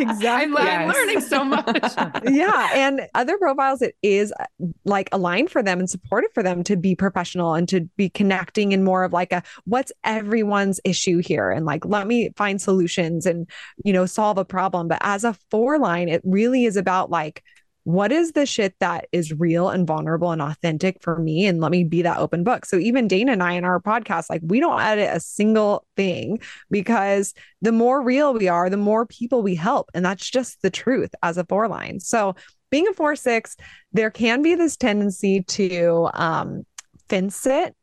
exactly. 0.00 0.26
I'm, 0.26 0.52
yes. 0.54 0.58
I'm, 0.58 0.88
learning 0.88 1.20
so 1.20 1.44
much. 1.44 1.94
Yeah 2.24 2.70
and 2.74 3.02
other 3.14 3.36
profiles 3.36 3.82
it 3.82 3.94
is 4.02 4.32
uh, 4.40 4.46
like 4.84 5.10
aligned 5.12 5.50
for 5.50 5.62
them 5.62 5.78
and 5.78 5.88
supported 5.88 6.30
for 6.32 6.42
them 6.42 6.64
to 6.64 6.76
be 6.76 6.94
professional 6.94 7.54
and 7.54 7.68
to 7.68 7.82
be 7.96 8.08
connecting 8.08 8.72
in 8.72 8.82
more 8.82 9.04
of 9.04 9.12
like 9.12 9.32
a 9.32 9.42
what's 9.64 9.92
everyone's 10.02 10.80
issue 10.84 11.18
here? 11.18 11.50
and 11.52 11.66
like 11.66 11.84
let 11.84 12.06
me 12.06 12.30
find 12.36 12.62
solutions 12.62 13.26
and 13.26 13.48
you 13.84 13.92
know 13.92 14.06
solve 14.06 14.38
a 14.38 14.44
problem. 14.44 14.88
But 14.88 14.98
as 15.02 15.22
a 15.22 15.36
four 15.50 15.78
line 15.78 16.08
it 16.08 16.22
really 16.24 16.64
is 16.64 16.76
about 16.76 17.10
like 17.10 17.44
what 17.84 18.12
is 18.12 18.32
the 18.32 18.46
shit 18.46 18.74
that 18.78 19.08
is 19.12 19.32
real 19.32 19.68
and 19.68 19.86
vulnerable 19.86 20.30
and 20.30 20.40
authentic 20.40 21.02
for 21.02 21.18
me? 21.18 21.46
And 21.46 21.60
let 21.60 21.72
me 21.72 21.82
be 21.84 22.02
that 22.02 22.18
open 22.18 22.44
book. 22.44 22.64
So 22.64 22.76
even 22.78 23.08
Dana 23.08 23.32
and 23.32 23.42
I 23.42 23.52
in 23.52 23.64
our 23.64 23.80
podcast, 23.80 24.30
like 24.30 24.40
we 24.44 24.60
don't 24.60 24.80
edit 24.80 25.10
a 25.12 25.20
single 25.20 25.84
thing 25.96 26.40
because 26.70 27.34
the 27.60 27.72
more 27.72 28.00
real 28.02 28.34
we 28.34 28.48
are, 28.48 28.70
the 28.70 28.76
more 28.76 29.06
people 29.06 29.42
we 29.42 29.54
help. 29.54 29.90
And 29.94 30.04
that's 30.04 30.30
just 30.30 30.62
the 30.62 30.70
truth 30.70 31.14
as 31.22 31.38
a 31.38 31.44
four 31.44 31.66
line. 31.68 31.98
So 31.98 32.36
being 32.70 32.86
a 32.86 32.92
four 32.92 33.16
six, 33.16 33.56
there 33.92 34.10
can 34.10 34.42
be 34.42 34.54
this 34.54 34.76
tendency 34.76 35.42
to 35.42 36.08
um 36.14 36.64
fence 37.08 37.46
it 37.46 37.74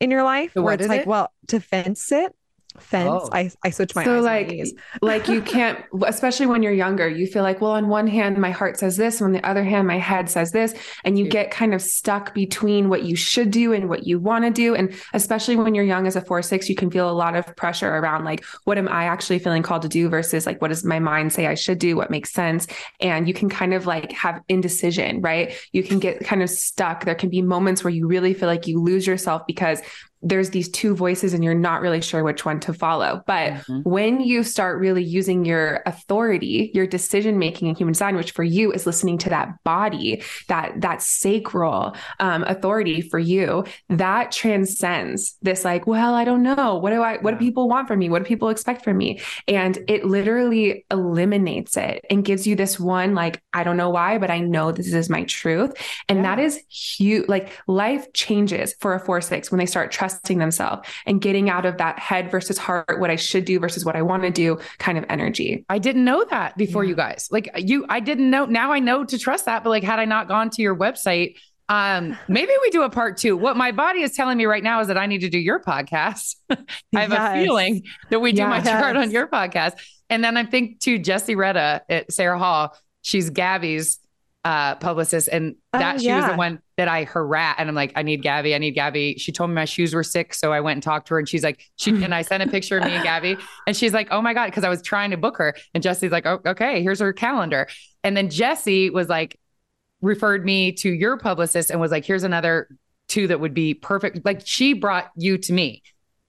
in 0.00 0.10
your 0.10 0.22
life 0.22 0.52
So 0.54 0.62
where 0.62 0.74
it's 0.74 0.86
like, 0.86 1.02
it? 1.02 1.06
well, 1.06 1.32
to 1.48 1.60
fence 1.60 2.12
it. 2.12 2.32
Fence. 2.78 3.08
Oh. 3.24 3.28
I, 3.32 3.50
I 3.64 3.70
switch 3.70 3.94
my 3.94 4.04
so 4.04 4.18
eyes 4.18 4.24
like 4.24 4.48
knees. 4.48 4.74
like 5.02 5.28
you 5.28 5.42
can't 5.42 5.78
especially 6.06 6.46
when 6.46 6.62
you're 6.62 6.72
younger 6.72 7.08
you 7.08 7.26
feel 7.26 7.42
like 7.42 7.60
well 7.60 7.72
on 7.72 7.88
one 7.88 8.06
hand 8.06 8.38
my 8.38 8.50
heart 8.50 8.78
says 8.78 8.96
this 8.96 9.20
on 9.20 9.32
the 9.32 9.46
other 9.46 9.64
hand 9.64 9.86
my 9.86 9.98
head 9.98 10.30
says 10.30 10.52
this 10.52 10.74
and 11.04 11.18
you 11.18 11.24
Yeah. 11.24 11.30
get 11.30 11.50
kind 11.50 11.74
of 11.74 11.82
stuck 11.82 12.34
between 12.34 12.88
what 12.88 13.02
you 13.02 13.16
should 13.16 13.50
do 13.50 13.72
and 13.72 13.88
what 13.88 14.06
you 14.06 14.18
want 14.18 14.44
to 14.44 14.50
do 14.50 14.74
and 14.74 14.94
especially 15.12 15.56
when 15.56 15.74
you're 15.74 15.84
young 15.84 16.06
as 16.06 16.16
a 16.16 16.20
4 16.20 16.42
6 16.42 16.68
you 16.68 16.74
can 16.74 16.90
feel 16.90 17.10
a 17.10 17.12
lot 17.12 17.36
of 17.36 17.54
pressure 17.56 17.88
around 17.88 18.24
like 18.24 18.44
what 18.64 18.78
am 18.78 18.88
i 18.88 19.04
actually 19.04 19.38
feeling 19.38 19.62
called 19.62 19.82
to 19.82 19.88
do 19.88 20.08
versus 20.08 20.46
like 20.46 20.60
what 20.62 20.68
does 20.68 20.84
my 20.84 20.98
mind 20.98 21.32
say 21.32 21.46
i 21.46 21.54
should 21.54 21.78
do 21.78 21.96
what 21.96 22.10
makes 22.10 22.30
sense 22.32 22.66
and 23.00 23.26
you 23.28 23.34
can 23.34 23.48
kind 23.48 23.74
of 23.74 23.86
like 23.86 24.12
have 24.12 24.42
indecision 24.48 25.20
right 25.20 25.52
you 25.72 25.82
can 25.82 25.98
get 25.98 26.20
kind 26.24 26.42
of 26.42 26.50
stuck 26.50 27.04
there 27.04 27.14
can 27.14 27.28
be 27.28 27.42
moments 27.42 27.82
where 27.84 27.92
you 27.92 28.06
really 28.06 28.34
feel 28.34 28.48
like 28.48 28.66
you 28.66 28.80
lose 28.82 29.06
yourself 29.06 29.46
because 29.46 29.80
there's 30.22 30.50
these 30.50 30.68
two 30.68 30.94
voices 30.96 31.32
and 31.32 31.44
you're 31.44 31.54
not 31.54 31.80
really 31.80 32.00
sure 32.00 32.24
which 32.24 32.44
one 32.44 32.58
to 32.60 32.72
follow. 32.72 33.22
But 33.26 33.52
Mhm. 33.52 33.84
when 33.84 34.20
you 34.20 34.42
start 34.42 34.80
really 34.80 35.02
using 35.04 35.44
your 35.44 35.80
authority, 35.86 36.70
your 36.74 36.86
decision 36.86 37.38
making 37.38 37.68
in 37.68 37.76
human 37.76 37.92
design, 37.92 38.16
which 38.16 38.32
for 38.32 38.42
you 38.42 38.72
is 38.72 38.86
listening 38.86 39.18
to 39.18 39.30
that 39.30 39.62
body, 39.64 40.22
that 40.48 40.80
that 40.80 41.02
sacral 41.02 41.94
um, 42.18 42.42
authority 42.44 43.00
for 43.00 43.18
you, 43.18 43.64
that 43.88 44.32
transcends 44.32 45.36
this 45.42 45.64
like, 45.64 45.86
well, 45.86 46.14
I 46.14 46.24
don't 46.24 46.42
know, 46.42 46.76
what 46.78 46.90
do 46.90 47.02
I, 47.02 47.18
what 47.18 47.32
do 47.32 47.36
people 47.38 47.68
want 47.68 47.86
from 47.86 47.98
me, 48.00 48.08
what 48.10 48.20
do 48.20 48.24
people 48.24 48.48
expect 48.48 48.82
from 48.84 48.96
me, 48.98 49.20
and 49.46 49.78
it 49.88 50.04
literally 50.04 50.84
eliminates 50.90 51.76
it 51.76 52.04
and 52.10 52.24
gives 52.24 52.46
you 52.46 52.56
this 52.56 52.78
one 52.80 53.14
like, 53.14 53.40
I 53.52 53.62
don't 53.64 53.76
know 53.76 53.90
why, 53.90 54.18
but 54.18 54.30
I 54.30 54.40
know 54.40 54.72
this 54.72 54.92
is 54.92 55.08
my 55.08 55.24
truth, 55.24 55.72
and 56.08 56.18
Yeah. 56.18 56.22
that 56.34 56.38
is 56.40 56.60
huge. 56.68 57.28
Like 57.28 57.50
life 57.68 58.12
changes 58.14 58.74
for 58.80 58.94
a 58.94 59.00
four 59.00 59.20
six 59.20 59.50
when 59.50 59.58
they 59.58 59.66
start 59.66 59.90
trusting 59.92 60.07
themselves 60.08 60.88
and 61.06 61.20
getting 61.20 61.48
out 61.50 61.64
of 61.66 61.78
that 61.78 61.98
head 61.98 62.30
versus 62.30 62.58
heart, 62.58 62.98
what 63.00 63.10
I 63.10 63.16
should 63.16 63.44
do 63.44 63.58
versus 63.58 63.84
what 63.84 63.96
I 63.96 64.02
want 64.02 64.22
to 64.24 64.30
do 64.30 64.58
kind 64.78 64.98
of 64.98 65.04
energy. 65.08 65.64
I 65.68 65.78
didn't 65.78 66.04
know 66.04 66.24
that 66.30 66.56
before 66.56 66.84
Yeah. 66.84 66.90
you 66.90 66.96
guys. 66.96 67.28
Like 67.30 67.48
you, 67.56 67.86
I 67.88 68.00
didn't 68.00 68.30
know. 68.30 68.46
Now 68.46 68.72
I 68.72 68.78
know 68.78 69.04
to 69.04 69.18
trust 69.18 69.44
that. 69.46 69.64
But 69.64 69.70
like, 69.70 69.82
had 69.82 69.98
I 69.98 70.04
not 70.04 70.28
gone 70.28 70.50
to 70.50 70.62
your 70.62 70.76
website, 70.76 71.36
um, 71.68 72.16
maybe 72.28 72.52
we 72.62 72.70
do 72.70 72.82
a 72.82 72.90
part 72.90 73.16
two. 73.18 73.36
What 73.36 73.56
my 73.56 73.72
body 73.72 74.02
is 74.02 74.12
telling 74.12 74.38
me 74.38 74.46
right 74.46 74.62
now 74.62 74.80
is 74.80 74.88
that 74.88 74.96
I 74.98 75.06
need 75.06 75.20
to 75.20 75.28
do 75.28 75.38
your 75.38 75.60
podcast. 75.60 76.36
I 76.50 76.56
have 77.02 77.12
a 77.12 77.42
feeling 77.42 77.82
that 78.10 78.20
we 78.20 78.32
do 78.32 78.46
my 78.46 78.56
Yes. 78.58 78.66
chart 78.66 78.96
on 78.96 79.10
your 79.10 79.26
podcast. 79.26 79.74
And 80.10 80.24
then 80.24 80.36
I 80.36 80.44
think 80.44 80.80
to 80.80 80.98
Jesse 80.98 81.34
Retta 81.34 81.82
at 81.88 82.10
Sarah 82.12 82.38
Hall, 82.38 82.74
she's 83.02 83.28
Gabby's 83.30 83.98
uh 84.44 84.76
publicist 84.76 85.28
and 85.28 85.56
Oh, 85.74 85.78
that 85.78 86.00
she 86.00 86.12
was 86.12 86.24
the 86.24 86.34
one 86.36 86.60
that 86.76 86.86
I 86.88 87.04
harass 87.04 87.56
and 87.58 87.68
I'm 87.68 87.74
like 87.74 87.92
I 87.96 88.02
need 88.02 88.22
Gabby 88.22 88.54
I 88.54 88.58
need 88.58 88.70
Gabby 88.70 89.16
she 89.18 89.32
told 89.32 89.50
me 89.50 89.54
my 89.54 89.64
shoes 89.64 89.94
were 89.94 90.04
sick 90.04 90.32
so 90.32 90.52
I 90.52 90.60
went 90.60 90.76
and 90.76 90.82
talked 90.82 91.08
to 91.08 91.14
her 91.14 91.18
and 91.18 91.28
she's 91.28 91.42
like 91.42 91.60
she 91.76 91.90
and 91.90 92.14
I 92.14 92.22
sent 92.22 92.42
a 92.42 92.46
picture 92.46 92.78
of 92.78 92.84
me 92.84 92.92
and 92.92 93.02
Gabby 93.02 93.36
and 93.66 93.76
she's 93.76 93.92
like 93.92 94.08
oh 94.10 94.22
my 94.22 94.34
god 94.34 94.46
because 94.46 94.64
I 94.64 94.68
was 94.68 94.80
trying 94.80 95.10
to 95.10 95.16
book 95.16 95.36
her 95.38 95.54
and 95.74 95.82
Jesse's 95.82 96.12
like 96.12 96.24
oh, 96.24 96.40
okay 96.46 96.82
here's 96.82 97.00
her 97.00 97.12
calendar 97.12 97.68
and 98.04 98.16
then 98.16 98.30
Jesse 98.30 98.90
was 98.90 99.08
like 99.08 99.38
referred 100.00 100.44
me 100.44 100.72
to 100.72 100.88
your 100.88 101.18
publicist 101.18 101.70
and 101.70 101.80
was 101.80 101.90
like 101.90 102.04
here's 102.04 102.22
another 102.22 102.68
two 103.08 103.26
that 103.26 103.40
would 103.40 103.54
be 103.54 103.74
perfect 103.74 104.24
like 104.24 104.42
she 104.44 104.72
brought 104.72 105.10
you 105.16 105.36
to 105.38 105.52
me 105.52 105.82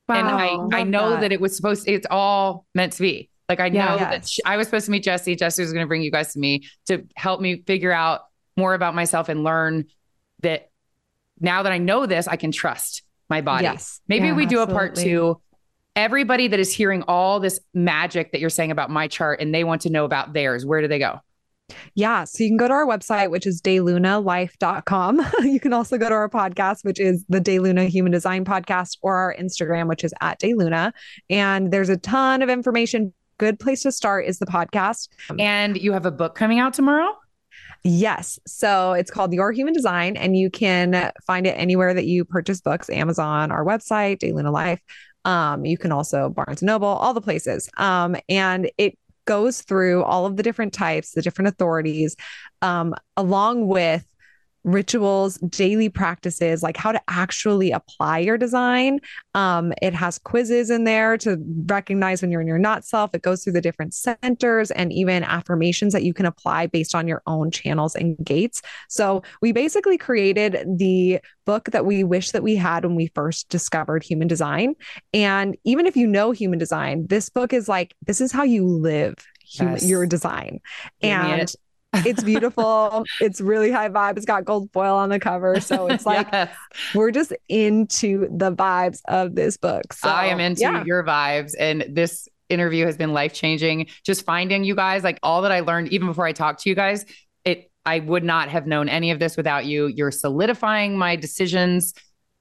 and 0.09 0.27
I, 0.27 0.79
I 0.79 0.83
know 0.83 1.11
that. 1.11 1.21
that. 1.21 1.31
it 1.31 1.39
was 1.39 1.55
supposed 1.55 1.87
it's 1.87 2.07
all 2.09 2.65
meant 2.73 2.93
to 2.93 3.01
be 3.03 3.29
like 3.49 3.59
I 3.59 3.69
know 3.69 3.79
Yeah. 3.79 3.97
that 3.97 4.11
Yes. 4.13 4.29
sh- 4.29 4.39
I 4.45 4.55
was 4.57 4.67
supposed 4.67 4.85
to 4.85 4.91
meet 4.91 5.03
Jesse 5.03 5.35
Jesse 5.35 5.61
was 5.61 5.73
going 5.73 5.83
to 5.83 5.87
bring 5.87 6.01
you 6.01 6.11
guys 6.11 6.33
to 6.33 6.39
me 6.39 6.63
to 6.87 7.03
help 7.15 7.41
me 7.41 7.63
figure 7.67 7.91
out 7.91 8.21
more 8.55 8.73
about 8.73 8.95
myself 8.95 9.27
and 9.27 9.43
learn 9.43 9.85
that 10.43 10.69
now 11.39 11.63
that 11.63 11.71
I 11.71 11.77
know 11.79 12.05
this 12.05 12.27
I 12.27 12.35
can 12.35 12.51
trust 12.51 13.03
my 13.29 13.41
body 13.41 13.63
Yes. 13.63 13.99
maybe 14.07 14.27
Yeah, 14.27 14.33
we 14.35 14.45
do 14.45 14.59
a 14.59 14.67
part 14.67 14.95
two 14.95 15.41
everybody 15.95 16.47
that 16.47 16.59
is 16.59 16.71
hearing 16.73 17.01
all 17.07 17.39
this 17.39 17.59
magic 17.73 18.31
that 18.31 18.39
you're 18.39 18.49
saying 18.49 18.71
about 18.71 18.89
my 18.89 19.07
chart 19.07 19.41
and 19.41 19.53
they 19.53 19.63
want 19.63 19.81
to 19.81 19.89
know 19.89 20.05
about 20.05 20.33
theirs 20.33 20.65
where 20.65 20.81
do 20.81 20.87
they 20.87 20.99
go 20.99 21.19
Yeah. 21.93 22.23
So 22.23 22.43
you 22.43 22.49
can 22.49 22.57
go 22.57 22.67
to 22.67 22.73
our 22.73 22.85
website, 22.87 23.29
which 23.29 23.45
is 23.45 23.61
daylunalife.com. 23.61 25.21
you 25.43 25.59
can 25.59 25.71
also 25.73 25.97
go 25.99 26.09
to 26.09 26.15
our 26.15 26.27
podcast, 26.29 26.83
which 26.83 26.99
is 26.99 27.23
the 27.29 27.39
DayLuna 27.39 27.87
Human 27.87 28.11
Design 28.11 28.43
Podcast, 28.43 28.97
or 29.03 29.15
our 29.15 29.35
Instagram, 29.39 29.87
which 29.87 30.03
is 30.03 30.11
at 30.19 30.39
DayLuna. 30.39 30.91
And 31.29 31.71
there's 31.71 31.89
a 31.89 31.97
ton 31.97 32.41
of 32.41 32.49
information. 32.49 33.13
Good 33.39 33.59
place 33.59 33.81
to 33.83 33.91
start 33.91 34.25
is 34.25 34.37
the 34.37 34.45
podcast. 34.45 35.07
and 35.39 35.75
you 35.75 35.93
have 35.93 36.05
a 36.05 36.11
book 36.11 36.35
coming 36.35 36.59
out 36.59 36.75
tomorrow 36.75 37.15
Yes. 37.83 38.39
So 38.45 38.93
it's 38.93 39.11
called 39.11 39.33
Your 39.33 39.51
Human 39.51 39.73
Design, 39.73 40.17
and 40.17 40.35
you 40.35 40.49
can 40.49 41.11
find 41.25 41.47
it 41.47 41.51
anywhere 41.51 41.93
that 41.93 42.05
you 42.05 42.25
purchase 42.25 42.61
books 42.61 42.89
Amazon, 42.89 43.51
our 43.51 43.63
website, 43.63 44.19
DayLuna 44.19 44.51
Life. 44.51 44.81
Um, 45.25 45.65
you 45.65 45.77
can 45.77 45.91
also 45.91 46.29
Barnes 46.29 46.61
and 46.61 46.67
Noble, 46.67 46.87
all 46.87 47.13
the 47.13 47.21
places. 47.21 47.69
Um, 47.77 48.15
and 48.27 48.69
it 48.77 48.97
goes 49.25 49.61
through 49.61 50.03
all 50.03 50.25
of 50.25 50.37
the 50.37 50.43
different 50.43 50.73
types, 50.73 51.11
the 51.11 51.21
different 51.21 51.49
authorities, 51.49 52.15
um, 52.61 52.95
along 53.15 53.67
with 53.67 54.05
rituals, 54.63 55.37
daily 55.37 55.89
practices, 55.89 56.61
like 56.61 56.77
how 56.77 56.91
to 56.91 57.01
actually 57.07 57.71
apply 57.71 58.19
your 58.19 58.37
design. 58.37 58.99
Um, 59.33 59.73
it 59.81 59.93
has 59.93 60.19
quizzes 60.19 60.69
in 60.69 60.83
there 60.83 61.17
to 61.19 61.37
recognize 61.65 62.21
when 62.21 62.31
you're 62.31 62.41
in 62.41 62.47
your 62.47 62.57
not 62.59 62.85
self. 62.85 63.11
It 63.13 63.21
goes 63.21 63.43
through 63.43 63.53
the 63.53 63.61
different 63.61 63.93
centers 63.93 64.71
and 64.71 64.91
even 64.91 65.23
affirmations 65.23 65.93
that 65.93 66.03
you 66.03 66.13
can 66.13 66.25
apply 66.25 66.67
based 66.67 66.93
on 66.93 67.07
your 67.07 67.21
own 67.25 67.51
channels 67.51 67.95
and 67.95 68.17
gates. 68.23 68.61
So 68.89 69.23
we 69.41 69.51
basically 69.51 69.97
created 69.97 70.57
the 70.77 71.19
book 71.45 71.65
that 71.71 71.85
we 71.85 72.03
wish 72.03 72.31
that 72.31 72.43
we 72.43 72.55
had 72.55 72.85
when 72.85 72.95
we 72.95 73.11
first 73.15 73.49
discovered 73.49 74.03
human 74.03 74.27
design. 74.27 74.75
And 75.13 75.57
even 75.63 75.85
if 75.85 75.95
you 75.95 76.05
know 76.05 76.31
human 76.31 76.59
design, 76.59 77.07
this 77.07 77.29
book 77.29 77.53
is 77.53 77.67
like, 77.67 77.95
this 78.05 78.21
is 78.21 78.31
how 78.31 78.43
you 78.43 78.65
live 78.67 79.15
human, 79.41 79.75
Yes. 79.75 79.87
your 79.87 80.05
design. 80.05 80.59
Give 81.01 81.11
and. 81.11 81.55
It's 81.93 82.23
beautiful. 82.23 83.03
it's 83.19 83.41
really 83.41 83.71
high 83.71 83.89
vibe. 83.89 84.17
It's 84.17 84.25
got 84.25 84.45
gold 84.45 84.69
foil 84.71 84.95
on 84.95 85.09
the 85.09 85.19
cover. 85.19 85.59
So 85.59 85.87
it's 85.87 86.05
like 86.05 86.27
Yes. 86.31 86.55
we're 86.93 87.11
just 87.11 87.33
into 87.47 88.27
the 88.31 88.51
vibes 88.53 89.01
of 89.07 89.35
this 89.35 89.57
book. 89.57 89.93
So 89.93 90.07
I 90.09 90.25
am 90.27 90.39
into 90.39 90.61
yeah. 90.61 90.83
your 90.85 91.03
vibes, 91.03 91.53
and 91.59 91.85
this 91.89 92.27
interview 92.47 92.85
has 92.85 92.97
been 92.97 93.13
life 93.13 93.33
changing. 93.33 93.87
Just 94.05 94.23
finding 94.25 94.63
you 94.63 94.75
guys, 94.75 95.03
like 95.03 95.19
all 95.23 95.41
that 95.43 95.51
I 95.51 95.59
learned, 95.61 95.89
even 95.89 96.07
before 96.07 96.25
I 96.25 96.31
talked 96.31 96.61
to 96.63 96.69
you 96.69 96.75
guys, 96.75 97.05
it 97.43 97.71
I 97.85 97.99
would 97.99 98.23
not 98.23 98.49
have 98.49 98.67
known 98.67 98.87
any 98.89 99.11
of 99.11 99.19
this 99.19 99.35
without 99.35 99.65
you. 99.65 99.87
You're 99.87 100.11
solidifying 100.11 100.97
my 100.97 101.15
decisions. 101.15 101.93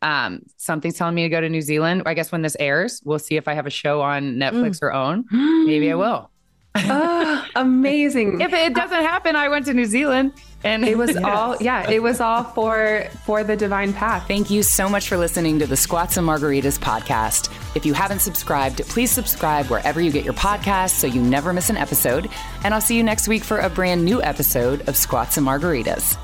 Um, 0.03 0.43
something's 0.59 0.97
telling 0.97 1.15
me 1.15 1.23
to 1.23 1.29
go 1.29 1.41
to 1.41 1.49
New 1.49 1.63
Zealand. 1.63 2.03
I 2.07 2.15
guess 2.15 2.31
when 2.31 2.43
this 2.43 2.57
airs, 2.61 3.01
we'll 3.05 3.19
see 3.19 3.37
if 3.37 3.49
I 3.49 3.55
have 3.55 3.67
a 3.67 3.71
show 3.71 4.01
on 4.01 4.37
Netflix 4.37 4.79
or 4.83 4.93
OWN. 4.93 5.25
Maybe 5.67 5.91
I 5.91 5.95
will. 5.95 6.31
Oh, 6.91 7.47
amazing. 7.57 8.41
If 8.41 8.53
it 8.53 8.75
doesn't 8.75 9.03
happen, 9.03 9.37
I 9.37 9.49
went 9.49 9.67
to 9.67 9.75
New 9.75 9.87
Zealand 9.87 10.33
and 10.65 10.85
it 10.85 10.97
was 10.99 11.17
all 11.25 11.57
yeah, 11.61 11.89
it 11.89 12.03
was 12.03 12.21
all 12.21 12.45
for 12.45 13.07
for 13.25 13.45
the 13.45 13.57
divine 13.57 13.93
path. 13.93 14.27
Thank 14.27 14.51
you 14.51 14.63
so 14.63 14.89
much 14.89 15.09
for 15.09 15.17
listening 15.17 15.59
to 15.61 15.67
the 15.67 15.77
Squats 15.77 16.17
and 16.17 16.27
Margaritas 16.27 16.79
podcast. 16.79 17.55
If 17.77 17.87
you 17.87 17.95
haven't 17.95 18.21
subscribed, 18.21 18.81
please 18.89 19.11
subscribe 19.11 19.67
wherever 19.67 20.01
you 20.01 20.11
get 20.11 20.25
your 20.25 20.35
podcasts 20.35 20.91
so 20.91 21.07
you 21.07 21.21
never 21.21 21.53
miss 21.53 21.71
an 21.71 21.77
episode. 21.77 22.29
And 22.65 22.75
I'll 22.75 22.81
see 22.81 22.97
you 22.97 23.03
next 23.03 23.29
week 23.29 23.45
for 23.45 23.59
a 23.59 23.71
brand 23.71 24.05
new 24.05 24.23
episode 24.23 24.89
of 24.89 24.97
Squats 24.97 25.37
and 25.37 25.47
Margaritas. 25.47 26.19